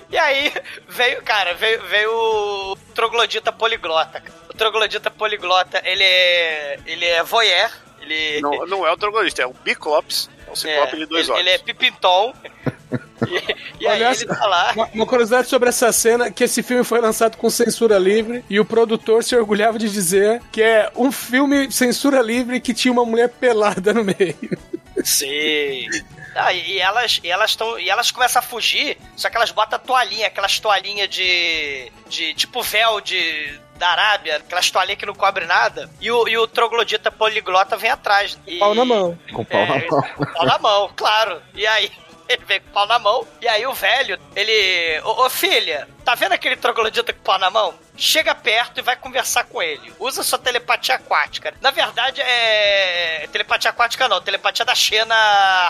E 0.10 0.18
aí 0.18 0.54
veio, 0.88 1.22
cara, 1.24 1.54
veio, 1.54 1.82
veio 1.88 2.12
o 2.12 2.78
troglodita 2.94 3.52
poliglota. 3.52 4.24
O 4.50 4.54
troglodita 4.54 5.12
poliglota, 5.12 5.82
ele 5.84 6.04
é. 6.04 6.80
ele 6.86 7.06
é 7.06 7.24
voyeur. 7.24 7.72
Ele, 8.02 8.40
Não, 8.42 8.66
não 8.68 8.88
é 8.88 8.92
o 8.92 8.98
troglodita, 8.98 9.42
é 9.42 9.48
o 9.48 9.54
Biclops. 9.54 10.30
É 10.48 10.52
um 10.52 10.56
ciclope 10.56 10.98
de 10.98 11.06
dois 11.06 11.28
ele, 11.28 11.32
olhos. 11.32 11.48
ele 11.48 11.56
é 11.56 11.58
pipintom. 11.58 12.34
e 13.28 13.84
e 13.84 13.88
aí 13.88 13.96
Aliás, 13.96 14.22
ele 14.22 14.34
tá 14.34 14.46
lá. 14.46 14.72
Uma, 14.74 14.90
uma 14.94 15.06
curiosidade 15.06 15.48
sobre 15.48 15.70
essa 15.70 15.92
cena, 15.92 16.32
que 16.32 16.44
esse 16.44 16.62
filme 16.62 16.84
foi 16.84 17.02
lançado 17.02 17.38
com 17.38 17.50
censura 17.50 17.98
livre 17.98 18.46
e 18.50 18.60
o 18.60 18.66
produtor 18.66 19.24
se 19.24 19.36
orgulhava 19.36 19.80
de 19.80 19.90
dizer 19.90 20.42
que 20.52 20.62
é 20.62 20.92
um 20.96 21.12
filme 21.12 21.72
censura 21.72 22.22
livre 22.22 22.60
que 22.60 22.74
tinha 22.74 22.92
uma 22.92 23.06
mulher 23.06 23.30
pelada 23.30 23.94
no 23.94 24.04
meio. 24.04 24.58
Sim. 25.04 25.88
Ah, 26.36 26.52
e 26.52 26.78
elas 26.80 27.20
e 27.24 27.30
elas 27.32 27.52
estão 27.52 27.80
e 27.80 27.90
elas 27.90 28.12
começam 28.12 28.40
a 28.40 28.44
fugir, 28.44 28.98
só 29.16 29.30
que 29.30 29.38
elas 29.38 29.52
botam 29.52 29.80
toalhinha, 29.80 30.28
aquelas 30.28 30.60
toalhinhas 30.60 31.10
de 31.10 31.92
de 32.10 32.34
tipo 32.34 32.62
véu 32.62 33.00
de 33.00 33.60
da 33.78 33.90
Arábia, 33.90 34.38
aquelas 34.38 34.70
toalhinhas 34.72 35.00
que 35.00 35.06
não 35.06 35.14
cobre 35.16 35.46
nada. 35.46 35.90
E 36.00 36.10
o, 36.10 36.28
e 36.30 36.38
o 36.38 36.48
troglodita 36.48 37.12
poliglota 37.12 37.76
vem 37.76 37.90
atrás. 37.90 38.38
E, 38.48 38.58
Pau 38.58 38.74
na 38.74 38.86
mão. 38.86 39.18
Com 39.34 39.44
pau 39.44 39.66
na 39.68 39.76
É, 39.76 39.88
mão. 39.90 40.02
pau 40.34 40.46
na 40.46 40.58
mão, 40.60 40.92
claro. 40.96 41.42
E 41.54 41.68
aí 41.68 41.92
ele 42.28 42.44
vem 42.46 42.60
com 42.60 42.70
o 42.70 42.74
pau 42.74 42.88
na 42.88 43.00
mão, 43.00 43.28
e 43.42 43.48
aí 43.48 43.66
o 43.66 43.74
velho, 43.74 44.20
ele. 44.36 45.00
Ô, 45.04 45.26
ô, 45.26 45.30
filha, 45.30 45.88
tá 46.04 46.16
vendo 46.16 46.34
aquele 46.34 46.56
troglodita 46.56 47.14
com 47.14 47.20
o 47.20 47.24
pau 47.24 47.38
na 47.38 47.50
mão? 47.50 47.74
Chega 47.98 48.36
perto 48.36 48.80
e 48.80 48.84
vai 48.84 48.96
conversar 48.96 49.46
com 49.46 49.62
ele. 49.62 49.94
Usa 50.00 50.24
sua 50.24 50.38
telepatia 50.38 50.96
aquática. 50.96 51.54
Na 51.62 51.72
verdade, 51.72 52.22
é. 52.22 53.28
Telepatia 53.32 53.70
aquática 53.72 54.08
não, 54.08 54.22
telepatia 54.22 54.66
da 54.66 54.76
Xena, 54.76 55.16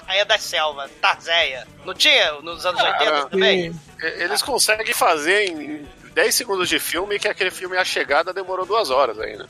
Rainha 0.08 0.26
das 0.26 0.42
Selvas, 0.44 0.90
Tarzéia. 1.02 1.68
Não 1.86 1.94
tinha 1.94 2.34
nos 2.42 2.66
anos 2.66 2.82
80 2.82 3.30
também? 3.30 3.80
Eles 4.02 4.42
conseguem 4.42 4.94
fazer 4.94 5.50
em 5.50 5.88
10 6.16 6.34
segundos 6.34 6.70
de 6.70 6.80
filme 6.80 7.20
que 7.20 7.28
aquele 7.28 7.52
filme 7.52 7.76
A 7.78 7.84
Chegada 7.84 8.34
demorou 8.34 8.66
duas 8.66 8.90
horas 8.90 9.20
ainda. 9.20 9.50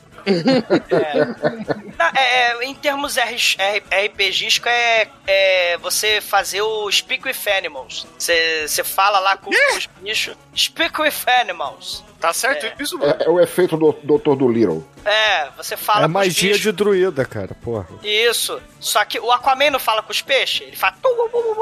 Não, 1.96 2.06
é, 2.14 2.50
é, 2.50 2.64
em 2.64 2.74
termos 2.74 3.16
R, 3.16 3.36
R, 3.56 4.06
RPGístico, 4.08 4.68
é, 4.68 5.08
é 5.26 5.78
você 5.78 6.20
fazer 6.20 6.62
o 6.62 6.90
Speak 6.90 7.26
with 7.26 7.36
Animals. 7.56 8.04
Você 8.18 8.66
você 8.66 8.82
fala 8.82 9.20
lá 9.20 9.36
com 9.36 9.50
os 9.50 9.88
bichos. 10.00 10.36
Speak 10.56 11.00
with 11.00 11.14
Animals. 11.40 12.04
Tá 12.20 12.32
certo 12.32 12.82
isso, 12.82 12.98
mano? 12.98 13.14
É, 13.20 13.24
é 13.26 13.28
o 13.30 13.38
efeito 13.40 13.76
do 13.76 13.92
Doutor 14.02 14.34
do 14.36 14.48
Little. 14.48 14.84
É, 15.04 15.50
você 15.56 15.76
fala 15.76 16.00
É 16.00 16.02
com 16.02 16.06
os 16.08 16.12
magia 16.14 16.48
bichos. 16.48 16.62
de 16.62 16.72
druida, 16.72 17.24
cara, 17.24 17.54
porra. 17.62 17.86
Isso. 18.02 18.60
Só 18.80 19.04
que 19.04 19.20
o 19.20 19.30
Aquaman 19.30 19.70
não 19.70 19.78
fala 19.78 20.02
com 20.02 20.10
os 20.10 20.20
peixes. 20.22 20.66
Ele 20.66 20.76
fala. 20.76 20.96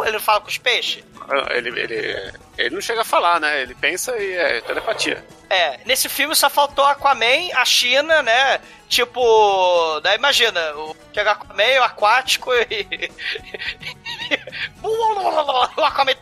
Ele 0.05 0.13
não 0.13 0.21
fala 0.21 0.41
com 0.41 0.49
os 0.49 0.57
peixes. 0.57 1.05
Ele, 1.51 1.81
ele, 1.81 2.33
ele 2.59 2.75
não 2.75 2.81
chega 2.81 3.01
a 3.01 3.05
falar, 3.05 3.41
né? 3.41 3.63
Ele 3.63 3.75
pensa 3.75 4.17
e 4.17 4.33
é 4.33 4.61
telepatia. 4.61 5.25
É, 5.49 5.81
nesse 5.85 6.09
filme 6.09 6.35
só 6.35 6.51
faltou 6.51 6.85
Aquaman, 6.85 7.51
a 7.55 7.65
China, 7.65 8.23
né? 8.23 8.61
Tipo, 8.89 10.01
né, 10.01 10.15
imagina, 10.15 10.61
o 10.77 10.97
chega 11.13 11.33
Aquaman, 11.33 11.81
o 11.81 11.85
aquático 11.85 12.51
e. 12.55 13.11
o 14.83 15.85
Aquaman, 15.85 16.13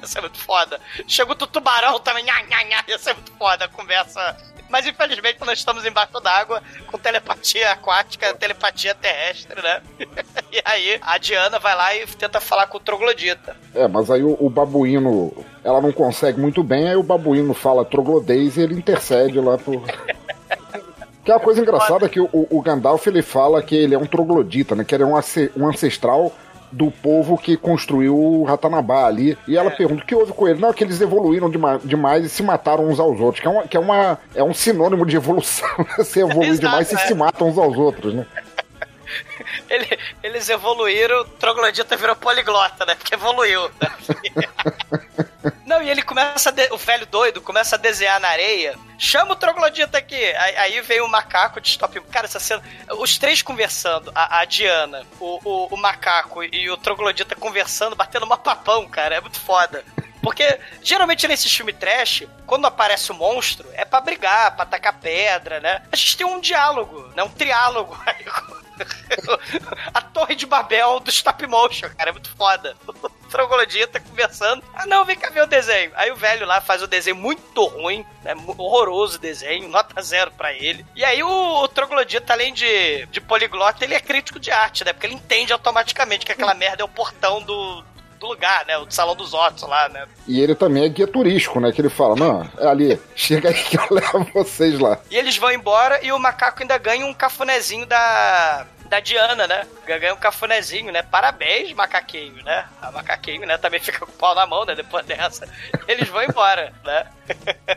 ia 0.00 0.06
ser 0.06 0.20
muito 0.20 0.38
foda. 0.38 0.80
Chega 1.08 1.32
o 1.32 1.34
tubarão 1.34 1.98
também, 2.00 2.24
nha, 2.24 2.42
nha, 2.42 2.62
nha, 2.64 2.84
ia 2.88 2.98
ser 2.98 3.14
muito 3.14 3.32
foda 3.32 3.64
a 3.64 3.68
conversa. 3.68 4.36
Mas 4.68 4.86
infelizmente 4.86 5.38
nós 5.40 5.58
estamos 5.58 5.84
embaixo 5.84 6.20
d'água 6.20 6.62
com 6.86 6.98
telepatia 6.98 7.70
aquática, 7.72 8.34
telepatia 8.34 8.94
terrestre, 8.94 9.60
né? 9.62 9.82
e 10.52 10.60
aí 10.64 10.98
a 11.00 11.18
Diana 11.18 11.58
vai 11.58 11.74
lá 11.74 11.94
e 11.94 12.06
tenta 12.06 12.40
falar 12.40 12.66
com 12.66 12.78
o 12.78 12.80
troglodita. 12.80 13.56
É, 13.74 13.86
mas 13.86 14.10
aí 14.10 14.22
o, 14.22 14.36
o 14.40 14.50
babuíno, 14.50 15.32
ela 15.62 15.80
não 15.80 15.92
consegue 15.92 16.40
muito 16.40 16.62
bem, 16.62 16.88
aí 16.88 16.96
o 16.96 17.02
babuíno 17.02 17.54
fala 17.54 17.84
troglodês 17.84 18.56
e 18.56 18.62
ele 18.62 18.74
intercede 18.74 19.40
lá 19.40 19.56
por. 19.58 19.82
Que 21.24 21.32
é 21.32 21.34
uma 21.34 21.40
coisa 21.40 21.60
engraçada 21.60 22.08
que 22.08 22.20
o, 22.20 22.28
o 22.32 22.62
Gandalf 22.62 23.04
ele 23.08 23.20
fala 23.20 23.60
que 23.60 23.74
ele 23.74 23.96
é 23.96 23.98
um 23.98 24.06
troglodita, 24.06 24.76
né? 24.76 24.84
Que 24.84 24.94
ele 24.94 25.02
é 25.02 25.06
um, 25.06 25.14
um 25.56 25.68
ancestral 25.68 26.32
do 26.76 26.90
povo 26.90 27.38
que 27.38 27.56
construiu 27.56 28.14
o 28.14 28.44
Ratanabá 28.44 29.06
ali. 29.06 29.36
E 29.48 29.56
ela 29.56 29.70
pergunta 29.70 30.02
o 30.02 30.06
que 30.06 30.14
houve 30.14 30.32
com 30.32 30.46
ele. 30.46 30.60
Não, 30.60 30.68
é 30.68 30.72
que 30.74 30.84
eles 30.84 31.00
evoluíram 31.00 31.48
dema- 31.48 31.80
demais 31.82 32.24
e 32.26 32.28
se 32.28 32.42
mataram 32.42 32.86
uns 32.86 33.00
aos 33.00 33.18
outros. 33.18 33.40
Que 33.40 33.48
é, 33.48 33.50
uma, 33.50 33.62
que 33.62 33.76
é, 33.76 33.80
uma, 33.80 34.18
é 34.34 34.42
um 34.44 34.52
sinônimo 34.52 35.06
de 35.06 35.16
evolução. 35.16 35.66
Você 35.96 36.20
evolui 36.20 36.48
Exato, 36.48 36.60
demais 36.60 36.92
e 36.92 36.94
é. 36.94 36.98
se 36.98 37.14
matam 37.14 37.48
uns 37.48 37.56
aos 37.56 37.76
outros, 37.78 38.12
né? 38.12 38.26
Ele- 39.68 39.98
eles 40.22 40.48
evoluíram, 40.48 41.20
o 41.20 41.24
troglodita 41.24 41.96
virou 41.96 42.16
poliglota, 42.16 42.84
né? 42.86 42.94
Porque 42.94 43.14
evoluiu. 43.14 43.70
né? 43.80 43.90
Não, 45.64 45.82
e 45.82 45.90
ele 45.90 46.02
começa, 46.02 46.48
a 46.50 46.52
de- 46.52 46.68
o 46.72 46.76
velho 46.76 47.06
doido 47.06 47.40
começa 47.40 47.74
a 47.76 47.78
desenhar 47.78 48.20
na 48.20 48.28
areia. 48.28 48.76
Chama 48.98 49.32
o 49.32 49.36
troglodita 49.36 49.98
aqui. 49.98 50.14
Aí, 50.36 50.56
aí 50.56 50.80
vem 50.80 51.00
o 51.00 51.08
macaco 51.08 51.60
de 51.60 51.68
stop. 51.68 52.00
Cara, 52.02 52.26
essa 52.26 52.38
cena. 52.38 52.62
Os 52.98 53.18
três 53.18 53.42
conversando, 53.42 54.10
a, 54.14 54.40
a 54.40 54.44
Diana, 54.44 55.04
o, 55.20 55.40
o, 55.44 55.74
o 55.74 55.76
macaco 55.76 56.42
e 56.44 56.70
o 56.70 56.76
troglodita 56.76 57.34
conversando, 57.34 57.96
batendo 57.96 58.24
uma 58.26 58.38
papão, 58.38 58.88
cara. 58.88 59.16
É 59.16 59.20
muito 59.20 59.40
foda. 59.40 59.84
Porque 60.26 60.58
geralmente 60.82 61.28
nesse 61.28 61.48
filme 61.48 61.72
trash, 61.72 62.24
quando 62.48 62.66
aparece 62.66 63.12
o 63.12 63.14
monstro, 63.14 63.64
é 63.74 63.84
pra 63.84 64.00
brigar, 64.00 64.56
pra 64.56 64.66
tacar 64.66 64.98
pedra, 64.98 65.60
né? 65.60 65.82
A 65.92 65.94
gente 65.94 66.16
tem 66.16 66.26
um 66.26 66.40
diálogo, 66.40 67.00
né? 67.14 67.22
Um 67.22 67.28
triálogo 67.28 67.96
aí 68.04 68.26
a 69.94 70.00
torre 70.00 70.34
de 70.34 70.44
Babel 70.44 70.98
do 70.98 71.10
stop 71.10 71.46
motion, 71.46 71.88
cara, 71.96 72.10
é 72.10 72.12
muito 72.12 72.28
foda. 72.30 72.76
O 72.88 72.92
troglodita 73.30 74.00
conversando. 74.00 74.64
Ah, 74.74 74.84
não, 74.84 75.04
vem 75.04 75.16
cá 75.16 75.30
ver 75.30 75.44
o 75.44 75.46
desenho. 75.46 75.92
Aí 75.94 76.10
o 76.10 76.16
velho 76.16 76.44
lá 76.44 76.60
faz 76.60 76.82
o 76.82 76.88
desenho 76.88 77.14
muito 77.14 77.64
ruim, 77.64 78.04
né? 78.24 78.34
Horroroso 78.58 79.20
desenho, 79.20 79.68
nota 79.68 80.02
zero 80.02 80.32
pra 80.32 80.52
ele. 80.52 80.84
E 80.96 81.04
aí 81.04 81.22
o, 81.22 81.62
o 81.62 81.68
troglodita, 81.68 82.32
além 82.32 82.52
de, 82.52 83.06
de 83.06 83.20
poliglota, 83.20 83.84
ele 83.84 83.94
é 83.94 84.00
crítico 84.00 84.40
de 84.40 84.50
arte, 84.50 84.84
né? 84.84 84.92
Porque 84.92 85.06
ele 85.06 85.14
entende 85.14 85.52
automaticamente 85.52 86.26
que 86.26 86.32
aquela 86.32 86.52
merda 86.52 86.82
é 86.82 86.84
o 86.84 86.88
portão 86.88 87.40
do, 87.40 87.84
do 88.16 88.26
lugar, 88.26 88.64
né? 88.66 88.76
O 88.78 88.90
salão 88.90 89.14
dos 89.14 89.32
Ottos 89.34 89.62
lá, 89.62 89.88
né? 89.88 90.06
E 90.26 90.40
ele 90.40 90.54
também 90.54 90.84
é 90.84 90.88
guia 90.88 91.06
turístico, 91.06 91.60
né? 91.60 91.72
Que 91.72 91.80
ele 91.80 91.88
fala, 91.90 92.14
não, 92.16 92.50
é 92.58 92.66
ali, 92.66 93.00
chega 93.14 93.48
aí 93.48 93.54
que 93.54 93.78
eu 93.78 93.86
levo 93.90 94.24
vocês 94.34 94.78
lá. 94.78 94.98
E 95.10 95.16
eles 95.16 95.36
vão 95.36 95.50
embora 95.52 96.04
e 96.04 96.10
o 96.12 96.18
macaco 96.18 96.62
ainda 96.62 96.76
ganha 96.78 97.06
um 97.06 97.14
cafunézinho 97.14 97.86
da. 97.86 98.66
Da 98.86 99.00
Diana, 99.00 99.48
né? 99.48 99.66
Ganha 99.84 100.14
um 100.14 100.16
cafunézinho, 100.16 100.92
né? 100.92 101.02
Parabéns, 101.02 101.72
macaquinho, 101.72 102.40
né? 102.44 102.66
A 102.80 102.92
macaquinho, 102.92 103.44
né? 103.44 103.58
Também 103.58 103.80
fica 103.80 103.98
com 104.06 104.12
o 104.12 104.14
pau 104.14 104.32
na 104.32 104.46
mão, 104.46 104.64
né? 104.64 104.76
Depois 104.76 105.04
dessa. 105.06 105.48
Eles 105.88 106.08
vão 106.08 106.22
embora, 106.22 106.72
né? 106.84 107.06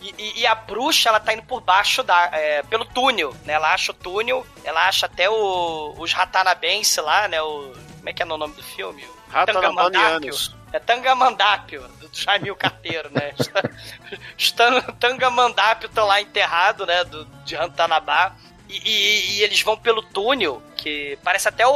E, 0.00 0.14
e- 0.18 0.40
e 0.42 0.46
a 0.46 0.54
bruxa, 0.54 1.08
ela 1.08 1.18
tá 1.18 1.32
indo 1.32 1.42
por 1.42 1.60
baixo 1.60 2.02
da. 2.04 2.28
é, 2.32 2.62
pelo 2.62 2.84
túnel, 2.84 3.34
né? 3.44 3.54
Ela 3.54 3.72
acha 3.74 3.90
o 3.90 3.94
túnel, 3.94 4.46
ela 4.62 4.86
acha 4.86 5.06
até 5.06 5.28
o, 5.28 5.94
os 5.98 6.12
Ratanabense 6.12 7.00
lá, 7.00 7.26
né? 7.26 7.42
O, 7.42 7.72
como 7.96 8.08
é 8.08 8.12
que 8.12 8.22
é 8.22 8.24
o 8.24 8.28
nome 8.38 8.54
do 8.54 8.62
filme? 8.62 9.04
O 9.28 9.32
Ratanabanianos. 9.32 10.54
É 10.72 10.78
Tangamandápio, 10.78 11.82
do 12.00 12.10
Jaimil 12.12 12.54
Carteiro, 12.56 13.08
né? 13.12 13.32
Os 14.38 14.50
Tan- 14.52 14.80
Tangamandápio 15.00 15.86
estão 15.86 16.06
lá 16.06 16.20
enterrados, 16.20 16.86
né? 16.86 17.04
Do, 17.04 17.24
de 17.44 17.54
Rantanabá. 17.54 18.32
E, 18.68 18.76
e- 18.84 19.30
e 19.38 19.42
eles 19.42 19.62
vão 19.62 19.76
pelo 19.76 20.02
túnel, 20.02 20.60
que 20.76 21.16
parece 21.22 21.48
até 21.48 21.66
o. 21.66 21.70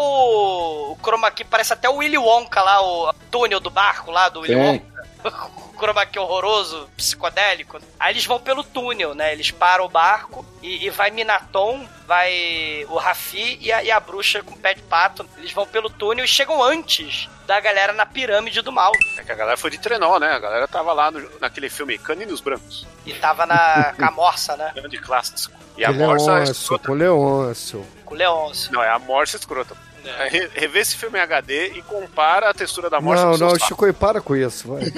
O 0.93 0.99
chroma 1.03 1.31
key, 1.31 1.45
parece 1.45 1.73
até 1.73 1.89
o 1.89 1.97
Willy 1.97 2.19
Wonka 2.19 2.61
lá, 2.63 2.83
o 2.83 3.13
túnel 3.31 3.61
do 3.61 3.71
barco 3.71 4.11
lá 4.11 4.29
do 4.29 4.41
Willy 4.41 4.55
Sim. 4.55 4.61
Wonka. 4.61 5.09
O 5.25 5.79
chroma 5.79 6.05
key 6.07 6.19
horroroso, 6.19 6.89
psicodélico. 6.97 7.79
Aí 7.99 8.13
eles 8.13 8.25
vão 8.27 8.39
pelo 8.39 8.63
túnel, 8.63 9.15
né? 9.15 9.33
Eles 9.33 9.51
param 9.51 9.85
o 9.85 9.89
barco 9.89 10.45
e, 10.63 10.85
e 10.87 10.91
vai 10.91 11.11
Minaton, 11.11 11.87
vai 12.07 12.85
o 12.89 12.97
Rafi 12.97 13.59
e 13.61 13.73
a, 13.73 13.83
e 13.83 13.91
a 13.91 13.99
bruxa 13.99 14.43
com 14.43 14.55
o 14.55 14.59
pé 14.59 14.75
de 14.75 14.83
pato. 14.83 15.27
Eles 15.39 15.53
vão 15.53 15.67
pelo 15.67 15.89
túnel 15.89 16.25
e 16.25 16.29
chegam 16.29 16.63
antes 16.63 17.29
da 17.47 17.59
galera 17.61 17.93
na 17.93 18.05
pirâmide 18.07 18.61
do 18.63 18.71
mal. 18.73 18.93
É 19.17 19.23
que 19.25 19.33
a 19.33 19.35
galera 19.35 19.57
foi 19.57 19.71
de 19.71 19.79
trenó, 19.79 20.19
né? 20.19 20.33
A 20.33 20.39
galera 20.39 20.69
tava 20.69 20.93
lá 20.93 21.11
no- 21.11 21.29
naquele 21.41 21.69
filme 21.71 21.99
Caninos 21.99 22.41
Brancos. 22.41 22.87
E 23.07 23.13
tava 23.15 23.47
na 23.47 23.93
camorça, 23.99 24.57
né? 24.57 24.73
Grande 24.75 24.99
clássico. 24.99 25.59
E 25.77 25.85
a 25.85 25.89
Com 25.89 25.95
morsa 25.99 26.41
é 26.41 26.43
escrota. 26.45 26.89
com 26.89 26.95
Leôncio. 26.95 27.87
Com 28.05 28.15
o 28.15 28.17
Leôncio. 28.19 28.73
Não, 28.73 28.83
é 28.83 28.91
a 28.91 28.99
morsa 28.99 29.37
escrota. 29.37 29.75
É, 30.05 30.29
re- 30.29 30.51
Revê 30.55 30.81
esse 30.81 30.97
filme 30.97 31.19
em 31.19 31.23
HD 31.23 31.69
e 31.79 31.83
compara 31.83 32.51
a 32.51 32.55
textura 32.55 32.89
da 32.91 33.01
morsa 33.01 33.23
Não, 33.25 33.31
com 33.31 33.35
o 33.35 33.39
seu 33.39 33.49
não. 33.49 33.59
Chico, 33.67 33.87
e 33.87 33.93
para 33.93 34.21
com 34.21 34.35
isso, 34.37 34.69
vai. 34.69 34.83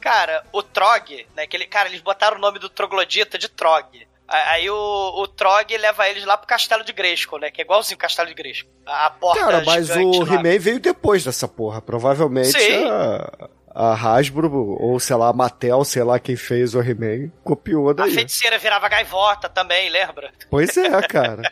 Cara, 0.00 0.44
o 0.52 0.62
Trog, 0.62 1.26
né? 1.34 1.46
Que 1.46 1.56
ele, 1.56 1.66
cara, 1.66 1.88
eles 1.88 2.00
botaram 2.00 2.36
o 2.36 2.40
nome 2.40 2.58
do 2.60 2.68
troglodita 2.68 3.36
de 3.36 3.48
Trog. 3.48 4.06
A- 4.28 4.50
Aí 4.52 4.70
o, 4.70 4.74
o 5.16 5.26
Trog 5.26 5.76
leva 5.76 6.08
eles 6.08 6.24
lá 6.24 6.36
pro 6.36 6.46
castelo 6.46 6.84
de 6.84 6.92
Grayskull, 6.92 7.40
né? 7.40 7.50
Que 7.50 7.60
é 7.60 7.64
igualzinho 7.64 7.96
o 7.96 7.98
castelo 8.00 8.28
de 8.28 8.34
Grayskull. 8.34 8.70
A, 8.86 9.06
a 9.06 9.10
porta 9.10 9.40
Cara, 9.40 9.62
mas 9.64 9.90
o. 9.90 10.22
He-Man 10.22 10.58
veio 10.60 10.78
depois 10.78 11.24
dessa 11.24 11.48
porra. 11.48 11.82
Provavelmente 11.82 12.52
Sim. 12.52 12.84
a, 12.86 13.48
a 13.74 13.94
Hasbro, 13.94 14.76
ou 14.80 15.00
sei 15.00 15.16
lá, 15.16 15.28
a 15.28 15.32
Mattel, 15.32 15.84
sei 15.84 16.04
lá 16.04 16.20
quem 16.20 16.36
fez 16.36 16.74
o 16.76 16.80
He-Man, 16.80 17.30
copiou 17.42 17.90
A 17.90 17.92
daí. 17.92 18.12
feiticeira 18.12 18.58
virava 18.58 18.88
gaivota 18.88 19.48
também, 19.48 19.90
lembra? 19.90 20.32
Pois 20.48 20.76
é, 20.76 21.02
cara. 21.08 21.42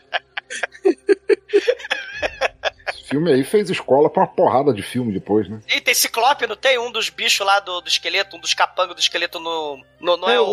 Esse 2.89 3.05
filme 3.09 3.33
aí 3.33 3.45
fez 3.45 3.71
escola 3.71 4.11
pra 4.11 4.23
uma 4.23 4.29
porrada 4.29 4.73
de 4.73 4.83
filme 4.83 5.13
depois, 5.13 5.49
né? 5.49 5.61
E 5.69 5.81
tem 5.81 5.95
Ciclope, 5.95 6.47
não 6.47 6.57
tem? 6.57 6.79
Um 6.79 6.91
dos 6.91 7.09
bichos 7.11 7.45
lá 7.47 7.61
do, 7.61 7.81
do 7.81 7.89
esqueleto, 7.89 8.37
um 8.37 8.41
dos 8.41 8.55
capangos 8.55 8.95
do 8.95 9.01
esqueleto 9.01 9.39
no. 9.41 9.79
no 10.01 10.17
não 10.17 10.29
é 10.29 10.33
Tem 10.33 10.39
o. 10.41 10.45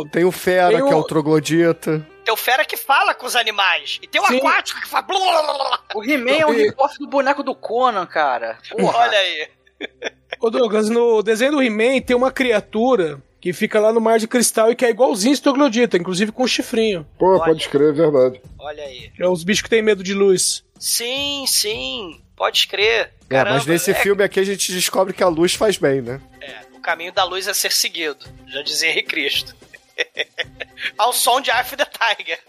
o... 0.00 0.08
Tem 0.10 0.24
o 0.24 0.32
Fera, 0.32 0.70
Tem 0.76 0.82
o- 0.82 0.88
que 0.88 0.92
é 0.92 0.96
o 0.96 1.04
troglodita. 1.04 2.06
Tem 2.24 2.32
o 2.34 2.36
Fera 2.36 2.64
que 2.64 2.76
fala 2.76 3.14
com 3.14 3.26
os 3.26 3.36
animais. 3.36 3.98
E 4.02 4.06
tem 4.08 4.20
o 4.20 4.26
Sim. 4.26 4.38
aquático 4.38 4.80
que 4.80 4.88
fala. 4.88 5.06
O 5.94 6.02
He-Man 6.04 6.32
é 6.38 6.46
um 6.46 6.54
E- 6.54 6.64
rip-off 6.64 6.98
do 6.98 7.06
boneco 7.06 7.42
do 7.42 7.54
Conan, 7.54 8.04
cara. 8.06 8.58
Porra. 8.70 8.98
Olha 8.98 9.18
aí. 9.18 9.48
Ô 10.40 10.50
Douglas, 10.50 10.88
no 10.90 11.22
desenho 11.22 11.52
do 11.52 11.62
He-Man 11.62 12.00
tem 12.00 12.16
uma 12.16 12.32
criatura 12.32 13.22
que 13.40 13.52
fica 13.52 13.78
lá 13.78 13.92
no 13.92 14.00
mar 14.00 14.18
de 14.18 14.26
cristal 14.26 14.70
e 14.70 14.76
que 14.76 14.84
é 14.84 14.90
igualzinho 14.90 15.32
esse 15.32 15.42
troglodita, 15.42 15.96
inclusive 15.96 16.32
com 16.32 16.44
um 16.44 16.48
chifrinho. 16.48 17.06
Pô, 17.18 17.34
Olha. 17.34 17.44
pode 17.44 17.60
escrever, 17.62 17.90
é 17.90 18.10
verdade. 18.10 18.40
Olha 18.58 18.82
aí. 18.82 19.12
É 19.18 19.28
os 19.28 19.44
bichos 19.44 19.62
que 19.62 19.70
têm 19.70 19.82
medo 19.82 20.02
de 20.02 20.14
luz. 20.14 20.64
Sim, 20.78 21.44
sim. 21.46 22.20
Pode 22.34 22.66
crer. 22.66 23.12
É, 23.30 23.36
Caramba, 23.36 23.56
mas 23.56 23.66
nesse 23.66 23.90
é- 23.90 23.94
filme 23.94 24.22
aqui 24.22 24.40
a 24.40 24.44
gente 24.44 24.72
descobre 24.72 25.14
que 25.14 25.22
a 25.22 25.28
luz 25.28 25.54
faz 25.54 25.78
bem, 25.78 26.02
né? 26.02 26.20
É, 26.40 26.60
o 26.76 26.80
caminho 26.80 27.12
da 27.12 27.24
luz 27.24 27.46
é 27.46 27.54
ser 27.54 27.72
seguido. 27.72 28.26
Já 28.48 28.62
dizia 28.62 28.90
Henrique 28.90 29.08
Cristo. 29.08 29.54
Ao 30.98 31.12
som 31.12 31.40
de 31.40 31.50
Eye 31.50 31.62
of 31.62 31.76
the 31.76 31.86
Tiger. 31.86 32.38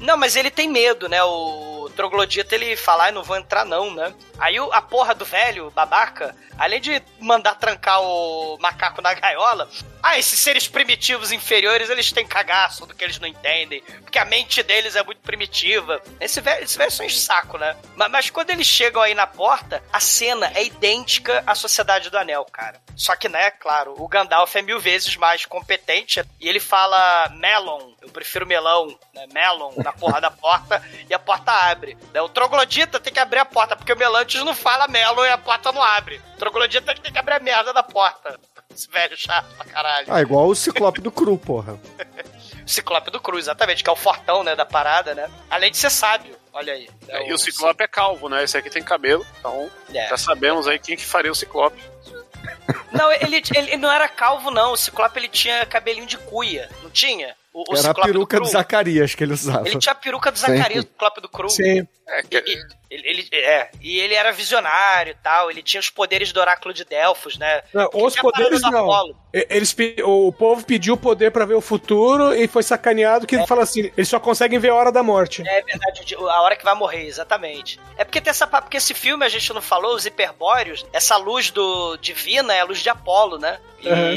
Não, 0.00 0.16
mas 0.16 0.36
ele 0.36 0.50
tem 0.50 0.68
medo, 0.68 1.08
né? 1.08 1.22
O 1.22 1.73
troglodita 1.94 2.54
ele 2.54 2.76
fala, 2.76 3.08
ah, 3.08 3.12
não 3.12 3.22
vou 3.22 3.36
entrar 3.36 3.64
não, 3.64 3.94
né? 3.94 4.12
Aí 4.38 4.56
a 4.72 4.82
porra 4.82 5.14
do 5.14 5.24
velho, 5.24 5.70
babaca, 5.70 6.34
além 6.58 6.80
de 6.80 7.02
mandar 7.20 7.54
trancar 7.54 8.02
o 8.02 8.58
macaco 8.58 9.00
na 9.00 9.14
gaiola, 9.14 9.68
ah, 10.02 10.18
esses 10.18 10.38
seres 10.38 10.68
primitivos 10.68 11.32
inferiores, 11.32 11.88
eles 11.88 12.12
têm 12.12 12.26
cagaço 12.26 12.84
do 12.84 12.94
que 12.94 13.02
eles 13.02 13.18
não 13.18 13.26
entendem, 13.26 13.82
porque 14.02 14.18
a 14.18 14.24
mente 14.24 14.62
deles 14.62 14.96
é 14.96 15.02
muito 15.02 15.22
primitiva. 15.22 16.02
Esse 16.20 16.40
velho, 16.40 16.64
esse 16.64 16.76
velho 16.76 16.90
enche 16.90 17.16
o 17.16 17.20
saco, 17.20 17.56
né? 17.56 17.74
Mas, 17.96 18.10
mas 18.10 18.30
quando 18.30 18.50
eles 18.50 18.66
chegam 18.66 19.00
aí 19.00 19.14
na 19.14 19.26
porta, 19.26 19.82
a 19.92 20.00
cena 20.00 20.52
é 20.54 20.64
idêntica 20.64 21.42
à 21.46 21.54
Sociedade 21.54 22.10
do 22.10 22.18
Anel, 22.18 22.44
cara. 22.44 22.80
Só 22.94 23.16
que, 23.16 23.28
né, 23.28 23.50
claro, 23.50 23.94
o 23.96 24.06
Gandalf 24.06 24.54
é 24.54 24.62
mil 24.62 24.78
vezes 24.78 25.16
mais 25.16 25.46
competente 25.46 26.22
e 26.38 26.48
ele 26.48 26.60
fala 26.60 27.28
melon, 27.30 27.93
eu 28.04 28.10
prefiro 28.10 28.46
melão, 28.46 28.88
né, 29.14 29.26
melon, 29.32 29.72
na 29.76 29.92
porra 29.92 30.20
da 30.20 30.30
porta 30.30 30.82
e 31.08 31.14
a 31.14 31.18
porta 31.18 31.50
abre. 31.50 31.96
Né? 32.12 32.20
O 32.20 32.28
troglodita 32.28 33.00
tem 33.00 33.12
que 33.12 33.18
abrir 33.18 33.38
a 33.40 33.44
porta, 33.44 33.74
porque 33.74 33.92
o 33.92 33.96
Melantes 33.98 34.42
não 34.44 34.54
fala 34.54 34.86
melon 34.86 35.24
e 35.24 35.30
a 35.30 35.38
porta 35.38 35.72
não 35.72 35.82
abre. 35.82 36.20
O 36.34 36.38
troglodita 36.38 36.94
tem 36.94 37.12
que 37.12 37.18
abrir 37.18 37.34
a 37.34 37.40
merda 37.40 37.72
da 37.72 37.82
porta. 37.82 38.38
Esse 38.72 38.88
velho 38.90 39.16
chato 39.16 39.46
pra 39.56 39.64
caralho. 39.64 40.06
Ah, 40.10 40.20
igual 40.20 40.46
o 40.48 40.54
Ciclope 40.54 41.00
do 41.00 41.10
Cru, 41.10 41.36
porra. 41.38 41.78
O 42.64 42.68
Ciclope 42.68 43.10
do 43.10 43.20
Cruz, 43.20 43.44
exatamente, 43.44 43.84
que 43.84 43.90
é 43.90 43.92
o 43.92 43.96
fortão, 43.96 44.42
né, 44.42 44.56
da 44.56 44.64
parada, 44.64 45.14
né? 45.14 45.30
Além 45.50 45.70
de 45.70 45.76
ser 45.76 45.90
sábio. 45.90 46.34
Olha 46.50 46.72
aí. 46.72 46.88
É, 47.08 47.28
e 47.28 47.32
o 47.34 47.36
Ciclope 47.36 47.84
é 47.84 47.86
calvo, 47.86 48.26
né? 48.30 48.42
Esse 48.42 48.56
aqui 48.56 48.70
tem 48.70 48.82
cabelo, 48.82 49.26
então 49.38 49.70
É. 49.92 50.08
já 50.08 50.16
sabemos 50.16 50.66
aí 50.66 50.78
quem 50.78 50.96
que 50.96 51.04
faria 51.04 51.30
o 51.30 51.34
Ciclope. 51.34 51.78
Não, 52.90 53.12
ele, 53.12 53.42
ele 53.54 53.76
não 53.76 53.92
era 53.92 54.08
calvo, 54.08 54.50
não. 54.50 54.72
O 54.72 54.76
Ciclope 54.78 55.18
ele 55.18 55.28
tinha 55.28 55.66
cabelinho 55.66 56.06
de 56.06 56.16
cuia, 56.16 56.70
não 56.82 56.88
tinha? 56.88 57.36
O, 57.54 57.72
o 57.72 57.76
Era 57.76 57.92
a 57.92 57.94
peruca 57.94 58.40
do. 58.40 58.46
Zacarias 58.46 59.14
que 59.14 59.22
ele 59.22 59.32
usava. 59.32 59.66
Ele 59.68 59.78
tinha 59.78 59.92
a 59.92 59.94
peruca 59.94 60.32
do. 60.32 60.38
Zacarias, 60.38 60.84
o 60.84 60.88
Ciclope 60.88 61.20
do 61.20 61.28
Cru. 61.28 61.48
Sim. 61.48 61.86
É, 62.08 62.22
que- 62.22 62.42
Ele, 62.94 63.28
ele- 63.32 63.44
é, 63.44 63.70
e 63.80 63.98
ele 64.00 64.14
era 64.14 64.30
visionário 64.32 65.10
e 65.12 65.22
tal, 65.22 65.50
ele 65.50 65.62
tinha 65.62 65.80
os 65.80 65.90
poderes 65.90 66.32
do 66.32 66.40
oráculo 66.40 66.72
de 66.72 66.84
Delfos, 66.84 67.36
né? 67.36 67.62
Não, 67.72 67.88
os 67.92 68.14
poderes 68.14 68.60
não. 68.62 69.14
Eles, 69.32 69.74
o 70.04 70.32
povo 70.32 70.64
pediu 70.64 70.96
poder 70.96 71.32
pra 71.32 71.44
ver 71.44 71.54
o 71.54 71.60
futuro 71.60 72.34
e 72.34 72.46
foi 72.46 72.62
sacaneado 72.62 73.26
que 73.26 73.34
ele 73.34 73.46
fala 73.46 73.62
assim: 73.64 73.90
eles 73.96 74.08
só 74.08 74.20
conseguem 74.20 74.58
ver 74.58 74.68
a 74.70 74.74
hora 74.74 74.92
da 74.92 75.02
morte. 75.02 75.42
É 75.46 75.62
verdade, 75.62 76.14
a 76.16 76.40
hora 76.42 76.54
que 76.56 76.64
vai 76.64 76.74
morrer, 76.74 77.06
exatamente. 77.06 77.80
É 77.96 78.04
porque 78.04 78.20
tem 78.20 78.30
essa 78.30 78.46
porque 78.46 78.76
esse 78.76 78.94
filme 78.94 79.24
a 79.24 79.28
gente 79.28 79.52
não 79.52 79.60
falou, 79.60 79.94
os 79.96 80.06
hiperbóreos, 80.06 80.86
essa 80.92 81.16
luz 81.16 81.50
do 81.50 81.96
divina 81.96 82.54
é 82.54 82.60
a 82.60 82.64
luz 82.64 82.78
de 82.80 82.88
Apolo, 82.88 83.38
né? 83.38 83.58
E, 83.82 83.88
Uhum. 83.88 84.12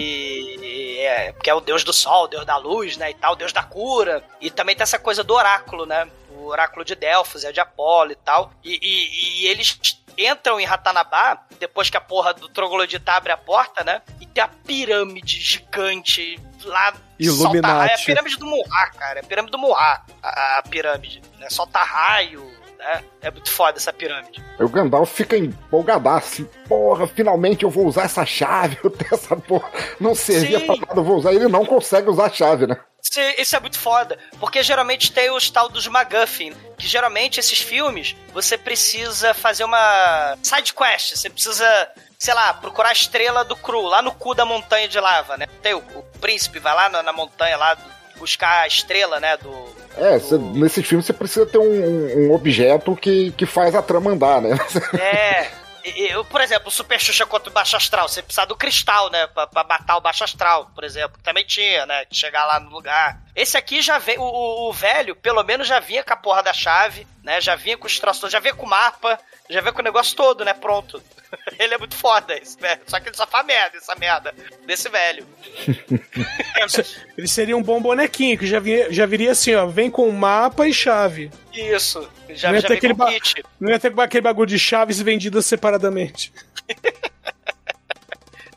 e 0.64 1.00
é, 1.00 1.32
porque 1.34 1.50
é 1.50 1.54
o 1.54 1.60
deus 1.60 1.84
do 1.84 1.92
sol, 1.92 2.26
o 2.26 2.28
deus 2.28 2.46
da 2.46 2.56
luz, 2.58 2.96
né, 2.96 3.10
e 3.12 3.14
tal, 3.14 3.34
o 3.34 3.36
deus 3.36 3.52
da 3.52 3.64
cura. 3.64 4.24
E 4.40 4.50
também 4.50 4.76
tem 4.76 4.84
essa 4.84 4.98
coisa 5.00 5.24
do 5.24 5.34
oráculo, 5.34 5.86
né? 5.86 6.08
O 6.48 6.52
oráculo 6.52 6.86
de 6.86 6.96
Delfos 6.96 7.44
é 7.44 7.52
de 7.52 7.60
Apolo 7.60 8.12
e 8.12 8.16
tal. 8.16 8.52
E, 8.64 8.80
e- 8.82 9.42
e 9.44 9.48
eles 9.48 9.78
entram 10.18 10.60
em 10.60 10.66
Ratanabá, 10.66 11.44
depois 11.60 11.90
que 11.90 11.98
a 11.98 12.02
porra 12.02 12.34
do 12.34 12.48
troglodita 12.50 13.12
abre 13.12 13.32
a 13.32 13.38
porta, 13.38 13.84
né? 13.84 14.02
E 14.22 14.26
tem 14.26 14.44
a 14.44 14.48
pirâmide 14.48 15.40
gigante 15.40 16.40
lá. 16.64 16.94
Illuminati. 17.20 17.90
solta. 17.90 17.92
É 17.92 17.96
a 17.96 18.06
pirâmide 18.06 18.38
do 18.38 18.46
Murra, 18.46 18.92
cara. 18.98 19.20
É 19.20 19.24
a 19.24 19.26
pirâmide 19.26 19.52
do 19.52 19.58
Murra, 19.58 20.06
a, 20.24 20.58
a 20.60 20.64
pirâmide. 20.64 21.22
Né? 21.38 21.48
Solta 21.50 21.80
raio, 21.84 22.44
né? 22.78 23.04
É 23.22 23.30
muito 23.32 23.52
foda 23.52 23.78
essa 23.78 23.92
pirâmide. 23.92 24.44
Aí 24.58 24.66
o 24.66 24.70
Gandalf 24.70 25.12
fica 25.14 25.36
empolgadaço. 25.38 26.44
assim, 26.44 26.50
Porra, 26.68 27.08
finalmente 27.08 27.64
eu 27.64 27.70
vou 27.70 27.86
usar 27.86 28.04
essa 28.04 28.26
chave. 28.26 28.78
Eu 28.84 28.90
tenho 28.90 29.14
essa 29.14 29.36
porra. 29.36 29.70
Não 30.00 30.16
servia 30.16 30.60
Sim. 30.60 30.66
pra 30.66 30.76
nada, 30.78 31.00
eu 31.00 31.04
vou 31.04 31.18
usar. 31.18 31.34
Ele 31.34 31.48
não 31.48 31.66
consegue 31.66 32.10
usar 32.10 32.26
a 32.28 32.30
chave, 32.32 32.66
né? 32.68 32.78
Isso, 33.10 33.20
isso 33.42 33.56
é 33.56 33.60
muito 33.60 33.80
foda, 33.80 34.18
porque 34.40 34.62
geralmente 34.62 35.12
tem 35.12 35.30
os 35.32 35.50
tal 35.50 35.70
dos 35.70 35.88
MacGuffin, 35.88 36.54
que 36.78 36.88
geralmente 36.88 37.40
esses 37.40 37.60
filmes 37.60 38.16
você 38.34 38.58
precisa 38.58 39.34
fazer 39.34 39.64
uma 39.64 40.38
side 40.44 40.74
quest, 40.74 41.16
você 41.16 41.30
precisa, 41.30 41.88
sei 42.20 42.34
lá, 42.34 42.54
procurar 42.54 42.90
a 42.90 42.94
estrela 42.94 43.46
do 43.46 43.56
Cru, 43.56 43.84
lá 43.84 44.02
no 44.02 44.12
cu 44.14 44.34
da 44.36 44.46
montanha 44.46 44.88
de 44.88 45.00
lava, 45.00 45.38
né? 45.38 45.48
Tem 45.62 45.74
o, 45.74 45.78
o 45.80 46.04
príncipe 46.20 46.60
vai 46.60 46.74
lá 46.76 46.90
na, 46.90 47.02
na 47.02 47.14
montanha 47.14 47.56
lá 47.58 47.74
do- 47.76 47.98
buscar 48.20 48.64
a 48.64 48.68
estrela, 48.68 49.20
né, 49.20 49.38
do 49.38 49.76
É, 49.96 50.18
cê- 50.20 50.38
nesses 50.40 50.84
filmes 50.86 51.06
você 51.06 51.14
precisa 51.14 51.46
ter 51.46 51.60
um, 51.60 51.64
um- 51.64 52.28
um 52.30 52.34
objeto 52.34 52.96
que, 52.96 53.32
que 53.34 53.46
faz 53.46 53.76
a 53.76 53.82
trama 53.82 54.12
andar, 54.12 54.42
né? 54.42 54.58
É. 55.00 55.52
Eu, 55.96 56.26
por 56.26 56.42
exemplo, 56.42 56.68
o 56.68 56.72
Super 56.72 57.00
Xuxa 57.00 57.26
contra 57.26 57.50
o 57.50 57.54
Baixo 57.54 57.78
Astral, 57.78 58.08
você 58.08 58.22
precisa 58.22 58.46
do 58.46 58.56
cristal, 58.56 59.10
né? 59.10 59.28
Pra, 59.28 59.48
pra 59.48 59.64
matar 59.64 59.98
o 59.98 60.02
Baixo 60.02 60.24
Astral, 60.24 60.70
por 60.76 60.84
exemplo. 60.84 61.20
Também 61.24 61.46
tinha, 61.46 61.86
né? 61.86 62.06
Que 62.06 62.16
chegar 62.16 62.46
lá 62.46 62.60
no 62.60 62.70
lugar. 62.70 63.18
Esse 63.36 63.58
aqui 63.58 63.82
já 63.82 63.98
veio. 63.98 64.22
O, 64.22 64.26
o- 64.26 64.70
o 64.70 64.74
velho, 64.74 65.16
pelo 65.16 65.44
menos, 65.44 65.68
já 65.68 65.80
vinha 65.80 66.04
com 66.04 66.14
a 66.14 66.18
porra 66.18 66.44
da 66.44 66.54
chave, 66.54 67.08
né? 67.24 67.40
Já 67.40 67.56
vinha 67.56 67.78
com 67.78 67.88
os 67.88 68.00
troços, 68.00 68.32
já 68.32 68.40
vinha 68.40 68.54
com 68.56 68.66
o 68.66 68.70
mapa, 68.70 69.20
já 69.50 69.62
vinha 69.62 69.72
com 69.74 69.80
o 69.80 69.84
negócio 69.84 70.16
todo, 70.16 70.44
né? 70.44 70.54
Pronto. 70.54 71.02
Ele 71.60 71.74
é 71.74 71.78
muito 71.78 71.96
foda, 71.96 72.38
esse 72.38 72.58
velho. 72.60 72.82
Só 72.88 73.00
que 73.00 73.10
ele 73.10 73.18
só 73.18 73.26
faz 73.28 73.46
merda, 73.46 73.78
essa 73.78 73.96
merda. 73.96 74.34
Desse 74.66 74.88
velho. 74.90 75.26
Ele 77.18 77.28
seria 77.28 77.58
um 77.58 77.64
bom 77.64 77.82
bonequinho, 77.82 78.38
que 78.38 78.46
já, 78.48 78.60
vinha, 78.60 78.92
já 78.92 79.06
viria 79.06 79.32
assim, 79.32 79.54
ó, 79.56 79.66
vem 79.66 79.90
com 79.90 80.10
mapa 80.12 80.68
e 80.68 80.74
chave. 80.74 81.32
Isso. 81.54 82.08
Já, 82.30 82.50
não, 82.50 82.56
ia 82.56 82.62
já 82.62 82.68
ter 82.68 82.74
aquele 82.76 82.94
ba- 82.94 83.08
kit. 83.12 83.44
não 83.60 83.70
ia 83.72 83.80
ter 83.80 83.94
aquele 84.00 84.22
bagulho 84.22 84.48
de 84.48 84.60
chaves 84.60 85.02
vendidas 85.02 85.46
separadamente. 85.46 86.32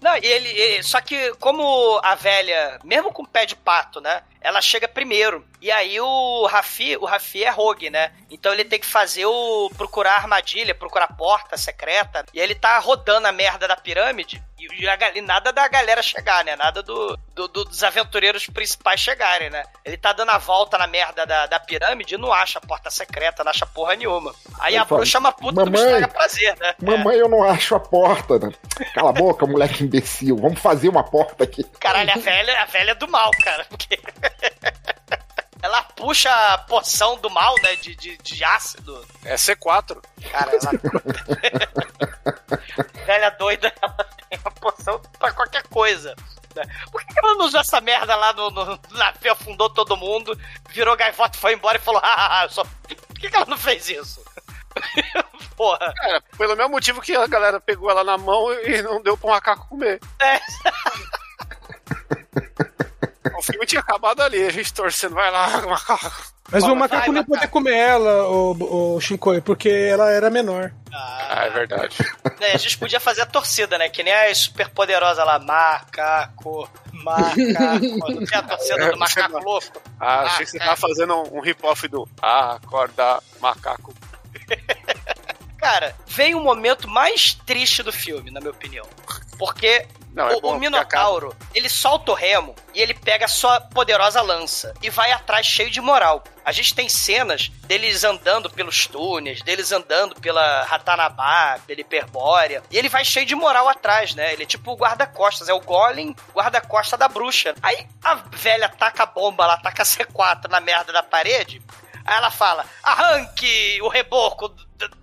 Não, 0.00 0.16
e 0.16 0.24
ele, 0.26 0.48
e- 0.48 0.82
Só 0.82 0.98
que, 1.00 1.32
como 1.34 2.00
a 2.02 2.14
velha, 2.14 2.78
mesmo 2.82 3.12
com 3.12 3.22
pé 3.24 3.44
de 3.44 3.54
pato, 3.54 4.00
né? 4.00 4.22
Ela 4.40 4.60
chega 4.60 4.88
primeiro. 4.88 5.44
E 5.60 5.70
aí 5.70 6.00
o 6.00 6.46
Rafi, 6.46 6.96
o 6.96 7.04
Rafi 7.04 7.44
é 7.44 7.50
rogue, 7.50 7.90
né? 7.90 8.10
Então 8.30 8.52
ele 8.52 8.64
tem 8.64 8.78
que 8.78 8.86
fazer 8.86 9.26
o. 9.26 9.70
procurar 9.76 10.16
armadilha, 10.16 10.74
procurar 10.74 11.08
porta 11.08 11.56
secreta. 11.58 12.24
E 12.32 12.38
aí 12.40 12.46
ele 12.46 12.54
tá 12.54 12.78
rodando 12.78 13.26
a 13.26 13.32
merda 13.32 13.68
da 13.68 13.76
pirâmide. 13.76 14.42
E, 14.58 14.86
a 14.88 14.96
e 15.16 15.20
nada 15.22 15.52
da 15.52 15.66
galera 15.68 16.02
chegar, 16.02 16.44
né? 16.44 16.54
Nada 16.54 16.82
do, 16.82 17.18
do- 17.34 17.48
do- 17.48 17.64
dos 17.64 17.82
aventureiros 17.82 18.46
principais 18.46 19.00
chegarem, 19.00 19.48
né? 19.50 19.62
Ele 19.84 19.96
tá 19.96 20.12
dando 20.12 20.30
a 20.30 20.38
volta 20.38 20.76
na 20.78 20.86
merda 20.86 21.24
da, 21.26 21.46
da 21.46 21.58
pirâmide 21.58 22.14
e 22.14 22.18
não 22.18 22.30
acha 22.32 22.58
a 22.58 22.62
porta 22.66 22.90
secreta, 22.90 23.42
não 23.42 23.50
acha 23.50 23.64
porra 23.66 23.96
nenhuma. 23.96 24.34
Aí 24.58 24.76
a 24.76 24.84
bruxa 24.84 25.16
é 25.16 25.20
uma 25.20 25.32
puta 25.32 25.64
"Mamãe, 25.64 25.80
estraga 25.82 26.08
prazer, 26.08 26.56
né? 26.58 26.74
Mamãe, 26.82 27.16
eu 27.16 27.28
não 27.28 27.42
acho 27.42 27.74
a 27.74 27.80
porta. 27.80 28.38
Né? 28.38 28.52
Cala 28.94 29.10
a 29.10 29.12
boca, 29.14 29.46
moleque 29.46 29.82
imbecil. 29.84 30.36
Vamos 30.36 30.60
fazer 30.60 30.88
uma 30.90 31.02
porta 31.04 31.44
aqui. 31.44 31.64
Caralho, 31.80 32.10
a 32.12 32.16
velha, 32.16 32.60
a 32.62 32.64
velha 32.66 32.90
é 32.90 32.94
do 32.94 33.08
mal, 33.08 33.30
cara. 33.42 33.64
Porque 33.64 33.98
ela 35.62 35.82
puxa 35.82 36.30
a 36.30 36.58
poção 36.58 37.16
do 37.18 37.30
mal, 37.30 37.54
né? 37.62 37.76
De, 37.76 37.94
de, 37.94 38.16
de 38.18 38.44
ácido. 38.44 39.06
É 39.24 39.34
C4. 39.34 40.02
Cara, 40.30 40.50
ela. 40.52 40.70
velha 43.04 43.30
doida, 43.30 43.72
ela 43.80 44.04
tem 44.28 44.38
uma 44.38 44.50
poção 44.52 45.00
pra 45.18 45.32
qualquer 45.32 45.62
coisa. 45.68 46.14
né? 46.54 46.62
Por 46.90 47.04
que 47.04 47.18
ela 47.18 47.34
não 47.34 47.46
usou 47.46 47.60
essa 47.60 47.80
merda 47.80 48.14
lá 48.16 48.32
no, 48.32 48.50
no 48.50 48.64
no 48.64 48.98
navio, 48.98 49.32
afundou 49.32 49.68
todo 49.70 49.96
mundo, 49.96 50.38
virou 50.70 50.96
gaivota, 50.96 51.38
foi 51.38 51.54
embora 51.54 51.76
e 51.78 51.80
falou: 51.80 52.00
ah, 52.04 52.40
eu 52.44 52.50
só. 52.50 52.64
Por 52.64 53.18
que, 53.18 53.34
ela 53.34 53.46
não 53.46 53.58
fez 53.58 53.88
isso? 53.88 54.24
Porra. 55.56 55.92
Cara, 55.94 56.22
pelo 56.38 56.56
mesmo 56.56 56.70
motivo 56.70 57.00
que 57.02 57.14
a 57.14 57.26
galera 57.26 57.60
pegou 57.60 57.90
ela 57.90 58.02
na 58.02 58.16
mão 58.16 58.52
e 58.54 58.80
não 58.82 59.02
deu 59.02 59.16
pro 59.16 59.28
macaco 59.28 59.68
comer. 59.68 60.00
É. 60.20 60.40
O 63.40 63.42
filme 63.42 63.64
tinha 63.64 63.80
acabado 63.80 64.20
ali, 64.20 64.44
a 64.44 64.50
gente 64.50 64.70
torcendo, 64.70 65.14
vai 65.14 65.30
lá, 65.30 65.48
macaco. 65.66 66.34
Mas 66.52 66.62
Fala, 66.62 66.74
o 66.74 66.76
macaco 66.76 67.00
vai, 67.00 67.08
não 67.08 67.16
ia 67.22 67.24
poder 67.24 67.48
comer 67.48 67.74
ela, 67.74 68.28
o, 68.28 68.96
o 68.96 69.00
Shinkoi, 69.00 69.40
porque 69.40 69.70
ela 69.70 70.10
era 70.10 70.28
menor. 70.28 70.70
Ah, 70.92 71.44
é 71.46 71.48
verdade. 71.48 71.96
É, 72.38 72.52
a 72.52 72.58
gente 72.58 72.76
podia 72.76 73.00
fazer 73.00 73.22
a 73.22 73.26
torcida, 73.26 73.78
né? 73.78 73.88
Que 73.88 74.02
nem 74.02 74.12
a 74.12 74.34
super 74.34 74.68
poderosa 74.68 75.24
lá, 75.24 75.38
macaco, 75.38 76.68
macaco. 76.92 77.40
Não 78.12 78.26
tem 78.26 78.38
a 78.38 78.42
torcida 78.42 78.90
do 78.90 78.98
macaco 78.98 79.38
louco? 79.38 79.82
Ah, 79.98 80.20
achei 80.24 80.44
que 80.44 80.50
você 80.50 80.58
tava 80.58 80.76
fazendo 80.76 81.14
um, 81.14 81.38
um 81.38 81.40
rip-off 81.40 81.88
do 81.88 82.06
Acorda, 82.20 83.22
macaco. 83.40 83.94
Cara, 85.60 85.94
vem 86.06 86.34
o 86.34 86.40
momento 86.40 86.88
mais 86.88 87.34
triste 87.34 87.82
do 87.82 87.92
filme, 87.92 88.30
na 88.30 88.40
minha 88.40 88.50
opinião. 88.50 88.88
Porque 89.38 89.86
Não, 90.12 90.28
é 90.28 90.36
o, 90.36 90.40
bom, 90.40 90.56
o 90.56 90.58
Minotauro, 90.58 91.36
ele 91.54 91.68
solta 91.68 92.12
o 92.12 92.14
remo 92.14 92.54
e 92.74 92.80
ele 92.80 92.94
pega 92.94 93.26
a 93.26 93.28
sua 93.28 93.60
poderosa 93.60 94.22
lança 94.22 94.72
e 94.82 94.88
vai 94.88 95.12
atrás 95.12 95.44
cheio 95.46 95.70
de 95.70 95.80
moral. 95.80 96.24
A 96.44 96.50
gente 96.50 96.74
tem 96.74 96.88
cenas 96.88 97.50
deles 97.66 98.04
andando 98.04 98.48
pelos 98.48 98.86
túneis, 98.86 99.42
deles 99.42 99.70
andando 99.70 100.14
pela 100.18 100.62
Ratanabá, 100.64 101.58
pela 101.66 101.80
Hiperbórea, 101.80 102.62
e 102.70 102.78
ele 102.78 102.88
vai 102.88 103.04
cheio 103.04 103.26
de 103.26 103.34
moral 103.34 103.68
atrás, 103.68 104.14
né? 104.14 104.32
Ele 104.32 104.44
é 104.44 104.46
tipo 104.46 104.72
o 104.72 104.76
guarda-costas, 104.76 105.48
é 105.50 105.52
o 105.52 105.60
Golem 105.60 106.16
guarda-costa 106.34 106.96
da 106.96 107.06
bruxa. 107.06 107.54
Aí 107.62 107.86
a 108.02 108.14
velha 108.14 108.68
taca 108.68 109.02
a 109.02 109.06
bomba, 109.06 109.44
ela 109.44 109.58
taca 109.58 109.82
a 109.82 109.86
C4 109.86 110.48
na 110.48 110.58
merda 110.60 110.90
da 110.90 111.02
parede, 111.02 111.62
Aí 112.04 112.16
ela 112.16 112.30
fala: 112.30 112.64
arranque 112.82 113.78
o 113.82 113.88
reboco 113.88 114.54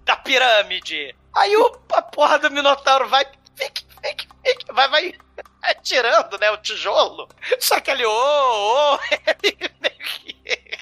da 0.06 0.16
pirâmide. 0.16 1.16
Aí 1.36 1.56
o, 1.58 1.80
a 1.94 2.02
porra 2.02 2.40
do 2.40 2.50
Minotauro 2.52 3.08
vai. 3.08 3.26
Fique, 3.56 3.86
fique, 4.04 4.28
fique, 4.46 4.72
vai, 4.74 4.88
vai 4.90 5.14
atirando, 5.64 6.38
né? 6.40 6.50
O 6.52 6.58
tijolo. 6.58 7.28
Só 7.60 7.80
que 7.80 7.92
ele, 7.92 8.06
ô, 8.06 8.12
ô, 8.12 9.00
ele 9.44 9.72
meio 9.82 9.98
que 10.00 10.78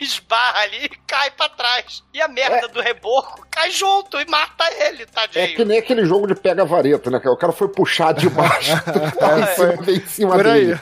esbarra 0.00 0.60
ali 0.60 0.84
e 0.86 0.88
cai 1.06 1.30
pra 1.32 1.48
trás. 1.48 2.02
E 2.14 2.20
a 2.20 2.28
merda 2.28 2.66
do 2.68 2.80
reboco 2.80 3.46
cai 3.50 3.70
junto 3.70 4.18
e 4.20 4.24
mata 4.26 4.64
ele, 4.72 5.02
É 5.02 5.06
tadinho. 5.06 5.56
que 5.56 5.64
nem 5.64 5.78
aquele 5.78 6.04
jogo 6.06 6.26
de 6.26 6.34
pega-vareta, 6.34 7.10
né? 7.10 7.20
Que 7.20 7.28
o 7.28 7.36
cara 7.36 7.52
foi 7.52 7.68
puxar 7.68 8.12
de 8.14 8.28
baixo. 8.30 8.72
lá 9.20 9.38
em 9.40 9.54
cima, 9.54 9.82
veio 9.82 9.98
em 9.98 10.06
cima 10.06 10.34
Por 10.36 10.46
aí. 10.46 10.66
dele. 10.66 10.80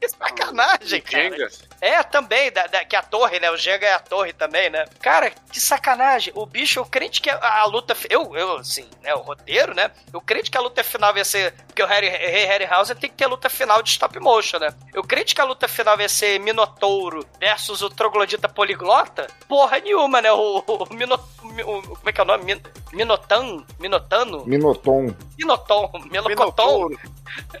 Que 0.00 0.08
sacanagem, 0.08 1.00
cara. 1.02 1.22
Jenga. 1.24 1.48
É, 1.80 2.02
também, 2.02 2.52
da, 2.52 2.66
da- 2.66 2.84
que 2.84 2.94
a 2.94 3.02
torre, 3.02 3.40
né? 3.40 3.50
O 3.50 3.56
Jenga 3.56 3.86
é 3.86 3.92
a 3.94 3.98
torre 3.98 4.32
também, 4.32 4.68
né? 4.68 4.84
Cara, 5.00 5.30
que 5.30 5.58
sacanagem. 5.60 6.32
O 6.36 6.44
bicho, 6.44 6.78
eu 6.78 6.84
crente 6.84 7.20
que 7.22 7.30
a, 7.30 7.60
a 7.60 7.64
luta. 7.64 7.96
Eu, 8.10 8.36
eu, 8.36 8.56
assim, 8.58 8.86
né? 9.02 9.14
O 9.14 9.20
roteiro, 9.20 9.74
né? 9.74 9.90
Eu 10.12 10.20
crente 10.20 10.50
que 10.50 10.58
a 10.58 10.60
luta 10.60 10.84
final 10.84 11.16
ia 11.16 11.24
ser. 11.24 11.52
Porque 11.66 11.82
o 11.82 11.86
Harry, 11.86 12.08
Harry 12.08 12.44
Harryhausen 12.44 12.96
tem 12.96 13.08
que 13.08 13.16
ter 13.16 13.24
a 13.24 13.28
luta 13.28 13.48
final 13.48 13.82
de 13.82 13.88
stop 13.90 14.18
motion, 14.20 14.58
né? 14.58 14.74
Eu 14.92 15.02
crente 15.02 15.34
que 15.34 15.40
a 15.40 15.44
luta 15.44 15.66
final 15.68 15.98
ia 16.00 16.08
ser 16.08 16.38
Minotouro 16.40 17.24
versus 17.38 17.80
o 17.80 17.88
Troglodita 17.88 18.48
Poliglota. 18.48 19.26
Porra 19.48 19.78
nenhuma, 19.78 20.20
né? 20.20 20.30
O, 20.32 20.58
o, 20.66 20.94
Mino, 20.94 21.14
o- 21.14 21.82
como 21.82 22.08
é 22.08 22.12
que 22.12 22.20
é 22.20 22.24
o 22.24 22.26
nome? 22.26 22.44
Min, 22.44 22.60
Minotan? 22.92 23.64
Minotano? 23.78 24.44
Minotom. 24.44 25.14
Minoton, 25.38 25.90
Melocoton. 26.10 26.90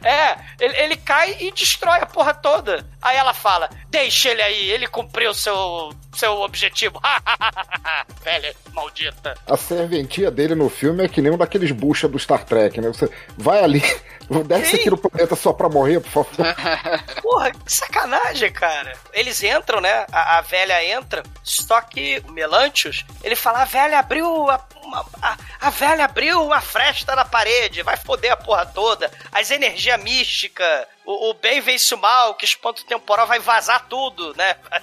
É, 0.02 0.36
ele, 0.58 0.76
ele 0.76 0.96
cai 0.96 1.36
e 1.40 1.50
destrói 1.52 1.98
a 2.00 2.06
porra 2.06 2.34
toda. 2.34 2.86
Aí 3.00 3.16
ela 3.16 3.34
fala: 3.34 3.68
Deixa 3.88 4.30
ele 4.30 4.42
aí, 4.42 4.70
ele 4.70 4.86
cumpriu 4.86 5.34
seu, 5.34 5.92
seu 6.14 6.40
objetivo. 6.40 7.00
Velha 8.22 8.54
maldita. 8.72 9.34
A 9.46 9.56
serventia 9.56 10.30
dele 10.30 10.54
no 10.54 10.68
filme 10.68 11.04
é 11.04 11.08
que 11.08 11.20
nem 11.20 11.32
um 11.32 11.38
daqueles 11.38 11.70
bucha 11.72 12.08
do 12.08 12.18
Star 12.18 12.44
Trek, 12.44 12.80
né? 12.80 12.88
Você 12.88 13.10
vai 13.36 13.62
ali, 13.62 13.82
desce 14.46 14.76
aqui 14.76 14.90
no 14.90 14.96
planeta 14.96 15.34
só 15.34 15.52
pra 15.52 15.68
morrer, 15.68 16.00
por 16.00 16.24
favor. 16.24 16.54
Porra, 17.22 17.50
que 17.50 17.72
sacanagem, 17.72 18.52
cara. 18.52 18.92
Eles 19.12 19.42
entram, 19.42 19.80
né? 19.80 20.06
A, 20.12 20.38
a 20.38 20.40
velha 20.42 20.84
entra, 20.84 21.22
só 21.42 21.80
que 21.80 22.22
o 22.28 22.32
Melantius, 22.32 23.04
ele 23.22 23.36
fala: 23.36 23.62
a 23.62 23.64
velha 23.64 23.98
abriu 23.98 24.48
a, 24.50 24.60
uma- 24.90 25.06
a, 25.22 25.36
a 25.60 25.70
velha 25.70 26.04
abriu 26.04 26.44
uma 26.44 26.60
fresta 26.60 27.14
na 27.14 27.24
parede, 27.24 27.82
vai 27.82 27.96
foder 27.96 28.32
a 28.32 28.36
porra 28.36 28.66
toda. 28.66 29.10
As 29.32 29.50
energias 29.50 30.00
místicas, 30.02 30.86
o, 31.04 31.30
o 31.30 31.34
bem 31.34 31.60
vence 31.60 31.94
o 31.94 31.98
mal, 31.98 32.34
que 32.34 32.44
espanto 32.44 32.84
temporal 32.84 33.26
vai 33.26 33.38
vazar 33.38 33.86
tudo, 33.88 34.34
né? 34.36 34.56
Vai, 34.68 34.82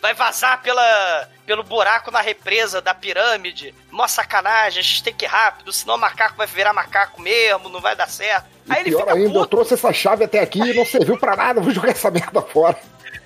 vai 0.00 0.14
vazar 0.14 0.60
pela, 0.62 1.28
pelo 1.46 1.62
buraco 1.62 2.10
na 2.10 2.20
represa 2.20 2.80
da 2.80 2.94
pirâmide. 2.94 3.74
Mó 3.90 4.06
sacanagem, 4.06 4.80
a 4.80 4.82
gente 4.82 5.02
tem 5.02 5.14
que 5.14 5.24
ir 5.24 5.28
rápido, 5.28 5.72
senão 5.72 5.94
o 5.94 5.98
macaco 5.98 6.36
vai 6.36 6.46
virar 6.46 6.72
macaco 6.72 7.20
mesmo, 7.20 7.68
não 7.68 7.80
vai 7.80 7.96
dar 7.96 8.08
certo. 8.08 8.46
E 8.66 8.72
Aí 8.72 8.80
ele 8.80 8.90
pior 8.90 9.00
fica 9.00 9.12
ainda, 9.14 9.28
eu 9.28 9.32
puto. 9.32 9.46
trouxe 9.48 9.74
essa 9.74 9.92
chave 9.92 10.24
até 10.24 10.40
aqui 10.40 10.60
e 10.60 10.74
não 10.74 10.84
serviu 10.84 11.18
pra 11.18 11.34
nada, 11.34 11.60
vou 11.60 11.72
jogar 11.72 11.90
essa 11.90 12.10
merda 12.10 12.40
fora. 12.42 12.78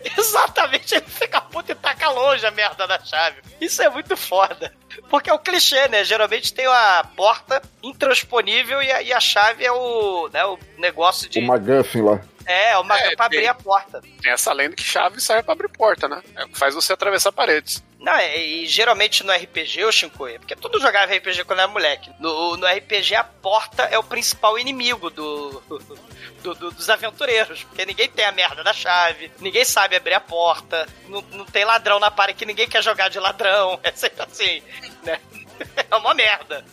Exatamente, 0.19 0.95
ele 0.95 1.05
fica 1.07 1.41
puto 1.41 1.73
e 1.73 1.75
taca 1.75 2.09
longe 2.11 2.45
a 2.47 2.51
merda 2.51 2.87
da 2.87 2.99
chave. 3.05 3.41
Isso 3.61 3.83
é 3.83 3.89
muito 3.89 4.17
foda. 4.17 4.73
Porque 5.09 5.29
é 5.31 5.33
o 5.33 5.39
clichê, 5.39 5.89
né? 5.89 6.05
Geralmente 6.05 6.53
tem 6.55 6.67
a 6.67 7.05
porta 7.17 7.61
intransponível 7.83 8.83
e 8.83 8.91
a, 8.93 9.03
e 9.03 9.13
a 9.13 9.21
chave 9.21 9.65
é 9.65 9.73
o, 9.73 10.29
né, 10.33 10.45
o 10.45 10.59
negócio 10.79 11.29
de. 11.29 11.39
O 11.41 11.43
McGuffin 11.43 12.03
lá. 12.03 12.21
É, 12.47 12.77
uma 12.77 12.99
É, 12.99 13.17
pra 13.17 13.29
tem- 13.29 13.39
abrir 13.39 13.49
a 13.49 13.55
porta. 13.55 14.03
Tem 14.21 14.31
essa 14.31 14.53
lenda 14.53 14.77
que 14.77 14.83
chave 14.83 15.19
serve 15.21 15.43
pra 15.45 15.55
abrir 15.55 15.69
porta, 15.71 16.07
né? 16.09 16.23
É 16.37 16.45
o 16.45 16.49
que 16.49 16.59
faz 16.59 16.75
você 16.75 16.93
atravessar 16.93 17.33
paredes. 17.33 17.83
Não, 18.05 18.13
é- 18.15 18.39
e 18.39 18.67
geralmente 18.67 19.25
no 19.25 19.33
RPG, 19.33 19.85
ô 19.85 19.91
Shinkoia, 19.91 20.39
porque 20.39 20.55
tudo 20.55 20.79
jogava 20.81 21.13
RPG 21.15 21.45
quando 21.45 21.61
era 21.61 21.69
moleque. 21.69 22.11
No, 22.21 22.57
no 22.57 22.67
RPG, 22.67 23.15
a 23.15 23.25
porta 23.25 23.85
é 23.85 23.99
o 23.99 24.03
principal 24.05 24.59
inimigo 24.59 25.09
do, 25.11 25.63
do- 26.43 26.55
do- 26.55 26.71
dos 26.71 26.91
aventureiros. 26.91 27.65
Porque 27.65 27.87
ninguém 27.87 28.09
tem 28.09 28.25
a 28.27 28.33
merda 28.33 28.63
da 28.63 28.73
chave, 28.75 29.33
ninguém 29.41 29.65
sabe 29.65 29.97
abrir 29.97 30.15
a 30.15 30.21
porta, 30.21 30.87
não, 31.09 31.23
não 31.33 31.47
tem 31.47 31.65
ladrão 31.65 31.99
na 31.99 32.11
parede 32.11 32.39
que 32.39 32.45
ninguém 32.47 32.69
quer 32.69 32.83
jogar 32.83 33.09
de 33.09 33.19
ladrão. 33.19 33.81
É 33.83 33.91
sempre 33.93 34.23
assim, 34.23 34.63
né? 35.03 35.19
É 35.91 35.97
uma 35.97 36.13
merda. 36.15 36.65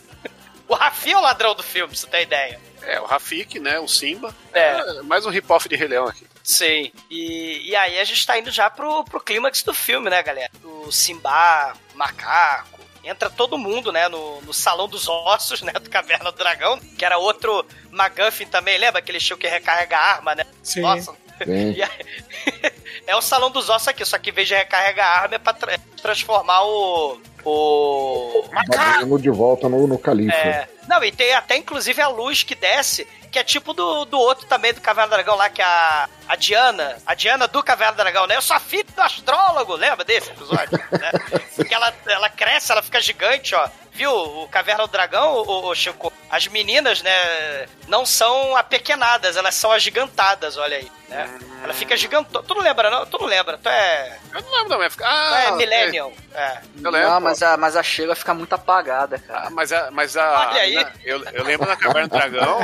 O 0.68 0.74
Rafinha 0.74 1.14
é 1.14 1.18
o 1.18 1.22
ladrão 1.22 1.54
do 1.54 1.62
filme, 1.62 1.88
pra 1.88 1.96
você 1.96 2.06
ter 2.06 2.22
ideia. 2.22 2.60
É, 2.82 3.00
o 3.00 3.04
Rafik, 3.04 3.58
né? 3.60 3.78
O 3.78 3.86
Simba. 3.86 4.34
É. 4.52 5.02
mais 5.02 5.24
um 5.24 5.30
rip-off 5.30 5.68
de 5.68 5.76
Rei 5.76 5.86
Leão 5.88 6.06
aqui. 6.06 6.26
Sim. 6.42 6.90
E, 7.10 7.70
e 7.70 7.76
aí 7.76 7.98
a 7.98 8.04
gente 8.04 8.26
tá 8.26 8.38
indo 8.38 8.50
já 8.50 8.68
pro, 8.68 9.04
pro 9.04 9.20
clímax 9.20 9.62
do 9.62 9.72
filme, 9.72 10.10
né, 10.10 10.22
galera? 10.22 10.50
O 10.64 10.90
Simba, 10.90 11.74
o 11.94 11.98
macaco. 11.98 12.80
Entra 13.04 13.28
todo 13.28 13.58
mundo, 13.58 13.90
né, 13.90 14.08
no, 14.08 14.40
no 14.42 14.54
Salão 14.54 14.86
dos 14.88 15.08
Ossos, 15.08 15.60
né, 15.62 15.72
do 15.72 15.90
Caverna 15.90 16.30
do 16.30 16.38
Dragão, 16.38 16.78
que 16.78 17.04
era 17.04 17.18
outro 17.18 17.66
McGuffin 17.90 18.46
também, 18.46 18.78
lembra? 18.78 19.00
Aquele 19.00 19.18
show 19.18 19.36
que 19.36 19.48
recarrega 19.48 19.96
a 19.96 20.00
arma, 20.00 20.34
né? 20.36 20.44
Sim. 20.62 20.82
Nossa. 20.82 21.12
Aí- 21.42 21.76
é 23.06 23.16
o 23.16 23.20
Salão 23.20 23.50
dos 23.50 23.68
Ossos 23.68 23.88
aqui, 23.88 24.04
só 24.04 24.18
que 24.18 24.30
em 24.30 24.32
vez 24.32 24.46
de 24.46 24.54
recarregar 24.54 25.06
a 25.06 25.20
arma 25.22 25.34
é 25.34 25.38
pra 25.38 25.52
tra- 25.52 25.78
transformar 26.00 26.62
o... 26.64 27.20
O... 27.44 28.44
Babuíno 28.68 29.18
de 29.18 29.30
volta 29.30 29.68
no, 29.68 29.84
no 29.88 29.98
califa. 29.98 30.32
É. 30.36 30.68
Não, 30.88 31.02
e 31.02 31.10
tem 31.10 31.34
até 31.34 31.56
inclusive 31.56 32.00
a 32.00 32.06
luz 32.06 32.44
que 32.44 32.54
desce, 32.54 33.04
que 33.32 33.38
é 33.38 33.42
tipo 33.42 33.72
do, 33.72 34.04
do 34.04 34.18
outro 34.18 34.46
também 34.46 34.74
do 34.74 34.80
Caverna 34.82 35.08
do 35.08 35.14
Dragão 35.14 35.36
lá, 35.36 35.48
que 35.48 35.62
é 35.62 35.64
a, 35.64 36.08
a 36.28 36.36
Diana. 36.36 36.98
A 37.06 37.14
Diana 37.14 37.48
do 37.48 37.62
Caverna 37.62 37.94
do 37.94 37.96
Dragão, 37.96 38.26
né? 38.26 38.36
Eu 38.36 38.42
sou 38.42 38.54
a 38.54 38.60
filha 38.60 38.84
do 38.94 39.00
astrólogo, 39.00 39.74
lembra 39.74 40.04
desse 40.04 40.30
episódio? 40.30 40.78
né? 40.92 41.10
Porque 41.56 41.74
ela, 41.74 41.92
ela 42.06 42.28
cresce, 42.28 42.70
ela 42.70 42.82
fica 42.82 43.00
gigante, 43.00 43.54
ó. 43.54 43.66
Viu? 43.92 44.10
O 44.12 44.48
Caverna 44.48 44.86
do 44.86 44.90
Dragão, 44.90 45.34
o, 45.36 45.66
o 45.68 45.74
Chico, 45.74 46.12
as 46.30 46.46
meninas, 46.46 47.02
né, 47.02 47.66
não 47.88 48.06
são 48.06 48.56
apequenadas, 48.56 49.36
elas 49.36 49.54
são 49.54 49.70
agigantadas, 49.70 50.56
olha 50.56 50.78
aí, 50.78 50.90
né? 51.08 51.38
Ela 51.62 51.74
fica 51.74 51.96
gigantona. 51.96 52.44
Tu 52.44 52.54
não 52.54 52.62
lembra, 52.62 52.90
não? 52.90 53.06
Tu 53.06 53.18
não 53.20 53.26
lembra, 53.26 53.56
tu 53.56 53.68
é. 53.68 54.18
Eu 54.34 54.40
não 54.42 54.50
lembro 54.50 54.68
da 54.70 54.76
minha 54.76 54.86
época. 54.86 55.04
Tu 55.04 55.08
Ah, 55.08 55.42
é 55.42 55.50
Millennium. 55.52 56.12
É. 56.34 56.58
Eu 56.82 56.90
lembro. 56.90 57.08
Não, 57.10 57.20
mas 57.20 57.40
a, 57.42 57.56
mas 57.56 57.76
a 57.76 57.82
Sheila 57.84 58.16
fica 58.16 58.34
muito 58.34 58.52
apagada, 58.54 59.16
cara. 59.20 59.46
Ah, 59.46 59.50
mas 59.50 59.70
a, 59.72 59.90
mas 59.92 60.16
a 60.16 60.48
Olha 60.48 60.60
aí. 60.62 60.74
mina- 60.74 60.92
eu, 61.04 61.22
eu 61.28 61.44
lembro 61.44 61.68
na 61.68 61.76
Caverna 61.76 62.08
do 62.08 62.16
Dragão 62.18 62.58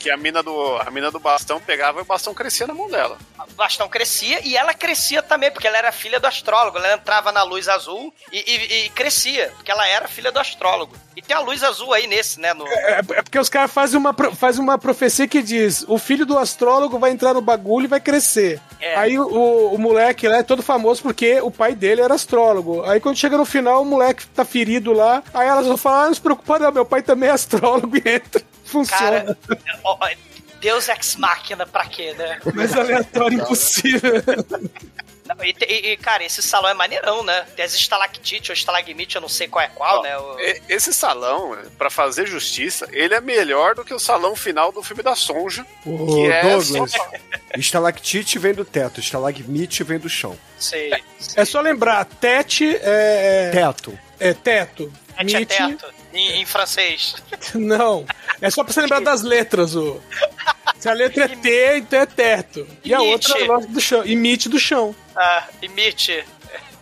que 0.00 0.10
a 0.10 0.16
mina 0.16 0.42
do 0.42 0.78
a 0.78 0.90
mina 0.90 1.12
do 1.12 1.20
bastão 1.20 1.60
pegava 1.60 2.00
e 2.00 2.02
o 2.02 2.04
bastão 2.06 2.34
crescia 2.34 2.66
na 2.66 2.74
mão 2.74 2.88
dela. 2.88 3.18
o 3.38 3.52
bastão 3.52 3.88
crescia 3.88 4.40
e 4.44 4.56
ela 4.56 4.74
crescia 4.74 5.22
também, 5.22 5.52
porque 5.52 5.68
ela 5.68 5.78
era 5.78 5.92
filha 5.92 6.18
do 6.18 6.26
astrólogo. 6.26 6.78
Ela 6.78 6.94
entrava 6.94 7.30
na 7.30 7.44
luz 7.44 7.68
azul 7.68 8.12
e, 8.32 8.38
e- 8.38 8.86
e 8.86 8.88
crescia, 8.90 9.52
porque 9.54 9.70
ela 9.70 9.86
era 9.86 10.08
filha 10.08 10.32
do 10.32 10.40
astrólogo. 10.40 10.69
E 11.16 11.22
tem 11.22 11.36
a 11.36 11.40
luz 11.40 11.62
azul 11.62 11.92
aí 11.92 12.06
nesse, 12.06 12.40
né? 12.40 12.54
No... 12.54 12.66
É, 12.66 12.98
é 12.98 13.22
porque 13.22 13.38
os 13.38 13.48
caras 13.48 13.70
fazem 13.70 13.98
uma, 13.98 14.14
fazem 14.34 14.62
uma 14.62 14.78
profecia 14.78 15.26
que 15.26 15.42
diz: 15.42 15.84
o 15.88 15.98
filho 15.98 16.24
do 16.24 16.38
astrólogo 16.38 16.98
vai 16.98 17.10
entrar 17.10 17.34
no 17.34 17.40
bagulho 17.40 17.84
e 17.84 17.88
vai 17.88 18.00
crescer. 18.00 18.60
É. 18.80 18.96
Aí 18.96 19.18
o, 19.18 19.74
o 19.74 19.78
moleque 19.78 20.28
lá 20.28 20.38
é 20.38 20.42
todo 20.42 20.62
famoso 20.62 21.02
porque 21.02 21.40
o 21.40 21.50
pai 21.50 21.74
dele 21.74 22.00
era 22.00 22.14
astrólogo. 22.14 22.84
Aí 22.84 23.00
quando 23.00 23.16
chega 23.16 23.36
no 23.36 23.44
final, 23.44 23.82
o 23.82 23.86
moleque 23.86 24.26
tá 24.28 24.44
ferido 24.44 24.92
lá. 24.92 25.22
Aí 25.34 25.48
elas 25.48 25.66
vão 25.66 25.76
falar: 25.76 26.04
ah, 26.04 26.06
não 26.06 26.14
se 26.14 26.20
preocupa, 26.20 26.58
não, 26.58 26.72
meu 26.72 26.84
pai 26.84 27.02
também 27.02 27.28
é 27.28 27.32
astrólogo 27.32 27.96
e 27.96 28.08
entra. 28.08 28.42
Funciona. 28.64 29.36
Cara, 29.36 30.16
Deus 30.60 30.88
ex 30.88 31.16
machina 31.16 31.66
pra 31.66 31.86
quê, 31.86 32.14
né? 32.16 32.38
Mais 32.54 32.76
aleatório 32.76 33.40
impossível. 33.40 34.12
Não, 35.36 35.44
e, 35.44 35.54
e- 35.68 35.92
e, 35.92 35.96
cara, 35.96 36.24
esse 36.24 36.42
salão 36.42 36.70
é 36.70 36.74
maneirão, 36.74 37.22
né? 37.22 37.46
Tem 37.54 37.64
as 37.64 37.74
estalactite 37.74 38.50
ou 38.50 38.54
estalagmite, 38.54 39.14
eu 39.16 39.20
não 39.20 39.28
sei 39.28 39.46
qual 39.48 39.64
é 39.64 39.68
qual, 39.68 40.02
né? 40.02 40.16
O- 40.18 40.36
Esse 40.68 40.92
salão, 40.92 41.56
pra 41.78 41.90
fazer 41.90 42.26
justiça, 42.26 42.88
ele 42.92 43.14
é 43.14 43.20
melhor 43.20 43.74
do 43.74 43.84
que 43.84 43.94
o 43.94 43.98
salão 43.98 44.34
final 44.34 44.72
do 44.72 44.82
filme 44.82 45.02
da 45.02 45.14
Sonja. 45.14 45.64
Ô, 45.86 46.06
Que 46.06 46.32
é 46.32 46.42
Douglas, 46.42 46.90
só- 46.92 47.10
estalactite 47.56 48.38
vem 48.38 48.54
do 48.54 48.64
teto, 48.64 49.00
estalagmite 49.00 49.82
vem 49.84 49.98
do 49.98 50.08
chão. 50.08 50.38
Sei. 50.58 50.92
É 51.36 51.44
só 51.44 51.60
lembrar: 51.60 52.04
tete 52.04 52.76
é, 52.82 53.50
Teto. 53.52 53.98
é 54.18 54.32
teto. 54.34 54.92
Tete 55.16 55.36
é 55.36 55.44
teto, 55.44 55.86
em, 56.14 56.40
em 56.40 56.46
francês. 56.46 57.14
Não. 57.54 58.06
É 58.40 58.48
só 58.50 58.64
pra 58.64 58.72
você 58.72 58.80
lembrar 58.80 59.00
das 59.00 59.22
letras, 59.22 59.74
o. 59.74 60.00
Se 60.80 60.88
a 60.88 60.92
letra 60.94 61.24
é 61.24 61.28
T, 61.28 61.76
então 61.78 62.00
é 62.00 62.06
teto. 62.06 62.66
E 62.82 62.94
a 62.94 62.98
Imite. 62.98 63.12
outra 63.30 63.38
é 63.44 63.46
lógico 63.46 63.72
do 63.72 63.80
chão. 63.80 64.04
Imite 64.06 64.48
do 64.48 64.58
chão. 64.58 64.94
Ah, 65.14 65.44
imite. 65.62 66.24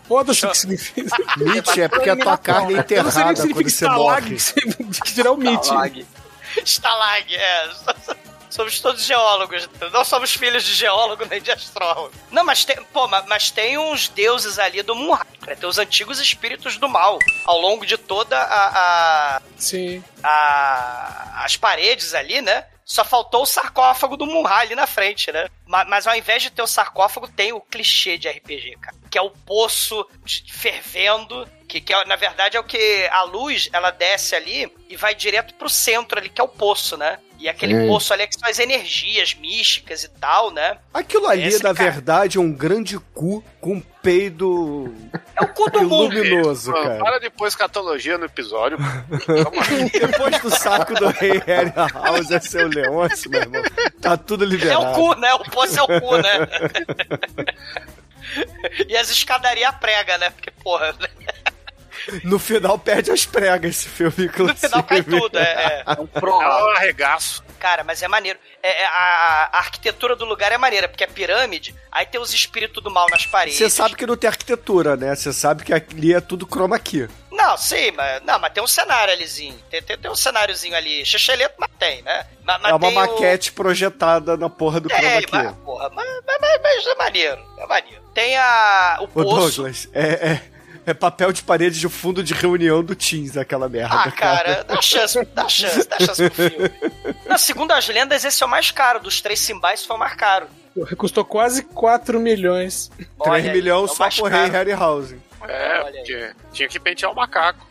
Foda-se 0.06 0.46
o 0.46 0.50
que 0.50 0.56
significa. 0.58 1.16
Mite 1.36 1.82
é 1.82 1.88
porque 1.88 2.08
a 2.08 2.16
tua 2.16 2.38
carne 2.38 2.74
é 2.76 2.84
Eu 2.88 3.02
não 3.04 3.10
sei 3.10 3.24
nem 3.24 3.28
o 3.28 3.32
enterrada 3.32 3.34
que 3.34 3.52
quando 3.52 3.68
significa 3.68 3.70
você 3.70 3.88
morre. 3.88 4.34
stalag, 4.36 5.00
que 5.04 5.12
dirá 5.12 5.32
o 5.32 5.36
mite. 5.36 5.62
Stalag. 5.64 6.06
Stalag, 6.64 7.34
é. 7.36 7.70
Somos 8.48 8.80
todos 8.80 9.04
geólogos. 9.04 9.68
Não 9.92 10.02
somos 10.06 10.32
filhos 10.32 10.64
de 10.64 10.72
geólogo 10.74 11.26
nem 11.26 11.42
de 11.42 11.50
astrólogo. 11.50 12.10
Não, 12.30 12.42
mas 12.42 12.64
tem, 12.64 12.76
pô, 12.94 13.06
ma- 13.06 13.22
mas 13.28 13.50
tem 13.50 13.76
uns 13.76 14.08
deuses 14.08 14.58
ali 14.58 14.80
do 14.82 14.94
Munra. 14.94 15.26
né? 15.46 15.54
Tem 15.54 15.68
os 15.68 15.76
antigos 15.78 16.18
espíritos 16.18 16.78
do 16.78 16.88
mal. 16.88 17.18
Ao 17.44 17.60
longo 17.60 17.84
de 17.84 17.98
toda 17.98 18.38
a, 18.38 19.36
a- 19.36 19.42
Sim. 19.58 20.02
a- 20.22 21.42
as 21.44 21.56
paredes 21.58 22.14
ali, 22.14 22.40
né? 22.40 22.64
Só 22.90 23.04
faltou 23.04 23.42
o 23.42 23.46
sarcófago 23.46 24.16
do 24.16 24.24
Munra 24.24 24.54
ali 24.54 24.74
na 24.74 24.86
frente, 24.86 25.30
né? 25.30 25.46
Ma- 25.66 25.84
Mas, 25.84 26.06
ao 26.06 26.16
invés 26.16 26.42
de 26.42 26.48
ter 26.50 26.62
o 26.62 26.66
sarcófago, 26.66 27.28
tem 27.28 27.52
o 27.52 27.60
clichê 27.60 28.16
de 28.16 28.26
RPG, 28.30 28.76
cara. 28.80 28.96
Que 29.10 29.18
é 29.18 29.22
o 29.22 29.28
poço 29.30 30.08
de- 30.24 30.50
fervendo, 30.50 31.46
que, 31.68 31.82
que 31.82 31.92
é, 31.92 32.02
na 32.06 32.16
verdade 32.16 32.56
é 32.56 32.60
o 32.60 32.64
que 32.64 33.06
a 33.12 33.24
luz, 33.24 33.68
ela 33.74 33.90
desce 33.90 34.34
ali 34.34 34.72
e 34.88 34.96
vai 34.96 35.14
direto 35.14 35.52
pro 35.54 35.68
centro 35.68 36.18
ali, 36.18 36.30
que 36.30 36.40
é 36.40 36.44
o 36.44 36.48
poço, 36.48 36.96
né? 36.96 37.18
E 37.38 37.48
aquele 37.48 37.72
Sim. 37.82 37.86
poço 37.86 38.12
ali 38.12 38.22
é 38.22 38.26
que 38.26 38.34
são 38.34 38.48
as 38.48 38.58
energias 38.58 39.32
místicas 39.34 40.02
e 40.02 40.08
tal, 40.08 40.50
né? 40.50 40.76
Aquilo 40.92 41.28
ali, 41.28 41.44
Esse 41.46 41.62
na 41.62 41.72
cara- 41.72 41.90
verdade, 41.92 42.36
é 42.36 42.40
um 42.40 42.52
grande 42.52 42.98
cu 43.14 43.44
com 43.60 43.80
peido 44.02 44.92
É 45.36 45.44
o 45.44 45.48
cu 45.48 45.70
do 45.70 45.82
mundo. 45.86 46.14
luminoso, 46.16 46.72
Mano, 46.72 46.82
cara. 46.84 46.98
para 46.98 47.18
de 47.20 47.30
pôr 47.30 47.46
escatologia 47.46 48.18
no 48.18 48.24
episódio. 48.24 48.76
Calma 48.78 49.62
aí. 49.70 49.88
Depois 50.00 50.40
do 50.40 50.50
saco 50.50 50.94
do 50.94 51.06
rei 51.10 51.40
Harry 51.46 51.72
House 51.76 52.30
é 52.32 52.40
seu 52.40 52.66
Leôncio, 52.68 53.30
meu 53.30 53.40
irmão. 53.42 53.62
Tá 54.00 54.16
tudo 54.16 54.42
É 54.44 54.46
liberado. 54.48 54.90
o 54.90 54.94
cu, 54.94 55.14
né? 55.20 55.32
O 55.34 55.44
poço 55.44 55.78
é 55.78 55.82
o 55.82 56.00
cu, 56.00 56.16
né? 56.16 56.48
e 58.88 58.96
as 58.96 59.10
escadarias 59.10 59.74
prega, 59.80 60.18
né? 60.18 60.30
Porque, 60.30 60.50
porra, 60.50 60.92
né? 60.92 61.08
No 62.24 62.38
final 62.38 62.78
perde 62.78 63.10
as 63.10 63.24
pregas 63.26 63.70
esse 63.76 63.88
filme, 63.88 64.26
inclusive. 64.26 64.52
no 64.52 64.56
final 64.68 64.82
cai 64.82 65.02
tudo. 65.02 65.38
É, 65.38 65.42
é. 65.42 65.82
É 65.86 66.00
um 66.00 66.06
pró. 66.06 66.42
É 66.42 66.64
um 66.64 66.70
arregaço. 66.76 67.42
Cara, 67.58 67.82
mas 67.84 68.02
é 68.02 68.08
maneiro. 68.08 68.38
É, 68.62 68.82
é, 68.82 68.86
a, 68.86 69.50
a 69.52 69.58
arquitetura 69.58 70.14
do 70.14 70.24
lugar 70.24 70.52
é 70.52 70.58
maneira, 70.58 70.88
porque 70.88 71.02
é 71.04 71.06
pirâmide, 71.06 71.74
aí 71.90 72.06
tem 72.06 72.20
os 72.20 72.32
espíritos 72.32 72.82
do 72.82 72.90
mal 72.90 73.06
nas 73.10 73.26
paredes. 73.26 73.58
Você 73.58 73.68
sabe 73.70 73.96
que 73.96 74.06
não 74.06 74.16
tem 74.16 74.28
arquitetura, 74.28 74.96
né? 74.96 75.14
Você 75.14 75.32
sabe 75.32 75.64
que 75.64 75.72
ali 75.72 76.14
é 76.14 76.20
tudo 76.20 76.46
chroma 76.46 76.78
key. 76.78 77.08
Não, 77.32 77.56
sim, 77.56 77.90
mas, 77.92 78.22
não, 78.24 78.38
mas 78.38 78.52
tem 78.52 78.62
um 78.62 78.66
cenário 78.66 79.12
alizinho. 79.12 79.56
Tem, 79.70 79.82
tem, 79.82 79.96
tem 79.98 80.10
um 80.10 80.14
cenáriozinho 80.16 80.74
ali. 80.76 81.04
Xexeleto, 81.04 81.54
mas 81.58 81.70
tem, 81.78 82.02
né? 82.02 82.26
Mas, 82.44 82.60
mas 82.62 82.70
é 82.72 82.74
uma 82.74 82.80
tem 82.88 82.90
o- 82.90 83.00
maquete 83.00 83.52
projetada 83.52 84.36
na 84.36 84.48
porra 84.50 84.80
do 84.80 84.90
É, 84.92 84.96
chroma 84.96 85.22
key. 85.22 85.28
mas, 85.32 85.56
porra, 85.64 85.90
mas, 85.94 86.06
mas, 86.26 86.36
mas- 86.40 86.60
mas 86.62 86.86
é 86.86 86.94
maneiro, 86.94 87.44
é 87.58 87.66
maneiro. 87.66 88.02
Tem 88.14 88.36
a, 88.36 88.98
o 89.00 89.04
Ô, 89.04 89.08
poço. 89.08 89.56
Douglas, 89.62 89.88
é, 89.92 90.02
é, 90.06 90.42
é 90.90 90.94
papel 90.94 91.32
de 91.32 91.42
parede 91.42 91.78
de 91.78 91.88
fundo 91.88 92.22
de 92.22 92.34
reunião 92.34 92.82
do 92.82 92.94
Teams, 92.94 93.36
aquela 93.36 93.68
merda. 93.68 93.94
Ah, 93.94 94.10
cara, 94.10 94.64
dá 94.64 94.80
chance, 94.80 95.22
dá 95.34 95.48
chance, 95.48 95.88
dá 95.88 95.98
chance 95.98 96.30
pro 96.30 96.50
filme. 96.50 96.70
Na 97.26 97.38
segundo 97.38 97.72
as 97.72 97.88
lendas, 97.88 98.24
esse 98.24 98.42
é 98.42 98.46
o 98.46 98.48
mais 98.48 98.70
caro. 98.70 99.00
Dos 99.00 99.20
três 99.20 99.40
simbais, 99.40 99.84
foi 99.84 99.96
o 99.96 99.98
mais 99.98 100.14
caro. 100.14 100.46
Custou 100.96 101.24
quase 101.24 101.62
4 101.62 102.20
milhões. 102.20 102.90
3 102.96 103.08
Olha 103.18 103.32
aí, 103.34 103.50
milhões 103.50 103.90
é 103.90 103.94
só 103.94 104.08
por 104.10 104.30
Rei. 104.30 104.48
Harryhausen. 104.48 105.20
É, 105.46 105.80
porque 105.84 106.32
tinha 106.52 106.68
que 106.68 106.78
pentear 106.78 107.12
o 107.12 107.14
macaco. 107.14 107.66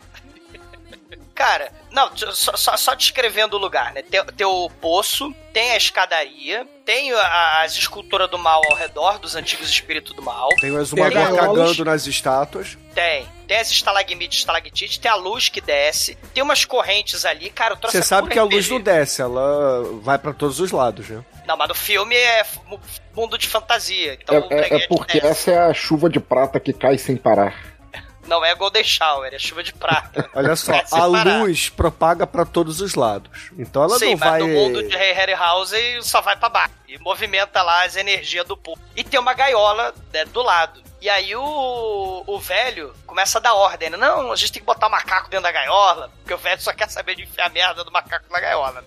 Cara, 1.34 1.70
não, 1.90 2.10
só, 2.16 2.56
só, 2.56 2.76
só 2.76 2.94
descrevendo 2.94 3.56
o 3.56 3.58
lugar, 3.60 3.92
né? 3.92 4.02
Tem, 4.02 4.24
tem 4.24 4.46
o 4.46 4.68
poço, 4.80 5.34
tem 5.52 5.70
a 5.72 5.76
escadaria, 5.76 6.66
tem 6.84 7.12
a- 7.12 7.62
as 7.62 7.74
esculturas 7.76 8.30
do 8.30 8.38
mal 8.38 8.62
ao 8.70 8.76
redor, 8.76 9.18
dos 9.18 9.34
antigos 9.34 9.68
espíritos 9.68 10.14
do 10.14 10.22
mal. 10.22 10.48
Tem 10.60 10.70
o 10.70 10.80
exumador 10.80 11.34
cagando 11.36 11.84
nas 11.84 12.06
estátuas. 12.06 12.76
Tem. 12.94 13.26
Tem 13.46 13.58
as 13.58 13.70
estalagmites, 13.70 14.40
estalactites, 14.40 14.98
tem 14.98 15.10
a 15.10 15.14
luz 15.14 15.48
que 15.48 15.60
desce, 15.60 16.16
tem 16.34 16.42
umas 16.42 16.64
correntes 16.64 17.24
ali, 17.24 17.48
cara, 17.48 17.76
Você 17.82 18.02
sabe 18.02 18.28
que 18.28 18.38
a 18.38 18.44
luz 18.44 18.68
não 18.68 18.80
desce, 18.80 19.22
ela 19.22 19.82
vai 20.02 20.18
pra 20.18 20.32
todos 20.34 20.60
os 20.60 20.70
lados, 20.70 21.08
né? 21.08 21.24
Não, 21.46 21.56
mas 21.56 21.68
no 21.68 21.74
filme 21.74 22.14
é 22.14 22.44
mundo 23.16 23.38
de 23.38 23.46
fantasia. 23.46 24.18
Então 24.22 24.46
É, 24.50 24.60
é- 24.60 24.74
é 24.84 24.86
porque 24.86 25.18
desce. 25.20 25.26
essa 25.26 25.50
é 25.50 25.58
a 25.70 25.72
chuva 25.72 26.10
de 26.10 26.20
prata 26.20 26.60
que 26.60 26.74
cai 26.74 26.98
sem 26.98 27.16
parar. 27.16 27.54
Não 28.28 28.44
é 28.44 28.54
Golden 28.54 28.84
Shower, 28.84 29.32
é 29.32 29.38
chuva 29.38 29.62
de 29.62 29.72
prata. 29.72 30.28
Olha 30.36 30.54
só, 30.54 30.72
É 30.72 30.84
a 30.92 31.04
luz 31.06 31.70
propaga 31.70 32.26
pra 32.26 32.44
todos 32.44 32.80
os 32.80 32.94
lados. 32.94 33.30
Então 33.58 33.82
ela 33.82 33.98
Sim, 33.98 34.10
não 34.12 34.18
mas 34.18 34.30
vai. 34.30 34.40
no 34.40 34.48
mundo 34.48 34.82
de 34.86 34.94
Harry 34.96 35.14
Harryhausen 35.14 36.02
só 36.02 36.20
vai 36.20 36.36
pra 36.36 36.48
baixo. 36.48 36.74
E 36.86 36.98
movimenta 36.98 37.62
lá 37.62 37.84
as 37.84 37.96
energias 37.96 38.46
do 38.46 38.56
povo. 38.56 38.80
E 38.94 39.02
tem 39.02 39.18
uma 39.18 39.32
gaiola 39.32 39.94
né, 40.12 40.24
do 40.26 40.42
lado. 40.42 40.82
E 41.00 41.08
aí 41.08 41.34
o, 41.36 42.24
o 42.26 42.38
velho 42.40 42.92
começa 43.06 43.38
a 43.38 43.40
dar 43.40 43.54
ordem. 43.54 43.88
né? 43.90 43.96
Não, 43.96 44.32
a 44.32 44.36
gente 44.36 44.52
tem 44.52 44.60
que 44.60 44.66
botar 44.66 44.88
o 44.88 44.90
macaco 44.90 45.30
dentro 45.30 45.44
da 45.44 45.52
gaiola. 45.52 46.10
Porque 46.18 46.34
o 46.34 46.38
velho 46.38 46.60
só 46.60 46.72
quer 46.72 46.88
saber 46.90 47.14
de 47.14 47.22
enfiar 47.22 47.46
a 47.46 47.50
merda 47.50 47.84
do 47.84 47.92
macaco 47.92 48.26
na 48.30 48.40
gaiola. 48.40 48.84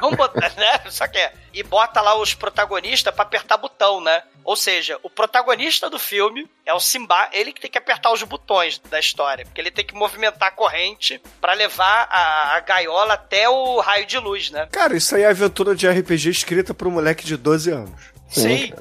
Vamos 0.00 0.16
botar, 0.16 0.52
né? 0.56 0.90
Só 0.90 1.08
quer. 1.08 1.34
E 1.54 1.62
bota 1.62 2.00
lá 2.02 2.14
os 2.14 2.34
protagonistas 2.34 3.14
pra 3.14 3.22
apertar 3.22 3.56
botão, 3.56 4.00
né? 4.02 4.22
Ou 4.44 4.54
seja, 4.54 4.98
o 5.02 5.08
protagonista 5.10 5.88
do 5.88 5.98
filme 5.98 6.48
é 6.64 6.72
o 6.72 6.78
Simba, 6.78 7.28
ele 7.32 7.52
que 7.52 7.60
tem 7.60 7.70
que 7.70 7.78
apertar 7.78 8.12
os 8.12 8.22
botões 8.22 8.78
da 8.90 9.00
história. 9.00 9.44
Porque 9.44 9.60
ele 9.60 9.70
tem 9.70 9.84
que 9.84 9.94
movimentar 9.94 10.48
a 10.48 10.52
corrente 10.52 11.20
pra 11.40 11.54
levar 11.54 12.06
a, 12.10 12.56
a 12.56 12.60
gaiola 12.60 13.14
até 13.14 13.48
o 13.48 13.80
raio 13.80 14.04
de 14.06 14.18
luz, 14.18 14.50
né? 14.50 14.68
Cara, 14.70 14.96
isso 14.96 15.16
aí 15.16 15.22
é 15.22 15.28
aventura 15.28 15.74
de 15.74 15.88
RPG 15.88 16.28
escrita 16.30 16.74
por 16.74 16.86
um 16.86 16.92
moleque 16.92 17.24
de 17.24 17.36
12 17.36 17.70
anos. 17.72 18.00
Sim, 18.28 18.58
sim. 18.68 18.72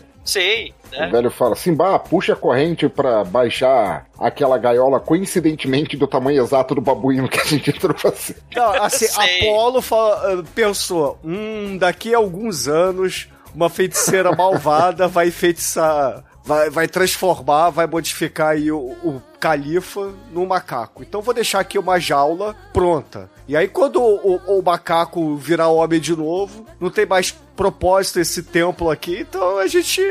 O 0.95 0.99
né? 0.99 1.07
velho 1.07 1.29
fala, 1.29 1.55
Simba, 1.55 1.99
puxa 1.99 2.33
a 2.33 2.35
corrente 2.35 2.89
pra 2.89 3.23
baixar 3.23 4.07
aquela 4.19 4.57
gaiola 4.57 4.99
coincidentemente 4.99 5.95
do 5.95 6.07
tamanho 6.07 6.41
exato 6.43 6.73
do 6.73 6.81
babuíno 6.81 7.27
que 7.29 7.39
a 7.39 7.43
gente 7.45 7.71
trouxe. 7.73 8.35
Não, 8.55 8.71
assim, 8.81 9.05
Sei. 9.07 9.41
Apolo 9.49 9.81
fa- 9.81 10.21
ah, 10.23 10.43
pensou: 10.55 11.19
hum, 11.23 11.77
daqui 11.77 12.13
a 12.13 12.17
alguns 12.17 12.67
anos, 12.67 13.27
uma 13.53 13.69
feiticeira 13.69 14.31
malvada 14.35 15.07
vai 15.07 15.29
feitiçar. 15.31 16.23
Vai, 16.45 16.69
vai 16.69 16.87
transformar, 16.87 17.71
vai 17.71 17.87
modificar 17.87 18.49
aí 18.49 18.71
o, 18.71 18.77
o 19.03 19.21
califa 19.39 20.13
num 20.31 20.45
macaco. 20.45 21.01
Então 21.01 21.21
vou 21.21 21.33
deixar 21.33 21.59
aqui 21.59 21.79
uma 21.79 21.99
jaula 21.99 22.55
pronta. 22.71 23.29
E 23.47 23.55
aí, 23.57 23.67
quando 23.67 23.99
o, 24.01 24.35
o- 24.35 24.59
o 24.59 24.61
macaco 24.63 25.35
virar 25.37 25.69
homem 25.69 25.99
de 25.99 26.15
novo, 26.15 26.65
não 26.79 26.89
tem 26.91 27.05
mais 27.05 27.31
propósito 27.55 28.19
esse 28.19 28.43
templo 28.43 28.89
aqui, 28.91 29.21
então 29.21 29.57
a 29.57 29.65
gente 29.67 30.01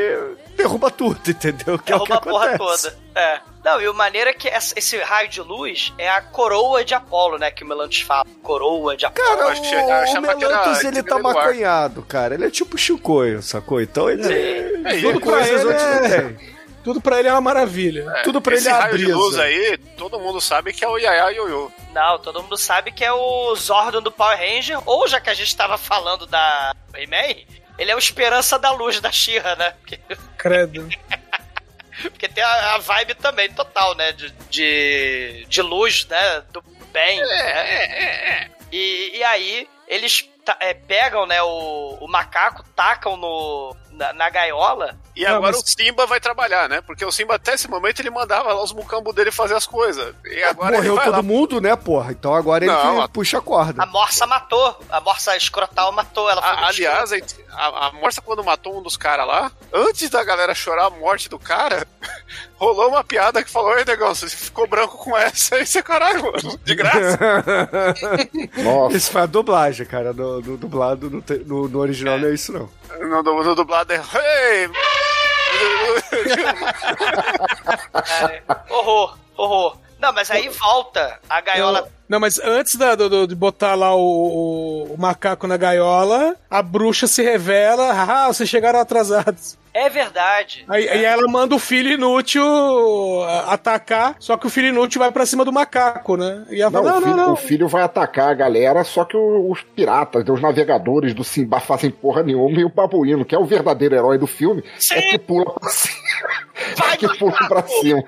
derruba 0.55 0.91
tudo, 0.91 1.19
entendeu? 1.31 1.79
Que 1.79 1.93
é 1.93 1.97
o 1.97 2.01
que 2.01 2.09
Derruba 2.11 2.15
a 2.17 2.21
porra 2.21 2.51
acontece. 2.55 2.91
toda. 2.91 2.99
É. 3.15 3.41
Não, 3.65 3.81
e 3.81 3.89
o 3.89 3.95
maneiro 3.95 4.29
é 4.29 4.33
que 4.35 4.49
esse 4.49 4.99
raio 4.99 5.29
de 5.29 5.41
luz 5.41 5.93
é 5.97 6.09
a 6.11 6.21
coroa 6.21 6.85
de 6.85 6.95
Apolo, 6.95 7.39
né? 7.39 7.51
Que 7.51 7.65
o 7.65 7.67
Melantes 7.67 8.03
fala. 8.03 8.25
Coroa 8.43 8.97
de 8.97 9.07
Apolo. 9.07 9.27
Cara, 9.27 9.41
Eu 9.43 9.49
achei- 9.49 9.75
eu 9.79 9.85
o, 9.85 9.87
o 9.89 9.93
achava 9.93 10.35
que 10.35 10.45
era 10.45 10.59
Melantos, 10.59 10.85
ele 10.85 11.03
tá 11.03 11.19
maconhado, 11.19 12.03
cara. 12.03 12.35
Ele 12.35 12.47
é 12.47 12.51
tipo 12.51 12.77
Chicoio, 12.77 13.43
sacou? 13.43 13.81
Então 13.81 14.11
ele 14.11 14.23
É, 14.27 14.93
vê 15.01 15.11
e- 15.13 15.21
coisas 15.21 15.63
ele 15.63 16.15
é-. 16.15 16.55
Tudo 16.85 17.01
pra 17.01 17.19
ele 17.19 17.29
é 17.29 17.33
uma 17.33 17.41
maravilha. 17.41 18.05
Tudo 18.25 18.43
pra 18.43 18.55
ele 18.57 18.69
é 18.69 18.71
a 18.71 18.79
raio 18.81 18.99
de 18.99 19.05
brisa. 19.05 19.19
luz 19.19 19.39
aí, 19.39 19.79
todo 19.97 20.21
mundo 20.21 20.39
sabe 20.39 20.71
que 20.75 20.85
é 20.85 20.89
o 20.89 20.99
Yaya 20.99 21.31
Yoyo. 21.31 21.73
Não, 21.95 22.19
todo 22.19 22.43
mundo 22.43 22.59
sabe 22.59 22.93
que 22.93 23.03
é 23.03 23.11
o 23.11 23.55
Zordon 23.57 24.03
do 24.03 24.13
Power 24.13 24.37
Ranger, 24.39 24.79
ou 24.85 25.09
já 25.09 25.19
que 25.19 25.31
a 25.31 25.35
gente 25.35 25.57
tava 25.57 25.79
falando 25.79 26.27
da 26.27 26.75
He-Man, 26.95 27.41
ele 27.79 27.91
é 27.91 27.95
o 27.95 27.99
Esperança 27.99 28.59
da 28.59 28.71
Luz 28.71 29.01
da 29.01 29.11
She-Ra, 29.11 29.57
né? 29.57 29.71
Porque, 29.81 30.01
Credo. 30.39 30.89
porque 32.03 32.29
tem 32.29 32.43
a, 32.43 32.75
a 32.75 32.79
vibe 32.79 33.15
também 33.15 33.51
total, 33.53 33.95
né? 33.95 34.13
De, 34.13 34.31
de, 34.51 35.47
de 35.49 35.63
luz, 35.63 36.07
né? 36.07 36.43
Do 36.53 36.63
bem. 36.93 37.21
né? 37.21 38.51
E, 38.71 39.19
e 39.19 39.25
aí 39.25 39.69
eles 39.87 40.29
é, 40.61 40.75
pegam, 40.75 41.27
né, 41.27 41.43
o, 41.43 41.99
o 42.01 42.09
macaco, 42.09 42.65
tacam 42.75 43.17
no, 43.17 43.77
na, 43.95 44.13
na 44.13 44.31
gaiola. 44.31 44.97
E 45.17 45.23
Não, 45.25 45.37
agora 45.37 45.53
mas- 45.53 45.63
o 45.63 45.67
Simba 45.67 46.07
vai 46.07 46.19
trabalhar, 46.21 46.69
né? 46.69 46.81
Porque 46.81 47.05
o 47.05 47.13
Simba 47.13 47.37
até 47.37 47.55
esse 47.55 47.69
momento 47.71 48.01
ele 48.01 48.11
mandava 48.11 48.53
lá 48.53 48.63
os 48.63 48.73
mucambos 48.73 49.15
dele 49.15 49.31
fazer 49.31 49.55
as 49.55 49.67
coisas. 49.67 50.15
E 50.25 50.43
agora 50.43 50.77
ele 50.77 50.89
Morreu 50.89 51.05
todo 51.05 51.17
lá. 51.17 51.23
mundo, 51.23 51.61
né, 51.61 51.77
porra? 51.77 52.11
Então 52.13 52.35
agora 52.35 52.65
ele 52.65 52.73
Não, 52.73 52.97
que 52.97 53.03
a- 53.03 53.09
puxa 53.09 53.39
a 53.39 53.41
corda. 53.41 53.83
A 53.83 53.87
morsa 53.87 54.27
matou. 54.27 54.77
A 54.91 55.01
morsa 55.01 55.37
escrotal 55.37 55.93
matou. 55.93 56.29
Ela 56.29 56.43
foi 56.43 56.51
A- 56.51 56.67
aliás, 56.67 57.13
a, 57.53 57.87
a 57.87 57.93
Morsa, 57.93 58.21
quando 58.21 58.43
matou 58.43 58.77
um 58.79 58.83
dos 58.83 58.97
caras 58.97 59.27
lá, 59.27 59.53
antes 59.73 60.11
da 60.11 60.25
galera 60.25 60.55
chorar 60.55 60.87
a 60.87 60.91
morte 60.91 61.29
do 61.29 61.39
cara, 61.39 61.87
rolou 62.57 62.89
uma 62.89 63.05
piada 63.05 63.43
que 63.45 63.51
falou: 63.51 63.79
Ei, 63.79 63.85
negão, 63.85 64.13
você 64.13 64.29
ficou 64.29 64.67
branco 64.67 64.99
com 64.99 65.17
essa 65.17 65.55
aí, 65.57 65.65
você 65.67 65.81
caralho, 65.83 66.25
mano, 66.25 66.59
de 66.65 66.75
graça. 66.75 67.19
Nossa, 68.63 68.97
Isso 68.97 69.13
foi 69.13 69.23
a 69.23 69.27
dublagem, 69.27 69.87
cara. 69.87 70.13
No, 70.13 70.41
no 70.41 70.57
dublado, 70.57 71.09
no, 71.11 71.23
no- 71.47 71.69
no 71.69 71.79
original 71.79 72.19
não 72.19 72.29
é 72.29 72.35
isso, 72.35 72.53
não. 72.53 72.69
No, 73.01 73.23
no, 73.23 73.43
no 73.43 73.55
dublado 73.55 73.93
é. 73.93 73.97
Ei! 73.97 74.71
É, 78.07 78.43
horror, 78.71 79.19
horror. 79.37 79.79
Não, 80.05 80.13
mas 80.13 80.31
aí 80.31 80.49
volta 80.49 81.19
a 81.29 81.41
gaiola. 81.41 81.89
Não, 82.07 82.21
mas 82.21 82.39
antes 82.39 82.77
da- 82.77 82.95
do- 82.95 83.27
de 83.27 83.35
botar 83.35 83.75
lá 83.75 83.95
o, 83.95 83.99
o- 84.01 84.95
o 84.95 84.99
macaco 85.01 85.47
na 85.47 85.57
gaiola, 85.57 86.37
a 86.51 86.63
bruxa 86.63 87.07
se 87.07 87.23
revela. 87.23 87.91
Ah, 87.93 88.27
vocês 88.27 88.49
chegaram 88.49 88.79
atrasados. 88.79 89.57
É 89.73 89.89
verdade. 89.89 90.65
Aí, 90.69 90.89
aí 90.89 91.05
ela 91.05 91.27
manda 91.27 91.55
o 91.55 91.59
filho 91.59 91.91
inútil 91.91 92.45
ah, 93.25 93.55
atacar, 93.55 94.15
só 94.21 94.37
que 94.37 94.47
o 94.47 94.51
filho 94.51 94.69
inútil 94.69 95.01
vai 95.01 95.11
pra 95.11 95.25
cima 95.27 95.45
do 95.45 95.53
macaco, 95.53 96.17
né? 96.17 96.45
E 96.51 96.61
ela 96.61 96.71
não, 96.71 96.85
fala, 96.85 96.91
o, 96.91 96.95
não, 96.95 97.03
filho, 97.03 97.17
não, 97.17 97.27
não. 97.27 97.33
o 97.33 97.37
filho 97.37 97.69
vai 97.69 97.83
atacar 97.83 98.29
a 98.29 98.35
galera, 98.35 98.85
só 98.85 99.05
que 99.05 99.17
o- 99.17 99.51
os 99.51 99.63
piratas, 99.63 100.29
os 100.29 100.41
navegadores 100.43 101.15
do 101.15 101.25
Simba 101.25 101.59
fazem 101.59 101.91
porra 101.91 102.23
nenhuma 102.23 102.61
e 102.61 102.65
o 102.65 102.69
babuíno, 102.69 103.25
que 103.25 103.35
é 103.35 103.39
o 103.39 103.45
verdadeiro 103.47 103.95
herói 103.97 104.19
do 104.19 104.27
filme, 104.27 104.63
Sim. 104.79 104.95
é 104.95 105.03
que 105.03 105.19
pula 105.19 105.53
pra 105.55 105.71
cima. 105.71 106.29
Vai, 106.77 106.93
é 106.93 106.97
que 106.99 107.19
pula 107.19 107.33
pra 107.49 107.63
cima. 107.67 108.05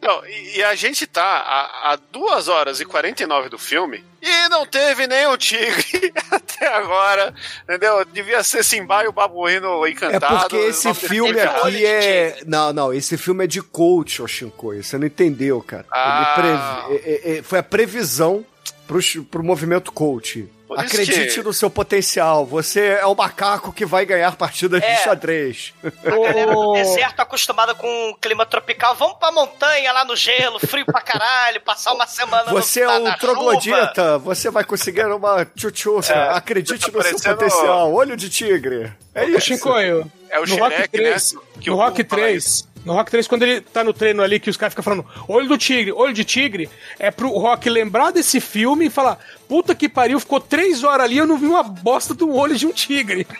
Não, 0.00 0.24
e, 0.26 0.58
e 0.58 0.62
a 0.62 0.74
gente 0.74 1.06
tá 1.06 1.22
a, 1.24 1.92
a 1.92 1.96
2 1.96 2.46
horas 2.48 2.78
e 2.80 2.84
49 2.84 3.48
do 3.48 3.58
filme 3.58 4.04
e 4.22 4.48
não 4.48 4.64
teve 4.66 5.06
nenhum 5.06 5.36
tigre 5.36 6.12
até 6.30 6.66
agora, 6.68 7.34
entendeu? 7.64 8.04
Devia 8.04 8.42
ser 8.44 8.62
Simba 8.62 9.02
e 9.04 9.08
o 9.08 9.12
babuíno 9.12 9.84
É 9.84 9.90
encantado. 9.90 10.40
porque 10.40 10.56
esse 10.56 10.92
filme 10.94 11.40
aqui 11.40 11.84
é. 11.84 12.42
Não, 12.46 12.72
não, 12.72 12.92
esse 12.92 13.16
filme 13.18 13.44
é 13.44 13.46
de 13.46 13.60
coach, 13.62 14.22
ô 14.22 14.28
Shinkoi. 14.28 14.82
Você 14.82 14.96
não 14.98 15.06
entendeu, 15.06 15.60
cara. 15.62 15.86
Ah. 15.90 16.34
Previ- 16.36 17.02
é- 17.04 17.10
é- 17.34 17.38
é- 17.38 17.42
Foi 17.42 17.58
a 17.58 17.62
previsão 17.62 18.44
pro, 18.86 19.00
pro 19.30 19.42
movimento 19.44 19.90
coach. 19.92 20.48
Por 20.66 20.78
Acredite 20.80 21.34
que- 21.34 21.42
no 21.42 21.52
seu 21.52 21.68
potencial. 21.68 22.44
Você 22.46 22.80
é 23.00 23.06
o 23.06 23.14
macaco 23.14 23.70
que 23.72 23.84
vai 23.84 24.04
ganhar 24.06 24.34
partidas 24.34 24.82
É. 24.82 24.94
de 24.96 25.02
xadrez. 25.02 25.74
O- 26.56 26.72
Deserto 26.72 27.20
acostumada 27.20 27.74
com 27.74 28.10
o 28.10 28.14
clima 28.16 28.44
tropical. 28.46 28.94
Vamos 28.94 29.18
pra 29.18 29.30
montanha 29.30 29.92
lá 29.92 30.04
no 30.04 30.16
gelo, 30.16 30.58
frio 30.58 30.84
pra 30.86 31.00
caralho, 31.02 31.60
passar 31.60 31.92
uma 31.92 32.06
semana 32.06 32.44
no- 32.50 32.52
Você 32.60 32.80
é 32.80 32.86
na- 32.86 32.96
o 32.96 32.98
na 33.00 33.10
chuva. 33.12 33.18
troglodita, 33.18 34.18
você 34.18 34.50
vai 34.50 34.64
conseguir 34.64 35.04
uma 35.06 35.44
tchutchuca. 35.44 36.12
É, 36.12 36.28
Acredite 36.30 36.90
tá 36.90 36.98
no 36.98 37.18
seu 37.18 37.36
potencial. 37.36 37.92
Olho 37.92 38.16
de 38.16 38.28
tigre. 38.30 38.90
É 39.14 39.24
Ô, 39.24 39.28
isso. 39.28 39.40
Shinkoio, 39.42 40.10
É 40.30 40.40
o 40.40 40.46
no 40.46 40.56
Rock 40.56 40.74
Shrek, 40.74 40.88
3, 40.96 41.32
né? 41.34 41.40
Que 41.60 41.70
no 41.70 41.76
o 41.76 41.78
Rock 41.78 42.02
Pum 42.02 42.10
fala 42.16 42.22
3, 42.22 42.68
No 42.84 42.92
Rock 42.92 43.10
3, 43.10 43.26
quando 43.26 43.42
ele 43.44 43.60
tá 43.62 43.82
no 43.82 43.92
treino 43.94 44.22
ali, 44.22 44.38
que 44.38 44.50
os 44.50 44.56
caras 44.56 44.72
ficam 44.72 44.82
falando 44.82 45.06
olho 45.26 45.48
do 45.48 45.56
tigre, 45.56 45.90
olho 45.92 46.12
de 46.12 46.24
tigre, 46.24 46.68
é 46.98 47.10
pro 47.10 47.30
Rock 47.30 47.70
lembrar 47.70 48.10
desse 48.10 48.40
filme 48.40 48.86
e 48.86 48.90
falar: 48.90 49.18
puta 49.48 49.74
que 49.74 49.88
pariu, 49.88 50.20
ficou 50.20 50.38
três 50.40 50.84
horas 50.84 51.04
ali 51.06 51.16
eu 51.16 51.26
não 51.26 51.38
vi 51.38 51.46
uma 51.46 51.62
bosta 51.62 52.12
do 52.12 52.30
olho 52.34 52.54
de 52.56 52.66
um 52.66 52.72
tigre. 52.72 53.26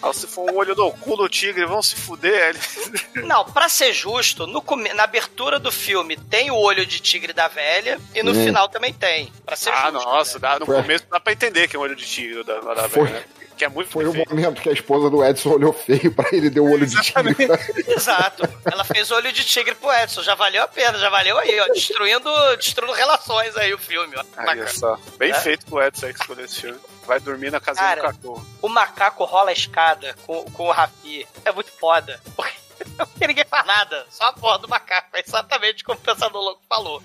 Ah, 0.00 0.12
se 0.12 0.24
for 0.28 0.48
um 0.48 0.54
olho 0.56 0.72
do 0.76 0.88
cu 0.92 1.16
do 1.16 1.28
tigre, 1.28 1.66
vão 1.66 1.82
se 1.82 1.96
fuder. 1.96 2.50
Ele... 2.50 3.26
Não, 3.26 3.44
pra 3.44 3.68
ser 3.68 3.92
justo, 3.92 4.46
no 4.46 4.62
na 4.94 5.02
abertura 5.02 5.58
do 5.58 5.72
filme 5.72 6.16
tem 6.16 6.48
o 6.48 6.54
olho 6.56 6.86
de 6.86 7.00
tigre 7.00 7.32
da 7.32 7.48
velha 7.48 7.98
e 8.14 8.22
no 8.22 8.30
Hum. 8.30 8.44
final 8.44 8.68
também 8.68 8.92
tem. 8.92 9.32
Pra 9.44 9.56
ser 9.56 9.70
Ah, 9.70 9.90
justo. 9.90 10.06
nossa, 10.08 10.38
dá- 10.38 10.60
no 10.60 10.66
começo 10.66 11.06
dá 11.10 11.18
pra 11.18 11.32
entender 11.32 11.66
que 11.66 11.74
é 11.74 11.78
um 11.78 11.82
olho 11.82 11.96
de 11.96 12.04
tigre 12.06 12.44
da, 12.44 12.60
da 12.60 12.88
Foi. 12.88 13.04
velha, 13.06 13.18
né? 13.18 13.24
Que 13.56 13.64
é 13.64 13.68
muito 13.68 13.88
Foi 13.90 14.04
o 14.06 14.12
momento 14.12 14.60
que 14.60 14.68
a 14.68 14.72
esposa 14.72 15.08
do 15.08 15.24
Edson 15.24 15.50
olhou 15.50 15.72
feio 15.72 16.12
pra 16.12 16.28
ele, 16.30 16.50
deu 16.50 16.64
o 16.64 16.70
olho 16.72 16.86
de 16.86 17.00
tigre. 17.00 17.34
Exato. 17.88 18.42
Ela 18.70 18.84
fez 18.84 19.10
olho 19.10 19.32
de 19.32 19.44
tigre 19.44 19.74
pro 19.74 19.90
Edson. 19.92 20.22
Já 20.22 20.34
valeu 20.34 20.62
a 20.62 20.68
pena, 20.68 20.98
já 20.98 21.08
valeu 21.08 21.38
aí, 21.38 21.58
ó. 21.60 21.66
Destruindo, 21.72 22.30
destruindo 22.58 22.92
relações 22.92 23.56
aí 23.56 23.72
o 23.72 23.78
filme, 23.78 24.14
ó. 24.16 24.24
Aí, 24.36 24.68
só. 24.68 24.98
Bem 25.16 25.30
É? 25.30 25.34
feito 25.40 25.64
pro 25.66 25.82
Edson 25.82 26.06
aí 26.06 26.12
que 26.12 26.20
escolheu 26.20 26.44
esse 26.44 26.60
filme. 26.60 26.78
Vai 27.06 27.18
dormir 27.18 27.50
na 27.50 27.58
casinha 27.60 27.86
Cara. 27.86 28.12
do 28.12 28.16
cachorro. 28.16 28.46
O 28.60 28.68
macaco 28.68 29.24
rola 29.24 29.50
a 29.50 29.54
escada 29.54 30.14
com, 30.26 30.44
com 30.50 30.66
o 30.66 30.72
Rafi. 30.72 31.26
É 31.44 31.50
muito 31.50 31.72
foda. 31.72 32.20
Porque, 32.36 32.52
porque 32.98 33.26
ninguém 33.26 33.44
faz 33.48 33.64
nada. 33.66 34.04
Só 34.10 34.24
a 34.24 34.32
porra 34.34 34.58
do 34.58 34.68
macaco. 34.68 35.16
É 35.16 35.20
exatamente 35.26 35.82
como 35.82 35.98
o 35.98 36.02
Pensador 36.02 36.42
Louco 36.42 36.62
falou. 36.68 37.02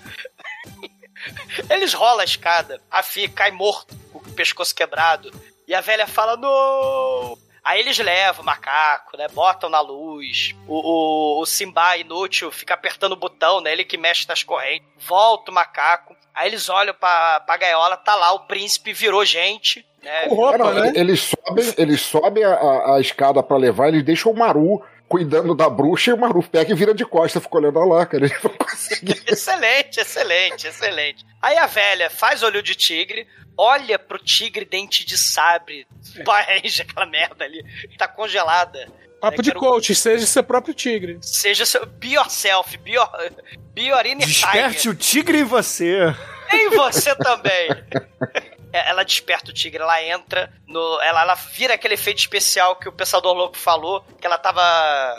Eles 1.70 1.94
rolam 1.94 2.20
a 2.20 2.24
escada. 2.24 2.80
Rafi 2.90 3.28
cai 3.28 3.50
morto, 3.52 3.96
com 4.12 4.18
o 4.18 4.32
pescoço 4.32 4.74
quebrado. 4.74 5.32
E 5.66 5.74
a 5.74 5.80
velha 5.80 6.06
fala, 6.06 6.36
não! 6.36 7.36
Aí 7.64 7.78
eles 7.78 7.96
levam 7.98 8.42
o 8.42 8.46
macaco, 8.46 9.16
né? 9.16 9.28
Botam 9.28 9.70
na 9.70 9.80
luz. 9.80 10.52
O, 10.66 11.38
o, 11.38 11.40
o 11.42 11.46
Simba 11.46 11.96
inútil 11.96 12.50
fica 12.50 12.74
apertando 12.74 13.12
o 13.12 13.16
botão, 13.16 13.60
né? 13.60 13.70
Ele 13.72 13.84
que 13.84 13.96
mexe 13.96 14.26
nas 14.28 14.42
correntes. 14.42 14.88
Volta 15.06 15.50
o 15.52 15.54
macaco. 15.54 16.16
Aí 16.34 16.48
eles 16.48 16.68
olham 16.68 16.92
pra, 16.94 17.38
pra 17.40 17.56
gaiola, 17.56 17.96
tá 17.96 18.14
lá, 18.16 18.32
o 18.32 18.40
príncipe 18.46 18.92
virou 18.92 19.24
gente, 19.24 19.86
né? 20.02 20.28
Com 20.28 20.34
roupa, 20.34 20.58
Não, 20.58 20.74
né? 20.74 20.92
Eles 20.96 21.20
sobem, 21.20 21.74
eles 21.78 22.00
sobem 22.00 22.42
a, 22.42 22.54
a- 22.54 22.96
a 22.96 23.00
escada 23.00 23.42
pra 23.42 23.56
levar, 23.56 23.88
eles 23.88 24.02
deixam 24.02 24.32
o 24.32 24.36
Maru 24.36 24.82
cuidando 25.12 25.54
da 25.54 25.68
bruxa 25.68 26.10
e 26.10 26.14
o 26.14 26.16
Maru 26.16 26.42
pega 26.42 26.72
e 26.72 26.74
vira 26.74 26.94
de 26.94 27.04
costas, 27.04 27.42
fica 27.42 27.58
olhando 27.58 27.78
lá, 27.80 28.06
cara. 28.06 28.24
Ele 28.24 28.34
não 28.42 28.50
consegue. 28.56 29.22
Excelente, 29.26 30.00
excelente, 30.00 30.66
excelente. 30.66 31.26
Aí 31.42 31.58
a 31.58 31.66
velha 31.66 32.08
faz 32.08 32.42
olho 32.42 32.62
de 32.62 32.74
tigre, 32.74 33.26
olha 33.54 33.98
pro 33.98 34.18
tigre 34.18 34.64
dente 34.64 35.04
de 35.04 35.18
sabre, 35.18 35.86
barreja 36.24 36.82
aquela 36.88 37.04
merda 37.04 37.44
ali, 37.44 37.62
tá 37.98 38.08
congelada. 38.08 38.90
Papo 39.20 39.42
É, 39.42 39.44
de 39.44 39.52
coach, 39.52 39.94
seja 39.94 40.24
seu 40.24 40.42
próprio 40.42 40.72
tigre. 40.72 41.18
Seja 41.20 41.66
seu, 41.66 41.84
be 41.84 42.14
yourself, 42.14 42.78
be, 42.78 42.92
your, 42.92 43.08
be 43.74 43.82
your 43.88 44.06
inner 44.06 44.26
Desperte 44.26 44.78
tiger. 44.78 44.92
o 44.92 44.94
tigre 44.94 45.38
em 45.40 45.44
você. 45.44 45.98
Em 46.50 46.70
você 46.70 47.14
também. 47.16 47.68
É, 48.72 48.88
Ela 48.90 49.04
desperta 49.04 49.50
o 49.50 49.54
tigre, 49.54 49.82
ela 49.82 50.02
entra 50.02 50.52
no. 50.66 51.00
Ela, 51.00 51.22
ela 51.22 51.34
vira 51.34 51.74
aquele 51.74 51.94
efeito 51.94 52.18
especial 52.18 52.76
que 52.76 52.88
o 52.88 52.92
Pensador 52.92 53.34
Louco 53.34 53.56
falou, 53.56 54.02
que 54.20 54.26
ela 54.26 54.38
tava 54.38 54.62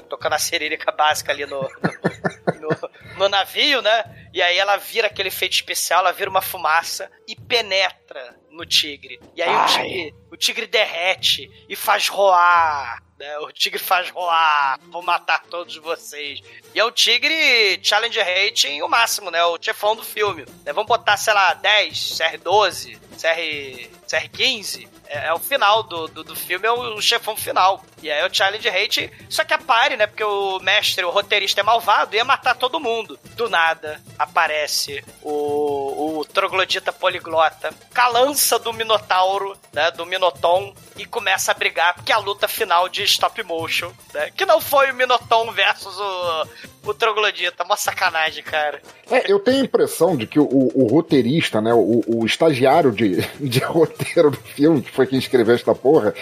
tocando 0.09 0.33
a 0.33 0.39
cirílica 0.39 0.91
básica 0.91 1.31
ali 1.31 1.45
no, 1.45 1.61
no, 1.61 2.69
no- 2.69 2.89
no 3.17 3.29
navio, 3.29 3.81
né? 3.81 4.03
E 4.33 4.41
aí 4.41 4.57
ela 4.57 4.77
vira 4.77 5.07
aquele 5.07 5.27
efeito 5.29 5.53
especial, 5.53 5.99
ela 5.99 6.11
vira 6.11 6.29
uma 6.29 6.41
fumaça 6.41 7.09
e 7.27 7.35
penetra 7.35 8.35
no 8.49 8.65
tigre. 8.65 9.19
E 9.35 9.41
aí 9.41 9.49
o 9.49 9.65
tigre, 9.67 10.15
o 10.31 10.37
tigre 10.37 10.67
derrete 10.67 11.65
e 11.69 11.75
faz 11.75 12.07
roar. 12.07 13.01
Né? 13.23 13.37
O 13.39 13.51
tigre 13.51 13.79
faz 13.79 14.09
roar. 14.09 14.77
Vou 14.91 15.01
matar 15.01 15.43
todos 15.49 15.77
vocês. 15.77 16.41
E 16.75 16.79
é 16.79 16.83
o 16.83 16.91
tigre 16.91 17.79
Challenger 17.81 18.25
Rating 18.25 18.81
o 18.81 18.89
máximo, 18.89 19.31
né? 19.31 19.43
O 19.45 19.57
chefão 19.59 19.95
do 19.95 20.03
filme. 20.03 20.45
Né? 20.65 20.73
Vamos 20.73 20.87
botar, 20.87 21.15
sei 21.15 21.33
lá, 21.33 21.53
10, 21.53 21.97
CR12, 21.97 22.99
CR, 23.17 23.89
CR15. 24.13 24.87
É, 25.07 25.27
é 25.27 25.33
o 25.33 25.39
final 25.39 25.83
do, 25.83 26.07
do, 26.07 26.23
do 26.23 26.35
filme, 26.35 26.67
é 26.67 26.71
o, 26.71 27.01
chefão 27.01 27.35
final. 27.35 27.83
E 28.01 28.11
aí 28.11 28.19
é 28.19 28.27
o 28.27 28.33
Challenge 28.33 28.67
Hate. 28.67 29.11
Só 29.29 29.43
que 29.43 29.53
a 29.53 29.57
pare, 29.57 29.95
né? 29.95 30.07
Porque 30.07 30.23
o 30.23 30.59
mestre, 30.59 31.05
o 31.05 31.09
roteirista 31.09 31.61
é 31.61 31.63
malvado, 31.63 32.15
ia 32.15 32.25
matar 32.25 32.55
todo 32.55 32.79
mundo. 32.79 33.19
Do 33.35 33.49
nada 33.49 34.01
aparece 34.17 35.03
o, 35.21 36.19
o 36.19 36.25
troglodita 36.25 36.91
poliglota, 36.91 37.73
calança 37.93 38.59
do 38.59 38.73
Minotauro, 38.73 39.57
né? 39.71 39.91
Do 39.91 40.05
Minoton, 40.05 40.73
e 40.97 41.05
começa 41.05 41.51
a 41.51 41.55
brigar, 41.55 41.95
porque 41.95 42.11
é 42.11 42.15
a 42.15 42.19
luta 42.19 42.47
final 42.47 42.87
de 42.87 43.03
stop 43.03 43.41
motion, 43.43 43.91
né? 44.13 44.31
Que 44.35 44.45
não 44.45 44.61
foi 44.61 44.91
o 44.91 44.95
Minoton 44.95 45.51
versus 45.51 45.97
o, 45.97 46.47
o 46.89 46.93
troglodita. 46.93 47.63
Uma 47.63 47.77
sacanagem, 47.77 48.43
cara. 48.43 48.81
É, 49.09 49.31
eu 49.31 49.39
tenho 49.39 49.61
a 49.61 49.65
impressão 49.65 50.15
de 50.15 50.27
que 50.27 50.39
o, 50.39 50.71
o 50.73 50.87
roteirista, 50.87 51.61
né, 51.61 51.73
o, 51.73 52.03
o 52.07 52.25
estagiário 52.25 52.91
de, 52.91 53.21
de 53.39 53.59
roteiro 53.59 54.02
do 54.29 54.37
filme, 54.37 54.81
que 54.81 54.91
foi 54.91 55.07
quem 55.07 55.19
escreveu 55.19 55.55
esta 55.55 55.73
porra, 55.73 56.13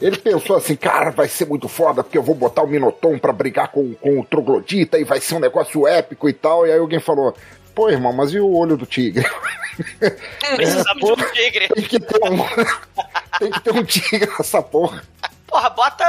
ele 0.00 0.16
pensou 0.16 0.56
assim, 0.56 0.76
cara, 0.76 1.10
vai 1.10 1.28
ser 1.28 1.46
muito 1.46 1.68
foda, 1.68 2.04
porque 2.04 2.16
eu 2.16 2.22
vou 2.22 2.34
botar 2.34 2.62
o 2.62 2.68
Minotom 2.68 3.18
pra 3.18 3.32
brigar 3.32 3.68
com, 3.68 3.94
com 3.94 4.20
o 4.20 4.24
Troglodita 4.24 4.98
e 4.98 5.04
vai 5.04 5.20
ser 5.20 5.34
um 5.34 5.40
negócio 5.40 5.86
épico 5.86 6.28
e 6.28 6.32
tal. 6.32 6.66
E 6.66 6.72
aí 6.72 6.78
alguém 6.78 7.00
falou, 7.00 7.34
pô, 7.74 7.90
irmão, 7.90 8.12
mas 8.12 8.32
e 8.32 8.38
o 8.38 8.52
olho 8.54 8.76
do 8.76 8.86
tigre? 8.86 9.28
Precisamos 10.54 11.02
de 11.02 11.12
um 11.12 11.32
tigre. 11.32 11.68
Tem 11.68 11.84
que 11.84 11.98
ter 11.98 12.20
um, 12.24 12.38
tem 13.38 13.50
que 13.50 13.60
ter 13.60 13.72
um 13.72 13.84
tigre 13.84 14.30
nessa 14.38 14.62
porra. 14.62 15.02
Porra, 15.48 15.70
bota. 15.70 16.04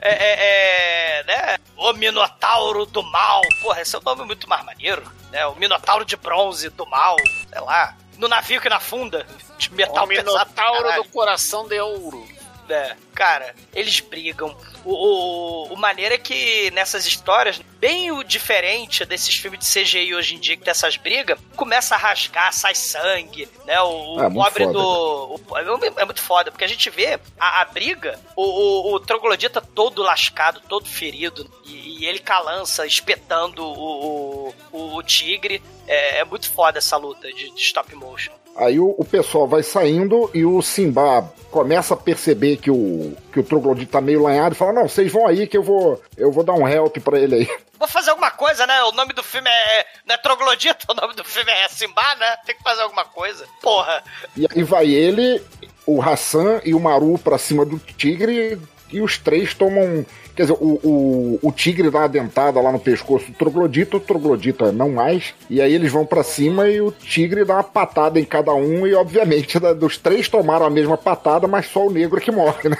É, 0.00 0.10
é, 0.10 1.18
é, 1.20 1.24
né? 1.24 1.58
O 1.76 1.92
Minotauro 1.92 2.86
do 2.86 3.02
Mal. 3.02 3.42
Porra, 3.62 3.82
esse 3.82 3.94
é 3.94 3.98
um 3.98 4.02
nome 4.02 4.24
muito 4.24 4.48
mais 4.48 4.64
maneiro. 4.64 5.02
Né? 5.30 5.46
O 5.46 5.54
Minotauro 5.54 6.04
de 6.04 6.16
Bronze 6.16 6.70
do 6.70 6.86
Mal. 6.86 7.16
Sei 7.52 7.60
lá. 7.60 7.94
No 8.18 8.28
navio 8.28 8.60
que 8.60 8.68
na 8.68 8.80
funda. 8.80 9.26
De 9.56 9.72
metal 9.72 10.04
o 10.04 10.08
pesado. 10.08 10.26
Minotauro 10.32 11.02
do 11.02 11.08
coração 11.08 11.66
de 11.66 11.80
ouro. 11.80 12.37
É, 12.68 12.96
cara, 13.14 13.54
eles 13.74 14.00
brigam. 14.00 14.56
O, 14.84 14.92
o, 14.92 15.72
o 15.74 15.76
maneiro 15.76 16.14
é 16.14 16.18
que 16.18 16.70
nessas 16.72 17.06
histórias, 17.06 17.60
bem 17.78 18.10
o 18.12 18.22
diferente 18.22 19.04
desses 19.04 19.34
filmes 19.34 19.60
de 19.60 19.66
CGI 19.66 20.14
hoje 20.14 20.34
em 20.34 20.38
dia, 20.38 20.56
que 20.56 20.62
tem 20.62 20.70
essas 20.70 20.96
brigas, 20.96 21.38
começa 21.56 21.94
a 21.94 21.98
rasgar, 21.98 22.52
sai 22.52 22.74
sangue, 22.74 23.48
né? 23.66 23.80
O, 23.80 24.16
o 24.16 24.20
É, 24.20 24.28
muito 24.28 24.44
pobre 24.44 24.64
foda, 24.64 24.72
do. 24.78 25.34
o- 25.34 26.00
é 26.00 26.04
muito 26.04 26.20
foda, 26.22 26.50
porque 26.50 26.64
a 26.64 26.68
gente 26.68 26.90
vê 26.90 27.18
a, 27.38 27.62
a 27.62 27.64
briga, 27.64 28.18
o, 28.36 28.42
o, 28.42 28.94
o 28.94 29.00
troglodita 29.00 29.60
todo 29.60 30.02
lascado, 30.02 30.60
todo 30.68 30.86
ferido, 30.88 31.50
e, 31.64 32.00
e 32.00 32.06
ele 32.06 32.18
calança, 32.18 32.86
espetando 32.86 33.64
o, 33.64 34.54
o, 34.72 34.94
o 34.96 35.02
tigre. 35.02 35.62
É, 35.86 36.18
é 36.18 36.24
muito 36.24 36.50
foda 36.52 36.78
essa 36.78 36.96
luta 36.98 37.32
de, 37.32 37.50
de 37.50 37.60
stop 37.62 37.94
motion. 37.94 38.32
Aí 38.58 38.80
o, 38.80 38.92
o 38.98 39.04
pessoal 39.04 39.46
vai 39.46 39.62
saindo 39.62 40.28
e 40.34 40.44
o 40.44 40.60
Simba 40.60 41.32
começa 41.50 41.94
a 41.94 41.96
perceber 41.96 42.56
que 42.56 42.70
o, 42.70 43.16
que 43.32 43.38
o 43.38 43.44
Troglodita 43.44 43.92
tá 43.92 44.00
meio 44.00 44.22
lanhado 44.22 44.52
e 44.52 44.56
fala: 44.56 44.72
Não, 44.72 44.88
vocês 44.88 45.12
vão 45.12 45.26
aí 45.26 45.46
que 45.46 45.56
eu 45.56 45.62
vou, 45.62 46.02
eu 46.16 46.32
vou 46.32 46.42
dar 46.42 46.54
um 46.54 46.66
help 46.66 46.98
pra 46.98 47.18
ele 47.18 47.36
aí. 47.36 47.48
Vou 47.78 47.86
fazer 47.86 48.10
alguma 48.10 48.32
coisa, 48.32 48.66
né? 48.66 48.82
O 48.82 48.90
nome 48.90 49.12
do 49.12 49.22
filme 49.22 49.48
é. 49.48 49.86
Não 50.04 50.16
é 50.16 50.18
Troglodita, 50.18 50.84
o 50.90 50.94
nome 50.94 51.14
do 51.14 51.22
filme 51.22 51.52
é 51.52 51.68
Simba, 51.68 52.16
né? 52.16 52.36
Tem 52.44 52.56
que 52.56 52.62
fazer 52.64 52.82
alguma 52.82 53.04
coisa. 53.04 53.46
Porra. 53.62 54.02
E 54.36 54.44
aí 54.50 54.64
vai 54.64 54.86
ele, 54.86 55.40
o 55.86 56.02
Hassan 56.02 56.60
e 56.64 56.74
o 56.74 56.80
Maru 56.80 57.16
pra 57.18 57.38
cima 57.38 57.64
do 57.64 57.78
tigre 57.78 58.60
e 58.90 59.00
os 59.00 59.16
três 59.16 59.54
tomam. 59.54 60.04
Quer 60.38 60.42
dizer, 60.44 60.56
o, 60.60 60.78
o, 60.84 61.38
o 61.42 61.50
tigre 61.50 61.90
dá 61.90 61.98
uma 61.98 62.08
dentada 62.08 62.60
lá 62.60 62.70
no 62.70 62.78
pescoço 62.78 63.26
do 63.26 63.32
troglodita, 63.32 63.96
o 63.96 64.00
troglodita 64.00 64.70
não 64.70 64.88
mais. 64.88 65.34
E 65.50 65.60
aí 65.60 65.72
eles 65.74 65.90
vão 65.90 66.06
pra 66.06 66.22
cima 66.22 66.68
e 66.68 66.80
o 66.80 66.92
tigre 66.92 67.44
dá 67.44 67.54
uma 67.54 67.64
patada 67.64 68.20
em 68.20 68.24
cada 68.24 68.54
um. 68.54 68.86
E 68.86 68.94
obviamente, 68.94 69.58
da- 69.58 69.72
dos 69.72 69.96
três 69.98 70.28
tomaram 70.28 70.64
a 70.64 70.70
mesma 70.70 70.96
patada, 70.96 71.48
mas 71.48 71.66
só 71.66 71.84
o 71.84 71.90
negro 71.90 72.20
que 72.20 72.30
morre, 72.30 72.68
né? 72.68 72.76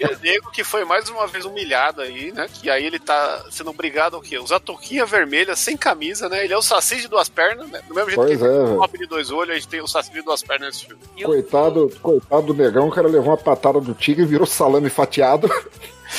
E 0.00 0.04
o 0.04 0.18
nego 0.20 0.50
que 0.50 0.64
foi 0.64 0.84
mais 0.84 1.08
uma 1.08 1.28
vez 1.28 1.44
humilhado 1.44 2.00
aí, 2.00 2.32
né? 2.32 2.48
E 2.60 2.68
aí 2.68 2.84
ele 2.84 2.98
tá 2.98 3.44
sendo 3.52 3.70
obrigado 3.70 4.16
ao 4.16 4.20
quê? 4.20 4.36
Usar 4.36 4.58
touquinha 4.58 5.06
vermelha, 5.06 5.54
sem 5.54 5.76
camisa, 5.76 6.28
né? 6.28 6.44
Ele 6.44 6.52
é 6.54 6.58
o 6.58 6.62
Saci 6.62 6.96
de 6.96 7.06
duas 7.06 7.28
pernas, 7.28 7.68
né? 7.70 7.80
Do 7.86 7.94
mesmo 7.94 8.10
jeito 8.10 8.20
Pois 8.20 8.40
que 8.40 8.44
é, 8.44 8.50
o 8.74 8.78
Pop 8.78 8.98
de 8.98 9.06
dois 9.06 9.30
olhos, 9.30 9.50
a 9.50 9.54
gente 9.54 9.68
tem 9.68 9.80
o 9.80 9.86
Saci 9.86 10.10
de 10.10 10.22
duas 10.22 10.42
pernas 10.42 10.74
nesse 10.74 10.86
filme. 10.86 11.00
E 11.16 11.24
o- 11.24 11.28
Coitado, 11.28 11.88
coitado 12.02 12.46
do 12.52 12.54
negão, 12.54 12.88
o 12.88 12.90
cara 12.90 13.06
levou 13.06 13.28
uma 13.30 13.36
patada 13.36 13.80
do 13.80 13.94
tigre, 13.94 14.24
virou 14.24 14.44
salame 14.46 14.90
fatiado. 14.90 15.48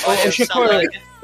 Olha, 0.06 0.32
Chico. 0.32 0.60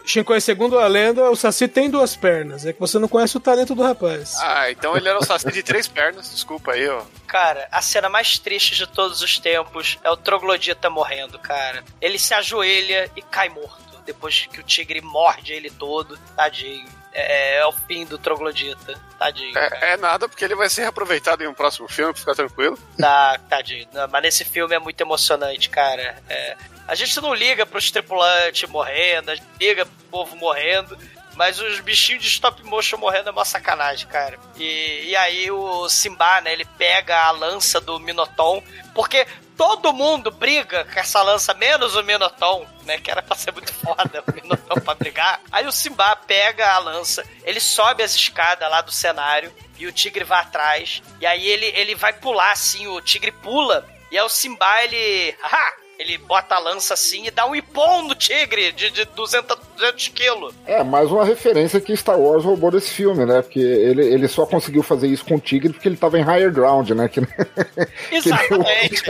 Chico, 0.05 0.41
segundo 0.41 0.79
a 0.79 0.87
lenda, 0.87 1.29
o 1.29 1.35
Saci 1.35 1.67
tem 1.67 1.87
duas 1.87 2.15
pernas. 2.15 2.65
É 2.65 2.73
que 2.73 2.79
você 2.79 2.97
não 2.97 3.07
conhece 3.07 3.37
o 3.37 3.39
talento 3.39 3.75
do 3.75 3.83
rapaz. 3.83 4.35
Ah, 4.39 4.71
então 4.71 4.97
ele 4.97 5.07
era 5.07 5.19
o 5.19 5.23
Saci 5.23 5.51
de 5.51 5.61
três 5.61 5.87
pernas, 5.87 6.31
desculpa 6.31 6.71
aí, 6.71 6.89
ó. 6.89 7.03
Cara, 7.27 7.67
a 7.71 7.79
cena 7.81 8.09
mais 8.09 8.39
triste 8.39 8.75
de 8.75 8.87
todos 8.87 9.21
os 9.21 9.37
tempos 9.37 9.99
é 10.03 10.09
o 10.09 10.17
Troglodita 10.17 10.89
morrendo, 10.89 11.37
cara. 11.37 11.83
Ele 12.01 12.17
se 12.17 12.33
ajoelha 12.33 13.11
e 13.15 13.21
cai 13.21 13.49
morto. 13.49 14.01
Depois 14.03 14.47
que 14.47 14.59
o 14.59 14.63
tigre 14.63 15.01
morde 15.01 15.53
ele 15.53 15.69
todo. 15.69 16.17
Tadinho. 16.35 16.87
É, 17.13 17.57
é 17.57 17.65
o 17.67 17.71
fim 17.71 18.03
do 18.05 18.17
Troglodita. 18.17 18.99
Tadinho. 19.19 19.55
É, 19.55 19.93
é 19.93 19.97
nada, 19.97 20.27
porque 20.27 20.43
ele 20.43 20.55
vai 20.55 20.69
ser 20.69 20.81
reaproveitado 20.81 21.43
em 21.43 21.47
um 21.47 21.53
próximo 21.53 21.87
filme, 21.87 22.17
fica 22.17 22.33
tranquilo. 22.33 22.79
Tá, 22.97 23.39
tadinho. 23.47 23.87
Não, 23.93 24.07
Mas 24.07 24.23
nesse 24.23 24.43
filme 24.43 24.73
é 24.73 24.79
muito 24.79 24.99
emocionante, 25.01 25.69
cara. 25.69 26.17
É, 26.27 26.57
a 26.89 26.95
gente 26.95 27.21
não 27.21 27.35
liga 27.35 27.67
pros 27.67 27.91
tripulantes 27.91 28.67
morrendo, 28.67 29.29
a 29.29 29.35
gente 29.35 29.47
liga 29.59 29.87
povo 30.09 30.35
morrendo. 30.35 30.97
Mas 31.35 31.59
os 31.59 31.79
bichinhos 31.79 32.23
de 32.23 32.27
stop 32.27 32.61
motion 32.63 32.97
morrendo 32.97 33.29
é 33.29 33.31
uma 33.31 33.45
sacanagem, 33.45 34.07
cara. 34.07 34.37
E, 34.57 35.05
e 35.05 35.15
aí 35.15 35.49
o 35.49 35.87
Simba, 35.87 36.41
né, 36.41 36.51
ele 36.51 36.65
pega 36.77 37.17
a 37.17 37.31
lança 37.31 37.79
do 37.79 37.97
Minotom, 37.99 38.61
porque 38.93 39.25
todo 39.55 39.93
mundo 39.93 40.31
briga 40.31 40.83
com 40.83 40.99
essa 40.99 41.21
lança, 41.21 41.53
menos 41.53 41.95
o 41.95 42.03
Minotom, 42.03 42.67
né, 42.83 42.97
que 42.97 43.11
era 43.11 43.21
pra 43.21 43.37
ser 43.37 43.53
muito 43.53 43.71
foda 43.71 44.23
o 44.27 44.33
Minotom 44.33 44.81
pra 44.81 44.95
brigar. 44.95 45.39
Aí 45.51 45.65
o 45.67 45.71
Simba 45.71 46.15
pega 46.15 46.73
a 46.73 46.79
lança, 46.79 47.23
ele 47.43 47.59
sobe 47.59 48.03
as 48.03 48.15
escadas 48.15 48.69
lá 48.69 48.81
do 48.81 48.91
cenário, 48.91 49.53
e 49.77 49.85
o 49.85 49.93
tigre 49.93 50.25
vai 50.25 50.41
atrás, 50.41 51.01
e 51.21 51.25
aí 51.25 51.47
ele, 51.47 51.67
ele 51.67 51.95
vai 51.95 52.11
pular 52.11 52.51
assim, 52.51 52.87
o 52.87 52.99
tigre 52.99 53.31
pula, 53.31 53.87
e 54.11 54.17
aí 54.17 54.23
o 54.25 54.29
Simba, 54.29 54.83
ele... 54.83 55.37
Haha! 55.41 55.88
Ele 55.99 56.17
bota 56.17 56.55
a 56.55 56.59
lança 56.59 56.93
assim 56.93 57.27
e 57.27 57.31
dá 57.31 57.45
um 57.45 57.53
ipom 57.53 58.03
no 58.03 58.15
tigre 58.15 58.71
de, 58.71 58.89
de 58.89 59.03
200, 59.03 59.57
200 59.75 60.07
quilos. 60.07 60.55
É, 60.65 60.81
mais 60.81 61.11
uma 61.11 61.25
referência 61.25 61.81
que 61.81 61.95
Star 61.95 62.17
Wars 62.17 62.45
roubou 62.45 62.71
desse 62.71 62.91
filme, 62.91 63.25
né? 63.25 63.41
Porque 63.41 63.59
ele, 63.59 64.05
ele 64.05 64.27
só 64.29 64.45
conseguiu 64.45 64.81
fazer 64.81 65.07
isso 65.07 65.25
com 65.25 65.35
o 65.35 65.39
tigre 65.39 65.73
porque 65.73 65.89
ele 65.89 65.97
tava 65.97 66.17
em 66.17 66.23
higher 66.23 66.53
ground, 66.53 66.89
né? 66.91 67.09
Que, 67.09 67.19
Exatamente. 68.15 69.03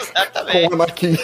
Exatamente. 0.00 0.68
com 0.68 0.70
o 0.70 0.74
Anakin. 0.74 1.18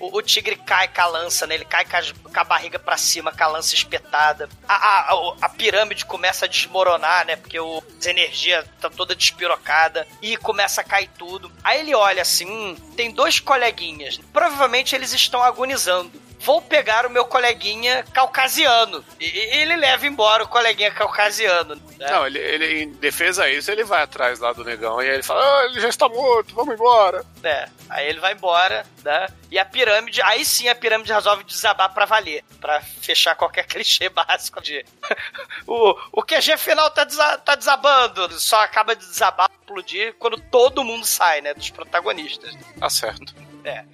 O, 0.00 0.16
o 0.16 0.22
tigre 0.22 0.56
cai 0.56 0.88
com 0.88 1.02
a 1.02 1.06
lança, 1.06 1.46
né? 1.46 1.54
Ele 1.54 1.64
cai 1.64 1.84
com 1.84 1.96
a, 1.96 2.02
com 2.32 2.40
a 2.40 2.44
barriga 2.44 2.78
pra 2.78 2.96
cima, 2.96 3.30
com 3.30 3.44
a 3.44 3.46
lança 3.46 3.74
espetada. 3.74 4.48
A, 4.66 4.74
a, 4.74 5.12
a, 5.12 5.36
a 5.42 5.48
pirâmide 5.50 6.06
começa 6.06 6.46
a 6.46 6.48
desmoronar, 6.48 7.26
né? 7.26 7.36
Porque 7.36 7.60
o, 7.60 7.82
a 8.04 8.10
energia 8.10 8.64
tá 8.80 8.88
toda 8.88 9.14
despirocada. 9.14 10.06
E 10.22 10.36
começa 10.38 10.80
a 10.80 10.84
cair 10.84 11.10
tudo. 11.18 11.52
Aí 11.62 11.80
ele 11.80 11.94
olha 11.94 12.22
assim: 12.22 12.50
hum, 12.50 12.74
tem 12.96 13.10
dois 13.12 13.38
coleguinhas. 13.38 14.18
Provavelmente 14.32 14.94
eles 14.94 15.12
estão 15.12 15.42
agonizando. 15.42 16.29
Vou 16.40 16.62
pegar 16.62 17.06
o 17.06 17.10
meu 17.10 17.26
coleguinha 17.26 18.02
caucasiano. 18.12 19.04
E, 19.20 19.26
ele 19.26 19.76
leva 19.76 20.06
embora 20.06 20.44
o 20.44 20.48
coleguinha 20.48 20.90
caucasiano. 20.90 21.74
Né? 21.98 22.10
Não, 22.10 22.26
ele, 22.26 22.38
ele, 22.38 22.82
em 22.82 22.92
defesa 22.92 23.44
a 23.44 23.50
isso, 23.50 23.70
ele 23.70 23.84
vai 23.84 24.02
atrás 24.02 24.38
lá 24.38 24.52
do 24.52 24.64
negão 24.64 25.02
e 25.02 25.08
aí 25.08 25.14
ele 25.14 25.22
fala: 25.22 25.42
Ah, 25.42 25.66
ele 25.66 25.80
já 25.80 25.88
está 25.88 26.08
morto, 26.08 26.54
vamos 26.54 26.74
embora. 26.74 27.24
É, 27.44 27.68
aí 27.90 28.08
ele 28.08 28.20
vai 28.20 28.32
embora, 28.32 28.86
né? 29.04 29.28
E 29.50 29.58
a 29.58 29.64
pirâmide, 29.64 30.22
aí 30.22 30.44
sim 30.44 30.68
a 30.68 30.74
pirâmide 30.74 31.12
resolve 31.12 31.44
desabar 31.44 31.92
pra 31.92 32.06
valer, 32.06 32.42
pra 32.58 32.80
fechar 32.80 33.34
qualquer 33.34 33.64
clichê 33.68 34.08
básico 34.08 34.62
de. 34.62 34.84
o, 35.66 35.94
o 36.12 36.22
QG 36.22 36.56
final 36.56 36.90
tá, 36.90 37.04
desa, 37.04 37.36
tá 37.38 37.54
desabando, 37.54 38.32
só 38.40 38.62
acaba 38.62 38.96
de 38.96 39.04
desabar, 39.06 39.50
explodir 39.60 40.14
quando 40.18 40.40
todo 40.40 40.84
mundo 40.84 41.04
sai, 41.04 41.42
né? 41.42 41.52
Dos 41.52 41.68
protagonistas. 41.68 42.56
Tá 42.78 42.88
certo. 42.88 43.34
É. 43.62 43.84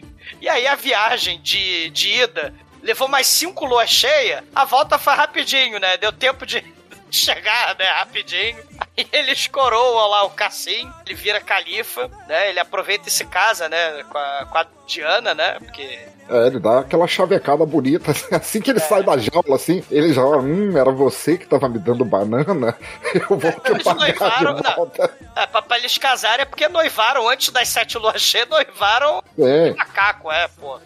E 0.41 0.49
aí 0.49 0.67
a 0.67 0.75
viagem 0.75 1.41
de, 1.41 1.91
de 1.91 2.11
ida 2.11 2.55
levou 2.83 3.09
mais 3.09 3.27
cinco 3.27 3.65
luas 3.65 3.91
cheias, 3.91 4.45
a 4.55 4.65
volta 4.65 4.99
foi 4.99 5.15
rapidinho, 5.15 5.79
né? 5.81 5.97
Deu 5.97 6.13
tempo 6.13 6.47
de 6.47 6.65
chegar, 7.11 7.77
né, 7.77 7.89
rapidinho. 7.91 8.63
Aí 8.99 9.07
eles 9.13 9.47
coroam 9.47 10.09
lá 10.09 10.23
o 10.25 10.31
Cassim, 10.31 10.91
ele 11.05 11.15
vira 11.15 11.41
califa, 11.41 12.11
né? 12.27 12.49
Ele 12.49 12.59
aproveita 12.59 13.09
e 13.09 13.13
se 13.13 13.25
casa, 13.27 13.69
né, 13.69 14.03
com 14.05 14.17
a, 14.19 14.47
com 14.51 14.59
a 14.59 14.67
Diana, 14.87 15.35
né? 15.35 15.59
Porque 15.59 15.83
É, 16.29 16.47
ele 16.47 16.59
dá 16.59 16.79
aquela 16.81 17.07
chavecada 17.07 17.67
bonita. 17.67 18.13
Assim 18.33 18.61
que 18.61 18.71
ele 18.71 18.81
sai 18.81 19.03
da 19.03 19.17
jaula, 19.19 19.57
assim, 19.57 19.85
ele 19.91 20.13
já, 20.13 20.23
hum, 20.25 20.77
era 20.77 20.91
você 20.91 21.37
que 21.37 21.47
tava 21.47 21.69
me 21.69 21.79
dando 21.79 22.05
banana? 22.05 22.77
Eu 23.15 23.37
vou 23.37 23.53
te 23.53 23.71
Eles 23.73 23.83
pagar 23.83 24.01
noivaram, 24.01 24.59
é, 25.37 25.47
pra, 25.47 25.63
pra 25.63 25.79
eles 25.79 25.99
casarem 25.99 26.43
é 26.43 26.45
porque 26.45 26.69
noivaram 26.69 27.29
antes 27.29 27.51
das 27.51 27.69
sete 27.69 27.99
luas 27.99 28.23
cheias, 28.23 28.49
noivaram 28.49 29.23
É. 29.39 29.75
macaco, 29.75 30.31
é, 30.33 30.49
pô. 30.49 30.79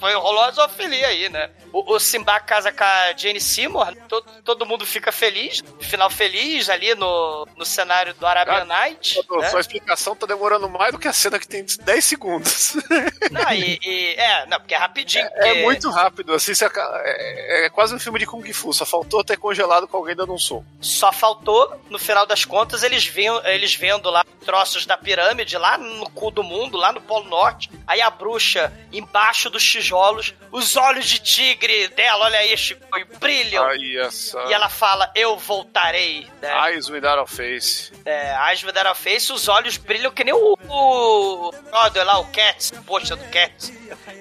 Foi, 0.00 0.14
rolou 0.14 0.42
a 0.44 0.50
zoofilia 0.50 1.08
aí, 1.08 1.28
né? 1.28 1.50
O, 1.72 1.94
o 1.94 1.98
Simba 2.00 2.38
casa 2.40 2.72
com 2.72 2.84
a 2.84 3.12
Jane 3.16 3.40
Seymour, 3.40 3.94
todo, 4.08 4.26
todo 4.44 4.66
mundo 4.66 4.86
fica 4.86 5.10
feliz, 5.12 5.62
final 5.80 6.08
feliz 6.10 6.68
ali 6.68 6.94
no, 6.94 7.46
no 7.56 7.64
cenário 7.64 8.14
do 8.14 8.26
Arabian 8.26 8.64
Night. 8.64 9.22
Pô, 9.26 9.38
né? 9.40 9.48
Sua 9.50 9.60
explicação 9.60 10.14
tá 10.16 10.26
demorando 10.26 10.68
mais 10.68 10.92
do 10.92 10.98
que 10.98 11.08
a 11.08 11.12
cena 11.12 11.38
que 11.38 11.46
tem 11.48 11.64
10 11.64 12.04
segundos. 12.04 12.74
Não, 13.30 13.52
e, 13.52 13.78
e- 13.82 14.14
é, 14.16 14.46
não, 14.46 14.58
porque 14.60 14.74
é 14.74 14.78
rapidinho. 14.78 15.24
É 15.26 15.30
porque- 15.30 15.62
muito 15.64 15.90
rápido, 15.90 16.32
assim, 16.32 16.52
aca- 16.64 17.02
é, 17.04 17.66
é 17.66 17.70
quase 17.70 17.94
um 17.94 17.98
filme 17.98 18.18
de 18.18 18.26
Kung 18.26 18.50
Fu, 18.52 18.72
só 18.72 18.86
faltou 18.86 19.24
ter 19.24 19.36
congelado 19.36 19.88
com 19.88 19.96
alguém 19.96 20.14
dando 20.14 20.32
um 20.32 20.38
som. 20.38 20.64
Só 20.80 21.12
faltou, 21.12 21.80
no 21.90 21.98
final 21.98 22.24
das 22.26 22.44
contas, 22.44 22.82
eles, 22.82 23.04
vendo, 23.04 23.44
eles 23.46 23.74
vendo 23.74 24.08
lá 24.10 24.24
troços 24.44 24.86
da 24.86 24.96
pirâmide, 24.96 25.58
lá 25.58 25.76
no 25.76 26.08
cu 26.10 26.30
do 26.30 26.42
mundo, 26.42 26.76
lá 26.76 26.92
no 26.92 27.00
Polo 27.00 27.28
Norte. 27.28 27.70
Aí 27.86 28.00
a 28.00 28.08
bruxa, 28.10 28.72
embaixo 28.92 29.50
dos 29.50 29.65
tijolos, 29.66 30.34
os 30.50 30.76
olhos 30.76 31.06
de 31.06 31.18
tigre 31.18 31.88
dela, 31.88 32.24
olha 32.24 32.38
aí, 32.38 32.56
Chico, 32.56 32.82
brilham. 33.18 33.64
Aí 33.64 33.96
essa. 33.98 34.38
E 34.48 34.52
ela 34.52 34.68
fala, 34.68 35.10
eu 35.14 35.36
voltarei, 35.36 36.26
né? 36.40 36.70
Eyes 36.70 36.88
without 36.88 37.18
a 37.18 37.26
face. 37.26 37.92
É, 38.04 38.36
Eyes 38.48 38.62
Without 38.62 38.86
a 38.86 38.94
Face, 38.94 39.32
os 39.32 39.48
olhos 39.48 39.76
brilham 39.76 40.10
que 40.12 40.22
nem 40.22 40.34
o, 40.34 40.56
o 40.68 41.52
Broadway 41.70 42.04
lá, 42.04 42.18
o 42.18 42.24
Cats, 42.26 42.72
o 42.76 42.82
pôster 42.82 43.16
do 43.16 43.24
Cats. 43.30 43.72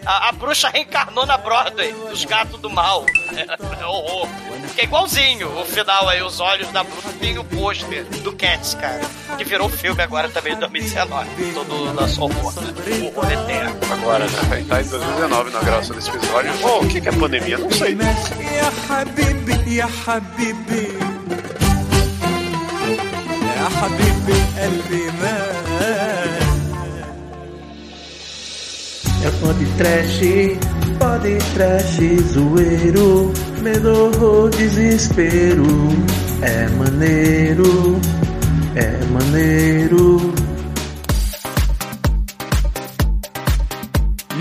A, 0.05 0.29
a 0.29 0.31
bruxa 0.31 0.69
reencarnou 0.69 1.25
na 1.25 1.37
Broadway, 1.37 1.93
os 2.11 2.23
gatos 2.25 2.59
do 2.59 2.69
mal. 2.69 3.05
É, 3.35 3.85
horror. 3.85 4.27
Que 4.73 4.81
é 4.81 4.83
igualzinho 4.83 5.59
o 5.59 5.65
final 5.65 6.07
aí, 6.09 6.21
os 6.21 6.39
olhos 6.39 6.69
da 6.71 6.83
bruxa 6.83 7.13
tem 7.19 7.37
o 7.37 7.43
pôster 7.43 8.03
do 8.05 8.33
Cats, 8.35 8.73
cara. 8.75 9.01
Que 9.37 9.43
virou 9.43 9.69
filme 9.69 10.01
agora 10.01 10.29
também 10.29 10.53
em 10.53 10.57
2019. 10.59 11.53
Todo 11.53 11.93
nosso 11.93 12.23
horror, 12.23 12.53
né? 12.61 12.73
O 13.01 13.05
horror 13.07 13.31
eterno. 13.31 13.79
Agora, 13.91 14.25
né? 14.25 14.65
Tá 14.67 14.81
em 14.81 14.87
2019 14.87 15.34
2019 15.35 15.51
na 15.51 15.59
graça 15.61 15.93
desse 15.93 16.09
episódio. 16.09 16.51
Oh, 16.63 16.83
o 16.83 16.87
que, 16.87 16.97
é 17.07 17.11
pandemia? 17.11 17.57
Não 17.57 17.71
sei. 17.71 17.97
É 29.23 29.31
pode 29.41 29.65
trash, 29.77 30.19
pode 30.99 31.37
trash, 31.53 31.97
zoeiro, 32.31 33.33
medo, 33.61 34.49
desespero. 34.49 35.65
É 36.41 36.69
maneiro, 36.69 37.99
é 38.75 39.05
maneiro. 39.11 40.54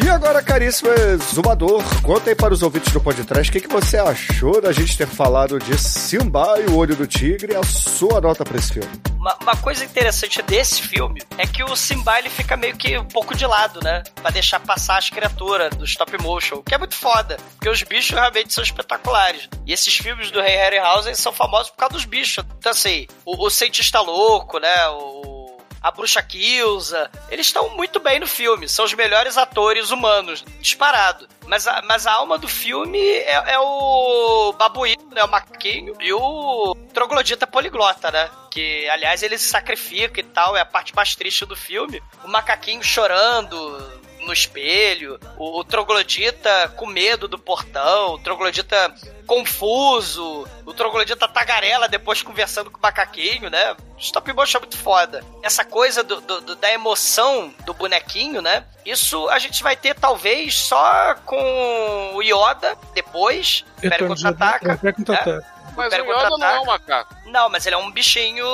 E 0.05 0.10
agora, 0.10 0.43
caríssimo 0.43 0.90
exumador, 0.93 1.82
conta 2.02 2.28
aí 2.28 2.36
para 2.36 2.52
os 2.52 2.62
ouvintes 2.62 2.93
do 2.93 3.01
podcast 3.01 3.48
o 3.48 3.52
que, 3.52 3.66
que 3.66 3.72
você 3.72 3.97
achou 3.97 4.60
da 4.60 4.70
gente 4.70 4.98
ter 4.98 5.06
falado 5.06 5.59
de 5.59 5.78
Simba 5.78 6.60
e 6.60 6.70
o 6.70 6.76
Olho 6.76 6.94
do 6.94 7.06
Tigre 7.06 7.56
a 7.56 7.62
sua 7.62 8.20
nota 8.20 8.44
para 8.44 8.59
esse 8.59 8.74
filme. 8.74 8.90
Uma, 9.16 9.35
uma 9.40 9.56
coisa 9.56 9.82
interessante 9.82 10.43
desse 10.43 10.82
filme 10.82 11.22
é 11.39 11.47
que 11.47 11.64
o 11.64 11.74
Simba 11.74 12.18
ele 12.18 12.28
fica 12.28 12.55
meio 12.55 12.76
que 12.76 12.98
um 12.98 13.06
pouco 13.06 13.35
de 13.35 13.47
lado, 13.47 13.81
né? 13.82 14.02
Pra 14.16 14.31
deixar 14.31 14.60
passar 14.60 14.98
as 14.98 15.09
criaturas 15.09 15.74
do 15.74 15.86
stop 15.86 16.22
motion, 16.22 16.62
que 16.62 16.74
é 16.74 16.78
muito 16.78 16.94
foda, 16.94 17.39
porque 17.55 17.70
os 17.70 17.82
bichos 17.82 18.10
realmente 18.10 18.52
são 18.52 18.62
espetaculares. 18.62 19.48
E 19.66 19.72
esses 19.72 19.97
filmes 19.97 20.31
do 20.31 20.39
Ray 20.39 20.55
Harryhausen 20.55 21.14
são 21.14 21.32
famosos 21.32 21.70
por 21.70 21.78
causa 21.78 21.94
dos 21.94 22.05
bichos. 22.05 22.44
Então, 22.59 22.72
assim, 22.72 23.06
o, 23.24 23.47
o 23.47 23.48
cientista 23.48 24.02
louco, 24.02 24.59
né? 24.59 24.86
O, 24.89 25.43
a 25.85 25.90
bruxa 25.90 26.23
Kilza, 26.23 27.11
eles 27.28 27.48
estão 27.48 27.69
muito 27.77 28.01
bem 28.01 28.19
no 28.19 28.27
filme, 28.27 28.66
são 28.66 28.86
os 28.86 28.94
melhores 28.94 29.36
atores 29.36 29.90
humanos, 29.90 30.43
disparado. 30.59 31.28
Mas 31.47 31.69
a, 31.69 31.82
mas 31.82 32.06
a 32.06 32.12
alma 32.12 32.39
do 32.39 32.48
filme 32.48 32.98
é, 32.98 33.52
é 33.52 33.59
o 33.59 34.55
babuíno, 34.55 35.11
né, 35.11 35.23
o 35.23 35.28
macaquinho, 35.28 35.94
e 36.01 36.11
o 36.11 36.74
troglodita 36.94 37.47
poliglota, 37.47 38.11
né? 38.11 38.31
Que, 38.51 38.89
aliás, 38.89 39.23
ele 39.23 39.36
se 39.36 39.51
sacrifica 39.51 40.20
e 40.20 40.24
tal, 40.24 40.56
é 40.56 40.61
a 40.62 40.65
parte 40.65 40.94
mais 40.94 41.15
triste 41.15 41.44
do 41.44 41.55
filme. 41.55 42.02
O 42.24 42.28
macaquinho 42.28 42.82
chorando 42.82 44.02
no 44.24 44.32
espelho, 44.32 45.18
o, 45.38 45.60
o 45.60 45.64
troglodita 45.64 46.68
com 46.76 46.86
medo 46.86 47.28
do 47.28 47.38
portão, 47.38 48.14
o 48.14 48.18
troglodita 48.18 48.92
confuso, 49.26 50.46
o 50.64 50.74
troglodita 50.74 51.28
tagarela 51.28 51.88
depois 51.88 52.22
conversando 52.22 52.70
com 52.70 52.78
o 52.78 52.82
macaquinho, 52.82 53.48
né? 53.51 53.76
Stop 53.98 54.32
motion 54.32 54.59
é 54.59 54.60
muito 54.60 54.76
foda. 54.76 55.24
Essa 55.42 55.64
coisa 55.64 56.02
do, 56.02 56.20
do- 56.20 56.40
do- 56.40 56.56
da 56.56 56.70
emoção 56.72 57.52
do 57.64 57.72
bonequinho, 57.74 58.40
né? 58.42 58.64
Isso 58.84 59.28
a 59.28 59.38
gente 59.38 59.62
vai 59.62 59.76
ter 59.76 59.94
talvez 59.94 60.55
só 60.59 61.14
com 61.24 62.12
o 62.14 62.22
Yoda 62.22 62.76
depois, 62.94 63.64
Império 63.82 64.09
Contra-Ataca. 64.09 64.70
é, 64.70 64.74
Império 64.74 64.94
Contra-Ataca. 64.96 65.36
né? 65.40 65.51
Mas 65.76 65.92
o 65.92 65.96
Yoda 66.05 66.28
não 66.30 66.46
é 66.46 66.60
um 66.60 66.64
macaco. 66.66 67.14
Não, 67.26 67.48
mas 67.48 67.66
ele 67.66 67.74
é 67.74 67.78
um 67.78 67.90
bichinho 67.90 68.46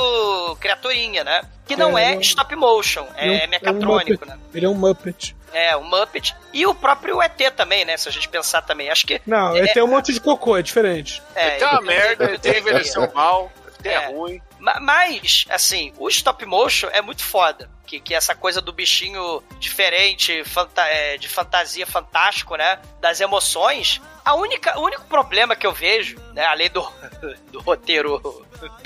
criaturinha, 0.59 1.22
né? 1.22 1.42
Que 1.66 1.76
não 1.76 1.98
É, 1.98 2.12
é, 2.12 2.14
é 2.14 2.16
um- 2.16 2.20
stop 2.20 2.55
motion, 2.56 3.06
Ele 3.16 3.34
é, 3.34 3.42
um- 3.42 3.47
um 3.47 3.51
mecatrônico, 3.51 4.24
né? 4.26 4.38
Ele 4.55 4.64
é 4.66 4.68
um 4.68 4.74
Muppet. 4.74 5.36
É, 5.52 5.74
o 5.77 5.82
Muppet. 5.85 6.35
E 6.52 6.66
o 6.66 6.74
próprio 6.74 7.20
ET 7.22 7.39
também, 7.56 7.85
né? 7.85 7.97
Se 7.97 8.09
a 8.09 8.12
gente 8.12 8.28
pensar 8.28 8.62
também. 8.62 8.90
Acho 8.90 9.06
que. 9.06 9.20
Não, 9.27 9.55
é, 9.55 9.59
ele 9.59 9.68
tem 9.68 9.82
um 9.82 9.86
monte 9.89 10.12
de 10.12 10.20
cocô, 10.20 10.56
é 10.56 10.62
diferente. 10.62 11.22
É, 11.35 11.51
Tem 11.56 11.66
uma 11.68 11.78
ele- 11.78 11.86
merda, 11.86 12.39
tem 12.39 12.59
envelheceu 12.59 13.10
mal, 13.12 13.51
ele 13.85 13.89
é 13.94 13.97
É. 13.97 14.06
ruim. 14.09 14.40
Ma- 14.59 14.78
Mas, 14.81 15.47
assim, 15.48 15.93
o 15.98 16.09
stop 16.09 16.44
motion 16.47 16.89
é 16.93 17.01
muito 17.01 17.24
foda. 17.24 17.68
Que, 17.86 17.98
que 17.98 18.14
essa 18.14 18.35
coisa 18.36 18.60
do 18.60 18.72
bichinho 18.72 19.43
diferente, 19.59 20.44
fanta- 20.44 20.86
é, 20.86 21.16
de 21.18 21.28
fantasia 21.28 21.85
fantástico, 21.86 22.55
né? 22.55 22.78
Das 23.01 23.20
emoções. 23.20 24.01
A 24.24 24.35
única, 24.35 24.78
o 24.78 24.82
único 24.85 25.05
problema 25.06 25.56
que 25.56 25.66
eu 25.66 25.72
vejo, 25.72 26.16
né? 26.32 26.44
Além 26.47 26.70
do, 26.70 26.89
do 27.51 27.60
roteiro 27.60 28.20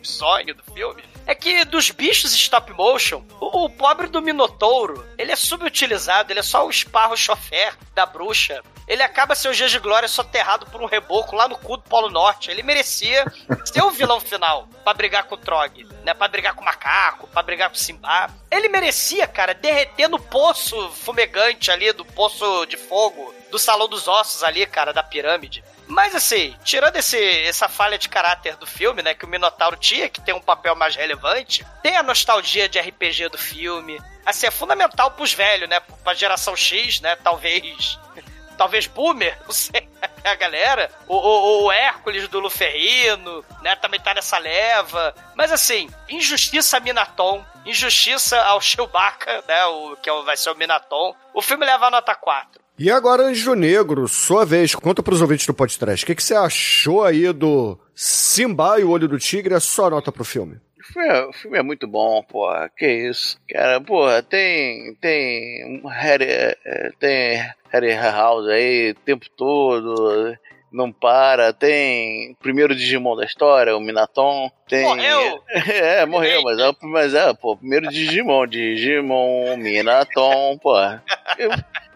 do 0.00 0.72
filme, 0.72 1.02
é 1.26 1.34
que 1.34 1.64
dos 1.64 1.90
bichos 1.90 2.34
stop 2.34 2.72
motion, 2.72 3.24
o, 3.40 3.64
o 3.64 3.70
pobre 3.70 4.08
do 4.08 4.22
Minotouro, 4.22 5.06
ele 5.16 5.32
é 5.32 5.36
subutilizado, 5.36 6.32
ele 6.32 6.40
é 6.40 6.42
só 6.42 6.66
o 6.66 6.70
esparro 6.70 7.16
chofer 7.16 7.76
da 7.94 8.06
bruxa. 8.06 8.62
Ele 8.88 9.04
acaba 9.04 9.36
seus 9.36 9.56
dias 9.56 9.70
de 9.70 9.78
glória 9.78 10.08
soterrado 10.08 10.66
por 10.66 10.82
um 10.82 10.86
reboco 10.86 11.36
lá 11.36 11.46
no 11.46 11.56
cu 11.56 11.76
do 11.76 11.84
Polo 11.84 12.10
Norte. 12.10 12.50
Ele 12.50 12.60
merecia 12.60 13.24
ser 13.64 13.84
o 13.84 13.90
vilão 13.92 14.18
final 14.18 14.66
pra 14.82 14.92
brigar 14.92 15.24
com 15.24 15.36
o 15.36 15.38
Trog, 15.38 15.86
né? 16.02 16.12
Pra 16.12 16.26
brigar 16.26 16.54
com 16.54 16.62
o 16.62 16.64
macaco, 16.64 17.28
pra 17.28 17.40
brigar 17.40 17.68
com 17.68 17.76
o 17.76 17.78
Simba. 17.78 18.28
Ele 18.50 18.68
merecia, 18.68 19.28
cara, 19.28 19.54
derreter 19.54 20.08
no 20.08 20.18
poço 20.18 20.90
fumegante 20.90 21.70
ali, 21.70 21.92
do 21.92 22.04
poço 22.04 22.66
de 22.66 22.76
fogo, 22.76 23.32
do 23.48 23.60
Salão 23.60 23.86
dos 23.86 24.08
Ossos 24.08 24.42
ali, 24.42 24.66
cara, 24.66 24.92
da 24.92 25.04
pirâmide. 25.04 25.62
Mas 25.90 26.14
assim, 26.14 26.56
tirando 26.64 26.96
esse, 26.96 27.18
essa 27.42 27.68
falha 27.68 27.98
de 27.98 28.08
caráter 28.08 28.56
do 28.56 28.66
filme, 28.66 29.02
né, 29.02 29.12
que 29.12 29.24
o 29.24 29.28
Minotauro 29.28 29.76
tinha, 29.76 30.08
que 30.08 30.20
tem 30.20 30.32
um 30.32 30.40
papel 30.40 30.76
mais 30.76 30.94
relevante, 30.94 31.66
tem 31.82 31.96
a 31.96 32.02
nostalgia 32.02 32.68
de 32.68 32.78
RPG 32.78 33.28
do 33.28 33.36
filme. 33.36 34.00
Assim, 34.24 34.46
é 34.46 34.50
fundamental 34.52 35.10
pros 35.10 35.34
velhos, 35.34 35.68
né, 35.68 35.80
pra 36.04 36.14
geração 36.14 36.54
X, 36.54 37.00
né, 37.00 37.16
talvez 37.16 37.98
talvez 38.56 38.86
Boomer, 38.86 39.36
não 39.44 39.52
sei, 39.52 39.88
a 40.22 40.34
galera. 40.36 40.90
O, 41.08 41.16
o, 41.16 41.64
o 41.64 41.72
Hércules 41.72 42.28
do 42.28 42.38
Luferrino, 42.38 43.44
né? 43.62 43.74
Também 43.74 43.98
tá 43.98 44.12
nessa 44.12 44.38
leva. 44.38 45.14
Mas 45.34 45.50
assim, 45.50 45.88
injustiça 46.08 46.76
a 46.76 46.80
Minaton, 46.80 47.44
injustiça 47.64 48.40
ao 48.42 48.60
Chewbacca, 48.60 49.42
né? 49.48 49.64
O, 49.64 49.96
que 49.96 50.10
é 50.10 50.22
vai 50.22 50.36
ser 50.36 50.50
o 50.50 50.54
Minaton. 50.54 51.16
O 51.32 51.40
filme 51.40 51.64
leva 51.64 51.86
a 51.86 51.90
nota 51.90 52.14
4. 52.14 52.59
E 52.82 52.90
agora, 52.90 53.24
Anjo 53.24 53.52
Negro, 53.54 54.08
sua 54.08 54.46
vez, 54.46 54.74
conta 54.74 55.02
pros 55.02 55.20
ouvintes 55.20 55.46
do 55.46 55.52
podcast. 55.52 56.02
O 56.02 56.06
que, 56.06 56.14
que 56.14 56.22
você 56.22 56.34
achou 56.34 57.04
aí 57.04 57.30
do 57.30 57.78
Simba 57.94 58.80
e 58.80 58.84
o 58.84 58.88
Olho 58.90 59.06
do 59.06 59.18
Tigre? 59.18 59.52
A 59.52 59.60
sua 59.60 59.90
nota 59.90 60.10
pro 60.10 60.24
filme. 60.24 60.56
O 60.78 60.92
filme, 60.94 61.08
é, 61.10 61.24
o 61.26 61.32
filme 61.34 61.58
é 61.58 61.62
muito 61.62 61.86
bom, 61.86 62.22
porra. 62.22 62.70
Que 62.74 62.86
isso. 62.90 63.38
Cara, 63.50 63.82
porra, 63.82 64.22
tem. 64.22 64.94
Tem. 64.94 65.82
Harry, 65.90 66.24
é, 66.24 66.90
tem 66.98 67.46
Harry 67.68 67.92
House 67.92 68.48
aí 68.48 68.92
o 68.92 69.04
tempo 69.04 69.26
todo. 69.36 70.34
Não 70.72 70.90
para. 70.90 71.52
Tem. 71.52 72.32
o 72.32 72.36
Primeiro 72.36 72.74
Digimon 72.74 73.14
da 73.14 73.26
história, 73.26 73.76
o 73.76 73.80
Minaton. 73.80 74.50
Tem. 74.66 74.84
Morreu? 74.84 75.42
É, 75.68 76.06
morreu, 76.06 76.42
mas 76.44 76.58
é, 76.58 76.72
mas 76.80 77.14
é, 77.14 77.34
pô, 77.34 77.58
primeiro 77.58 77.90
Digimon. 77.90 78.46
Digimon, 78.46 79.54
Minaton, 79.58 80.56
porra. 80.56 81.04
Eu- 81.36 81.50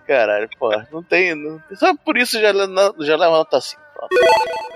Caralho, 0.06 0.48
porra, 0.58 0.86
não 0.92 1.02
tem. 1.02 1.34
Não, 1.34 1.62
só 1.74 1.94
por 1.96 2.16
isso 2.16 2.40
já, 2.40 2.52
já 2.52 3.16
leva 3.16 3.38
nota 3.38 3.60
5. 3.60 3.82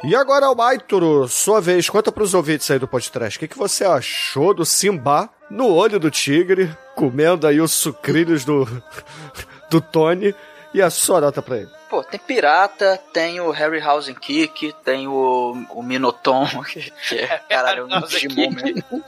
E 0.04 0.14
agora, 0.14 0.54
Maituro, 0.54 1.28
sua 1.28 1.60
vez, 1.60 1.88
conta 1.90 2.10
pros 2.12 2.32
ouvintes 2.34 2.70
aí 2.70 2.78
do 2.78 2.88
podcast. 2.88 3.36
O 3.36 3.40
que, 3.40 3.48
que 3.48 3.58
você 3.58 3.84
achou 3.84 4.54
do 4.54 4.64
Simba 4.64 5.28
no 5.50 5.74
Olho 5.74 5.98
do 5.98 6.10
Tigre, 6.10 6.74
comendo 6.94 7.46
aí 7.46 7.60
os 7.60 7.72
sucrilhos 7.72 8.44
do, 8.44 8.64
do 9.68 9.80
Tony 9.80 10.34
e 10.72 10.80
a 10.80 10.88
sua 10.88 11.20
nota 11.20 11.42
pra 11.42 11.58
ele? 11.58 11.70
Pô, 11.90 12.04
tem 12.04 12.20
pirata, 12.20 13.00
tem 13.12 13.40
o 13.40 13.50
Harryhausen 13.50 14.14
Kick, 14.14 14.74
tem 14.84 15.08
o, 15.08 15.66
o 15.70 15.82
Minoton, 15.82 16.46
que, 16.64 16.92
é, 17.14 17.40
caralho, 17.48 17.84
um 17.84 17.88
Harryhausen 17.88 18.28
Digimon 18.28 18.50
mesmo. 18.50 19.04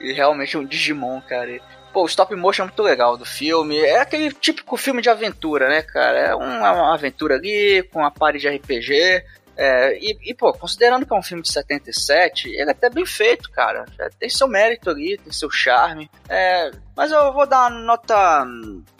E 0.00 0.12
realmente 0.12 0.56
é 0.56 0.58
um 0.58 0.64
Digimon, 0.64 1.20
cara. 1.22 1.60
Pô, 1.98 2.04
o 2.04 2.06
stop 2.06 2.32
motion 2.36 2.62
é 2.62 2.66
muito 2.66 2.80
legal 2.80 3.16
do 3.16 3.24
filme. 3.24 3.76
É 3.76 3.98
aquele 3.98 4.32
típico 4.32 4.76
filme 4.76 5.02
de 5.02 5.10
aventura, 5.10 5.68
né, 5.68 5.82
cara? 5.82 6.16
É 6.16 6.32
uma, 6.32 6.70
uma 6.70 6.94
aventura 6.94 7.34
ali, 7.34 7.82
com 7.92 7.98
uma 7.98 8.10
party 8.12 8.38
de 8.38 8.48
RPG. 8.48 9.24
É, 9.56 9.98
e, 9.98 10.16
e, 10.30 10.32
pô, 10.32 10.52
considerando 10.52 11.04
que 11.04 11.12
é 11.12 11.16
um 11.16 11.22
filme 11.24 11.42
de 11.42 11.52
77, 11.52 12.50
ele 12.50 12.68
é 12.68 12.70
até 12.70 12.88
bem 12.88 13.04
feito, 13.04 13.50
cara. 13.50 13.84
É, 13.98 14.08
tem 14.16 14.28
seu 14.28 14.46
mérito 14.46 14.88
ali, 14.88 15.18
tem 15.18 15.32
seu 15.32 15.50
charme. 15.50 16.08
É, 16.28 16.70
mas 16.96 17.10
eu 17.10 17.32
vou 17.32 17.48
dar 17.48 17.68
nota 17.68 18.46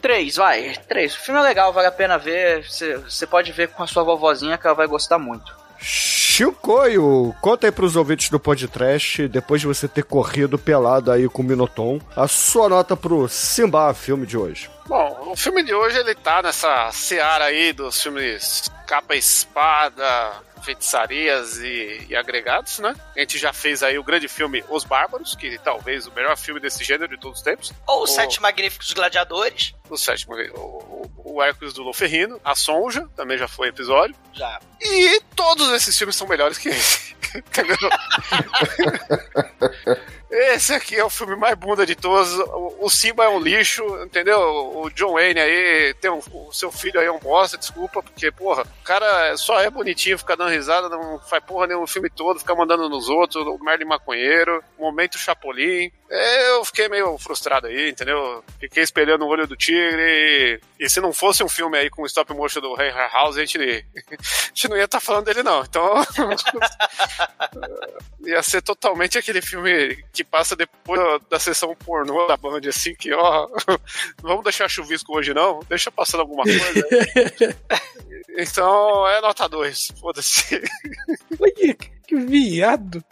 3, 0.03 0.35
vai. 0.35 0.75
3. 0.89 1.15
O 1.15 1.20
filme 1.20 1.39
é 1.39 1.45
legal, 1.45 1.73
vale 1.73 1.87
a 1.87 1.93
pena 1.93 2.19
ver. 2.19 2.65
Você 2.65 3.29
pode 3.29 3.53
ver 3.53 3.69
com 3.69 3.85
a 3.85 3.87
sua 3.87 4.03
vovozinha 4.03 4.59
que 4.59 4.66
ela 4.66 4.75
vai 4.75 4.89
gostar 4.89 5.20
muito. 5.20 5.57
Chicoio, 5.81 7.35
conta 7.41 7.67
aí 7.67 7.73
pros 7.73 7.97
ouvintes 7.97 8.31
do 8.31 8.39
podcast, 8.39 9.29
depois 9.29 9.61
de 9.61 9.67
você 9.67 9.87
ter 9.89 10.05
corrido 10.05 10.59
pelado 10.59 11.11
aí 11.11 11.29
com 11.29 11.43
o 11.43 11.45
Minoton, 11.45 12.01
a 12.17 12.27
sua 12.29 12.69
nota 12.69 12.97
pro 12.97 13.29
Simba, 13.29 13.93
filme 13.95 14.27
de 14.27 14.37
hoje. 14.37 14.71
Bom, 14.87 15.31
o 15.33 15.37
filme 15.37 15.63
de 15.63 15.75
hoje 15.75 15.99
ele 15.99 16.15
tá 16.15 16.43
nessa 16.43 16.91
seara 16.93 17.47
aí 17.47 17.73
dos 17.73 18.03
filmes 18.03 18.71
capa 18.87 19.15
e 19.15 19.19
espada, 19.19 20.33
feitiçarias 20.63 21.59
e, 21.59 22.07
e 22.09 22.17
agregados, 22.17 22.79
né? 22.79 22.95
A 23.17 23.21
gente 23.21 23.39
já 23.39 23.53
fez 23.53 23.83
aí 23.83 23.99
o 23.99 24.05
grande 24.05 24.29
filme 24.29 24.65
Os 24.69 24.85
Bárbaros, 24.85 25.35
que 25.35 25.59
talvez 25.59 26.07
o 26.07 26.13
melhor 26.13 26.37
filme 26.37 26.61
desse 26.61 26.85
gênero 26.85 27.09
de 27.09 27.21
todos 27.21 27.39
os 27.39 27.45
tempos. 27.45 27.73
Ou 27.87 28.05
os 28.05 28.13
Sete 28.13 28.41
Magníficos 28.41 28.93
Gladiadores. 28.93 29.75
O 29.89 29.97
sétimo, 29.97 30.35
o, 30.35 31.11
o, 31.17 31.35
o 31.37 31.43
Hércules 31.43 31.73
do 31.73 31.83
Loferrino, 31.83 32.41
A 32.45 32.55
Sonja, 32.55 33.09
também 33.17 33.39
já 33.39 33.49
foi 33.49 33.69
episódio. 33.69 34.15
Já. 34.33 34.61
E 34.81 35.21
todos 35.35 35.73
esses 35.73 35.97
filmes 35.97 36.17
são 36.17 36.27
melhores 36.27 36.59
que 36.59 36.69
esse. 36.69 37.17
Entendeu? 37.35 37.77
Esse 40.59 40.75
aqui 40.75 40.97
é 40.97 41.05
o 41.05 41.09
filme 41.09 41.37
mais 41.37 41.55
bunda 41.55 41.87
de 41.87 41.95
todos. 41.95 42.37
O, 42.81 42.91
Simba 42.91 43.23
é 43.25 43.29
um 43.29 43.39
lixo, 43.39 43.81
entendeu? 44.03 44.41
O 44.75 44.91
John 44.91 45.13
Wayne 45.13 45.39
aí, 45.39 45.95
tem 46.01 46.11
um- 46.11 46.19
o 46.33 46.53
seu 46.53 46.73
filho 46.73 46.99
aí 46.99 47.07
é 47.07 47.13
um 47.13 47.21
bosta, 47.21 47.57
desculpa, 47.57 48.03
porque, 48.03 48.33
porra, 48.33 48.63
o 48.65 48.83
cara 48.85 49.37
só 49.37 49.61
é 49.61 49.71
bonitinho, 49.71 50.19
fica 50.19 50.37
dando 50.37 50.51
risada, 50.51 50.89
não 50.89 51.21
faz 51.21 51.45
porra 51.45 51.69
nenhum 51.69 51.87
filme 51.87 52.11
todo, 52.11 52.41
fica 52.41 52.57
mandando 52.57 52.89
nos 52.89 53.09
outros, 53.09 53.47
o 53.47 53.57
Merlin 53.63 53.85
Maconheiro, 53.85 54.61
momento 54.77 55.17
Chapolin. 55.17 55.93
É, 56.11 56.51
Eu 56.53 56.65
fiquei 56.65 56.89
meio 56.89 57.19
frustrado 57.19 57.67
aí, 57.67 57.91
entendeu? 57.91 58.43
Fiquei 58.59 58.83
espelhando 58.83 59.25
o 59.25 59.29
olho 59.29 59.47
do 59.47 59.57
tigre. 59.57 60.61
E, 60.79 60.85
e 60.85 60.91
se 60.91 61.01
não 61.01 61.13
fosse 61.13 61.45
um 61.45 61.49
filme 61.49 61.77
aí 61.77 61.91
com 61.91 62.03
o 62.03 62.07
stop 62.07 62.33
motion 62.33 62.61
do 62.61 62.75
Ray 62.75 62.91
House, 62.91 63.37
a 63.37 63.41
gente, 63.41 63.59
a 63.59 64.49
gente 64.49 64.69
não 64.69 64.77
ia 64.77 64.85
estar 64.85 65.01
falando 65.01 65.27
dele, 65.27 65.43
não. 65.43 65.63
Então. 65.63 65.95
ia 68.25 68.43
ser 68.43 68.63
totalmente 68.63 69.19
aquele 69.19 69.41
filme 69.41 70.03
que 70.13 70.25
passa 70.25 70.57
depois 70.57 71.01
da 71.31 71.39
sessão 71.39 71.75
pornô 71.75 72.27
da 72.27 72.37
Band, 72.37 72.61
assim, 72.69 72.95
que, 72.95 73.13
ó, 73.13 73.49
vamos 74.21 74.45
deixar 74.45 74.69
chuvisco 74.69 75.17
hoje 75.17 75.33
não, 75.33 75.61
deixa 75.69 75.91
passando 75.91 76.21
alguma 76.21 76.45
coisa. 76.45 77.57
então, 78.37 79.07
é 79.09 79.21
nota 79.21 79.49
2, 79.49 79.93
foda-se. 80.01 80.61
Que 82.07 82.17
viado. 82.17 83.05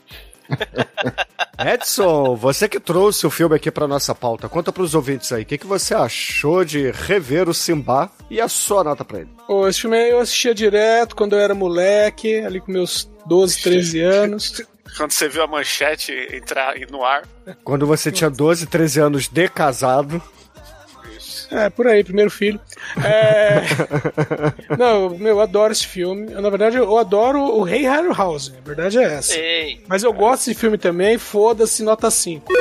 Edson, 1.59 2.37
você 2.37 2.69
que 2.69 2.79
trouxe 2.79 3.27
o 3.27 3.31
filme 3.31 3.57
aqui 3.57 3.71
pra 3.71 3.89
nossa 3.89 4.15
pauta, 4.15 4.49
conta 4.49 4.71
pros 4.71 4.95
ouvintes 4.95 5.33
aí, 5.33 5.43
o 5.43 5.47
que, 5.47 5.57
que 5.57 5.67
você 5.67 5.95
achou 5.95 6.65
de 6.65 6.91
rever 6.91 7.49
o 7.49 7.55
Simba 7.55 8.11
e 8.31 8.41
a 8.41 8.49
sua 8.49 8.85
nota 8.85 9.05
pra 9.05 9.21
ele? 9.21 9.31
Pô, 9.47 9.67
esse 9.67 9.81
filme 9.81 9.97
aí 9.97 10.11
eu 10.11 10.21
assistia 10.21 10.55
direto 10.55 11.17
quando 11.17 11.33
eu 11.33 11.39
era 11.39 11.55
moleque, 11.55 12.41
ali 12.41 12.61
com 12.61 12.71
meus 12.71 13.11
12, 13.27 13.63
13 13.63 14.01
anos. 14.01 14.63
Quando 14.97 15.11
você 15.11 15.29
viu 15.29 15.43
a 15.43 15.47
manchete 15.47 16.13
entrar 16.33 16.75
no 16.91 17.05
ar. 17.05 17.29
Quando 17.63 17.87
você 17.87 18.11
tinha 18.11 18.31
12, 18.31 18.67
13 18.67 19.01
anos 19.01 19.29
de 19.29 19.47
casado. 19.47 20.23
É, 21.51 21.71
por 21.71 21.87
aí, 21.87 22.03
primeiro 22.03 22.31
filho. 22.31 22.61
É... 23.05 23.63
Não, 24.77 25.11
meu, 25.11 25.37
eu 25.37 25.41
adoro 25.41 25.73
esse 25.73 25.87
filme. 25.87 26.33
Eu, 26.33 26.43
na 26.43 26.51
verdade, 26.51 26.77
eu 26.77 26.99
adoro 26.99 27.41
o 27.41 27.63
Rei 27.63 27.83
Harryhausen. 27.83 28.55
A 28.59 28.67
verdade 28.67 28.99
é 28.99 29.05
essa. 29.05 29.37
Ei. 29.37 29.85
Mas 29.89 30.03
eu 30.03 30.13
gosto 30.13 30.47
desse 30.47 30.59
filme 30.59 30.79
também, 30.79 31.19
foda-se, 31.19 31.83
nota 31.83 32.11
5. 32.11 32.53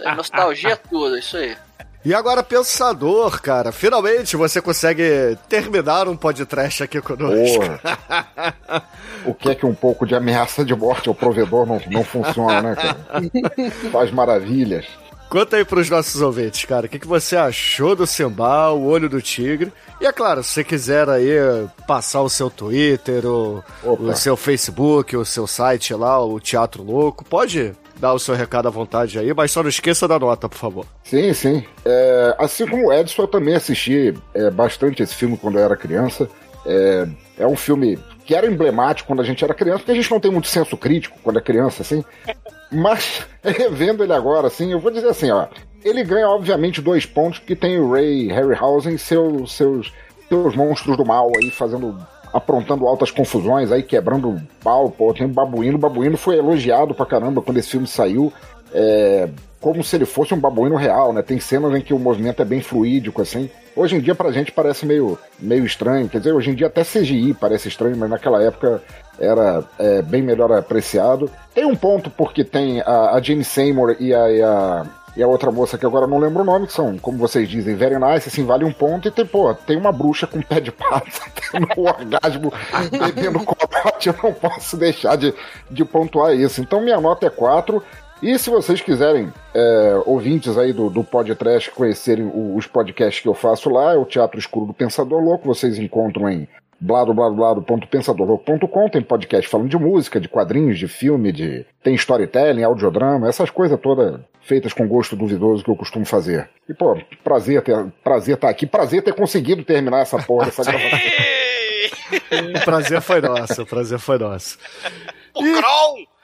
É 0.00 0.14
nostalgia 0.14 0.76
tudo, 0.76 1.16
isso 1.18 1.36
aí. 1.36 1.56
E 2.04 2.14
agora, 2.14 2.40
Pensador, 2.40 3.42
cara, 3.42 3.72
finalmente 3.72 4.36
você 4.36 4.62
consegue 4.62 5.36
terminar 5.48 6.06
um 6.06 6.16
podcast 6.16 6.84
aqui 6.84 7.00
conosco. 7.00 7.58
Porra. 7.58 8.84
O 9.24 9.34
que 9.34 9.50
é 9.50 9.54
que 9.56 9.66
um 9.66 9.74
pouco 9.74 10.06
de 10.06 10.14
ameaça 10.14 10.64
de 10.64 10.72
morte 10.72 11.08
ao 11.08 11.14
provedor 11.16 11.66
não, 11.66 11.80
não 11.90 12.04
funciona, 12.04 12.62
né, 12.62 12.76
cara? 12.76 12.96
Faz 13.90 14.12
maravilhas. 14.12 14.86
Conta 15.28 15.56
aí 15.56 15.64
pros 15.64 15.90
nossos 15.90 16.20
ouvintes, 16.22 16.64
cara, 16.64 16.86
o 16.86 16.88
que, 16.88 16.98
que 16.98 17.06
você 17.06 17.36
achou 17.36 17.96
do 17.96 18.06
Simba, 18.06 18.70
o 18.70 18.86
Olho 18.86 19.08
do 19.08 19.20
Tigre? 19.20 19.72
E 20.00 20.06
é 20.06 20.12
claro, 20.12 20.42
se 20.42 20.50
você 20.50 20.64
quiser 20.64 21.08
aí 21.08 21.36
passar 21.86 22.22
o 22.22 22.28
seu 22.28 22.48
Twitter, 22.48 23.26
o, 23.26 23.62
o 23.82 24.14
seu 24.14 24.36
Facebook, 24.36 25.16
o 25.16 25.24
seu 25.24 25.46
site 25.46 25.92
lá, 25.94 26.24
o 26.24 26.38
Teatro 26.38 26.82
Louco, 26.82 27.24
pode 27.24 27.74
dar 27.98 28.12
o 28.12 28.18
seu 28.18 28.34
recado 28.34 28.68
à 28.68 28.70
vontade 28.70 29.18
aí, 29.18 29.32
mas 29.34 29.50
só 29.50 29.62
não 29.62 29.70
esqueça 29.70 30.06
da 30.06 30.18
nota, 30.18 30.48
por 30.48 30.58
favor. 30.58 30.86
Sim, 31.02 31.32
sim. 31.32 31.64
É, 31.84 32.36
assim 32.38 32.66
como 32.66 32.88
o 32.88 32.92
Edson, 32.92 33.22
eu 33.22 33.28
também 33.28 33.54
assisti 33.54 34.14
é, 34.34 34.50
bastante 34.50 35.02
esse 35.02 35.14
filme 35.14 35.36
quando 35.36 35.58
eu 35.58 35.64
era 35.64 35.76
criança. 35.76 36.28
É, 36.64 37.08
é 37.38 37.46
um 37.46 37.56
filme 37.56 37.98
que 38.24 38.34
era 38.34 38.46
emblemático 38.46 39.06
quando 39.06 39.22
a 39.22 39.24
gente 39.24 39.42
era 39.42 39.54
criança, 39.54 39.78
porque 39.78 39.92
a 39.92 39.94
gente 39.94 40.10
não 40.10 40.20
tem 40.20 40.30
muito 40.30 40.48
senso 40.48 40.76
crítico 40.76 41.18
quando 41.22 41.38
é 41.38 41.42
criança, 41.42 41.82
assim. 41.82 42.04
Mas, 42.76 43.26
revendo 43.42 44.04
ele 44.04 44.12
agora, 44.12 44.48
assim, 44.48 44.70
eu 44.70 44.78
vou 44.78 44.90
dizer 44.90 45.08
assim, 45.08 45.30
ó. 45.30 45.46
Ele 45.82 46.04
ganha, 46.04 46.28
obviamente, 46.28 46.82
dois 46.82 47.06
pontos, 47.06 47.38
porque 47.38 47.56
tem 47.56 47.78
o 47.78 47.90
Ray 47.90 48.28
Harryhausen 48.28 48.98
seu, 48.98 49.46
seus, 49.46 49.92
seus 50.28 50.54
monstros 50.54 50.96
do 50.96 51.04
mal 51.04 51.30
aí 51.38 51.50
fazendo. 51.50 51.96
aprontando 52.32 52.86
altas 52.86 53.10
confusões 53.10 53.72
aí, 53.72 53.82
quebrando 53.82 54.40
pau, 54.62 54.90
pô. 54.90 55.14
Tem 55.14 55.26
o 55.26 55.30
Babuíno. 55.30 55.76
O 55.76 55.80
Babuíno 55.80 56.16
foi 56.16 56.36
elogiado 56.36 56.94
pra 56.94 57.06
caramba 57.06 57.40
quando 57.40 57.58
esse 57.58 57.70
filme 57.70 57.86
saiu. 57.86 58.32
É, 58.74 59.28
como 59.60 59.82
se 59.82 59.96
ele 59.96 60.04
fosse 60.04 60.34
um 60.34 60.38
babuíno 60.38 60.76
real, 60.76 61.12
né? 61.12 61.22
Tem 61.22 61.40
cenas 61.40 61.74
em 61.74 61.80
que 61.80 61.94
o 61.94 61.98
movimento 61.98 62.42
é 62.42 62.44
bem 62.44 62.60
fluídico, 62.60 63.22
assim. 63.22 63.50
Hoje 63.74 63.96
em 63.96 64.00
dia, 64.00 64.14
pra 64.14 64.32
gente, 64.32 64.52
parece 64.52 64.86
meio, 64.86 65.18
meio 65.38 65.64
estranho. 65.64 66.08
Quer 66.08 66.18
dizer, 66.18 66.32
hoje 66.32 66.50
em 66.50 66.54
dia 66.54 66.66
até 66.66 66.82
CGI 66.82 67.34
parece 67.34 67.68
estranho, 67.68 67.96
mas 67.96 68.08
naquela 68.08 68.42
época 68.42 68.82
era 69.18 69.64
é, 69.78 70.02
bem 70.02 70.22
melhor 70.22 70.52
apreciado. 70.52 71.30
Tem 71.54 71.64
um 71.64 71.76
ponto 71.76 72.10
porque 72.10 72.44
tem 72.44 72.80
a, 72.82 73.12
a 73.14 73.20
Jane 73.20 73.44
Seymour 73.44 73.96
e 73.98 74.14
a, 74.14 74.30
e 74.30 74.42
a, 74.42 74.86
e 75.16 75.22
a 75.22 75.26
outra 75.26 75.50
moça 75.50 75.78
que 75.78 75.86
agora 75.86 76.06
não 76.06 76.18
lembro 76.18 76.42
o 76.42 76.44
nome, 76.44 76.66
que 76.66 76.72
são, 76.72 76.98
como 76.98 77.16
vocês 77.16 77.48
dizem, 77.48 77.74
very 77.74 77.98
nice, 77.98 78.28
assim, 78.28 78.44
vale 78.44 78.64
um 78.64 78.72
ponto. 78.72 79.08
E 79.08 79.10
tem, 79.10 79.24
pô, 79.24 79.54
tem 79.54 79.76
uma 79.76 79.90
bruxa 79.90 80.26
com 80.26 80.42
pé 80.42 80.60
de 80.60 80.70
pata 80.70 81.06
tendo 81.50 81.66
um 81.76 81.86
orgasmo 81.86 82.52
bebendo 82.90 83.40
copote, 83.40 84.08
eu 84.08 84.14
não 84.22 84.32
posso 84.34 84.76
deixar 84.76 85.16
de, 85.16 85.34
de 85.70 85.84
pontuar 85.84 86.34
isso. 86.34 86.60
Então 86.60 86.82
minha 86.82 87.00
nota 87.00 87.26
é 87.26 87.30
4. 87.30 87.82
E 88.22 88.38
se 88.38 88.48
vocês 88.48 88.80
quiserem, 88.80 89.30
é, 89.54 90.02
ouvintes 90.06 90.56
aí 90.56 90.72
do, 90.72 90.88
do 90.88 91.04
podcast, 91.04 91.70
conhecerem 91.70 92.30
os 92.34 92.66
podcasts 92.66 93.22
que 93.22 93.28
eu 93.28 93.34
faço 93.34 93.68
lá, 93.68 93.92
é 93.92 93.96
o 93.96 94.06
Teatro 94.06 94.38
Escuro 94.38 94.64
do 94.66 94.72
Pensador 94.72 95.22
Louco, 95.22 95.46
vocês 95.46 95.78
encontram 95.78 96.30
em 96.30 96.48
bladobladoblado.pensadorlouco.com, 96.80 98.88
tem 98.88 99.02
podcast 99.02 99.48
falando 99.48 99.68
de 99.68 99.78
música, 99.78 100.20
de 100.20 100.28
quadrinhos, 100.28 100.78
de 100.78 100.86
filme, 100.88 101.30
de 101.32 101.64
tem 101.82 101.94
storytelling, 101.94 102.62
audiodrama, 102.62 103.28
essas 103.28 103.50
coisas 103.50 103.78
todas 103.80 104.20
feitas 104.40 104.72
com 104.72 104.86
gosto 104.86 105.16
duvidoso 105.16 105.64
que 105.64 105.70
eu 105.70 105.76
costumo 105.76 106.06
fazer. 106.06 106.48
E, 106.68 106.74
pô, 106.74 106.96
prazer 107.24 107.62
ter, 107.62 107.86
prazer 108.02 108.36
estar 108.36 108.48
aqui, 108.48 108.66
prazer 108.66 109.02
ter 109.02 109.14
conseguido 109.14 109.64
terminar 109.64 110.00
essa 110.00 110.18
porra 110.18 110.46
dessa 110.46 110.64
gravação. 110.64 110.98
O 112.54 112.64
prazer 112.64 113.00
foi 113.00 113.20
nosso, 113.20 113.62
o 113.62 113.66
prazer 113.66 113.98
foi 113.98 114.16
nosso. 114.18 114.56
O 115.34 115.42
Kroll! 115.42 116.15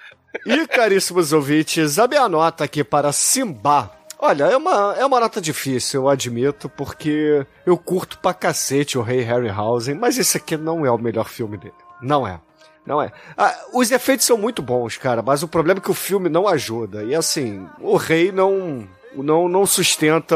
E, 0.47 0.67
caríssimos 0.67 1.33
ouvintes, 1.33 1.99
a 1.99 2.09
minha 2.09 2.29
nota 2.29 2.65
aqui 2.65 2.83
para 2.83 3.13
Simba. 3.13 3.91
Olha, 4.19 4.45
é 4.45 4.57
uma, 4.57 4.95
é 4.97 5.05
uma 5.05 5.19
nota 5.19 5.41
difícil, 5.41 6.03
eu 6.03 6.09
admito, 6.09 6.69
porque 6.69 7.45
eu 7.67 7.77
curto 7.77 8.19
pra 8.19 8.33
cacete 8.33 8.97
o 8.97 9.03
Rei 9.03 9.21
Harryhausen, 9.21 9.97
mas 9.97 10.17
esse 10.17 10.37
aqui 10.37 10.57
não 10.57 10.87
é 10.87 10.91
o 10.91 10.99
melhor 10.99 11.29
filme 11.29 11.57
dele. 11.57 11.75
Não 12.01 12.27
é. 12.27 12.41
Não 12.87 13.01
é. 13.01 13.13
Ah, 13.37 13.57
os 13.73 13.91
efeitos 13.91 14.27
são 14.27 14.37
muito 14.37 14.61
bons, 14.61 14.97
cara, 14.97 15.23
mas 15.23 15.43
o 15.43 15.49
problema 15.49 15.79
é 15.79 15.83
que 15.83 15.91
o 15.91 15.95
filme 15.95 16.29
não 16.29 16.49
ajuda. 16.49 17.05
E 17.05 17.15
assim, 17.15 17.67
o 17.81 17.97
Rei 17.97 18.33
não. 18.33 18.87
Não, 19.15 19.49
não 19.49 19.67
sustenta 19.67 20.35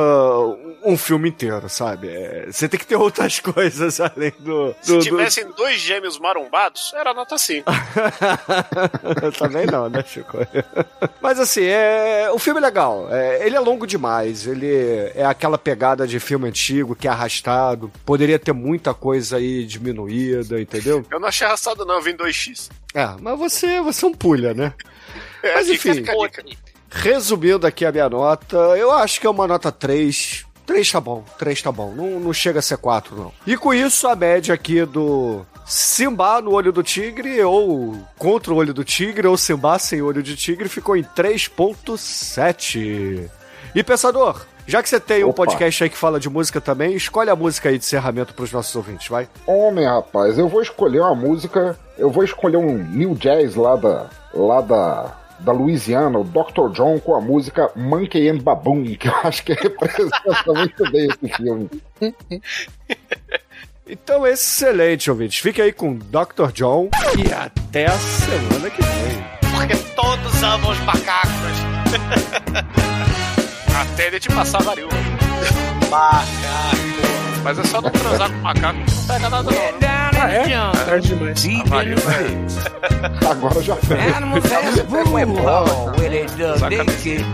um 0.84 0.96
filme 0.96 1.28
inteiro, 1.30 1.68
sabe? 1.68 2.08
É, 2.08 2.46
você 2.50 2.68
tem 2.68 2.78
que 2.78 2.86
ter 2.86 2.96
outras 2.96 3.40
coisas 3.40 4.00
além 4.00 4.32
do. 4.38 4.74
Se 4.82 4.92
do- 4.92 4.98
do- 4.98 5.04
tivessem 5.04 5.46
dois 5.56 5.80
gêmeos 5.80 6.18
marombados, 6.18 6.92
era 6.94 7.14
nota 7.14 7.38
5. 7.38 7.64
Também 9.38 9.66
não, 9.66 9.88
né, 9.88 10.04
Chico? 10.06 10.38
Mas 11.20 11.40
assim, 11.40 11.64
é... 11.64 12.28
o 12.32 12.38
filme 12.38 12.58
é 12.60 12.62
legal. 12.62 13.08
É, 13.10 13.46
Ele 13.46 13.56
é 13.56 13.60
longo 13.60 13.86
demais. 13.86 14.46
Ele 14.46 14.66
é 15.14 15.24
aquela 15.24 15.58
pegada 15.58 16.06
de 16.06 16.20
filme 16.20 16.48
antigo 16.48 16.94
que 16.94 17.08
é 17.08 17.10
arrastado. 17.10 17.90
Poderia 18.04 18.38
ter 18.38 18.52
muita 18.52 18.92
coisa 18.94 19.36
aí 19.36 19.64
diminuída, 19.64 20.60
entendeu? 20.60 21.04
Eu 21.10 21.20
não 21.20 21.28
achei 21.28 21.46
arrastado, 21.46 21.84
não, 21.84 21.94
eu 21.96 22.02
vim 22.02 22.14
2x. 22.16 22.70
É, 22.94 23.08
mas 23.20 23.38
você, 23.38 23.80
você 23.80 24.04
é 24.04 24.08
um 24.08 24.14
pulha, 24.14 24.54
né? 24.54 24.72
É, 25.42 25.54
Mas 25.54 25.68
enfim. 25.68 25.94
fica 25.94 26.12
a 26.12 26.42
dica. 26.42 26.75
Resumindo 26.90 27.66
aqui 27.66 27.84
a 27.84 27.92
minha 27.92 28.08
nota, 28.08 28.56
eu 28.56 28.90
acho 28.92 29.20
que 29.20 29.26
é 29.26 29.30
uma 29.30 29.46
nota 29.46 29.70
3. 29.72 30.46
3 30.66 30.92
tá 30.92 31.00
bom, 31.00 31.24
3 31.38 31.62
tá 31.62 31.70
bom. 31.70 31.92
Não, 31.94 32.18
não 32.20 32.32
chega 32.32 32.58
a 32.58 32.62
ser 32.62 32.78
4, 32.78 33.14
não. 33.16 33.32
E 33.46 33.56
com 33.56 33.72
isso, 33.72 34.08
a 34.08 34.16
média 34.16 34.54
aqui 34.54 34.84
do 34.84 35.46
Simba 35.64 36.40
no 36.40 36.52
olho 36.52 36.72
do 36.72 36.82
tigre, 36.82 37.40
ou 37.42 37.94
contra 38.18 38.52
o 38.52 38.56
olho 38.56 38.74
do 38.74 38.84
tigre, 38.84 39.26
ou 39.26 39.36
Simba 39.36 39.78
sem 39.78 40.02
olho 40.02 40.22
de 40.22 40.36
tigre, 40.36 40.68
ficou 40.68 40.96
em 40.96 41.02
3.7. 41.02 43.28
E 43.74 43.82
Pensador, 43.82 44.46
já 44.66 44.82
que 44.82 44.88
você 44.88 44.98
tem 44.98 45.22
um 45.22 45.28
Opa. 45.28 45.44
podcast 45.44 45.84
aí 45.84 45.90
que 45.90 45.96
fala 45.96 46.18
de 46.18 46.28
música 46.28 46.60
também, 46.60 46.94
escolhe 46.94 47.30
a 47.30 47.36
música 47.36 47.68
aí 47.68 47.78
de 47.78 47.84
encerramento 47.84 48.34
pros 48.34 48.50
nossos 48.50 48.74
ouvintes, 48.74 49.06
vai. 49.08 49.28
Homem, 49.46 49.84
rapaz, 49.84 50.36
eu 50.38 50.48
vou 50.48 50.62
escolher 50.62 51.00
uma 51.00 51.14
música, 51.14 51.78
eu 51.96 52.10
vou 52.10 52.24
escolher 52.24 52.56
um 52.56 52.78
new 52.78 53.14
jazz 53.14 53.54
lá 53.54 53.76
da, 53.76 54.06
lá 54.34 54.60
da, 54.60 55.16
da 55.40 55.52
Louisiana, 55.52 56.18
o 56.18 56.24
Dr. 56.24 56.70
John, 56.72 56.98
com 56.98 57.14
a 57.14 57.20
música 57.20 57.70
Monkey 57.74 58.28
and 58.28 58.38
Baboon, 58.38 58.84
que 58.98 59.08
eu 59.08 59.14
acho 59.24 59.44
que 59.44 59.52
representa 59.52 60.52
muito 60.54 60.90
bem 60.90 61.08
esse 61.08 61.36
filme. 61.36 61.70
Então, 63.88 64.26
excelente, 64.26 65.08
ouvintes. 65.08 65.38
Fique 65.38 65.62
aí 65.62 65.72
com 65.72 65.94
Dr. 65.96 66.50
John 66.52 66.88
e 67.16 67.32
até 67.32 67.86
a 67.86 67.96
semana 67.96 68.68
que 68.68 68.82
vem. 68.82 69.24
Porque 69.54 69.76
todos 69.94 70.42
amam 70.42 70.72
os 70.72 70.80
macacos. 70.80 71.30
Até 73.80 74.08
ele 74.08 74.18
te 74.18 74.28
passar 74.28 74.60
varíola. 74.62 74.90
Macaco. 75.88 76.26
Mas 77.44 77.58
é 77.60 77.64
só 77.64 77.80
não 77.80 77.90
transar 77.90 78.28
com 78.28 78.38
macaco 78.38 78.84
que 78.84 78.94
não 78.94 79.06
pega 79.06 79.30
nada, 79.30 79.50
não. 79.52 79.95
Ah, 80.18 80.30
é? 80.30 80.46
Tarde 80.84 81.08
demais. 81.08 82.58
Agora 83.30 83.62
já 83.62 83.76
foi. 83.76 83.96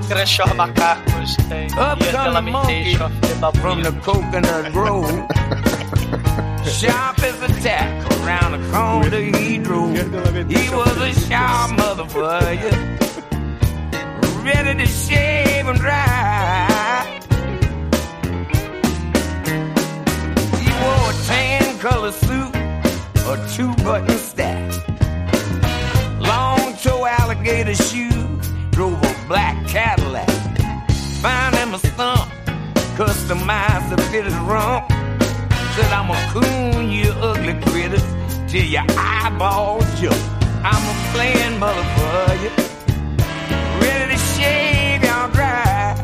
Crenshaw 0.08 0.54
Macacos 0.54 1.36
tem 1.48 1.68
Year 1.68 2.12
the 2.12 2.28
Lamentation 2.28 3.06
of 3.06 3.20
the 3.20 3.34
Babuíno. 3.40 3.92
coconut 4.02 4.72
grove. 4.72 5.12
Sharp 6.64 7.18
as 7.22 7.42
a 7.42 7.48
tack 7.60 7.88
around 8.24 8.52
the 8.52 8.70
corner 8.70 9.20
he 9.20 9.58
drove. 9.58 9.96
He 10.48 10.68
was 10.70 10.96
a 10.96 11.12
sharp 11.28 11.72
motherfucker. 11.72 12.72
Ready 14.44 14.74
to 14.78 14.86
shave 14.86 15.66
and 15.68 15.78
dry. 15.78 17.20
He 20.60 20.70
wore 20.80 21.10
a 21.10 21.14
tan 21.26 21.78
color 21.78 22.12
suit, 22.12 22.52
a 23.26 23.48
two 23.54 23.72
button 23.84 24.18
stack. 24.18 24.72
Long 26.20 26.74
toe 26.82 27.06
alligator 27.06 27.74
shoes, 27.74 28.48
drove 28.70 29.00
a 29.02 29.14
black 29.28 29.66
Cadillac. 29.68 30.28
Find 31.20 31.54
him 31.56 31.74
a 31.74 31.78
stump, 31.78 32.30
customize 32.96 33.88
the 33.90 34.02
fit 34.10 34.24
his 34.24 34.34
rump. 34.50 34.90
Said 35.74 35.92
I'm 35.92 36.10
a 36.10 36.18
coon, 36.32 36.90
you 36.90 37.10
ugly 37.12 37.54
critters, 37.64 38.04
till 38.50 38.64
your 38.64 38.84
eyeballs 38.98 39.84
jump. 40.00 40.16
I'm 40.64 40.82
a 40.92 41.12
playing 41.12 41.58
motherfucker, 41.60 42.52
ready 43.80 44.12
to 44.12 44.18
shave 44.34 45.02
y'all 45.04 45.30
dry. 45.30 45.94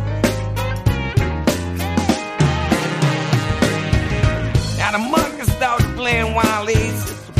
Now 4.78 4.92
the 4.92 4.98
monkeys 4.98 5.52
started 5.52 5.94
playing 5.96 6.34
wild 6.34 6.70
aces 6.70 6.87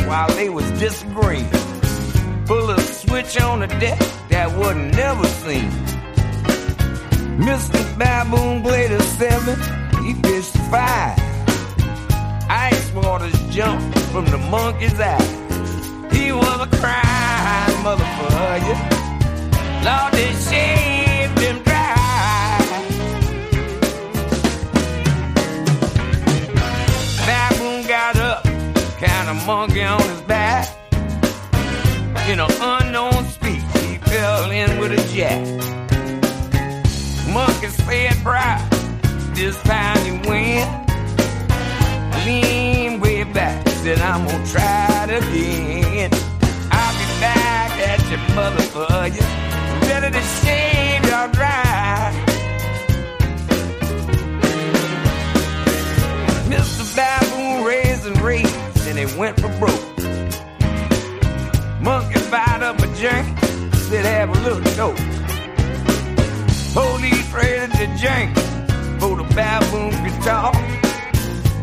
while 0.09 0.27
they 0.29 0.49
was 0.49 0.65
disagreeing. 0.79 1.47
Pull 2.47 2.71
a 2.71 2.81
switch 2.81 3.39
on 3.39 3.59
the 3.59 3.67
deck 3.67 3.99
that 4.29 4.49
wasn't 4.57 4.95
never 4.95 5.27
seen. 5.43 5.69
Mr. 7.37 7.79
Baboon 7.99 8.63
played 8.63 8.91
a 8.91 9.01
seven, 9.19 9.55
he 10.03 10.13
fished 10.23 10.55
a 10.55 10.63
five. 10.73 11.19
Ice 12.49 12.91
waters 12.93 13.39
jumped 13.51 13.99
from 14.11 14.25
the 14.25 14.39
monkey's 14.49 14.99
eye. 14.99 15.21
He 16.11 16.31
was 16.31 16.59
a 16.67 16.69
crying 16.77 17.77
motherfucker. 17.85 18.77
Lord, 19.85 20.13
they 20.13 20.33
shaved 20.47 20.78
monkey 29.49 29.81
on 29.81 29.99
his 29.99 30.21
back. 30.21 30.67
In 32.29 32.39
an 32.39 32.51
unknown 32.61 33.25
speed, 33.25 33.63
he 33.81 33.97
fell 33.97 34.51
in 34.51 34.77
with 34.79 34.91
a 34.91 35.01
jack. 35.11 35.41
Monkey 37.33 37.69
said, 37.69 38.15
proud, 38.21 38.61
this 39.33 39.59
time 39.63 39.99
you 40.05 40.15
win. 40.29 40.67
Lean 42.25 42.99
way 42.99 43.23
back, 43.23 43.67
said 43.81 43.99
I'm 44.01 44.27
gonna 44.27 44.45
try 44.45 45.07
it 45.09 45.11
again. 45.17 46.11
I'll 46.79 46.95
be 47.01 47.07
back 47.25 47.71
at 47.91 48.01
your 48.11 48.23
motherfucker, 48.37 49.27
ready 49.89 50.09
to 50.17 50.23
shave 50.41 51.01
your 51.11 51.27
dry. 51.37 52.13
Mr. 56.53 56.83
Baboon 56.95 57.63
raised 57.65 58.05
and 58.05 58.21
raised, 58.21 58.58
and 58.89 58.97
they 58.97 59.05
went 59.17 59.39
for 59.39 59.49
broke. 59.59 59.97
Monkey 61.79 62.19
fired 62.19 62.63
up 62.63 62.79
a 62.79 62.87
jank, 62.97 63.25
said 63.75 64.03
have 64.03 64.29
a 64.29 64.39
little 64.41 64.63
dope. 64.75 64.97
Police 66.73 67.31
raided 67.31 67.71
the 67.71 67.87
jank 68.01 68.33
for 68.99 69.15
the 69.15 69.23
baboon 69.35 69.91
guitar. 70.03 70.51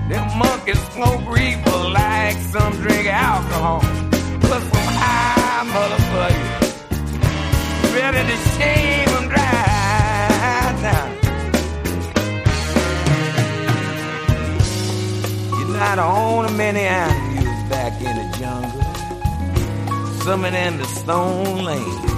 Them 0.08 0.38
monkeys 0.38 0.80
smoke 0.92 1.28
reefer 1.28 1.78
like 1.88 2.36
some 2.54 2.72
drink 2.74 3.08
alcohol. 3.08 3.80
Put 4.40 4.62
some 4.62 4.90
high 5.02 5.64
motherfuckers. 5.74 6.74
Ready 7.92 8.22
to 8.30 8.36
shame 8.56 9.08
and 9.18 9.30
drive. 9.30 9.65
Not 15.78 15.98
only 15.98 16.52
many 16.54 16.80
animals 16.80 17.68
back 17.68 17.92
in 18.00 18.16
the 18.16 18.38
jungle. 18.38 18.82
Some 20.24 20.44
of 20.44 20.52
them 20.52 20.78
the 20.78 20.84
stone 20.84 21.64
lane. 21.64 22.08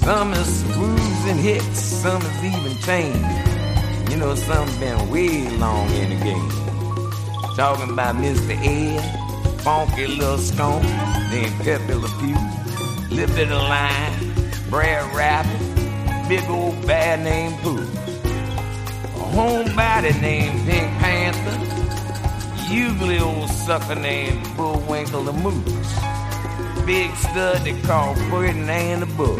Some 0.00 0.32
is 0.34 0.60
screws 0.60 1.24
and 1.26 1.38
hits, 1.40 1.80
some 1.80 2.22
is 2.22 2.44
even 2.44 2.76
chains. 2.82 4.10
You 4.10 4.16
know, 4.16 4.34
some 4.34 4.68
been 4.80 5.10
way 5.10 5.48
long 5.58 5.90
in 5.90 6.10
the 6.10 6.24
game. 6.24 6.50
Talking 7.56 7.92
about 7.92 8.14
Mr. 8.16 8.56
Ed, 8.64 9.60
funky 9.60 10.06
little 10.06 10.38
skunk, 10.38 10.84
named 11.30 11.54
Pepe 11.64 11.94
Le 11.94 12.08
Pew, 12.20 12.36
little 13.14 13.34
bit 13.34 13.50
of 13.50 13.62
line, 13.62 14.32
Brad 14.70 15.14
Rabbit, 15.14 16.28
big 16.28 16.48
old 16.48 16.86
bad 16.86 17.20
named 17.20 17.58
Pooh. 17.62 17.82
A 19.16 19.24
homebody 19.34 20.18
named 20.20 20.66
Pink 20.66 20.88
Panther, 20.98 21.75
ugly 22.68 23.18
old 23.18 23.48
sucker 23.48 23.94
named 23.94 24.42
Bullwinkle 24.56 25.22
the 25.22 25.32
Moose, 25.32 26.84
big 26.84 27.14
stud 27.16 27.62
they 27.62 27.80
call 27.82 28.14
Ferdinand 28.28 29.00
the 29.00 29.06
Bull. 29.06 29.38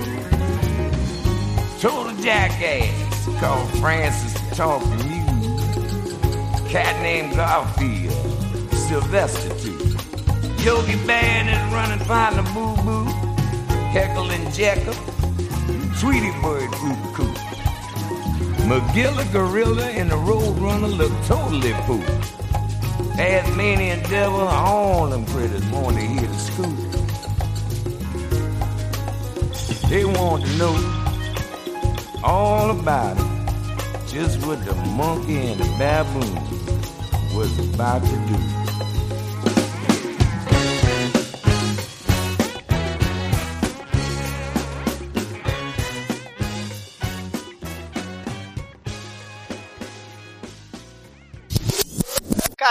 Total 1.81 2.17
jackass 2.23 3.27
called 3.41 3.69
Francis 3.79 4.33
the 4.35 4.55
Talking 4.55 4.97
Muse. 5.09 6.71
Cat 6.71 7.01
named 7.03 7.35
Garfield, 7.35 8.13
Sylvester 8.73 9.51
too. 9.59 9.77
Yogi 10.63 10.97
Band 11.07 11.49
is 11.49 11.73
running 11.73 12.05
find 12.07 12.37
the 12.37 12.43
boo 12.55 12.77
boo. 12.83 13.05
Heckle 13.91 14.31
and 14.31 14.53
Jekyll, 14.55 14.95
Tweety 16.01 16.31
Bird 16.43 16.73
Fruit 16.77 17.15
Coop. 17.15 17.37
Magilla 18.67 19.25
Gorilla 19.33 19.87
and 19.91 20.11
the 20.11 20.17
Roadrunner 20.17 20.97
look 20.97 21.13
totally 21.27 21.73
fool. 23.17 23.25
Tasmanian 23.25 24.03
Devil, 24.11 24.41
all 24.41 25.09
them 25.09 25.25
critters 25.27 25.65
want 25.71 25.97
to 25.97 26.03
hear 26.03 26.27
the 26.27 26.39
scoop. 26.39 26.77
They 29.91 30.05
want 30.05 30.45
to 30.45 30.57
know 30.59 30.75
all 32.25 32.71
about 32.71 33.17
it. 33.17 33.25
Just 34.09 34.45
what 34.47 34.65
the 34.65 34.75
monkey 34.75 35.37
and 35.37 35.61
the 35.61 35.65
baboon 35.79 36.35
was 37.37 37.59
about 37.75 38.03
to 38.03 38.17
do. 38.27 38.66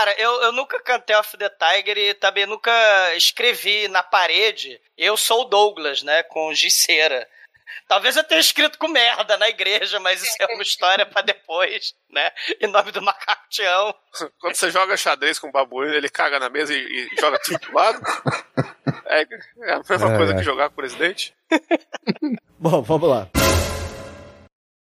Cara, 0.06 0.22
eu, 0.22 0.40
eu 0.44 0.52
nunca 0.52 0.80
cantei 0.84 1.16
Off 1.16 1.36
the 1.36 1.50
Tiger 1.50 1.98
e 1.98 2.14
também 2.14 2.46
nunca 2.46 2.72
escrevi 3.16 3.88
na 3.88 4.04
parede 4.04 4.80
Eu 4.96 5.18
sou 5.18 5.42
o 5.42 5.46
Douglas, 5.46 6.04
né? 6.04 6.22
Com 6.22 6.54
giceira. 6.54 7.28
Talvez 7.88 8.16
eu 8.16 8.24
tenha 8.24 8.40
escrito 8.40 8.78
com 8.78 8.88
merda 8.88 9.36
na 9.36 9.50
igreja, 9.50 10.00
mas 10.00 10.22
isso 10.22 10.36
é 10.40 10.46
uma 10.54 10.62
história 10.62 11.08
pra 11.08 11.24
depois, 11.24 11.96
né? 12.12 12.32
Em 12.62 12.68
nome 12.68 12.92
do 12.92 13.02
macaco 13.02 13.50
Tião. 13.50 13.96
Quando 14.40 14.56
você 14.56 14.70
joga 14.70 14.96
xadrez 14.96 15.40
com 15.40 15.48
o 15.48 15.52
babuíno, 15.52 15.96
ele 15.96 16.10
caga 16.10 16.40
na 16.40 16.50
mesa 16.52 16.72
e, 16.72 16.78
e 16.78 17.20
joga 17.20 17.40
tudo 17.40 17.60
pro 17.60 17.74
lado. 17.74 18.00
É, 19.08 19.22
é 19.22 19.74
a 19.74 19.82
mesma 19.90 20.14
É, 20.14 20.18
coisa 20.18 20.34
é. 20.34 20.36
que 20.38 20.44
jogar 20.44 20.70
com 20.70 20.74
o 20.74 20.78
presidente. 20.78 21.36
Bom, 22.60 22.84
vamos 22.84 23.10
lá. 23.10 23.28